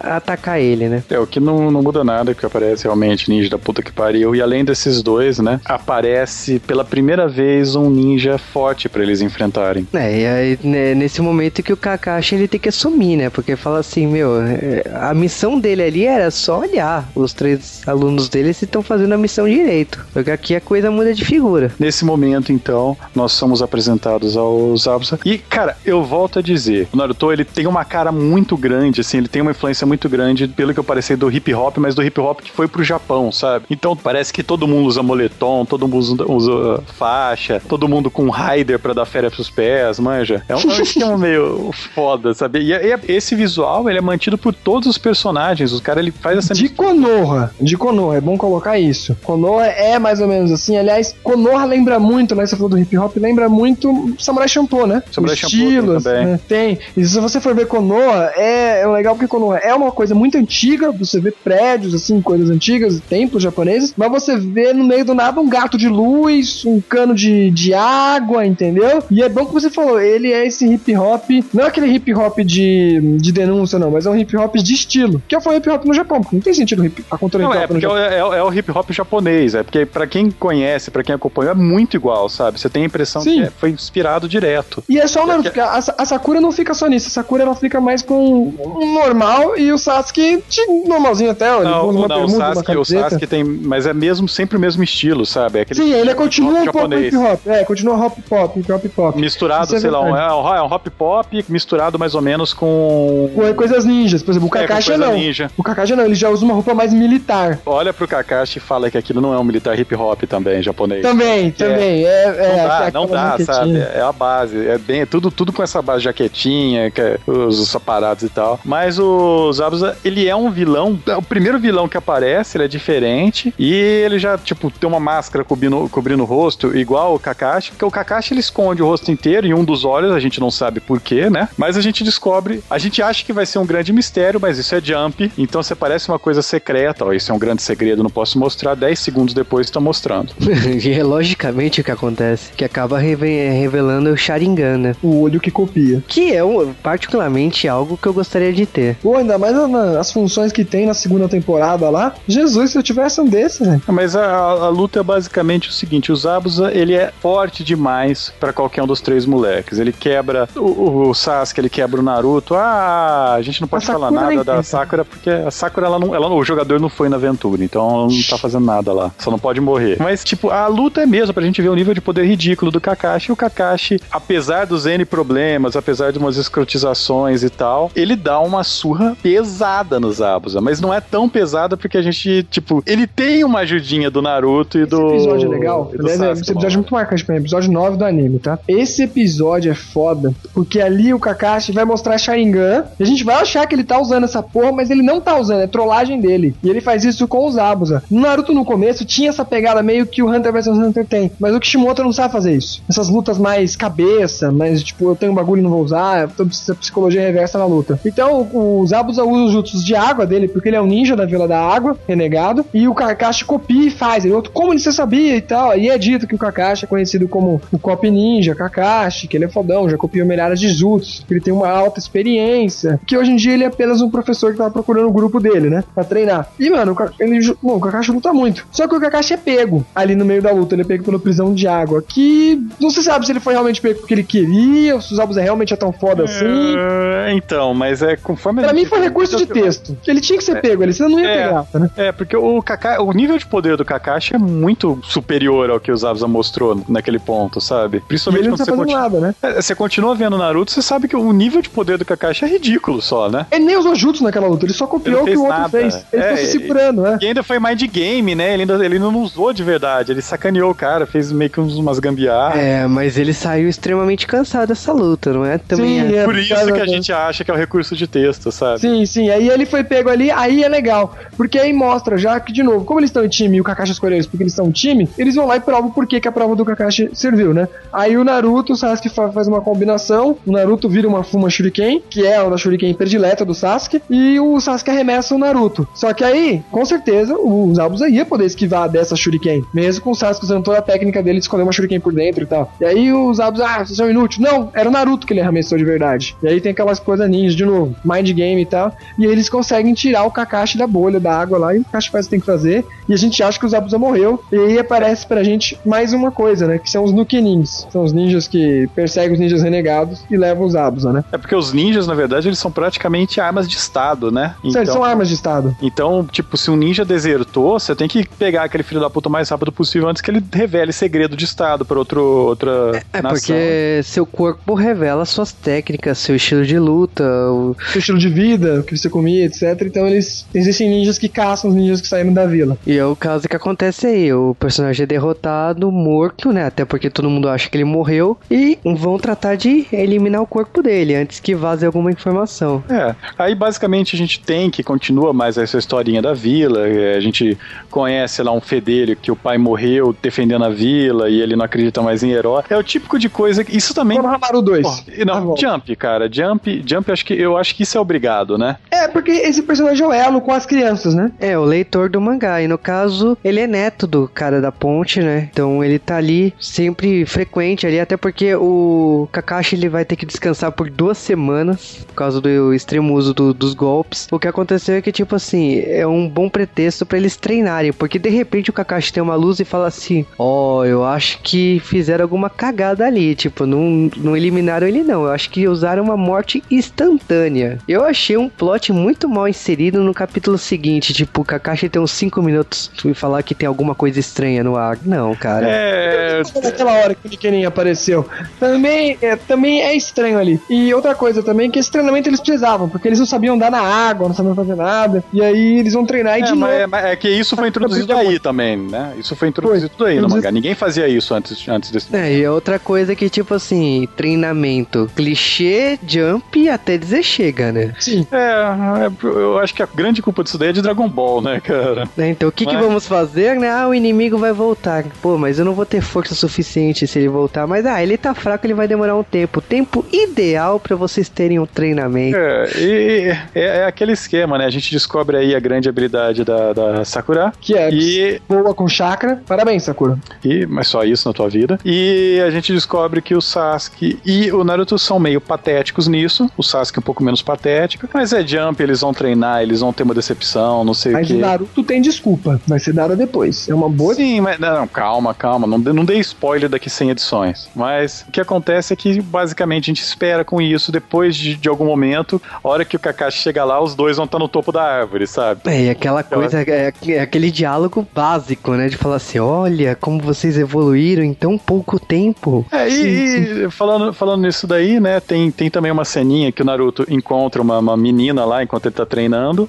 atacar 0.00 0.60
ele, 0.60 0.88
né? 0.88 1.02
É, 1.10 1.18
o 1.18 1.26
que 1.26 1.40
não, 1.40 1.70
não 1.70 1.82
muda 1.82 2.04
nada 2.04 2.11
que 2.34 2.46
aparece 2.46 2.84
realmente 2.84 3.28
ninja 3.28 3.50
da 3.50 3.58
puta 3.58 3.82
que 3.82 3.92
pariu. 3.92 4.34
E 4.34 4.40
além 4.40 4.64
desses 4.64 5.02
dois, 5.02 5.38
né, 5.38 5.60
aparece 5.64 6.58
pela 6.60 6.84
primeira 6.84 7.28
vez 7.28 7.74
um 7.74 7.90
ninja 7.90 8.38
forte 8.38 8.88
para 8.88 9.02
eles 9.02 9.20
enfrentarem. 9.20 9.86
É, 9.92 10.20
e 10.20 10.26
aí, 10.26 10.58
né, 10.62 10.94
nesse 10.94 11.20
momento 11.20 11.32
momento 11.32 11.62
que 11.62 11.72
o 11.72 11.76
Kakashi 11.76 12.34
ele 12.34 12.46
tem 12.46 12.60
que 12.60 12.68
assumir, 12.68 13.16
né? 13.16 13.30
Porque 13.30 13.56
fala 13.56 13.80
assim, 13.80 14.06
meu, 14.06 14.40
é, 14.40 14.82
a 14.94 15.12
missão 15.12 15.58
dele 15.58 15.82
ali 15.82 16.04
era 16.04 16.30
só 16.30 16.60
olhar 16.60 17.08
os 17.14 17.32
três 17.32 17.82
alunos 17.86 18.28
dele 18.28 18.52
se 18.52 18.64
estão 18.64 18.82
fazendo 18.82 19.12
a 19.12 19.18
missão 19.18 19.48
direito. 19.48 20.04
Porque 20.12 20.30
aqui 20.30 20.54
a 20.54 20.60
coisa 20.60 20.90
muda 20.90 21.12
de 21.12 21.24
figura. 21.24 21.72
Nesse 21.78 22.04
momento, 22.04 22.52
então, 22.52 22.96
nós 23.14 23.32
somos 23.32 23.62
apresentados 23.62 24.36
aos 24.36 24.86
Abusa. 24.86 25.18
E, 25.24 25.38
cara, 25.38 25.76
eu 25.84 26.04
volto 26.04 26.38
a 26.38 26.42
dizer, 26.42 26.88
o 26.92 26.96
Naruto, 26.96 27.32
ele 27.32 27.44
tem 27.44 27.66
uma 27.66 27.84
cara 27.84 28.12
muito 28.12 28.56
grande, 28.56 29.00
assim, 29.00 29.18
ele 29.18 29.28
tem 29.28 29.42
uma 29.42 29.50
influência 29.50 29.86
muito 29.86 30.08
grande, 30.08 30.46
pelo 30.46 30.72
que 30.72 30.80
eu 30.80 30.84
parecer, 30.84 31.16
do 31.16 31.30
hip 31.30 31.52
hop, 31.54 31.78
mas 31.78 31.94
do 31.94 32.01
hip 32.02 32.20
hop 32.20 32.40
que 32.40 32.50
foi 32.50 32.68
pro 32.68 32.84
Japão, 32.84 33.30
sabe? 33.32 33.66
Então 33.70 33.96
parece 33.96 34.32
que 34.32 34.42
todo 34.42 34.66
mundo 34.66 34.86
usa 34.86 35.02
moletom, 35.02 35.64
todo 35.64 35.88
mundo 35.88 36.32
usa, 36.32 36.82
faixa, 36.96 37.60
todo 37.68 37.88
mundo 37.88 38.10
com 38.10 38.30
rider 38.30 38.78
para 38.78 38.92
dar 38.92 39.04
férias 39.04 39.34
pros 39.34 39.50
pés, 39.50 39.98
manja. 39.98 40.42
É 40.48 40.56
um, 40.56 40.60
é 40.60 40.66
um 40.78 40.82
esquema 40.82 41.18
meio 41.18 41.70
foda, 41.94 42.34
sabe? 42.34 42.60
E, 42.60 42.72
e, 42.72 42.98
esse 43.08 43.34
visual, 43.34 43.88
ele 43.88 43.98
é 43.98 44.02
mantido 44.02 44.36
por 44.38 44.54
todos 44.54 44.88
os 44.88 44.98
personagens. 44.98 45.72
Os 45.72 45.80
caras, 45.80 46.02
ele 46.02 46.12
faz 46.12 46.38
essa... 46.38 46.54
De 46.54 46.68
Konoha. 46.68 47.54
De 47.60 47.76
Konoha, 47.76 48.16
é 48.16 48.20
bom 48.20 48.36
colocar 48.36 48.78
isso. 48.78 49.16
Konoha 49.22 49.66
é 49.66 49.98
mais 49.98 50.20
ou 50.20 50.28
menos 50.28 50.50
assim. 50.50 50.76
Aliás, 50.76 51.14
Konoha 51.22 51.64
lembra 51.64 51.98
muito, 51.98 52.34
né? 52.34 52.46
Você 52.46 52.56
falou 52.56 52.70
do 52.70 52.78
hip 52.78 52.96
hop, 52.96 53.16
lembra 53.16 53.48
muito 53.48 54.14
Samurai 54.18 54.48
Champloo, 54.48 54.86
né? 54.86 55.02
Samurai 55.10 55.36
Champloo 55.36 56.00
também. 56.00 56.26
Né? 56.26 56.40
Tem. 56.48 56.78
E 56.96 57.04
se 57.04 57.20
você 57.20 57.40
for 57.40 57.54
ver 57.54 57.66
Konoha, 57.66 58.32
é, 58.36 58.82
é 58.82 58.86
legal 58.86 59.14
porque 59.14 59.28
Konoha 59.28 59.58
é 59.58 59.74
uma 59.74 59.90
coisa 59.90 60.14
muito 60.14 60.36
antiga. 60.38 60.92
Você 60.92 61.20
vê 61.20 61.30
prédios, 61.30 61.91
assim, 61.94 62.20
coisas 62.20 62.50
antigas, 62.50 63.00
templos 63.00 63.42
japoneses. 63.42 63.94
Mas 63.96 64.10
você 64.10 64.36
vê 64.36 64.72
no 64.72 64.84
meio 64.84 65.04
do 65.04 65.14
nada 65.14 65.40
um 65.40 65.48
gato 65.48 65.76
de 65.76 65.88
luz, 65.88 66.64
um 66.64 66.80
cano 66.80 67.14
de, 67.14 67.50
de 67.50 67.74
água, 67.74 68.46
entendeu? 68.46 69.02
E 69.10 69.22
é 69.22 69.28
bom 69.28 69.46
que 69.46 69.52
você 69.52 69.70
falou, 69.70 70.00
ele 70.00 70.32
é 70.32 70.46
esse 70.46 70.66
hip 70.66 70.96
hop 70.96 71.22
não 71.52 71.64
é 71.64 71.68
aquele 71.68 71.86
hip 71.86 72.12
hop 72.14 72.38
de, 72.40 73.16
de 73.18 73.32
denúncia, 73.32 73.78
não, 73.78 73.90
mas 73.90 74.06
é 74.06 74.10
um 74.10 74.16
hip 74.16 74.36
hop 74.36 74.54
de 74.56 74.74
estilo. 74.74 75.22
Que 75.26 75.34
é 75.34 75.38
o 75.38 75.54
hip 75.54 75.68
hop 75.68 75.84
no 75.84 75.94
Japão, 75.94 76.20
porque 76.20 76.36
não 76.36 76.42
tem 76.42 76.52
sentido 76.52 76.84
hip, 76.84 77.04
a 77.10 77.16
cultura 77.16 77.44
não, 77.44 77.50
hip 77.50 77.58
hop 77.58 77.64
é, 77.64 77.66
porque 77.66 77.86
é, 77.86 78.14
é, 78.14 78.18
é, 78.18 78.42
o 78.42 78.52
hip 78.52 78.70
hop 78.70 78.90
japonês, 78.90 79.54
é 79.54 79.62
porque 79.62 79.86
pra 79.86 80.06
quem 80.06 80.30
conhece, 80.30 80.90
pra 80.90 81.02
quem 81.02 81.14
acompanha, 81.14 81.50
é 81.50 81.54
muito 81.54 81.96
igual, 81.96 82.28
sabe? 82.28 82.60
Você 82.60 82.68
tem 82.68 82.82
a 82.82 82.86
impressão 82.86 83.22
Sim. 83.22 83.34
que 83.34 83.42
é, 83.42 83.50
foi 83.50 83.70
inspirado 83.70 84.28
direto. 84.28 84.82
E 84.88 84.98
é 84.98 85.06
só 85.06 85.24
o 85.24 85.26
Naruto, 85.26 85.44
porque 85.48 85.60
a, 85.60 85.76
a, 85.76 86.04
Sakura 86.04 86.40
não 86.40 86.52
fica 86.52 86.74
só 86.74 86.86
nisso, 86.86 87.08
a 87.08 87.10
Sakura 87.10 87.42
ela 87.42 87.54
fica 87.54 87.80
mais 87.80 88.02
com 88.02 88.52
um 88.64 88.94
normal 88.94 89.56
e 89.56 89.72
o 89.72 89.78
Sasuke 89.78 90.42
normalzinho 90.86 91.30
até, 91.30 91.54
ó, 91.54 91.62
não, 91.76 91.92
não, 91.92 92.08
permuta, 92.08 92.18
o 92.18 92.28
Sasuke, 92.28 92.76
o 92.76 92.84
Sasuke 92.84 93.26
tem, 93.26 93.44
mas 93.44 93.86
é 93.86 93.92
mesmo 93.92 94.28
sempre 94.28 94.56
o 94.56 94.60
mesmo 94.60 94.82
estilo, 94.82 95.24
sabe? 95.26 95.60
É 95.60 95.74
Sim, 95.74 95.92
ele 95.92 96.14
continua 96.14 96.60
um 96.60 96.66
pouco 96.66 96.94
hip 96.94 97.16
hop, 97.16 97.46
é, 97.46 97.64
continua 97.64 98.06
hop 98.06 98.18
pop, 98.28 98.58
hip 98.58 99.00
hop. 99.00 99.16
Misturado, 99.16 99.78
sei 99.78 99.90
lá, 99.90 100.00
um, 100.00 100.16
é, 100.16 100.34
um, 100.34 100.54
é 100.54 100.62
um 100.62 100.66
hop 100.66 100.86
pop 100.96 101.44
misturado 101.48 101.98
mais 101.98 102.14
ou 102.14 102.22
menos 102.22 102.52
com. 102.52 103.30
Com 103.34 103.54
coisas 103.54 103.84
ninjas. 103.84 104.22
Por 104.22 104.32
exemplo, 104.32 104.48
o 104.52 104.56
é, 104.56 104.66
Kakashi 104.66 104.92
é, 104.92 104.96
não. 104.96 105.14
Ninja. 105.14 105.50
O 105.56 105.62
Kakashi 105.62 105.94
não, 105.94 106.04
ele 106.04 106.14
já 106.14 106.28
usa 106.28 106.44
uma 106.44 106.54
roupa 106.54 106.74
mais 106.74 106.92
militar. 106.92 107.58
Olha 107.64 107.92
pro 107.92 108.08
Kakashi 108.08 108.58
e 108.58 108.60
fala 108.60 108.90
que 108.90 108.98
aquilo 108.98 109.20
não 109.20 109.32
é 109.32 109.38
um 109.38 109.44
militar 109.44 109.78
hip 109.78 109.94
hop 109.94 110.22
também, 110.24 110.62
japonês. 110.62 111.02
Também, 111.02 111.50
também. 111.50 112.04
É, 112.04 112.24
é, 112.24 112.50
não 112.50 112.66
dá, 112.66 112.90
não 112.92 113.06
dá, 113.06 113.38
sabe? 113.44 113.78
É 113.78 114.00
a 114.00 114.12
base. 114.12 114.66
É 114.66 114.78
bem, 114.78 115.00
é 115.00 115.06
tudo, 115.06 115.30
tudo 115.30 115.52
com 115.52 115.62
essa 115.62 115.80
base 115.80 116.04
jaquetinha, 116.04 116.90
que 116.90 117.00
é, 117.00 117.18
os, 117.26 117.58
os 117.58 117.74
aparatos 117.74 118.24
e 118.24 118.28
tal. 118.28 118.58
Mas 118.64 118.98
o 118.98 119.52
Zabuza, 119.52 119.96
ele 120.04 120.28
é 120.28 120.34
um 120.34 120.50
vilão. 120.50 120.98
É 121.06 121.16
o 121.16 121.22
primeiro 121.22 121.58
vilão 121.62 121.88
que 121.88 121.96
aparece, 121.96 122.56
ele 122.56 122.64
é 122.64 122.68
diferente. 122.68 123.54
E 123.58 123.72
ele 123.72 124.18
já, 124.18 124.36
tipo, 124.36 124.70
tem 124.70 124.88
uma 124.88 125.00
máscara 125.00 125.44
cobrindo, 125.44 125.88
cobrindo 125.88 126.22
o 126.22 126.26
rosto, 126.26 126.76
igual 126.76 127.14
o 127.14 127.18
Kakashi. 127.18 127.70
Porque 127.70 127.84
o 127.84 127.90
Kakashi 127.90 128.34
ele 128.34 128.40
esconde 128.40 128.82
o 128.82 128.86
rosto 128.86 129.10
inteiro 129.10 129.46
e 129.46 129.54
um 129.54 129.64
dos 129.64 129.84
olhos, 129.84 130.14
a 130.14 130.20
gente 130.20 130.40
não 130.40 130.50
sabe 130.50 130.80
porquê, 130.80 131.30
né? 131.30 131.48
Mas 131.56 131.76
a 131.76 131.80
gente 131.80 132.04
descobre, 132.04 132.62
a 132.68 132.78
gente 132.78 133.00
acha 133.00 133.24
que 133.24 133.32
vai 133.32 133.46
ser 133.46 133.58
um 133.58 133.66
grande 133.66 133.92
mistério, 133.92 134.40
mas 134.40 134.58
isso 134.58 134.74
é 134.74 134.80
Jump, 134.80 135.30
então 135.38 135.62
você 135.62 135.74
parece 135.74 136.08
uma 136.08 136.18
coisa 136.18 136.42
secreta, 136.42 137.04
ó, 137.04 137.12
isso 137.12 137.30
é 137.30 137.34
um 137.34 137.38
grande 137.38 137.62
segredo, 137.62 138.02
não 138.02 138.10
posso 138.10 138.38
mostrar, 138.38 138.74
10 138.74 138.98
segundos 138.98 139.34
depois 139.34 139.66
está 139.66 139.80
mostrando. 139.80 140.32
e 140.84 140.90
é 140.90 141.02
logicamente 141.02 141.80
o 141.80 141.84
que 141.84 141.90
acontece, 141.90 142.52
que 142.52 142.64
acaba 142.64 142.98
revelando 142.98 144.10
o 144.10 144.16
Sharingan, 144.16 144.78
né? 144.78 144.96
O 145.02 145.20
olho 145.20 145.40
que 145.40 145.50
copia. 145.50 146.02
Que 146.08 146.34
é 146.34 146.42
particularmente 146.82 147.68
algo 147.68 147.96
que 147.96 148.06
eu 148.06 148.12
gostaria 148.12 148.52
de 148.52 148.66
ter. 148.66 148.96
Pô, 148.96 149.16
ainda 149.16 149.38
mais 149.38 149.56
as 149.98 150.12
funções 150.12 150.52
que 150.52 150.64
tem 150.64 150.86
na 150.86 150.94
segunda 150.94 151.28
temporada 151.28 151.51
lá. 151.58 152.14
Jesus, 152.26 152.72
se 152.72 152.78
eu 152.78 152.82
tivesse 152.82 153.20
um 153.20 153.26
desses, 153.26 153.66
né? 153.66 153.80
Mas 153.86 154.16
a, 154.16 154.24
a, 154.24 154.68
luta 154.68 155.00
é 155.00 155.02
basicamente 155.02 155.68
o 155.68 155.72
seguinte, 155.72 156.12
o 156.12 156.16
Zabuza, 156.16 156.72
ele 156.72 156.94
é 156.94 157.12
forte 157.20 157.64
demais 157.64 158.32
para 158.38 158.52
qualquer 158.52 158.82
um 158.82 158.86
dos 158.86 159.00
três 159.00 159.26
moleques. 159.26 159.78
Ele 159.78 159.92
quebra 159.92 160.48
o, 160.56 161.08
o, 161.08 161.14
Sasuke, 161.14 161.60
ele 161.60 161.68
quebra 161.68 162.00
o 162.00 162.02
Naruto. 162.02 162.54
Ah, 162.54 163.34
a 163.34 163.42
gente 163.42 163.60
não 163.60 163.68
pode 163.68 163.86
falar 163.86 164.10
nada 164.10 164.44
da 164.44 164.62
Sakura 164.62 165.04
porque 165.04 165.30
a 165.30 165.50
Sakura, 165.50 165.86
ela 165.86 165.98
não, 165.98 166.14
ela, 166.14 166.28
o 166.28 166.44
jogador 166.44 166.80
não 166.80 166.88
foi 166.88 167.08
na 167.08 167.16
aventura, 167.16 167.62
então 167.62 167.88
ela 167.88 168.06
não 168.06 168.22
tá 168.28 168.38
fazendo 168.38 168.64
nada 168.64 168.92
lá. 168.92 169.10
Só 169.18 169.30
não 169.30 169.38
pode 169.38 169.60
morrer. 169.60 169.96
Mas, 169.98 170.24
tipo, 170.24 170.50
a 170.50 170.66
luta 170.66 171.02
é 171.02 171.06
mesmo 171.06 171.34
pra 171.34 171.42
gente 171.42 171.60
ver 171.60 171.68
o 171.68 171.74
nível 171.74 171.94
de 171.94 172.00
poder 172.00 172.24
ridículo 172.24 172.70
do 172.70 172.80
Kakashi. 172.80 173.32
O 173.32 173.36
Kakashi, 173.36 174.00
apesar 174.10 174.66
dos 174.66 174.86
N 174.86 175.04
problemas, 175.04 175.76
apesar 175.76 176.12
de 176.12 176.18
umas 176.18 176.36
escrotizações 176.36 177.42
e 177.42 177.50
tal, 177.50 177.90
ele 177.94 178.16
dá 178.16 178.40
uma 178.40 178.64
surra 178.64 179.16
pesada 179.22 180.00
nos 180.00 180.20
Abusa. 180.20 180.60
Mas 180.60 180.80
não 180.80 180.92
é 180.92 181.00
tão 181.00 181.28
pesada 181.28 181.41
porque 181.76 181.98
a 181.98 182.02
gente, 182.02 182.42
tipo, 182.44 182.82
ele 182.86 183.06
tem 183.06 183.44
uma 183.44 183.60
ajudinha 183.60 184.10
do 184.10 184.22
Naruto 184.22 184.78
e 184.78 184.86
do. 184.86 185.06
Esse 185.06 185.14
episódio 185.14 185.46
é 185.46 185.50
legal. 185.50 185.90
Aliás, 185.98 186.40
esse 186.40 186.50
episódio 186.50 186.74
é 186.74 186.76
muito 186.76 186.94
marcante 186.94 187.24
pra 187.24 187.34
mim. 187.34 187.40
Episódio 187.40 187.72
9 187.72 187.96
do 187.96 188.04
anime, 188.04 188.38
tá? 188.38 188.58
Esse 188.66 189.04
episódio 189.04 189.70
é 189.70 189.74
foda. 189.74 190.34
Porque 190.54 190.80
ali 190.80 191.12
o 191.12 191.18
Kakashi 191.18 191.72
vai 191.72 191.84
mostrar 191.84 192.18
Sharingan. 192.18 192.84
E 192.98 193.02
a 193.02 193.06
gente 193.06 193.24
vai 193.24 193.36
achar 193.36 193.66
que 193.66 193.74
ele 193.74 193.84
tá 193.84 194.00
usando 194.00 194.24
essa 194.24 194.42
porra, 194.42 194.72
mas 194.72 194.90
ele 194.90 195.02
não 195.02 195.20
tá 195.20 195.38
usando. 195.38 195.60
É 195.60 195.66
trollagem 195.66 196.20
dele. 196.20 196.54
E 196.62 196.68
ele 196.68 196.80
faz 196.80 197.04
isso 197.04 197.26
com 197.26 197.46
os 197.46 197.58
Abusa. 197.58 198.02
No 198.10 198.20
Naruto, 198.20 198.52
no 198.52 198.64
começo, 198.64 199.04
tinha 199.04 199.28
essa 199.28 199.44
pegada 199.44 199.82
meio 199.82 200.06
que 200.06 200.22
o 200.22 200.30
Hunter 200.30 200.52
vs 200.52 200.66
Hunter 200.68 201.06
tem. 201.06 201.30
Mas 201.38 201.54
o 201.54 201.60
Kishimoto 201.60 202.02
não 202.02 202.12
sabe 202.12 202.32
fazer 202.32 202.54
isso. 202.54 202.82
Essas 202.88 203.08
lutas 203.08 203.38
mais 203.38 203.76
cabeça, 203.76 204.50
mas 204.50 204.82
tipo, 204.82 205.08
eu 205.08 205.16
tenho 205.16 205.32
um 205.32 205.34
bagulho 205.34 205.60
e 205.60 205.62
não 205.62 205.70
vou 205.70 205.82
usar. 205.82 206.28
Toda 206.28 206.50
essa 206.50 206.74
psicologia 206.74 207.20
reversa 207.20 207.58
na 207.58 207.64
luta. 207.64 207.98
Então, 208.04 208.48
os 208.80 208.92
Abusa 208.92 209.24
usam 209.24 209.46
os 209.46 209.52
jutsus 209.52 209.84
de 209.84 209.94
água 209.94 210.26
dele, 210.26 210.48
porque 210.48 210.68
ele 210.68 210.76
é 210.76 210.80
um 210.80 210.86
ninja 210.86 211.16
da 211.16 211.24
Vila 211.32 211.48
da 211.48 211.58
Água, 211.58 211.96
renegado. 212.06 212.64
E 212.74 212.86
o 212.86 212.94
Kakashi 212.94 213.44
copia 213.44 213.86
e 213.86 213.90
faz. 213.90 214.24
Ele, 214.24 214.34
como 214.52 214.78
você 214.78 214.92
sabia 214.92 215.36
e 215.36 215.40
tal. 215.40 215.76
E 215.76 215.88
é 215.88 215.96
dito 215.96 216.26
que 216.26 216.34
o 216.34 216.38
Kakashi 216.38 216.84
é 216.84 216.88
conhecido 216.88 217.26
como 217.26 217.60
o 217.72 217.78
Cop 217.78 218.08
Ninja 218.10 218.54
Kakashi, 218.54 219.26
que 219.26 219.36
ele 219.36 219.46
é 219.46 219.48
fodão, 219.48 219.88
já 219.88 219.96
copiou 219.96 220.26
milhares 220.26 220.60
de 220.60 220.68
jutsus, 220.68 221.24
que 221.26 221.32
ele 221.32 221.40
tem 221.40 221.52
uma 221.52 221.68
alta 221.68 221.98
experiência. 221.98 223.00
Que 223.06 223.16
hoje 223.16 223.30
em 223.30 223.36
dia 223.36 223.54
ele 223.54 223.64
é 223.64 223.66
apenas 223.66 224.02
um 224.02 224.10
professor 224.10 224.52
que 224.52 224.58
tava 224.58 224.70
procurando 224.70 225.08
o 225.08 225.12
grupo 225.12 225.40
dele, 225.40 225.70
né? 225.70 225.82
Pra 225.94 226.04
treinar. 226.04 226.52
E, 226.58 226.68
mano, 226.68 226.92
o, 226.92 227.22
ele, 227.22 227.56
bom, 227.62 227.76
o 227.76 227.80
Kakashi 227.80 228.12
luta 228.12 228.32
muito. 228.32 228.66
Só 228.70 228.86
que 228.86 228.94
o 228.94 229.00
Kakashi 229.00 229.34
é 229.34 229.36
pego 229.36 229.84
ali 229.94 230.14
no 230.14 230.24
meio 230.24 230.42
da 230.42 230.52
luta. 230.52 230.74
Ele 230.74 230.82
é 230.82 230.84
pego 230.84 231.04
pela 231.04 231.18
prisão 231.18 231.54
de 231.54 231.66
água. 231.66 232.02
Que 232.06 232.60
não 232.78 232.90
se 232.90 233.02
sabe 233.02 233.24
se 233.24 233.32
ele 233.32 233.40
foi 233.40 233.54
realmente 233.54 233.80
pego 233.80 234.00
porque 234.00 234.12
ele 234.12 234.22
queria, 234.22 234.94
ou 234.94 235.00
se 235.00 235.12
os 235.12 235.18
Abus 235.18 235.36
é 235.36 235.42
realmente 235.42 235.72
é 235.72 235.76
tão 235.76 235.92
foda 235.92 236.24
assim. 236.24 236.44
É, 236.44 237.32
então, 237.32 237.72
mas 237.72 238.02
é 238.02 238.16
conforme. 238.16 238.62
Pra 238.62 238.72
mim 238.72 238.84
foi 238.84 239.00
recurso 239.00 239.36
de 239.36 239.46
texto. 239.46 239.96
Ele 240.06 240.20
tinha 240.20 240.38
que 240.38 240.44
ser 240.44 240.56
é, 240.56 240.60
pego, 240.60 240.82
ele 240.82 240.92
senão 240.92 241.10
não 241.10 241.18
ia 241.22 241.30
é, 241.30 241.46
pegar, 241.46 241.66
né? 241.74 241.90
É, 241.96 242.12
porque 242.12 242.36
o 242.36 242.62
Kakashi, 242.62 243.00
o 243.00 243.12
nível 243.12 243.38
de 243.38 243.46
poder 243.46 243.76
do 243.76 243.84
Kakashi 243.84 244.34
é 244.34 244.38
muito 244.38 244.98
superior 245.02 245.70
ao 245.70 245.80
que 245.80 245.90
o 245.90 245.96
Zabuza 245.96 246.26
mostrou 246.28 246.82
naquele 246.88 247.18
ponto, 247.18 247.60
sabe? 247.60 248.00
Principalmente 248.00 248.48
quando 248.48 248.58
tá 248.58 248.64
você 248.64 248.72
continua. 248.72 249.00
Nada, 249.00 249.20
né? 249.20 249.34
É, 249.42 249.60
você 249.60 249.74
continua 249.74 250.14
vendo 250.14 250.38
Naruto, 250.38 250.70
você 250.70 250.82
sabe 250.82 251.08
que 251.08 251.16
o 251.16 251.32
nível 251.32 251.62
de 251.62 251.70
poder 251.70 251.98
do 251.98 252.04
Kakashi 252.04 252.44
é 252.44 252.48
ridículo 252.48 253.00
só, 253.00 253.28
né? 253.28 253.46
Ele 253.50 253.64
nem 253.64 253.76
usou 253.76 253.94
jutsu 253.94 254.22
naquela 254.24 254.46
luta, 254.46 254.66
ele 254.66 254.72
só 254.72 254.86
copiou 254.86 255.22
o 255.22 255.24
que 255.24 255.36
o 255.36 255.42
outro 255.42 255.58
nada. 255.58 255.68
fez. 255.68 256.04
Ele 256.12 256.22
é, 256.22 256.36
se 256.36 256.46
segurando, 256.52 257.02
né? 257.02 257.18
E 257.20 257.26
ainda 257.26 257.42
foi 257.42 257.58
mind 257.58 257.82
game, 257.82 258.34
né? 258.34 258.52
Ele, 258.52 258.62
ainda, 258.62 258.84
ele 258.84 258.98
não 258.98 259.14
usou 259.20 259.52
de 259.52 259.62
verdade, 259.62 260.12
ele 260.12 260.22
sacaneou 260.22 260.70
o 260.70 260.74
cara, 260.74 261.06
fez 261.06 261.32
meio 261.32 261.50
que 261.50 261.60
umas 261.60 261.98
gambiarras. 261.98 262.58
É, 262.58 262.86
mas 262.86 263.18
ele 263.18 263.32
saiu 263.32 263.68
extremamente 263.68 264.26
cansado 264.26 264.68
dessa 264.68 264.92
luta, 264.92 265.32
não 265.32 265.44
é? 265.44 265.58
Também 265.58 266.00
sim, 266.00 266.14
é. 266.14 266.18
é. 266.18 266.24
Por 266.24 266.36
isso 266.36 266.72
que 266.72 266.80
a 266.80 266.86
gente 266.86 267.12
acha 267.12 267.44
que 267.44 267.50
é 267.50 267.54
o 267.54 267.56
recurso 267.56 267.96
de 267.96 268.06
texto, 268.06 268.50
sabe? 268.50 268.80
Sim, 268.80 269.04
sim. 269.06 269.30
Aí 269.30 269.48
ele 269.48 269.66
foi 269.66 269.84
pego 269.84 270.08
ali, 270.08 270.30
aí 270.30 270.62
é 270.62 270.68
legal. 270.68 271.11
Porque 271.36 271.58
aí 271.58 271.72
mostra 271.72 272.16
já 272.16 272.38
que, 272.40 272.52
de 272.52 272.62
novo, 272.62 272.84
como 272.84 273.00
eles 273.00 273.10
estão 273.10 273.24
em 273.24 273.28
time 273.28 273.56
e 273.56 273.60
o 273.60 273.64
Kakashi 273.64 273.92
escolheu 273.92 274.16
eles 274.16 274.26
porque 274.26 274.42
eles 274.42 274.52
estão 274.52 274.66
em 274.66 274.70
time, 274.70 275.08
eles 275.18 275.34
vão 275.34 275.46
lá 275.46 275.56
e 275.56 275.60
provam 275.60 275.90
por 275.90 276.06
que, 276.06 276.26
a 276.26 276.32
prova 276.32 276.54
do 276.54 276.64
Kakashi 276.64 277.10
serviu, 277.12 277.52
né? 277.52 277.68
Aí 277.92 278.16
o 278.16 278.24
Naruto, 278.24 278.72
o 278.72 278.76
Sasuke 278.76 279.08
faz 279.08 279.48
uma 279.48 279.60
combinação, 279.60 280.36
o 280.46 280.52
Naruto 280.52 280.88
vira 280.88 281.08
uma 281.08 281.22
Fuma 281.22 281.50
Shuriken, 281.50 282.02
que 282.08 282.26
é 282.26 282.36
a 282.36 282.56
Shuriken 282.56 282.94
predileta 282.94 283.44
do 283.44 283.54
Sasuke, 283.54 284.02
e 284.08 284.38
o 284.38 284.60
Sasuke 284.60 284.90
arremessa 284.90 285.34
o 285.34 285.38
Naruto. 285.38 285.86
Só 285.94 286.12
que 286.12 286.24
aí, 286.24 286.62
com 286.70 286.84
certeza, 286.84 287.36
o 287.36 287.72
Zabuza 287.74 288.08
ia 288.08 288.24
poder 288.24 288.46
esquivar 288.46 288.88
dessa 288.88 289.16
Shuriken, 289.16 289.64
mesmo 289.74 290.02
com 290.02 290.10
o 290.10 290.14
Sasuke 290.14 290.44
usando 290.44 290.64
toda 290.64 290.78
a 290.78 290.82
técnica 290.82 291.22
dele 291.22 291.38
de 291.38 291.44
escolher 291.44 291.62
uma 291.62 291.72
Shuriken 291.72 292.00
por 292.00 292.12
dentro 292.12 292.44
e 292.44 292.46
tal. 292.46 292.72
E 292.80 292.84
aí 292.84 293.12
o 293.12 293.32
Zabuza, 293.34 293.66
ah, 293.66 293.84
vocês 293.84 293.96
são 293.96 294.10
inúteis. 294.10 294.40
Não, 294.40 294.70
era 294.74 294.88
o 294.88 294.92
Naruto 294.92 295.26
que 295.26 295.32
ele 295.32 295.40
arremessou 295.40 295.76
de 295.76 295.84
verdade. 295.84 296.36
E 296.42 296.48
aí 296.48 296.60
tem 296.60 296.72
aquelas 296.72 296.98
coisas 296.98 297.28
ninjas 297.28 297.54
de 297.54 297.64
novo, 297.64 297.94
mind 298.04 298.30
game 298.32 298.62
e 298.62 298.66
tal, 298.66 298.94
e 299.18 299.24
eles 299.24 299.48
conseguem 299.48 299.94
tirar 299.94 300.24
o 300.24 300.30
Kakashi 300.30 300.78
da 300.78 300.86
bolha 301.02 301.18
da 301.18 301.34
água 301.34 301.58
lá, 301.58 301.74
e 301.74 301.80
o 301.80 301.84
Kakashi 301.84 302.10
faz 302.10 302.26
o 302.26 302.28
que 302.28 302.30
tem 302.30 302.40
que 302.40 302.46
fazer, 302.46 302.84
e 303.08 303.12
a 303.12 303.16
gente 303.16 303.42
acha 303.42 303.58
que 303.58 303.66
o 303.66 303.68
Zabuza 303.68 303.98
morreu, 303.98 304.40
e 304.52 304.56
aí 304.56 304.78
aparece 304.78 305.26
pra 305.26 305.42
gente 305.42 305.76
mais 305.84 306.12
uma 306.12 306.30
coisa, 306.30 306.66
né, 306.68 306.78
que 306.78 306.88
são 306.88 307.02
os 307.02 307.12
Nukenins. 307.12 307.86
São 307.90 308.04
os 308.04 308.12
ninjas 308.12 308.46
que 308.46 308.88
perseguem 308.94 309.32
os 309.32 309.40
ninjas 309.40 309.62
renegados 309.62 310.22
e 310.30 310.36
levam 310.36 310.64
os 310.64 310.76
Abusa, 310.76 311.12
né? 311.12 311.24
É 311.32 311.38
porque 311.38 311.56
os 311.56 311.72
ninjas, 311.72 312.06
na 312.06 312.14
verdade, 312.14 312.48
eles 312.48 312.58
são 312.58 312.70
praticamente 312.70 313.40
armas 313.40 313.68
de 313.68 313.76
Estado, 313.76 314.30
né? 314.30 314.54
Então, 314.64 314.80
eles 314.80 314.92
são 314.92 315.02
armas 315.02 315.28
de 315.28 315.34
Estado. 315.34 315.76
Então, 315.82 316.26
tipo, 316.30 316.56
se 316.56 316.70
um 316.70 316.76
ninja 316.76 317.04
desertou, 317.04 317.78
você 317.78 317.94
tem 317.94 318.08
que 318.08 318.28
pegar 318.38 318.64
aquele 318.64 318.84
filho 318.84 319.00
da 319.00 319.10
puta 319.10 319.28
o 319.28 319.32
mais 319.32 319.48
rápido 319.48 319.72
possível 319.72 320.08
antes 320.08 320.22
que 320.22 320.30
ele 320.30 320.42
revele 320.52 320.92
segredo 320.92 321.36
de 321.36 321.44
Estado 321.44 321.84
pra 321.84 321.98
outro, 321.98 322.22
outra 322.22 322.92
é, 323.12 323.18
é 323.18 323.22
porque 323.22 324.00
seu 324.04 324.24
corpo 324.24 324.74
revela 324.74 325.24
suas 325.24 325.52
técnicas, 325.52 326.18
seu 326.18 326.36
estilo 326.36 326.64
de 326.64 326.78
luta, 326.78 327.24
o... 327.24 327.76
seu 327.92 327.98
estilo 327.98 328.18
de 328.18 328.28
vida, 328.28 328.80
o 328.80 328.82
que 328.82 328.96
você 328.96 329.08
comia, 329.08 329.44
etc. 329.44 329.62
Então 329.82 330.06
eles 330.06 330.46
existem 330.54 330.88
ninjas 330.92 331.18
que 331.18 331.28
caçam 331.28 331.70
os 331.70 331.76
ninjas 331.76 332.00
que 332.00 332.08
saíram 332.08 332.32
da 332.32 332.46
vila. 332.46 332.76
E 332.86 332.96
é 332.96 333.04
o 333.04 333.16
caso 333.16 333.48
que 333.48 333.56
acontece 333.56 334.06
aí, 334.06 334.32
o 334.32 334.54
personagem 334.58 335.04
é 335.04 335.06
derrotado, 335.06 335.90
morto, 335.90 336.52
né? 336.52 336.66
Até 336.66 336.84
porque 336.84 337.10
todo 337.10 337.30
mundo 337.30 337.48
acha 337.48 337.68
que 337.68 337.76
ele 337.76 337.84
morreu 337.84 338.38
e 338.50 338.78
vão 338.84 339.18
tratar 339.18 339.56
de 339.56 339.86
eliminar 339.92 340.42
o 340.42 340.46
corpo 340.46 340.82
dele 340.82 341.14
antes 341.14 341.40
que 341.40 341.54
vaze 341.54 341.84
alguma 341.84 342.10
informação. 342.10 342.82
É, 342.88 343.14
aí 343.38 343.54
basicamente 343.54 344.14
a 344.14 344.18
gente 344.18 344.40
tem 344.40 344.70
que 344.70 344.82
continua 344.82 345.32
mais 345.32 345.56
essa 345.56 345.78
historinha 345.78 346.20
da 346.20 346.34
vila, 346.34 346.86
é, 346.86 347.16
a 347.16 347.20
gente 347.20 347.58
conhece 347.90 348.42
lá 348.42 348.52
um 348.52 348.60
fedelho 348.60 349.16
que 349.16 349.30
o 349.30 349.36
pai 349.36 349.58
morreu 349.58 350.14
defendendo 350.22 350.64
a 350.64 350.68
vila 350.68 351.28
e 351.28 351.40
ele 351.40 351.56
não 351.56 351.64
acredita 351.64 352.02
mais 352.02 352.22
em 352.22 352.30
herói. 352.30 352.62
É 352.68 352.76
o 352.76 352.82
típico 352.82 353.18
de 353.18 353.28
coisa 353.28 353.64
que 353.64 353.76
isso 353.76 353.94
também 353.94 354.16
Konohamaru 354.16 354.62
2. 354.62 355.04
não, 355.26 355.56
Jump, 355.56 355.96
cara, 355.96 356.28
Jump, 356.30 356.82
Jump 356.86 357.10
acho 357.10 357.24
que 357.24 357.34
eu 357.34 357.56
acho 357.56 357.74
que 357.74 357.82
isso 357.82 357.96
é 357.96 358.00
obrigado, 358.00 358.58
né? 358.58 358.76
É, 358.90 359.08
porque 359.08 359.30
esse 359.30 359.62
personagem 359.62 360.04
é 360.04 360.08
o 360.08 360.12
elo 360.12 360.40
com 360.40 360.52
as 360.52 360.66
crianças, 360.72 361.14
né? 361.14 361.30
É, 361.38 361.58
o 361.58 361.64
leitor 361.64 362.08
do 362.08 362.18
mangá 362.18 362.62
e 362.62 362.66
no 362.66 362.78
caso, 362.78 363.36
ele 363.44 363.60
é 363.60 363.66
neto 363.66 364.06
do 364.06 364.26
cara 364.26 364.58
da 364.58 364.72
ponte, 364.72 365.20
né? 365.20 365.50
Então 365.52 365.84
ele 365.84 365.98
tá 365.98 366.16
ali 366.16 366.54
sempre 366.58 367.26
frequente 367.26 367.86
ali, 367.86 368.00
até 368.00 368.16
porque 368.16 368.54
o 368.54 369.28
Kakashi 369.30 369.76
ele 369.76 369.90
vai 369.90 370.02
ter 370.06 370.16
que 370.16 370.24
descansar 370.24 370.72
por 370.72 370.88
duas 370.88 371.18
semanas 371.18 372.02
por 372.06 372.14
causa 372.14 372.40
do 372.40 372.72
extremo 372.72 373.12
uso 373.12 373.34
do, 373.34 373.52
dos 373.52 373.74
golpes. 373.74 374.28
O 374.32 374.38
que 374.38 374.48
aconteceu 374.48 374.94
é 374.94 375.02
que, 375.02 375.12
tipo 375.12 375.36
assim, 375.36 375.82
é 375.86 376.06
um 376.06 376.26
bom 376.26 376.48
pretexto 376.48 377.04
para 377.04 377.18
eles 377.18 377.36
treinarem, 377.36 377.92
porque 377.92 378.18
de 378.18 378.30
repente 378.30 378.70
o 378.70 378.72
Kakashi 378.72 379.12
tem 379.12 379.22
uma 379.22 379.34
luz 379.34 379.60
e 379.60 379.66
fala 379.66 379.88
assim: 379.88 380.24
Ó, 380.38 380.78
oh, 380.78 380.84
eu 380.86 381.04
acho 381.04 381.38
que 381.42 381.82
fizeram 381.84 382.24
alguma 382.24 382.48
cagada 382.48 383.06
ali, 383.06 383.34
tipo, 383.34 383.66
não, 383.66 384.10
não 384.16 384.34
eliminaram 384.34 384.86
ele, 384.86 385.02
não. 385.02 385.24
Eu 385.24 385.32
acho 385.32 385.50
que 385.50 385.68
usaram 385.68 386.02
uma 386.02 386.16
morte 386.16 386.64
instantânea. 386.70 387.78
Eu 387.86 388.02
achei 388.02 388.38
um 388.38 388.48
plot 388.48 388.90
muito 388.90 389.28
mal 389.28 389.46
inserido 389.46 390.02
no 390.02 390.14
capítulo 390.14 390.56
seguinte, 390.62 391.12
tipo, 391.12 391.42
o 391.42 391.44
Kakashi 391.44 391.88
tem 391.88 392.00
uns 392.00 392.12
5 392.12 392.42
minutos 392.42 392.90
e 393.04 393.14
falar 393.14 393.42
que 393.42 393.54
tem 393.54 393.66
alguma 393.66 393.94
coisa 393.94 394.18
estranha 394.18 394.62
no 394.62 394.76
ar. 394.76 394.98
Não, 395.04 395.34
cara. 395.34 395.66
É. 395.68 396.42
Naquela 396.62 396.92
hora 396.92 397.14
que 397.14 397.26
o 397.26 397.30
Nikenin 397.30 397.64
apareceu. 397.64 398.26
Também 398.58 399.18
é, 399.20 399.36
também 399.36 399.82
é 399.82 399.94
estranho 399.94 400.38
ali. 400.38 400.60
E 400.68 400.92
outra 400.94 401.14
coisa 401.14 401.42
também, 401.42 401.70
que 401.70 401.78
esse 401.78 401.90
treinamento 401.90 402.28
eles 402.28 402.40
precisavam, 402.40 402.88
porque 402.88 403.08
eles 403.08 403.18
não 403.18 403.26
sabiam 403.26 403.54
andar 403.54 403.70
na 403.70 403.80
água, 403.80 404.28
não 404.28 404.34
sabiam 404.34 404.54
fazer 404.54 404.74
nada. 404.74 405.24
E 405.32 405.42
aí 405.42 405.78
eles 405.78 405.92
vão 405.92 406.04
treinar 406.04 406.38
e 406.38 406.42
é, 406.42 406.44
de 406.44 406.54
mas 406.54 406.72
é, 406.72 406.86
mas 406.86 407.04
é, 407.04 407.16
que 407.16 407.28
isso 407.28 407.56
foi 407.56 407.68
introduzido 407.68 408.12
aí 408.14 408.38
também, 408.38 408.76
né? 408.76 409.14
Isso 409.18 409.34
foi 409.36 409.48
introduzido 409.48 409.92
foi. 409.96 410.12
aí 410.12 410.20
no 410.20 410.28
mangá. 410.28 410.50
Ninguém 410.50 410.74
fazia 410.74 411.08
isso 411.08 411.34
antes, 411.34 411.68
antes 411.68 411.90
desse. 411.90 412.14
É, 412.14 412.32
e 412.32 412.46
outra 412.46 412.78
coisa 412.78 413.14
que, 413.14 413.28
tipo 413.28 413.54
assim, 413.54 414.08
treinamento 414.16 415.10
clichê, 415.14 415.98
jump 416.06 416.68
até 416.68 416.96
dizer 416.96 417.22
chega, 417.22 417.72
né? 417.72 417.94
Sim. 417.98 418.26
É, 418.30 419.06
é, 419.06 419.10
eu 419.22 419.58
acho 419.58 419.74
que 419.74 419.82
a 419.82 419.88
grande 419.92 420.22
culpa 420.22 420.42
disso 420.52 420.58
daí 420.58 420.68
é 420.68 420.72
de 420.72 420.82
Dragon 420.82 421.08
Ball, 421.08 421.40
né, 421.40 421.60
cara? 421.60 422.08
É, 422.18 422.28
então 422.28 422.48
o 422.48 422.52
que, 422.52 422.64
mas... 422.64 422.74
que 422.74 422.82
vamos 422.82 423.06
fazer, 423.06 423.56
né? 423.56 423.70
Ah, 423.70 423.88
o 423.88 423.94
inimigo 423.94 424.36
vai 424.36 424.52
voltar. 424.52 425.04
Pô, 425.22 425.38
mas 425.38 425.58
eu 425.58 425.64
não 425.64 425.72
vou 425.72 425.86
ter 425.86 426.00
força 426.00 426.34
suficiente 426.34 427.06
se 427.06 427.18
ele 427.18 427.28
voltar. 427.28 427.66
Mas 427.66 427.86
ah, 427.86 428.02
ele 428.02 428.16
tá 428.16 428.34
fraco, 428.34 428.66
ele 428.66 428.74
vai 428.74 428.86
demorar 428.86 429.16
um 429.16 429.22
tempo. 429.22 429.60
Tempo 429.60 430.04
ideal 430.12 430.78
para 430.78 430.96
vocês 430.96 431.28
terem 431.28 431.58
um 431.58 431.66
treinamento. 431.66 432.36
É, 432.36 432.70
e 432.76 433.36
é, 433.54 433.78
é, 433.78 433.84
aquele 433.84 434.12
esquema, 434.12 434.58
né? 434.58 434.66
A 434.66 434.70
gente 434.70 434.90
descobre 434.90 435.36
aí 435.36 435.54
a 435.54 435.60
grande 435.60 435.88
habilidade 435.88 436.44
da, 436.44 436.72
da 436.72 437.04
Sakura. 437.04 437.52
Que 437.60 437.74
é 437.74 437.90
e... 437.92 438.42
boa 438.48 438.74
com 438.74 438.88
chakra. 438.88 439.42
Parabéns, 439.46 439.84
Sakura. 439.84 440.18
E, 440.44 440.66
mas 440.66 440.88
só 440.88 441.04
isso 441.04 441.28
na 441.28 441.32
tua 441.32 441.48
vida. 441.48 441.78
E 441.84 442.40
a 442.44 442.50
gente 442.50 442.72
descobre 442.72 443.22
que 443.22 443.34
o 443.34 443.40
Sasuke 443.40 444.18
e 444.24 444.50
o 444.52 444.64
Naruto 444.64 444.98
são 444.98 445.18
meio 445.18 445.40
patéticos 445.40 446.08
nisso. 446.08 446.50
o 446.56 446.62
Sasuke 446.62 446.98
um 446.98 447.02
pouco 447.02 447.22
menos 447.22 447.42
patético, 447.42 448.08
mas 448.12 448.32
é 448.32 448.46
Jump, 448.46 448.82
eles 448.82 449.00
vão 449.00 449.14
treinar, 449.14 449.62
eles 449.62 449.80
vão 449.80 449.92
ter 449.92 450.02
uma 450.02 450.14
decepção, 450.14 450.41
não 450.84 450.94
sei 450.94 451.12
mas 451.12 451.26
o 451.26 451.28
quê. 451.28 451.34
Mas 451.34 451.42
o 451.42 451.46
Naruto 451.46 451.82
tem 451.84 452.00
desculpa, 452.00 452.60
vai 452.66 452.78
ser 452.78 452.92
dada 452.92 453.16
depois. 453.16 453.68
É 453.68 453.74
uma 453.74 453.88
boa. 453.88 454.14
Sim, 454.14 454.40
mas 454.40 454.58
não, 454.58 454.86
calma, 454.86 455.34
calma, 455.34 455.66
não, 455.66 455.78
não 455.78 456.04
dei 456.04 456.18
spoiler 456.20 456.68
daqui 456.68 456.90
sem 456.90 457.10
edições. 457.10 457.68
Mas 457.74 458.24
o 458.28 458.30
que 458.30 458.40
acontece 458.40 458.92
é 458.92 458.96
que 458.96 459.20
basicamente 459.20 459.84
a 459.84 459.94
gente 459.94 460.02
espera 460.02 460.44
com 460.44 460.60
isso, 460.60 460.92
depois 460.92 461.36
de, 461.36 461.54
de 461.54 461.68
algum 461.68 461.84
momento, 461.84 462.40
a 462.62 462.68
hora 462.68 462.84
que 462.84 462.96
o 462.96 462.98
Kakashi 462.98 463.38
chega 463.38 463.64
lá, 463.64 463.82
os 463.82 463.94
dois 463.94 464.16
vão 464.16 464.24
estar 464.24 464.38
no 464.38 464.48
topo 464.48 464.72
da 464.72 464.82
árvore, 464.82 465.26
sabe? 465.26 465.62
É, 465.66 465.84
e 465.84 465.90
aquela 465.90 466.22
coisa, 466.22 466.62
é, 466.62 466.92
é 467.08 467.20
aquele 467.20 467.50
diálogo 467.50 468.06
básico, 468.14 468.72
né? 468.72 468.88
De 468.88 468.96
falar 468.96 469.16
assim, 469.16 469.38
olha 469.38 469.96
como 469.96 470.20
vocês 470.20 470.58
evoluíram 470.58 471.22
em 471.22 471.34
tão 471.34 471.56
pouco 471.58 471.98
tempo. 471.98 472.64
É, 472.70 472.88
sim, 472.88 473.06
e, 473.06 473.28
sim. 473.28 473.70
falando, 473.70 474.12
falando 474.12 474.42
nisso 474.42 474.66
daí, 474.66 475.00
né, 475.00 475.20
tem, 475.20 475.50
tem 475.50 475.70
também 475.70 475.90
uma 475.90 476.04
ceninha 476.04 476.52
que 476.52 476.62
o 476.62 476.64
Naruto 476.64 477.06
encontra 477.08 477.60
uma, 477.62 477.78
uma 477.78 477.96
menina 477.96 478.44
lá 478.44 478.62
enquanto 478.62 478.86
ele 478.86 478.94
tá 478.94 479.06
treinando. 479.06 479.68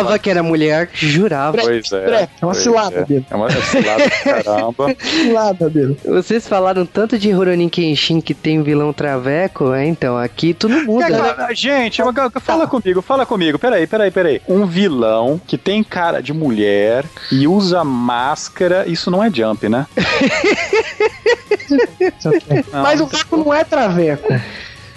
Jurava 0.00 0.18
que 0.18 0.30
era 0.30 0.42
mulher, 0.42 0.88
jurava. 0.92 1.58
Pois 1.58 1.92
é. 1.92 2.28
É 2.40 2.44
uma 2.44 2.54
cilada 2.54 3.00
é. 3.00 3.04
dele. 3.04 3.26
É 3.30 3.36
uma 3.36 3.50
cilada 3.50 4.10
caramba. 4.24 4.96
cilada 4.98 5.70
dele. 5.70 5.96
Vocês 6.04 6.46
falaram 6.48 6.86
tanto 6.86 7.18
de 7.18 7.30
Rurouni 7.30 7.68
Kenshin 7.70 8.20
que 8.20 8.34
tem 8.34 8.60
um 8.60 8.62
vilão 8.62 8.92
traveco, 8.92 9.72
é, 9.72 9.86
então, 9.86 10.16
aqui 10.16 10.54
tudo 10.54 10.84
muda. 10.84 11.08
né? 11.08 11.48
Gente, 11.54 12.02
fala 12.40 12.66
comigo, 12.66 13.02
fala 13.02 13.26
comigo. 13.26 13.58
Peraí, 13.58 13.86
peraí, 13.86 14.10
peraí. 14.10 14.40
Um 14.48 14.66
vilão 14.66 15.40
que 15.46 15.56
tem 15.58 15.82
cara 15.82 16.20
de 16.20 16.32
mulher 16.32 17.04
e 17.30 17.46
usa 17.46 17.84
máscara, 17.84 18.84
isso 18.86 19.10
não 19.10 19.22
é 19.22 19.30
jump, 19.30 19.68
né? 19.68 19.86
Mas 22.72 23.00
o 23.00 23.06
Caco 23.06 23.36
não 23.36 23.52
é 23.54 23.64
traveco. 23.64 24.28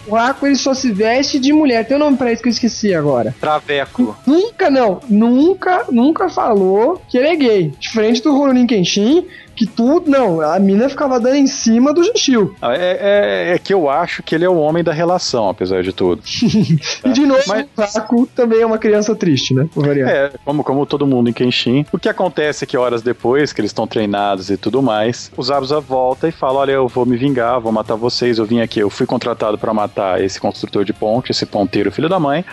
O 0.06 0.16
Aqua 0.16 0.48
ele 0.48 0.58
só 0.58 0.74
se 0.74 0.92
veste 0.92 1.40
de 1.40 1.54
mulher. 1.54 1.86
Tem 1.86 1.96
um 1.96 2.00
nome 2.00 2.18
pra 2.18 2.32
isso 2.32 2.42
que 2.42 2.50
eu 2.50 2.52
esqueci 2.52 2.94
agora. 2.94 3.34
Traveco. 3.40 4.18
Nunca, 4.26 4.70
não. 4.70 5.00
Nunca, 5.10 5.86
nunca 5.90 6.30
falou 6.30 7.02
que 7.10 7.18
ele 7.18 7.28
é 7.28 7.36
gay. 7.36 7.74
Diferente 7.80 8.22
do 8.22 8.32
Rurouni 8.32 8.68
Kenshin, 8.68 9.26
que 9.56 9.66
tudo. 9.66 10.10
Não, 10.10 10.42
a 10.42 10.60
mina 10.60 10.90
ficava 10.90 11.20
dando 11.20 11.36
em 11.36 11.48
cima 11.48 11.94
do 11.94 12.04
Gentil. 12.04 12.56
É, 12.62 13.50
é, 13.52 13.56
é, 13.56 13.58
que 13.58 13.74
eu 13.74 13.90
acho 13.90 14.24
que 14.24 14.36
ele 14.36 14.46
é 14.46 14.50
o 14.50 14.58
homem 14.58 14.84
da 14.84 14.92
relação, 14.92 15.50
apesar 15.50 15.84
de 15.84 15.94
tudo. 15.94 16.22
tá? 17.02 17.10
E 17.10 17.14
de 17.14 17.26
novo, 17.26 17.44
Mas... 17.48 17.68
o 17.78 17.86
Zaku 17.86 18.28
também 18.28 18.62
é 18.62 18.66
uma 18.66 18.78
criança 18.78 19.16
triste, 19.16 19.54
né? 19.54 19.68
É, 20.08 20.32
como, 20.44 20.64
como 20.64 20.86
todo 20.86 21.08
mundo 21.08 21.30
em 21.30 21.34
Kenshin. 21.34 21.86
O 21.92 22.00
que 22.00 22.10
acontece 22.10 22.64
é 22.64 22.68
que 22.68 22.78
horas 22.78 23.02
depois, 23.02 23.54
que 23.54 23.62
eles 23.62 23.70
estão 23.70 23.88
treinados 23.88 24.50
e 24.50 24.58
tudo 24.58 24.82
mais, 24.82 25.32
o 25.36 25.44
Zabuza 25.44 25.80
volta 25.80 26.28
e 26.28 26.32
fala: 26.32 26.60
Olha, 26.60 26.72
eu 26.72 26.88
vou 26.88 27.06
me 27.06 27.18
vingar, 27.18 27.60
vou 27.60 27.72
matar 27.72 27.96
vocês. 27.96 28.38
Eu 28.38 28.46
vim 28.46 28.62
aqui, 28.62 28.80
eu 28.80 28.90
fui 28.90 29.06
contratado 29.06 29.58
para 29.58 29.74
matar 29.74 30.22
esse 30.22 30.40
construtor 30.40 30.84
de 30.84 30.94
ponte, 30.94 31.32
esse 31.32 31.46
ponteiro 31.46 31.92
filho 31.92 32.10
da 32.10 32.20
mãe. 32.20 32.44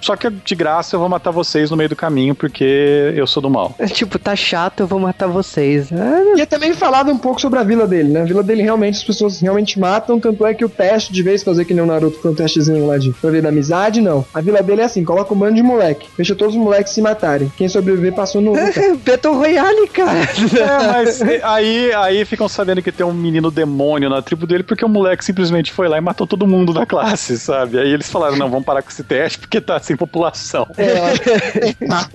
Só 0.00 0.16
que 0.16 0.28
de 0.30 0.54
graça 0.54 0.96
eu 0.96 1.00
vou 1.00 1.08
matar 1.08 1.30
vocês 1.30 1.70
no 1.70 1.76
meio 1.76 1.88
do 1.88 1.96
caminho 1.96 2.34
porque 2.34 3.12
eu 3.14 3.26
sou 3.26 3.42
do 3.42 3.50
mal. 3.50 3.74
É, 3.78 3.86
tipo, 3.86 4.18
tá 4.18 4.36
chato, 4.36 4.80
eu 4.80 4.86
vou 4.86 4.98
matar 4.98 5.26
vocês. 5.26 5.90
E 6.36 6.40
é 6.40 6.46
também 6.46 6.74
falado 6.74 7.10
um 7.10 7.18
pouco 7.18 7.40
sobre 7.40 7.58
a 7.58 7.62
vila 7.62 7.86
dele, 7.86 8.10
né? 8.10 8.22
A 8.22 8.24
vila 8.24 8.42
dele 8.42 8.62
realmente 8.62 8.98
as 8.98 9.04
pessoas 9.04 9.40
realmente 9.40 9.78
matam, 9.78 10.20
tanto 10.20 10.46
é 10.46 10.54
que 10.54 10.64
o 10.64 10.68
teste, 10.68 11.12
de 11.12 11.22
vez 11.22 11.42
fazer 11.42 11.64
que 11.64 11.74
nem 11.74 11.82
o 11.82 11.86
Naruto 11.86 12.20
foi 12.20 12.30
um 12.30 12.34
testezinho 12.34 12.86
lá 12.86 12.98
de 12.98 13.12
pra 13.12 13.30
ver 13.30 13.42
da 13.42 13.48
amizade, 13.48 14.00
não. 14.00 14.24
A 14.32 14.40
vila 14.40 14.62
dele 14.62 14.82
é 14.82 14.84
assim, 14.84 15.04
coloca 15.04 15.32
um 15.32 15.36
bando 15.36 15.54
de 15.54 15.62
moleque, 15.62 16.08
deixa 16.16 16.34
todos 16.34 16.54
os 16.54 16.60
moleques 16.60 16.92
se 16.92 17.00
matarem. 17.00 17.50
Quem 17.56 17.68
sobreviver 17.68 18.12
passou 18.12 18.40
no. 18.40 18.52
Battle 19.04 19.34
Royale, 19.34 19.88
cara. 19.88 20.18
É, 20.18 20.86
mas 20.86 21.22
aí, 21.42 21.92
aí 21.94 22.24
ficam 22.24 22.48
sabendo 22.48 22.82
que 22.82 22.92
tem 22.92 23.04
um 23.04 23.12
menino 23.12 23.50
demônio 23.50 24.08
na 24.08 24.22
tribo 24.22 24.46
dele 24.46 24.62
porque 24.62 24.84
o 24.84 24.88
moleque 24.88 25.24
simplesmente 25.24 25.72
foi 25.72 25.88
lá 25.88 25.98
e 25.98 26.00
matou 26.00 26.26
todo 26.26 26.46
mundo 26.46 26.72
da 26.72 26.86
classe, 26.86 27.38
sabe? 27.38 27.78
Aí 27.78 27.90
eles 27.90 28.10
falaram: 28.10 28.36
não, 28.36 28.50
vamos 28.50 28.64
parar 28.64 28.82
com 28.82 28.90
esse 28.90 29.02
teste 29.02 29.38
porque 29.38 29.60
tá 29.60 29.71
sem 29.80 29.96
população. 29.96 30.66
É, 30.76 31.64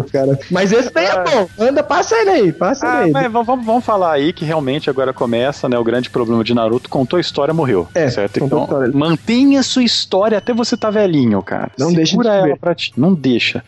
cara. 0.11 0.39
Mas 0.51 0.71
esse 0.71 0.91
daí 0.91 1.05
é 1.05 1.23
bom. 1.23 1.47
Anda, 1.59 1.83
passa 1.83 2.15
ele 2.15 2.29
aí, 2.29 2.51
passa 2.51 2.87
ah, 2.87 3.07
ele 3.07 3.17
aí. 3.17 3.27
Vamos, 3.27 3.65
vamos 3.65 3.85
falar 3.85 4.13
aí 4.13 4.33
que 4.33 4.45
realmente 4.45 4.89
agora 4.89 5.13
começa, 5.13 5.67
né? 5.69 5.77
O 5.77 5.83
grande 5.83 6.09
problema 6.09 6.43
de 6.43 6.53
Naruto, 6.53 6.89
contou 6.89 7.17
a 7.17 7.21
história, 7.21 7.53
morreu. 7.53 7.87
É, 7.93 8.09
certo? 8.09 8.43
Então, 8.43 8.67
mantenha 8.93 9.63
sua 9.63 9.83
história 9.83 10.37
até 10.37 10.53
você 10.53 10.75
tá 10.75 10.89
velhinho, 10.89 11.41
cara. 11.41 11.71
Não 11.77 11.91
deixa 11.91 12.17
de 12.17 12.27
ela 12.27 12.57
pra 12.57 12.75
ti. 12.75 12.93
Não 12.95 13.13
deixa. 13.13 13.63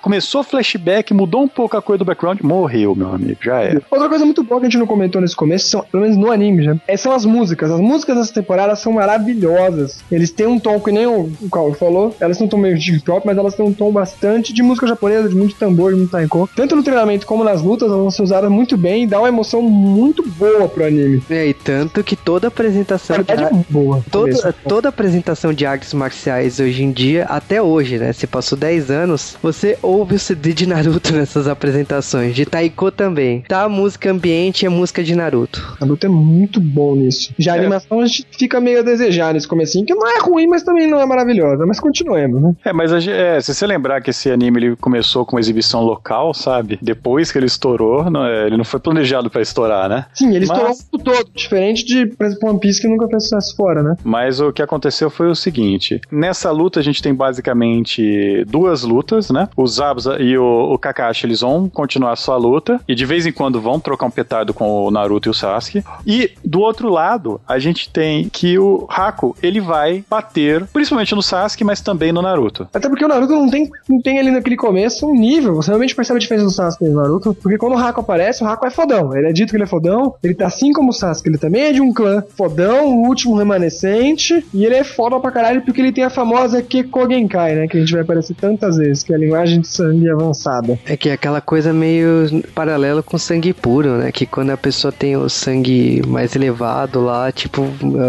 Começou 0.00 0.42
flashback, 0.42 1.12
mudou 1.14 1.42
um 1.42 1.48
pouco 1.48 1.76
a 1.76 1.82
coisa 1.82 1.98
do 1.98 2.04
background, 2.04 2.40
morreu, 2.42 2.94
meu 2.94 3.12
amigo. 3.14 3.38
Já 3.42 3.62
é. 3.62 3.80
Outra 3.90 4.08
coisa 4.08 4.24
muito 4.24 4.42
boa 4.42 4.60
que 4.60 4.66
a 4.66 4.70
gente 4.70 4.78
não 4.78 4.86
comentou 4.86 5.20
nesse 5.20 5.36
começo, 5.36 5.68
são, 5.68 5.82
pelo 5.82 6.02
menos 6.02 6.16
no 6.16 6.30
anime, 6.30 6.64
já, 6.64 6.76
é, 6.86 6.96
são 6.96 7.12
as 7.12 7.24
músicas. 7.24 7.70
As 7.70 7.80
músicas 7.80 8.16
dessa 8.16 8.34
temporada 8.34 8.76
são 8.76 8.92
maravilhosas. 8.92 10.00
Eles 10.10 10.30
têm 10.30 10.46
um 10.46 10.58
tom 10.58 10.78
que 10.80 10.92
nem 10.92 11.06
o, 11.06 11.32
o 11.40 11.50
Carl 11.50 11.72
falou, 11.74 12.14
elas 12.20 12.38
não 12.38 12.48
tão 12.48 12.58
meio 12.58 12.78
de 12.78 13.00
mas 13.24 13.36
elas 13.36 13.54
têm 13.54 13.64
um 13.64 13.72
tom 13.72 13.92
bastante 13.92 14.52
de 14.52 14.62
música 14.62 14.86
japonesa, 14.86 15.28
de 15.28 15.34
muito 15.34 15.54
tambor, 15.56 15.92
de 15.92 15.98
muito 15.98 16.10
taiko. 16.10 16.48
Tanto 16.54 16.76
no 16.76 16.82
treinamento 16.82 17.26
como 17.26 17.44
nas 17.44 17.62
lutas, 17.62 17.88
elas 17.88 18.00
vão 18.00 18.10
ser 18.10 18.22
usadas 18.22 18.50
muito 18.50 18.76
bem 18.76 19.04
e 19.04 19.06
dá 19.06 19.18
uma 19.18 19.28
emoção 19.28 19.62
muito 19.62 20.26
boa 20.28 20.68
pro 20.68 20.84
anime. 20.84 21.22
É, 21.28 21.46
e 21.46 21.54
tanto 21.54 22.02
que 22.02 22.16
toda 22.16 22.48
apresentação. 22.48 23.16
de 23.22 23.32
é 23.32 23.50
boa. 23.68 24.02
Toda, 24.10 24.52
toda 24.52 24.88
apresentação 24.88 25.52
de 25.52 25.66
artes 25.66 25.92
marciais 25.94 26.60
hoje 26.60 26.82
em 26.82 26.92
dia, 26.92 27.24
até 27.24 27.60
hoje, 27.60 27.98
né? 27.98 28.12
Se 28.12 28.26
passou 28.26 28.56
10 28.56 28.90
anos, 28.90 29.36
você 29.42 29.78
ouve 29.82 30.16
o 30.16 30.18
CD 30.18 30.52
de 30.52 30.66
Naruto 30.66 31.12
nessas 31.14 31.48
apresentações. 31.48 32.34
De 32.34 32.46
Taiko 32.46 32.90
também. 32.90 33.42
Tá 33.48 33.62
a 33.62 33.68
música 33.68 34.10
ambiente 34.10 34.62
e 34.62 34.66
a 34.66 34.70
música 34.70 35.02
de 35.02 35.14
Naruto. 35.14 35.76
Naruto 35.80 36.06
é 36.06 36.08
muito 36.08 36.60
bom 36.60 36.94
nisso. 36.94 37.32
Já 37.38 37.54
a 37.54 37.56
é. 37.56 37.60
animação 37.60 38.00
a 38.00 38.06
gente 38.06 38.26
fica 38.30 38.60
meio 38.60 38.80
a 38.80 38.82
desejar 38.82 39.34
nesse 39.34 39.48
comecinho, 39.48 39.84
que 39.84 39.94
não 39.94 40.06
é 40.06 40.18
ruim, 40.20 40.46
mas 40.46 40.62
também 40.62 40.86
não 40.88 41.00
é 41.00 41.06
maravilhosa. 41.06 41.66
Mas 41.66 41.80
continuemos, 41.80 42.42
né? 42.42 42.54
É, 42.64 42.72
mas 42.72 42.91
a, 42.92 42.98
é, 42.98 43.40
se 43.40 43.54
você 43.54 43.66
lembrar 43.66 44.00
que 44.00 44.10
esse 44.10 44.30
anime 44.30 44.58
ele 44.58 44.76
começou 44.76 45.24
com 45.24 45.36
uma 45.36 45.40
exibição 45.40 45.82
local, 45.82 46.34
sabe? 46.34 46.78
Depois 46.80 47.30
que 47.30 47.38
ele 47.38 47.46
estourou, 47.46 48.10
não, 48.10 48.24
é, 48.24 48.46
ele 48.46 48.56
não 48.56 48.64
foi 48.64 48.80
planejado 48.80 49.30
para 49.30 49.40
estourar, 49.40 49.88
né? 49.88 50.06
Sim, 50.14 50.34
ele 50.34 50.46
mas... 50.46 50.58
estourou 50.58 50.76
o 50.92 50.98
todo, 50.98 51.30
diferente 51.34 51.84
de, 51.84 52.06
por 52.06 52.26
exemplo, 52.26 52.48
One 52.48 52.60
Piece 52.60 52.80
que 52.80 52.88
nunca 52.88 53.08
fez 53.08 53.24
sucesso 53.24 53.56
fora, 53.56 53.82
né? 53.82 53.96
Mas 54.04 54.40
o 54.40 54.52
que 54.52 54.62
aconteceu 54.62 55.10
foi 55.10 55.28
o 55.28 55.34
seguinte: 55.34 56.00
nessa 56.10 56.50
luta 56.50 56.80
a 56.80 56.82
gente 56.82 57.02
tem 57.02 57.14
basicamente 57.14 58.44
duas 58.46 58.82
lutas, 58.82 59.30
né? 59.30 59.48
O 59.56 59.66
Zabuza 59.66 60.20
e 60.20 60.36
o, 60.36 60.72
o 60.72 60.78
Kakashi 60.78 61.26
eles 61.26 61.40
vão 61.40 61.68
continuar 61.68 62.12
a 62.12 62.16
sua 62.16 62.36
luta 62.36 62.80
e 62.88 62.94
de 62.94 63.04
vez 63.04 63.26
em 63.26 63.32
quando 63.32 63.60
vão 63.60 63.80
trocar 63.80 64.06
um 64.06 64.10
petardo 64.10 64.54
com 64.54 64.84
o 64.84 64.90
Naruto 64.90 65.28
e 65.28 65.30
o 65.30 65.34
Sasuke. 65.34 65.84
E 66.06 66.30
do 66.44 66.60
outro 66.60 66.88
lado, 66.88 67.40
a 67.46 67.58
gente 67.58 67.88
tem 67.88 68.28
que 68.28 68.58
o 68.58 68.86
Haku 68.88 69.36
ele 69.42 69.60
vai 69.60 70.04
bater, 70.08 70.66
principalmente 70.66 71.14
no 71.14 71.22
Sasuke, 71.22 71.64
mas 71.64 71.80
também 71.80 72.12
no 72.12 72.22
Naruto. 72.22 72.68
Até 72.82 72.88
porque 72.88 73.04
o 73.04 73.08
Naruto 73.08 73.32
não 73.32 73.48
tem, 73.48 73.70
não 73.88 74.02
tem 74.02 74.18
ali 74.18 74.32
naquele 74.32 74.56
começo 74.56 75.06
um 75.06 75.14
nível. 75.14 75.54
Você 75.54 75.70
realmente 75.70 75.94
percebe 75.94 76.16
a 76.16 76.20
diferença 76.20 76.46
do 76.46 76.50
Sasuke 76.50 76.84
e 76.84 76.88
do 76.88 76.96
Naruto. 76.96 77.32
Porque 77.32 77.56
quando 77.56 77.74
o 77.74 77.78
Haku 77.78 78.00
aparece, 78.00 78.42
o 78.42 78.46
Haku 78.48 78.66
é 78.66 78.70
fodão. 78.72 79.16
Ele 79.16 79.28
é 79.28 79.32
dito 79.32 79.50
que 79.50 79.56
ele 79.56 79.62
é 79.62 79.68
fodão. 79.68 80.16
Ele 80.20 80.34
tá 80.34 80.46
assim 80.46 80.72
como 80.72 80.90
o 80.90 80.92
Sasuke. 80.92 81.28
Ele 81.28 81.38
também 81.38 81.62
é 81.62 81.72
de 81.72 81.80
um 81.80 81.92
clã 81.92 82.24
fodão, 82.36 82.88
o 82.88 83.06
último 83.06 83.36
remanescente. 83.36 84.44
E 84.52 84.66
ele 84.66 84.74
é 84.74 84.82
foda 84.82 85.20
pra 85.20 85.30
caralho 85.30 85.62
porque 85.62 85.80
ele 85.80 85.92
tem 85.92 86.02
a 86.02 86.10
famosa 86.10 86.60
Kekogenkai, 86.60 87.54
né? 87.54 87.68
Que 87.68 87.76
a 87.76 87.80
gente 87.80 87.92
vai 87.92 88.02
aparecer 88.02 88.34
tantas 88.34 88.78
vezes, 88.78 89.04
que 89.04 89.12
é 89.12 89.16
a 89.16 89.18
linguagem 89.18 89.60
de 89.60 89.68
sangue 89.68 90.10
avançada. 90.10 90.76
É 90.84 90.96
que 90.96 91.08
é 91.08 91.12
aquela 91.12 91.40
coisa 91.40 91.72
meio 91.72 92.42
paralela 92.52 93.00
com 93.00 93.16
sangue 93.16 93.52
puro, 93.52 93.98
né? 93.98 94.10
Que 94.10 94.26
quando 94.26 94.50
a 94.50 94.56
pessoa 94.56 94.90
tem 94.90 95.16
o 95.16 95.28
sangue 95.28 96.02
mais 96.04 96.34
elevado 96.34 97.00
lá, 97.00 97.30
tipo, 97.30 97.62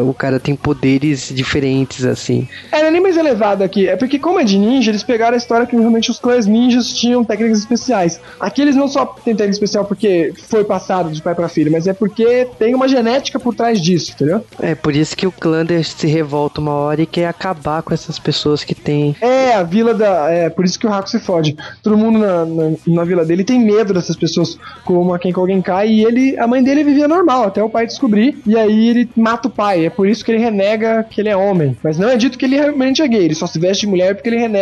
o 0.08 0.14
cara 0.16 0.40
tem 0.40 0.56
poderes 0.56 1.32
diferentes, 1.32 2.06
assim. 2.06 2.48
É, 2.72 2.80
não 2.80 2.88
é 2.88 2.92
nem 2.92 3.02
mais 3.02 3.18
elevado 3.18 3.64
aqui. 3.64 3.88
É 3.88 3.96
porque, 3.96 4.18
como 4.18 4.40
é 4.40 4.44
de 4.44 4.58
ninja, 4.64 4.92
eles 4.92 5.04
pegaram 5.04 5.34
a 5.34 5.38
história 5.38 5.66
que 5.66 5.76
realmente 5.76 6.12
os 6.12 6.20
clãs 6.20 6.46
ninjas 6.46 6.90
tinham 6.90 7.24
técnicas 7.24 7.60
especiais. 7.60 8.20
Aqui 8.40 8.62
eles 8.62 8.76
não 8.76 8.88
só 8.88 9.06
têm 9.06 9.36
técnica 9.36 9.54
especial 9.54 9.86
porque 9.86 10.34
foi 10.48 10.64
passado 10.64 11.12
de 11.12 11.22
pai 11.22 11.36
para 11.36 11.48
filho, 11.48 11.72
mas 11.72 11.88
é 11.88 11.94
porque 11.94 12.48
tem 12.58 12.74
uma 12.74 12.88
genética 12.88 13.40
por 13.40 13.56
trás 13.56 13.82
disso, 13.82 14.14
entendeu? 14.14 14.44
É 14.60 14.76
por 14.76 14.96
isso 14.96 15.16
que 15.16 15.28
o 15.28 15.32
clã 15.32 15.64
se 15.84 16.08
revolta 16.08 16.62
uma 16.62 16.74
hora 16.74 17.02
e 17.02 17.06
quer 17.06 17.28
acabar 17.28 17.82
com 17.82 17.94
essas 17.94 18.20
pessoas 18.20 18.64
que 18.64 18.76
têm. 18.76 19.16
É, 19.22 19.54
a 19.54 19.64
vila 19.64 19.94
da. 19.94 20.30
É 20.30 20.50
por 20.50 20.66
isso 20.66 20.78
que 20.80 20.86
o 20.86 20.94
Haku 20.94 21.10
se 21.10 21.20
fode. 21.20 21.56
Todo 21.82 21.98
mundo 21.98 22.20
na, 22.20 22.46
na, 22.46 22.72
na 22.86 23.04
vila 23.04 23.26
dele 23.26 23.44
tem 23.44 23.60
medo 23.60 23.94
dessas 23.94 24.16
pessoas 24.16 24.58
como 24.84 25.14
a 25.14 25.20
quem 25.20 25.34
alguém 25.36 25.62
cai 25.62 25.90
e 25.90 26.06
ele. 26.06 26.38
A 26.38 26.48
mãe 26.48 26.64
dele 26.64 26.84
vivia 26.84 27.08
normal, 27.08 27.46
até 27.46 27.64
o 27.64 27.70
pai 27.70 27.86
descobrir. 27.86 28.38
E 28.46 28.58
aí 28.58 28.90
ele 28.90 29.10
mata 29.16 29.48
o 29.48 29.52
pai. 29.52 29.86
É 29.86 29.90
por 29.90 30.08
isso 30.08 30.24
que 30.24 30.32
ele 30.32 30.40
renega 30.40 31.06
que 31.10 31.22
ele 31.22 31.30
é 31.30 31.36
homem. 31.36 31.78
Mas 31.84 31.98
não 31.98 32.10
é 32.10 32.18
dito 32.18 32.38
que 32.38 32.46
ele 32.46 32.56
realmente 32.56 33.02
é 33.02 33.08
gay. 33.08 33.26
Ele 33.26 33.36
só 33.36 33.48
se 33.48 33.60
veste 33.60 33.86
de 33.86 33.88
mulher 33.88 34.16
porque 34.16 34.30
ele 34.30 34.38
renega 34.38 34.53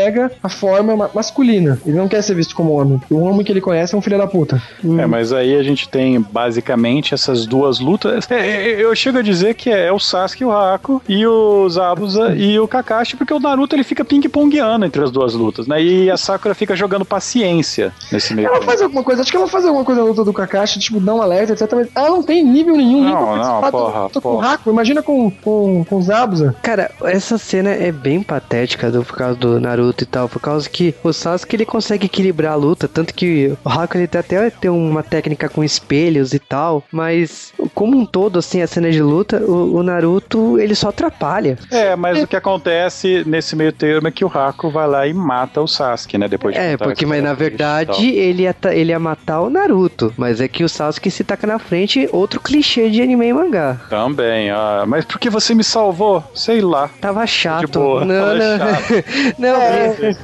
a 0.41 0.49
forma 0.49 0.95
ma 0.95 1.09
masculina. 1.13 1.79
Ele 1.85 1.97
não 1.97 2.07
quer 2.07 2.21
ser 2.21 2.35
visto 2.35 2.55
como 2.55 2.73
homem. 2.73 3.01
O 3.09 3.19
homem 3.19 3.43
que 3.43 3.51
ele 3.51 3.61
conhece 3.61 3.93
é 3.93 3.97
um 3.97 4.01
filho 4.01 4.17
da 4.17 4.27
puta. 4.27 4.61
Hum. 4.83 4.99
É, 4.99 5.05
mas 5.05 5.33
aí 5.33 5.55
a 5.55 5.63
gente 5.63 5.87
tem 5.89 6.19
basicamente 6.19 7.13
essas 7.13 7.45
duas 7.45 7.79
lutas. 7.79 8.29
É, 8.29 8.71
é, 8.71 8.83
eu 8.83 8.95
chego 8.95 9.17
a 9.17 9.21
dizer 9.21 9.55
que 9.55 9.69
é 9.69 9.91
o 9.91 9.99
Sasuke, 9.99 10.45
o 10.45 10.51
Haku 10.51 11.01
e 11.07 11.25
o 11.25 11.67
Zabuza 11.69 12.33
e 12.35 12.59
o 12.59 12.67
Kakashi, 12.67 13.15
porque 13.15 13.33
o 13.33 13.39
Naruto 13.39 13.75
ele 13.75 13.83
fica 13.83 14.03
ping-pongueando 14.03 14.85
entre 14.85 15.03
as 15.03 15.11
duas 15.11 15.33
lutas, 15.33 15.67
né? 15.67 15.81
E 15.81 16.09
a 16.09 16.17
Sakura 16.17 16.55
fica 16.55 16.75
jogando 16.75 17.05
paciência 17.05 17.93
nesse 18.11 18.33
meio. 18.33 18.47
Ela 18.47 18.61
faz 18.61 18.81
alguma 18.81 19.03
coisa, 19.03 19.21
acho 19.21 19.31
que 19.31 19.37
ela 19.37 19.47
faz 19.47 19.65
alguma 19.65 19.83
coisa 19.83 20.01
na 20.01 20.07
luta 20.07 20.23
do 20.23 20.33
Kakashi, 20.33 20.79
tipo, 20.79 20.99
dá 20.99 21.13
um 21.13 21.21
alerta, 21.21 21.53
etc. 21.53 21.71
Mas 21.73 21.87
ela 21.95 22.09
não 22.09 22.23
tem 22.23 22.43
nível 22.43 22.75
nenhum, 22.75 23.03
não, 23.03 23.35
não, 23.35 23.71
porra, 23.71 24.09
porra. 24.09 24.21
com 24.21 24.35
o 24.35 24.41
Haku, 24.41 24.69
imagina 24.69 25.01
com, 25.01 25.29
com, 25.29 25.85
com 25.87 25.95
o 25.97 26.01
Zabuza. 26.01 26.55
Cara, 26.61 26.91
essa 27.03 27.37
cena 27.37 27.69
é 27.69 27.91
bem 27.91 28.21
patética 28.21 28.89
do, 28.89 29.03
por 29.03 29.15
causa 29.15 29.35
do 29.35 29.59
Naruto 29.59 29.80
e 30.03 30.05
tal, 30.05 30.29
por 30.29 30.39
causa 30.39 30.69
que 30.69 30.93
o 31.03 31.11
Sasuke 31.11 31.55
ele 31.55 31.65
consegue 31.65 32.05
equilibrar 32.05 32.53
a 32.53 32.55
luta, 32.55 32.87
tanto 32.87 33.13
que 33.13 33.55
o 33.63 33.69
Haku 33.69 33.97
ele 33.97 34.09
até 34.11 34.49
tem 34.49 34.69
uma 34.69 35.03
técnica 35.03 35.49
com 35.49 35.63
espelhos 35.63 36.33
e 36.33 36.39
tal, 36.39 36.83
mas 36.91 37.53
como 37.73 37.97
um 37.97 38.05
todo, 38.05 38.39
assim, 38.39 38.61
a 38.61 38.67
cena 38.67 38.91
de 38.91 39.01
luta, 39.01 39.37
o, 39.37 39.75
o 39.75 39.83
Naruto 39.83 40.59
ele 40.59 40.75
só 40.75 40.89
atrapalha. 40.89 41.57
É, 41.71 41.95
mas 41.95 42.19
é. 42.19 42.23
o 42.23 42.27
que 42.27 42.35
acontece 42.35 43.23
nesse 43.25 43.55
meio 43.55 43.71
termo 43.71 44.07
é 44.07 44.11
que 44.11 44.23
o 44.23 44.27
Haku 44.27 44.69
vai 44.69 44.87
lá 44.87 45.07
e 45.07 45.13
mata 45.13 45.61
o 45.61 45.67
Sasuke, 45.67 46.17
né? 46.17 46.27
Depois 46.27 46.53
de 46.53 46.61
É, 46.61 46.77
porque, 46.77 47.05
mas 47.05 47.23
na 47.23 47.33
verdade 47.33 48.09
ele 48.09 48.43
ia, 48.43 48.55
ele 48.71 48.91
ia 48.91 48.99
matar 48.99 49.41
o 49.41 49.49
Naruto, 49.49 50.13
mas 50.17 50.41
é 50.41 50.47
que 50.47 50.63
o 50.63 50.69
Sasuke 50.69 51.09
se 51.09 51.23
taca 51.23 51.47
na 51.47 51.59
frente, 51.59 52.07
outro 52.11 52.39
clichê 52.39 52.89
de 52.89 53.01
anime 53.01 53.27
e 53.27 53.33
mangá. 53.33 53.79
Também, 53.89 54.49
ah, 54.49 54.83
mas 54.87 55.05
por 55.05 55.19
que 55.19 55.29
você 55.29 55.53
me 55.53 55.63
salvou? 55.63 56.23
Sei 56.33 56.61
lá. 56.61 56.89
Tava 56.99 57.25
chato. 57.25 57.65
De 57.65 57.71
boa, 57.71 58.05
não, 58.05 58.19
tava 58.19 58.35
não. 58.35 58.57
Chato. 58.57 59.03
não, 59.39 59.61
é, 59.61 59.70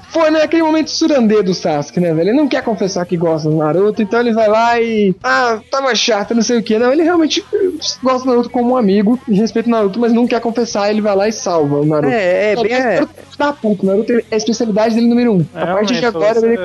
foi 0.09 0.29
naquele 0.29 0.63
momento 0.63 0.89
surandê 0.89 1.41
do 1.43 1.53
Sasuke, 1.53 1.99
né, 1.99 2.13
velho? 2.13 2.29
Ele 2.29 2.37
não 2.37 2.47
quer 2.47 2.63
confessar 2.63 3.05
que 3.05 3.17
gosta 3.17 3.49
do 3.49 3.57
Naruto, 3.57 4.01
então 4.01 4.19
ele 4.19 4.33
vai 4.33 4.47
lá 4.47 4.79
e. 4.79 5.15
Ah, 5.23 5.59
tava 5.69 5.93
chato, 5.95 6.35
não 6.35 6.41
sei 6.41 6.57
o 6.57 6.63
que. 6.63 6.77
Não, 6.77 6.91
ele 6.91 7.03
realmente 7.03 7.43
gosta 8.01 8.23
do 8.23 8.29
Naruto 8.29 8.49
como 8.49 8.73
um 8.73 8.77
amigo 8.77 9.19
e 9.27 9.35
respeita 9.35 9.69
o 9.69 9.71
Naruto, 9.71 9.99
mas 9.99 10.13
não 10.13 10.27
quer 10.27 10.41
confessar, 10.41 10.89
ele 10.89 11.01
vai 11.01 11.15
lá 11.15 11.27
e 11.27 11.31
salva 11.31 11.77
o 11.77 11.85
Naruto. 11.85 12.13
É, 12.13 12.53
é, 12.53 12.55
bem. 12.55 12.73
É. 12.73 13.07
Da 13.37 13.53
puta, 13.53 13.83
o 13.83 13.85
Naruto 13.85 14.11
é 14.11 14.23
a 14.31 14.35
especialidade 14.35 14.95
dele 14.95 15.07
número 15.07 15.33
um. 15.33 15.45
É, 15.53 15.61
a 15.61 15.67
partir 15.67 15.99
de 15.99 16.05
agora, 16.05 16.39
ele, 16.39 16.57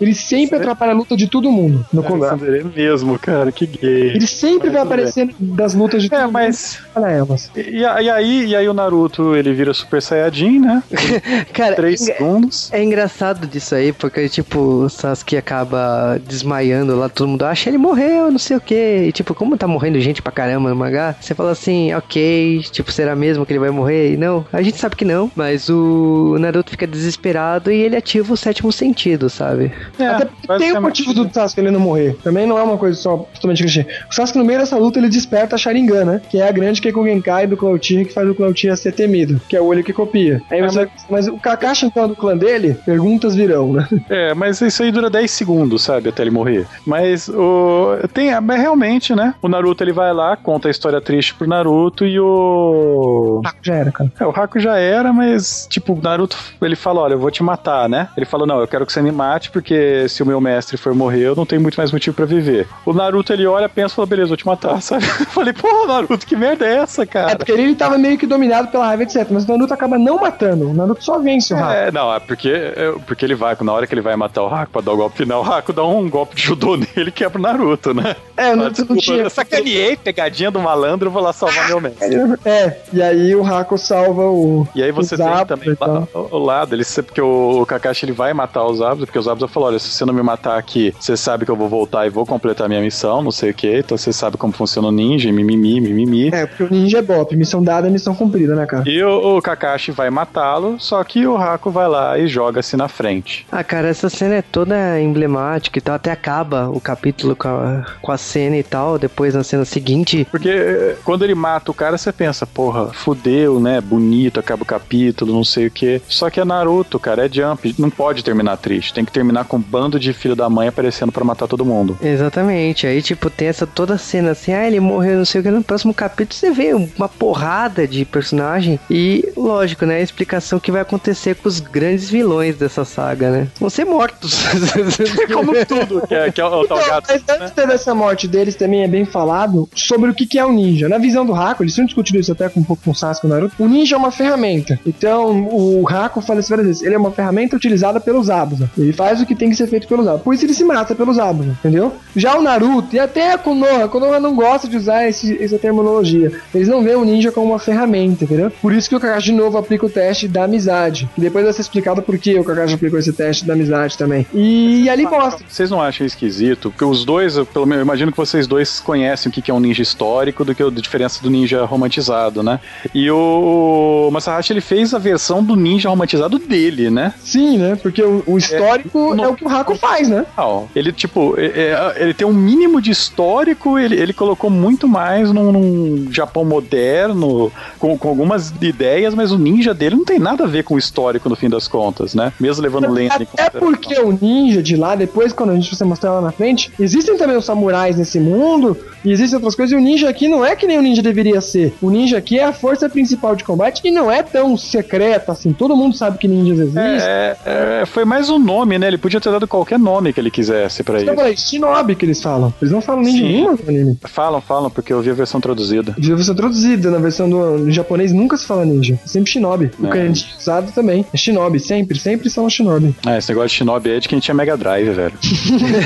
ele 0.00 0.14
sempre 0.14 0.58
atrapalha 0.58 0.92
a 0.92 0.94
luta 0.94 1.16
de 1.16 1.26
todo 1.26 1.50
mundo 1.50 1.84
no 1.92 2.02
combate. 2.02 2.44
É 2.44 2.62
mesmo, 2.62 3.18
cara, 3.18 3.50
que 3.50 3.66
gay. 3.66 4.10
Ele 4.10 4.26
sempre 4.26 4.70
vai 4.70 4.82
aparecer 4.82 5.28
das 5.38 5.74
lutas 5.74 6.02
de 6.02 6.08
é, 6.08 6.10
todo 6.10 6.28
é, 6.28 6.30
mas... 6.30 6.78
mundo. 6.94 7.06
elas. 7.06 7.50
E, 7.56 7.78
e, 7.80 7.84
aí, 7.84 8.46
e 8.46 8.56
aí 8.56 8.68
o 8.68 8.74
Naruto, 8.74 9.34
ele 9.34 9.52
vira 9.52 9.74
Super 9.74 10.00
Saiyajin, 10.00 10.60
né? 10.60 10.82
cara, 11.52 11.74
Três 11.74 12.08
é, 12.08 12.16
segundos. 12.30 12.72
É 12.72 12.82
engraçado 12.82 13.46
disso 13.46 13.74
aí, 13.74 13.92
porque, 13.92 14.28
tipo, 14.28 14.58
o 14.58 14.88
Sasuke 14.88 15.36
acaba 15.36 16.18
desmaiando 16.24 16.96
lá, 16.96 17.08
todo 17.08 17.28
mundo 17.28 17.44
acha 17.44 17.68
ele 17.68 17.78
morreu, 17.78 18.30
não 18.30 18.38
sei 18.38 18.56
o 18.56 18.60
que. 18.60 18.74
E, 19.08 19.12
tipo, 19.12 19.34
como 19.34 19.56
tá 19.56 19.66
morrendo 19.66 20.00
gente 20.00 20.22
pra 20.22 20.32
caramba 20.32 20.70
no 20.70 20.76
mangá, 20.76 21.14
você 21.20 21.34
fala 21.34 21.50
assim, 21.52 21.92
ok, 21.94 22.62
tipo, 22.70 22.92
será 22.92 23.16
mesmo 23.16 23.44
que 23.44 23.52
ele 23.52 23.60
vai 23.60 23.70
morrer? 23.70 24.14
E 24.14 24.16
não, 24.16 24.44
a 24.52 24.62
gente 24.62 24.78
sabe 24.78 24.96
que 24.96 25.04
não, 25.04 25.30
mas 25.34 25.68
o 25.68 26.36
Naruto 26.38 26.70
fica 26.70 26.86
desesperado 26.86 27.70
e 27.70 27.80
ele 27.80 27.96
ativa 27.96 28.32
o 28.32 28.36
sétimo 28.36 28.72
sentido, 28.72 29.28
sabe? 29.28 29.72
É, 29.98 30.06
Até 30.06 30.28
tem 30.58 30.72
o 30.76 30.82
motivo 30.82 31.12
do 31.12 31.32
Sasuke 31.32 31.60
ele 31.60 31.70
não 31.70 31.80
morrer. 31.80 32.16
Também 32.22 32.46
não 32.46 32.58
é 32.58 32.62
uma 32.62 32.78
coisa 32.78 32.98
só 32.98 33.16
totalmente 33.34 33.62
clichê. 33.62 33.86
O 34.10 34.14
Sasuke 34.14 34.38
no 34.38 34.44
meio 34.44 34.60
dessa 34.60 34.76
luta 34.76 34.98
ele 34.98 35.08
desperta 35.08 35.56
a 35.56 35.58
Sharingan, 35.58 36.04
né? 36.04 36.22
Que 36.28 36.40
é 36.40 36.48
a 36.48 36.52
grande 36.52 36.80
Keiko 36.80 37.04
Genkai 37.04 37.46
do 37.46 37.56
Cloutier 37.56 38.06
que 38.06 38.12
faz 38.12 38.28
o 38.28 38.34
Cloutier 38.34 38.76
ser 38.76 38.92
temido, 38.92 39.40
que 39.48 39.56
é 39.56 39.60
o 39.60 39.64
olho 39.64 39.82
que 39.82 39.92
copia. 39.92 40.42
Aí 40.50 40.62
você, 40.62 40.88
mas 41.08 41.26
o 41.26 41.38
Kakashi 41.38 41.86
então 41.86 42.08
do 42.08 42.16
clã 42.20 42.36
dele, 42.36 42.76
perguntas 42.84 43.34
virão, 43.34 43.72
né? 43.72 43.88
É, 44.08 44.34
mas 44.34 44.60
isso 44.60 44.82
aí 44.82 44.92
dura 44.92 45.10
10 45.10 45.30
segundos, 45.30 45.82
sabe, 45.82 46.08
até 46.08 46.22
ele 46.22 46.30
morrer. 46.30 46.66
Mas 46.86 47.28
o 47.28 47.96
tem, 48.12 48.38
mas 48.40 48.60
realmente, 48.60 49.14
né? 49.14 49.34
O 49.42 49.48
Naruto 49.48 49.82
ele 49.82 49.92
vai 49.92 50.12
lá, 50.12 50.36
conta 50.36 50.68
a 50.68 50.70
história 50.70 51.00
triste 51.00 51.34
pro 51.34 51.48
Naruto 51.48 52.06
e 52.06 52.18
o 52.20 53.40
o 53.40 53.42
Haku 53.46 53.58
já 53.62 53.74
era, 53.74 53.92
cara. 53.92 54.12
É, 54.18 54.26
o 54.26 54.30
Haku 54.30 54.58
já 54.58 54.76
era, 54.76 55.12
mas 55.12 55.66
tipo, 55.68 55.92
o 55.92 56.00
Naruto, 56.00 56.36
ele 56.62 56.76
fala, 56.76 57.00
olha, 57.00 57.14
eu 57.14 57.18
vou 57.18 57.30
te 57.30 57.42
matar, 57.42 57.88
né? 57.88 58.08
Ele 58.16 58.26
falou, 58.26 58.46
não, 58.46 58.60
eu 58.60 58.68
quero 58.68 58.84
que 58.86 58.92
você 58.92 59.02
me 59.02 59.12
mate 59.12 59.50
porque 59.50 60.08
se 60.08 60.22
o 60.22 60.26
meu 60.26 60.40
mestre 60.40 60.76
for 60.76 60.94
morrer, 60.94 61.22
eu 61.22 61.36
não 61.36 61.46
tenho 61.46 61.62
muito 61.62 61.76
mais 61.76 61.92
motivo 61.92 62.14
para 62.14 62.26
viver. 62.26 62.66
O 62.84 62.92
Naruto 62.92 63.32
ele 63.32 63.46
olha, 63.46 63.68
pensa, 63.68 63.94
fala, 63.94 64.06
beleza, 64.06 64.28
vou 64.28 64.36
te 64.36 64.46
matar, 64.46 64.80
sabe? 64.82 65.04
Eu 65.06 65.26
falei, 65.26 65.52
porra, 65.52 65.94
Naruto, 65.94 66.26
que 66.26 66.36
merda 66.36 66.66
é 66.66 66.76
essa, 66.76 67.06
cara? 67.06 67.32
É 67.32 67.34
porque 67.34 67.52
ele 67.52 67.74
tava 67.74 67.96
meio 67.98 68.18
que 68.18 68.26
dominado 68.26 68.68
pela 68.68 68.86
raiva, 68.86 69.02
etc. 69.02 69.26
Mas 69.30 69.44
o 69.44 69.48
Naruto 69.48 69.74
acaba 69.74 69.98
não 69.98 70.18
matando. 70.18 70.70
O 70.70 70.74
Naruto 70.74 71.02
só 71.04 71.18
vence 71.18 71.54
o 71.54 71.56
Haku. 71.56 71.72
É, 71.72 71.90
não, 72.00 72.14
é 72.14 72.18
porque, 72.18 72.48
é 72.48 72.92
porque 73.06 73.24
ele 73.24 73.34
vai, 73.34 73.56
na 73.60 73.72
hora 73.72 73.86
que 73.86 73.94
ele 73.94 74.00
vai 74.00 74.16
matar 74.16 74.42
o 74.42 74.46
Haku 74.46 74.72
pra 74.72 74.80
dar 74.80 74.92
o 74.92 74.96
golpe 74.96 75.18
final, 75.18 75.42
o 75.42 75.52
Haku 75.52 75.72
dá 75.72 75.84
um 75.84 76.08
golpe 76.08 76.34
de 76.34 76.42
judô 76.42 76.76
nele 76.96 77.08
e 77.08 77.12
quebra 77.12 77.38
o 77.38 77.42
Naruto, 77.42 77.92
né? 77.92 78.16
É, 78.36 78.52
o 78.52 78.56
Naruto 78.56 78.86
não 78.88 78.96
tinha. 78.96 79.18
Eu 79.18 79.30
sacaneei, 79.30 79.96
pegadinha 79.96 80.50
do 80.50 80.60
malandro, 80.60 81.10
vou 81.10 81.22
lá 81.22 81.32
salvar 81.32 81.68
meu 81.68 81.80
mestre. 81.80 82.16
É, 82.44 82.78
e 82.92 83.02
aí 83.02 83.34
o 83.34 83.44
Haku 83.44 83.76
salva 83.76 84.22
o. 84.22 84.66
E 84.74 84.82
aí 84.82 84.90
você 84.90 85.16
tem 85.16 85.46
também 85.46 85.76
lá, 85.78 86.06
o 86.14 86.38
lado, 86.38 86.74
ele, 86.74 86.84
porque 87.04 87.20
o, 87.20 87.60
o 87.60 87.66
Kakashi 87.66 88.06
ele 88.06 88.12
vai 88.12 88.32
matar 88.32 88.64
os 88.64 88.78
Zabuza, 88.78 89.06
porque 89.06 89.18
os 89.18 89.24
Zabuza 89.26 89.48
falou: 89.48 89.68
olha, 89.68 89.78
se 89.78 89.88
você 89.88 90.04
não 90.04 90.14
me 90.14 90.22
matar 90.22 90.58
aqui, 90.58 90.94
você 90.98 91.16
sabe 91.16 91.44
que 91.44 91.50
eu 91.50 91.56
vou 91.56 91.68
voltar 91.68 92.06
e 92.06 92.10
vou 92.10 92.24
completar 92.24 92.68
minha 92.68 92.80
missão, 92.80 93.22
não 93.22 93.30
sei 93.30 93.50
o 93.50 93.54
que, 93.54 93.78
então 93.78 93.96
você 93.96 94.12
sabe 94.12 94.36
como 94.36 94.52
funciona 94.52 94.88
o 94.88 94.92
ninja, 94.92 95.30
mimimi, 95.30 95.80
mimimi. 95.80 96.28
É, 96.28 96.46
porque 96.46 96.62
o 96.62 96.70
ninja 96.70 96.98
é 96.98 97.02
bop, 97.02 97.34
missão 97.36 97.62
dada 97.62 97.88
é 97.88 97.90
missão 97.90 98.14
cumprida, 98.14 98.54
né, 98.54 98.66
cara? 98.66 98.84
E 98.86 99.02
o, 99.02 99.36
o 99.36 99.42
Kakashi 99.42 99.92
vai 99.92 100.08
matá-lo, 100.10 100.76
só 100.78 101.02
que 101.04 101.26
o 101.26 101.36
Haku 101.36 101.70
vai 101.70 101.88
lá 101.90 102.18
e 102.18 102.26
joga-se 102.26 102.76
na 102.76 102.88
frente. 102.88 103.46
Ah, 103.50 103.62
cara, 103.62 103.88
essa 103.88 104.08
cena 104.08 104.36
é 104.36 104.42
toda 104.42 105.00
emblemática 105.00 105.78
e 105.78 105.82
tal, 105.82 105.94
até 105.94 106.10
acaba 106.10 106.68
o 106.68 106.80
capítulo 106.80 107.36
com 107.36 107.48
a, 107.48 107.86
com 108.00 108.12
a 108.12 108.16
cena 108.16 108.56
e 108.56 108.62
tal, 108.62 108.98
depois 108.98 109.34
na 109.34 109.44
cena 109.44 109.64
seguinte. 109.64 110.26
Porque 110.30 110.48
eh, 110.48 110.96
quando 111.04 111.24
ele 111.24 111.34
mata 111.34 111.70
o 111.70 111.74
cara, 111.74 111.98
você 111.98 112.12
pensa, 112.12 112.46
porra, 112.46 112.92
fudeu, 112.92 113.60
né? 113.60 113.80
Bonito, 113.80 114.40
acaba 114.40 114.62
o 114.62 114.66
capítulo, 114.66 115.32
não 115.32 115.44
sei 115.44 115.66
o 115.66 115.70
que. 115.70 116.00
Só 116.08 116.30
que 116.30 116.40
é 116.40 116.44
Naruto, 116.44 116.98
cara, 116.98 117.26
é 117.26 117.28
Jump. 117.28 117.74
Não 117.78 117.90
pode 117.90 118.24
terminar 118.24 118.56
triste. 118.56 118.94
Tem 118.94 119.04
que 119.04 119.12
terminar 119.12 119.44
com 119.44 119.56
um 119.56 119.60
bando 119.60 119.98
de 119.98 120.12
filho 120.12 120.36
da 120.36 120.48
mãe 120.48 120.68
aparecendo 120.68 121.12
para 121.12 121.24
matar 121.24 121.46
todo 121.46 121.64
mundo. 121.64 121.98
Exatamente. 122.02 122.86
Aí, 122.86 123.02
tipo, 123.02 123.28
tem 123.28 123.48
essa 123.48 123.66
toda 123.66 123.98
cena 123.98 124.30
assim, 124.30 124.52
ah, 124.52 124.66
ele 124.66 124.80
morreu, 124.80 125.18
não 125.18 125.24
sei 125.24 125.40
o 125.40 125.44
que. 125.44 125.50
No 125.50 125.62
próximo 125.62 125.92
capítulo 125.92 126.38
você 126.38 126.50
vê 126.50 126.72
uma 126.74 127.08
porrada 127.08 127.86
de 127.86 128.04
personagem. 128.04 128.78
E, 128.90 129.32
lógico, 129.36 129.84
né? 129.86 129.96
A 129.96 130.00
explicação 130.00 130.60
que 130.60 130.72
vai 130.72 130.80
acontecer 130.80 131.34
com 131.36 131.48
os 131.48 131.60
grandes 131.60 131.79
vilões 132.10 132.56
dessa 132.56 132.84
saga, 132.84 133.30
né? 133.30 133.48
Vão 133.58 133.70
ser 133.70 133.84
mortos. 133.84 134.40
Como 135.32 135.52
tudo 135.64 136.06
que 136.06 136.14
é, 136.14 136.30
que 136.30 136.40
é 136.40 136.44
o, 136.44 136.64
então, 136.64 136.76
Mas 136.76 137.22
antes 137.28 137.56
né? 137.56 137.66
dessa 137.66 137.94
morte 137.94 138.28
deles 138.28 138.54
também 138.54 138.82
é 138.82 138.88
bem 138.88 139.04
falado 139.04 139.68
sobre 139.74 140.10
o 140.10 140.14
que, 140.14 140.26
que 140.26 140.38
é 140.38 140.44
o 140.44 140.52
ninja. 140.52 140.88
Na 140.88 140.98
visão 140.98 141.24
do 141.24 141.34
Haku, 141.34 141.62
eles 141.62 141.74
tinham 141.74 141.86
discutido 141.86 142.18
isso 142.18 142.32
até 142.32 142.48
com 142.48 142.60
um 142.60 142.64
pouco 142.64 142.82
com 142.84 142.90
o 142.90 142.94
Sasuke 142.94 143.26
e 143.26 143.30
o 143.30 143.32
Naruto. 143.32 143.54
O 143.58 143.68
ninja 143.68 143.94
é 143.94 143.98
uma 143.98 144.10
ferramenta. 144.10 144.78
Então, 144.86 145.48
o 145.50 145.86
Haku 145.88 146.20
fala 146.20 146.40
isso 146.40 146.50
várias 146.50 146.66
vezes. 146.66 146.82
Ele 146.82 146.94
é 146.94 146.98
uma 146.98 147.10
ferramenta 147.10 147.56
utilizada 147.56 148.00
pelos 148.00 148.30
Abusa. 148.30 148.70
Ele 148.76 148.92
faz 148.92 149.20
o 149.20 149.26
que 149.26 149.34
tem 149.34 149.50
que 149.50 149.56
ser 149.56 149.66
feito 149.66 149.86
pelos 149.86 150.06
Abusa. 150.06 150.24
Por 150.24 150.34
isso 150.34 150.44
ele 150.44 150.54
se 150.54 150.64
mata 150.64 150.94
pelos 150.94 151.18
Abusa, 151.18 151.50
entendeu? 151.50 151.92
Já 152.14 152.36
o 152.36 152.42
Naruto 152.42 152.94
e 152.94 152.98
até 152.98 153.32
a 153.32 153.38
Konoha, 153.38 153.84
a 153.84 153.88
Konoha 153.88 154.20
não 154.20 154.34
gosta 154.34 154.68
de 154.68 154.76
usar 154.76 155.08
esse, 155.08 155.42
essa 155.42 155.58
terminologia. 155.58 156.32
Eles 156.54 156.68
não 156.68 156.82
veem 156.82 156.96
o 156.96 157.04
ninja 157.04 157.32
como 157.32 157.48
uma 157.48 157.58
ferramenta, 157.58 158.24
entendeu? 158.24 158.50
Por 158.50 158.72
isso 158.72 158.88
que 158.88 158.96
o 158.96 159.00
Kakashi 159.00 159.30
de 159.30 159.32
novo 159.32 159.58
aplica 159.58 159.86
o 159.86 159.90
teste 159.90 160.26
da 160.26 160.44
amizade. 160.44 161.08
E 161.16 161.20
depois 161.20 161.46
ser 161.52 161.62
explicado 161.70 162.02
por 162.02 162.18
que 162.18 162.38
o 162.38 162.44
Kakashi 162.44 162.74
aplicou 162.74 162.98
esse 162.98 163.12
teste 163.12 163.44
da 163.44 163.54
amizade 163.54 163.96
também. 163.96 164.26
E, 164.34 164.84
e 164.84 164.90
ali 164.90 165.04
mostra. 165.04 165.44
Vocês 165.48 165.70
não 165.70 165.80
acham 165.80 166.06
esquisito? 166.06 166.70
Porque 166.70 166.84
os 166.84 167.04
dois, 167.04 167.38
pelo 167.52 167.64
menos, 167.64 167.80
eu 167.80 167.84
imagino 167.84 168.10
que 168.10 168.18
vocês 168.18 168.46
dois 168.46 168.80
conhecem 168.80 169.30
o 169.30 169.32
que 169.32 169.50
é 169.50 169.54
um 169.54 169.60
ninja 169.60 169.82
histórico 169.82 170.44
do 170.44 170.54
que 170.54 170.62
a 170.62 170.70
diferença 170.70 171.22
do 171.22 171.30
ninja 171.30 171.64
romantizado, 171.64 172.42
né? 172.42 172.60
E 172.94 173.10
o 173.10 174.10
Masahashi 174.12 174.52
ele 174.52 174.60
fez 174.60 174.92
a 174.92 174.98
versão 174.98 175.42
do 175.42 175.54
ninja 175.54 175.88
romantizado 175.88 176.38
dele, 176.38 176.90
né? 176.90 177.14
Sim, 177.22 177.58
né? 177.58 177.76
Porque 177.76 178.02
o, 178.02 178.22
o 178.26 178.38
histórico 178.38 179.12
é, 179.12 179.16
no, 179.16 179.24
é, 179.24 179.28
o 179.28 179.34
que 179.34 179.44
o 179.44 179.48
Haku 179.48 179.76
faz, 179.76 180.08
né? 180.08 180.26
Não, 180.36 180.68
ele, 180.74 180.92
tipo, 180.92 181.38
é, 181.38 181.46
é, 181.46 181.94
ele 182.02 182.14
tem 182.14 182.26
um 182.26 182.34
mínimo 182.34 182.80
de 182.80 182.90
histórico, 182.90 183.78
ele, 183.78 183.96
ele 183.96 184.12
colocou 184.12 184.50
muito 184.50 184.88
mais 184.88 185.30
num, 185.30 185.52
num 185.52 186.12
Japão 186.12 186.44
moderno, 186.44 187.52
com, 187.78 187.96
com, 187.96 188.08
algumas 188.08 188.52
ideias, 188.60 189.14
mas 189.14 189.30
o 189.30 189.38
ninja 189.38 189.72
dele 189.72 189.96
não 189.96 190.04
tem 190.04 190.18
nada 190.18 190.44
a 190.44 190.46
ver 190.46 190.64
com 190.64 190.74
o 190.74 190.78
histórico 190.78 191.28
no 191.28 191.36
fim 191.36 191.48
das 191.48 191.59
contas, 191.68 192.14
né? 192.14 192.32
Mesmo 192.38 192.62
levando 192.62 192.90
lente. 192.90 193.28
Até 193.34 193.50
porque 193.58 193.98
o 194.00 194.12
ninja 194.12 194.62
de 194.62 194.76
lá, 194.76 194.94
depois, 194.94 195.32
quando 195.32 195.50
a 195.50 195.54
gente 195.54 195.74
você 195.74 195.84
mostrar 195.84 196.12
lá 196.12 196.20
na 196.20 196.32
frente, 196.32 196.72
existem 196.78 197.16
também 197.16 197.36
os 197.36 197.44
samurais 197.44 197.96
nesse 197.96 198.18
mundo, 198.18 198.76
e 199.04 199.10
existem 199.12 199.36
outras 199.36 199.54
coisas. 199.54 199.72
E 199.72 199.76
o 199.76 199.80
ninja 199.80 200.08
aqui 200.08 200.28
não 200.28 200.44
é 200.44 200.54
que 200.54 200.66
nem 200.66 200.78
o 200.78 200.82
ninja 200.82 201.02
deveria 201.02 201.40
ser. 201.40 201.74
O 201.80 201.90
ninja 201.90 202.18
aqui 202.18 202.38
é 202.38 202.44
a 202.44 202.52
força 202.52 202.88
principal 202.88 203.34
de 203.34 203.44
combate 203.44 203.80
e 203.84 203.90
não 203.90 204.10
é 204.10 204.22
tão 204.22 204.56
secreta 204.56 205.32
assim. 205.32 205.52
Todo 205.52 205.76
mundo 205.76 205.96
sabe 205.96 206.18
que 206.18 206.28
ninjas 206.28 206.58
existem. 206.58 206.82
É, 206.84 207.36
é, 207.44 207.86
foi 207.86 208.04
mais 208.04 208.28
um 208.30 208.38
nome, 208.38 208.78
né? 208.78 208.88
Ele 208.88 208.98
podia 208.98 209.20
ter 209.20 209.30
dado 209.30 209.46
qualquer 209.48 209.78
nome 209.78 210.12
que 210.12 210.20
ele 210.20 210.30
quisesse 210.30 210.82
pra 210.82 211.00
isso. 211.00 211.10
É 211.10 211.36
Shinobi 211.36 211.94
que 211.94 212.04
eles 212.04 212.22
falam. 212.22 212.52
Eles 212.60 212.72
não 212.72 212.80
falam 212.80 213.02
ninja 213.02 213.22
nenhuma 213.22 213.52
no 213.52 213.68
anime. 213.68 213.98
Falam, 214.04 214.40
falam, 214.40 214.70
porque 214.70 214.92
eu 214.92 215.00
vi 215.00 215.10
a 215.10 215.14
versão 215.14 215.40
traduzida. 215.40 215.94
Vi 215.98 216.12
a 216.12 216.16
versão 216.16 216.34
traduzida. 216.34 216.90
Na 216.90 216.98
versão 216.98 217.28
do 217.28 217.70
japonês 217.70 218.12
nunca 218.12 218.36
se 218.36 218.46
fala 218.46 218.64
ninja. 218.64 218.98
É 219.04 219.08
sempre 219.08 219.30
Shinobi. 219.30 219.70
É. 219.82 219.86
O 219.86 220.06
gente 220.06 220.26
usado 220.38 220.72
também. 220.72 221.06
É 221.12 221.16
Shinobi, 221.16 221.49
sempre, 221.58 221.98
sempre 221.98 222.30
são 222.30 222.48
Shinobi. 222.48 222.94
É, 223.06 223.18
esse 223.18 223.30
negócio 223.30 223.48
de 223.48 223.54
Shinobi 223.54 223.90
é 223.90 224.00
de 224.00 224.08
quem 224.08 224.18
tinha 224.18 224.34
Mega 224.34 224.56
Drive, 224.56 224.90
velho. 224.90 225.12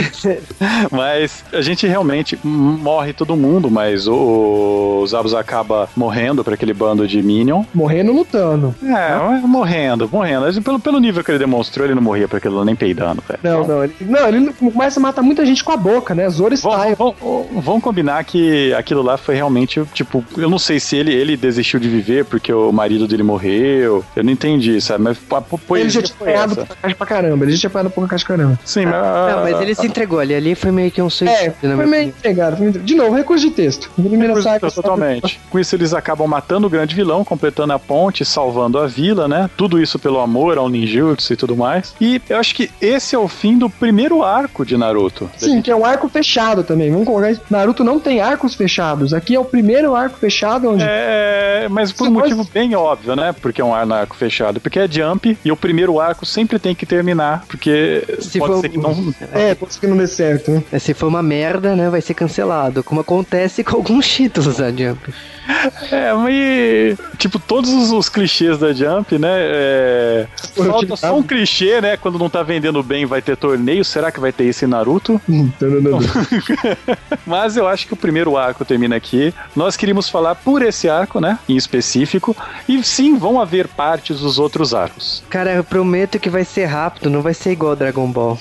mas 0.90 1.44
a 1.52 1.60
gente 1.60 1.86
realmente 1.86 2.38
morre 2.42 3.12
todo 3.12 3.36
mundo, 3.36 3.70
mas 3.70 4.06
o, 4.06 5.00
o 5.02 5.06
Zabos 5.06 5.34
acaba 5.34 5.88
morrendo 5.96 6.44
pra 6.44 6.54
aquele 6.54 6.74
bando 6.74 7.06
de 7.06 7.22
Minion. 7.22 7.64
Morrendo 7.74 8.12
lutando. 8.12 8.74
É, 8.82 8.86
né? 8.86 9.42
morrendo, 9.44 10.08
morrendo. 10.10 10.62
Pelo, 10.62 10.78
pelo 10.78 11.00
nível 11.00 11.22
que 11.22 11.30
ele 11.30 11.38
demonstrou, 11.38 11.86
ele 11.86 11.94
não 11.94 12.02
morria 12.02 12.28
pra 12.28 12.38
aquilo 12.38 12.64
nem 12.64 12.74
peidando, 12.74 13.22
velho. 13.26 13.40
Não, 13.42 13.66
não. 13.66 13.84
Ele, 13.84 13.94
não, 14.00 14.28
ele 14.28 14.52
começa 14.52 14.98
a 14.98 15.02
matar 15.02 15.22
muita 15.22 15.44
gente 15.44 15.62
com 15.62 15.72
a 15.72 15.76
boca, 15.76 16.14
né? 16.14 16.28
Zoro 16.28 16.56
style. 16.56 16.94
Vamos, 16.96 17.14
vamos 17.62 17.82
combinar 17.82 18.22
que 18.24 18.72
aquilo 18.74 19.02
lá 19.02 19.16
foi 19.16 19.34
realmente, 19.34 19.82
tipo, 19.92 20.24
eu 20.36 20.48
não 20.48 20.58
sei 20.58 20.80
se 20.80 20.96
ele, 20.96 21.12
ele 21.12 21.36
desistiu 21.36 21.78
de 21.78 21.88
viver 21.88 22.24
porque 22.24 22.52
o 22.52 22.72
marido 22.72 23.06
dele 23.06 23.22
morreu. 23.22 24.04
Eu 24.14 24.24
não 24.24 24.32
entendi, 24.32 24.80
sabe? 24.80 25.04
Mas 25.04 25.18
Ele 25.70 25.90
já 25.90 26.02
tinha 26.02 26.16
apanhado 26.16 26.66
caixa 26.80 26.96
pra 26.96 27.06
caramba. 27.06 27.44
Ele 27.44 27.52
já 27.52 27.58
tinha 27.58 27.68
apanhado 27.68 27.90
pra 27.90 28.18
caramba. 28.18 28.58
Sim, 28.64 28.86
mas... 28.86 28.94
Não, 28.94 29.42
mas 29.42 29.60
ele 29.60 29.74
se 29.74 29.86
entregou 29.86 30.18
ali. 30.18 30.34
Ali 30.34 30.54
foi 30.54 30.70
meio 30.70 30.90
que 30.90 31.00
um 31.00 31.10
suicídio. 31.10 31.54
É, 31.62 31.74
foi 31.74 31.86
meio 31.86 32.08
entregado. 32.08 32.56
Foi... 32.56 32.72
De 32.72 32.94
novo, 32.94 33.14
recurso 33.14 33.48
de 33.48 33.50
texto. 33.50 33.90
Primeira 33.94 34.40
saga, 34.42 34.70
totalmente. 34.70 35.40
Com 35.50 35.58
isso, 35.58 35.74
eles 35.74 35.94
acabam 35.94 36.26
matando 36.26 36.66
o 36.66 36.70
grande 36.70 36.94
vilão, 36.94 37.24
completando 37.24 37.72
a 37.72 37.78
ponte, 37.78 38.24
salvando 38.24 38.78
a 38.78 38.86
vila, 38.86 39.28
né? 39.28 39.50
Tudo 39.56 39.80
isso 39.80 39.98
pelo 39.98 40.20
amor 40.20 40.58
ao 40.58 40.68
ninjutsu 40.68 41.32
e 41.32 41.36
tudo 41.36 41.56
mais. 41.56 41.94
E 42.00 42.20
eu 42.28 42.38
acho 42.38 42.54
que 42.54 42.70
esse 42.80 43.14
é 43.14 43.18
o 43.18 43.28
fim 43.28 43.58
do 43.58 43.68
primeiro 43.68 44.22
arco 44.22 44.64
de 44.64 44.76
Naruto. 44.76 45.30
Sim, 45.36 45.62
que 45.62 45.70
é 45.70 45.76
um 45.76 45.84
arco 45.84 46.08
fechado 46.08 46.62
também. 46.62 46.90
Vamos 46.90 47.06
colocar 47.06 47.30
isso. 47.30 47.40
Naruto 47.50 47.84
não 47.84 48.00
tem 48.00 48.20
arcos 48.20 48.54
fechados. 48.54 49.12
Aqui 49.12 49.34
é 49.34 49.40
o 49.40 49.44
primeiro 49.44 49.94
arco 49.94 50.18
fechado 50.18 50.70
onde. 50.70 50.84
É, 50.86 51.66
mas 51.70 51.92
por 51.92 52.08
um 52.08 52.12
motivo 52.12 52.48
bem 52.52 52.74
óbvio, 52.74 53.16
né? 53.16 53.34
Porque 53.40 53.60
é 53.60 53.64
um 53.64 53.74
arco 53.74 54.16
fechado. 54.16 54.60
Porque 54.60 54.78
é 54.78 54.88
Jump 54.88 55.38
e 55.44 55.52
o 55.52 55.56
primeiro 55.56 56.00
arco 56.00 56.24
sempre 56.24 56.58
tem 56.58 56.74
que 56.74 56.86
terminar. 56.86 57.44
Porque 57.46 58.04
se 58.20 58.38
pode 58.38 58.52
for... 58.54 58.60
ser 58.60 58.68
que 58.70 58.78
não. 58.78 59.14
É, 59.32 59.54
pode 59.54 59.74
ser 59.74 59.80
que 59.80 59.86
não 59.86 59.96
dê 59.96 60.06
certo. 60.06 60.50
Né? 60.50 60.62
É, 60.72 60.78
se 60.78 60.94
for 60.94 61.06
uma 61.06 61.22
merda, 61.22 61.76
né? 61.76 61.90
Vai 61.90 62.00
ser 62.00 62.14
cancelado. 62.14 62.82
Como 62.82 63.00
acontece 63.00 63.62
com 63.62 63.76
alguns 63.76 64.08
títulos 64.08 64.56
da 64.56 64.70
Jump. 64.70 65.12
É, 65.90 66.12
mas. 66.12 66.98
Tipo, 67.18 67.38
todos 67.38 67.70
os, 67.70 67.90
os 67.90 68.08
clichês 68.08 68.58
da 68.58 68.72
Jump, 68.72 69.18
né? 69.18 69.30
É, 69.32 70.26
falta 70.56 70.96
só 70.96 71.16
um 71.16 71.22
clichê, 71.22 71.80
né? 71.80 71.96
Quando 71.96 72.18
não 72.18 72.28
tá 72.28 72.42
vendendo 72.42 72.82
bem, 72.82 73.06
vai 73.06 73.22
ter 73.22 73.36
torneio. 73.36 73.84
Será 73.84 74.10
que 74.10 74.20
vai 74.20 74.32
ter 74.32 74.44
esse 74.44 74.66
Naruto? 74.66 75.20
Hum, 75.28 75.50
mas 77.26 77.56
eu 77.56 77.66
acho 77.66 77.86
que 77.86 77.94
o 77.94 77.96
primeiro 77.96 78.36
arco 78.36 78.64
termina 78.64 78.96
aqui. 78.96 79.32
Nós 79.54 79.76
queríamos 79.76 80.08
falar 80.08 80.34
por 80.34 80.62
esse 80.62 80.88
arco, 80.88 81.20
né? 81.20 81.38
Em 81.48 81.56
específico. 81.56 82.36
E 82.68 82.82
sim, 82.82 83.16
vão 83.16 83.40
haver 83.40 83.68
partes 83.68 84.20
dos 84.20 84.38
outros 84.38 84.74
arcos. 84.74 85.22
Cara, 85.28 85.52
eu 85.52 85.64
prometo 85.64 86.18
que 86.18 86.30
vai 86.30 86.44
ser 86.44 86.66
rápido, 86.66 87.10
não 87.10 87.22
vai 87.22 87.34
ser 87.34 87.52
igual 87.52 87.76
Dragon 87.76 88.10
Ball. 88.10 88.38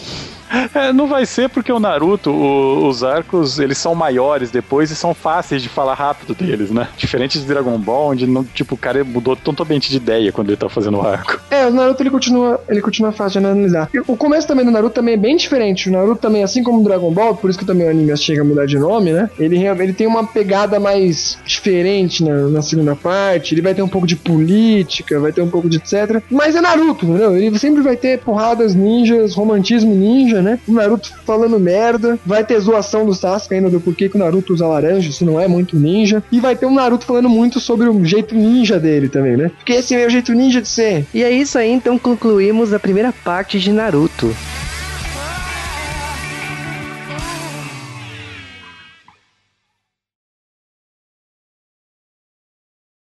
É, 0.73 0.93
não 0.93 1.07
vai 1.07 1.25
ser 1.25 1.49
porque 1.49 1.71
o 1.71 1.79
Naruto, 1.79 2.29
o, 2.29 2.87
os 2.87 3.03
arcos, 3.03 3.59
eles 3.59 3.77
são 3.77 3.95
maiores 3.95 4.51
depois 4.51 4.91
e 4.91 4.95
são 4.95 5.13
fáceis 5.13 5.61
de 5.61 5.69
falar 5.69 5.95
rápido 5.95 6.35
deles, 6.35 6.69
né? 6.69 6.87
Diferente 6.97 7.39
de 7.39 7.45
Dragon 7.45 7.77
Ball, 7.77 8.11
onde 8.11 8.27
não, 8.27 8.43
tipo, 8.43 8.75
o 8.75 8.77
cara 8.77 9.03
mudou 9.03 9.35
totalmente 9.35 9.89
de 9.89 9.97
ideia 9.97 10.31
quando 10.31 10.49
ele 10.49 10.57
tá 10.57 10.69
fazendo 10.69 10.97
o 10.97 11.01
arco. 11.01 11.39
É, 11.49 11.65
o 11.65 11.71
Naruto 11.71 12.03
ele 12.03 12.09
continua, 12.09 12.61
ele 12.69 12.81
continua 12.81 13.11
fácil 13.11 13.41
de 13.41 13.47
analisar. 13.47 13.89
O 14.07 14.15
começo 14.15 14.47
também 14.47 14.65
do 14.65 14.71
Naruto 14.71 14.95
também 14.95 15.15
é 15.15 15.17
bem 15.17 15.35
diferente. 15.35 15.89
O 15.89 15.91
Naruto 15.91 16.21
também, 16.21 16.43
assim 16.43 16.63
como 16.63 16.81
o 16.81 16.83
Dragon 16.83 17.11
Ball, 17.11 17.35
por 17.35 17.49
isso 17.49 17.57
que 17.57 17.65
também 17.65 17.87
o 17.87 17.89
anime 17.89 18.15
chega 18.17 18.41
a 18.41 18.45
mudar 18.45 18.65
de 18.65 18.77
nome, 18.77 19.11
né? 19.11 19.29
Ele, 19.39 19.57
ele 19.57 19.93
tem 19.93 20.05
uma 20.05 20.25
pegada 20.25 20.79
mais 20.79 21.37
diferente 21.45 22.23
na, 22.23 22.47
na 22.49 22.61
segunda 22.61 22.95
parte. 22.95 23.55
Ele 23.55 23.61
vai 23.61 23.73
ter 23.73 23.81
um 23.81 23.87
pouco 23.87 24.05
de 24.05 24.15
política, 24.15 25.19
vai 25.19 25.31
ter 25.31 25.41
um 25.41 25.49
pouco 25.49 25.67
de 25.67 25.77
etc. 25.77 26.21
Mas 26.29 26.55
é 26.55 26.61
Naruto, 26.61 27.05
entendeu? 27.05 27.35
Ele 27.35 27.57
sempre 27.57 27.81
vai 27.81 27.95
ter 27.95 28.19
porradas 28.19 28.75
ninjas, 28.75 29.33
romantismo 29.33 29.95
ninja, 29.95 30.42
né? 30.43 30.59
O 30.67 30.73
Naruto 30.73 31.13
falando 31.25 31.59
merda. 31.59 32.19
Vai 32.25 32.43
ter 32.43 32.59
zoação 32.59 33.05
do 33.05 33.13
Sasuke 33.13 33.55
ainda 33.55 33.69
do 33.69 33.79
porquê 33.79 34.09
que 34.09 34.15
o 34.15 34.19
Naruto 34.19 34.53
usa 34.53 34.67
laranja, 34.67 35.11
se 35.11 35.23
não 35.23 35.39
é 35.39 35.47
muito 35.47 35.77
ninja. 35.77 36.23
E 36.31 36.39
vai 36.39 36.55
ter 36.55 36.65
um 36.65 36.73
Naruto 36.73 37.05
falando 37.05 37.29
muito 37.29 37.59
sobre 37.59 37.87
o 37.87 38.05
jeito 38.05 38.35
ninja 38.35 38.79
dele 38.79 39.09
também, 39.09 39.37
né? 39.37 39.51
Porque 39.57 39.73
esse 39.73 39.95
é 39.95 40.05
o 40.05 40.09
jeito 40.09 40.33
ninja 40.33 40.61
de 40.61 40.67
ser. 40.67 41.05
E 41.13 41.23
é 41.23 41.31
isso 41.31 41.57
aí, 41.57 41.71
então 41.71 41.97
concluímos 41.97 42.73
a 42.73 42.79
primeira 42.79 43.13
parte 43.23 43.59
de 43.59 43.71
Naruto. 43.71 44.35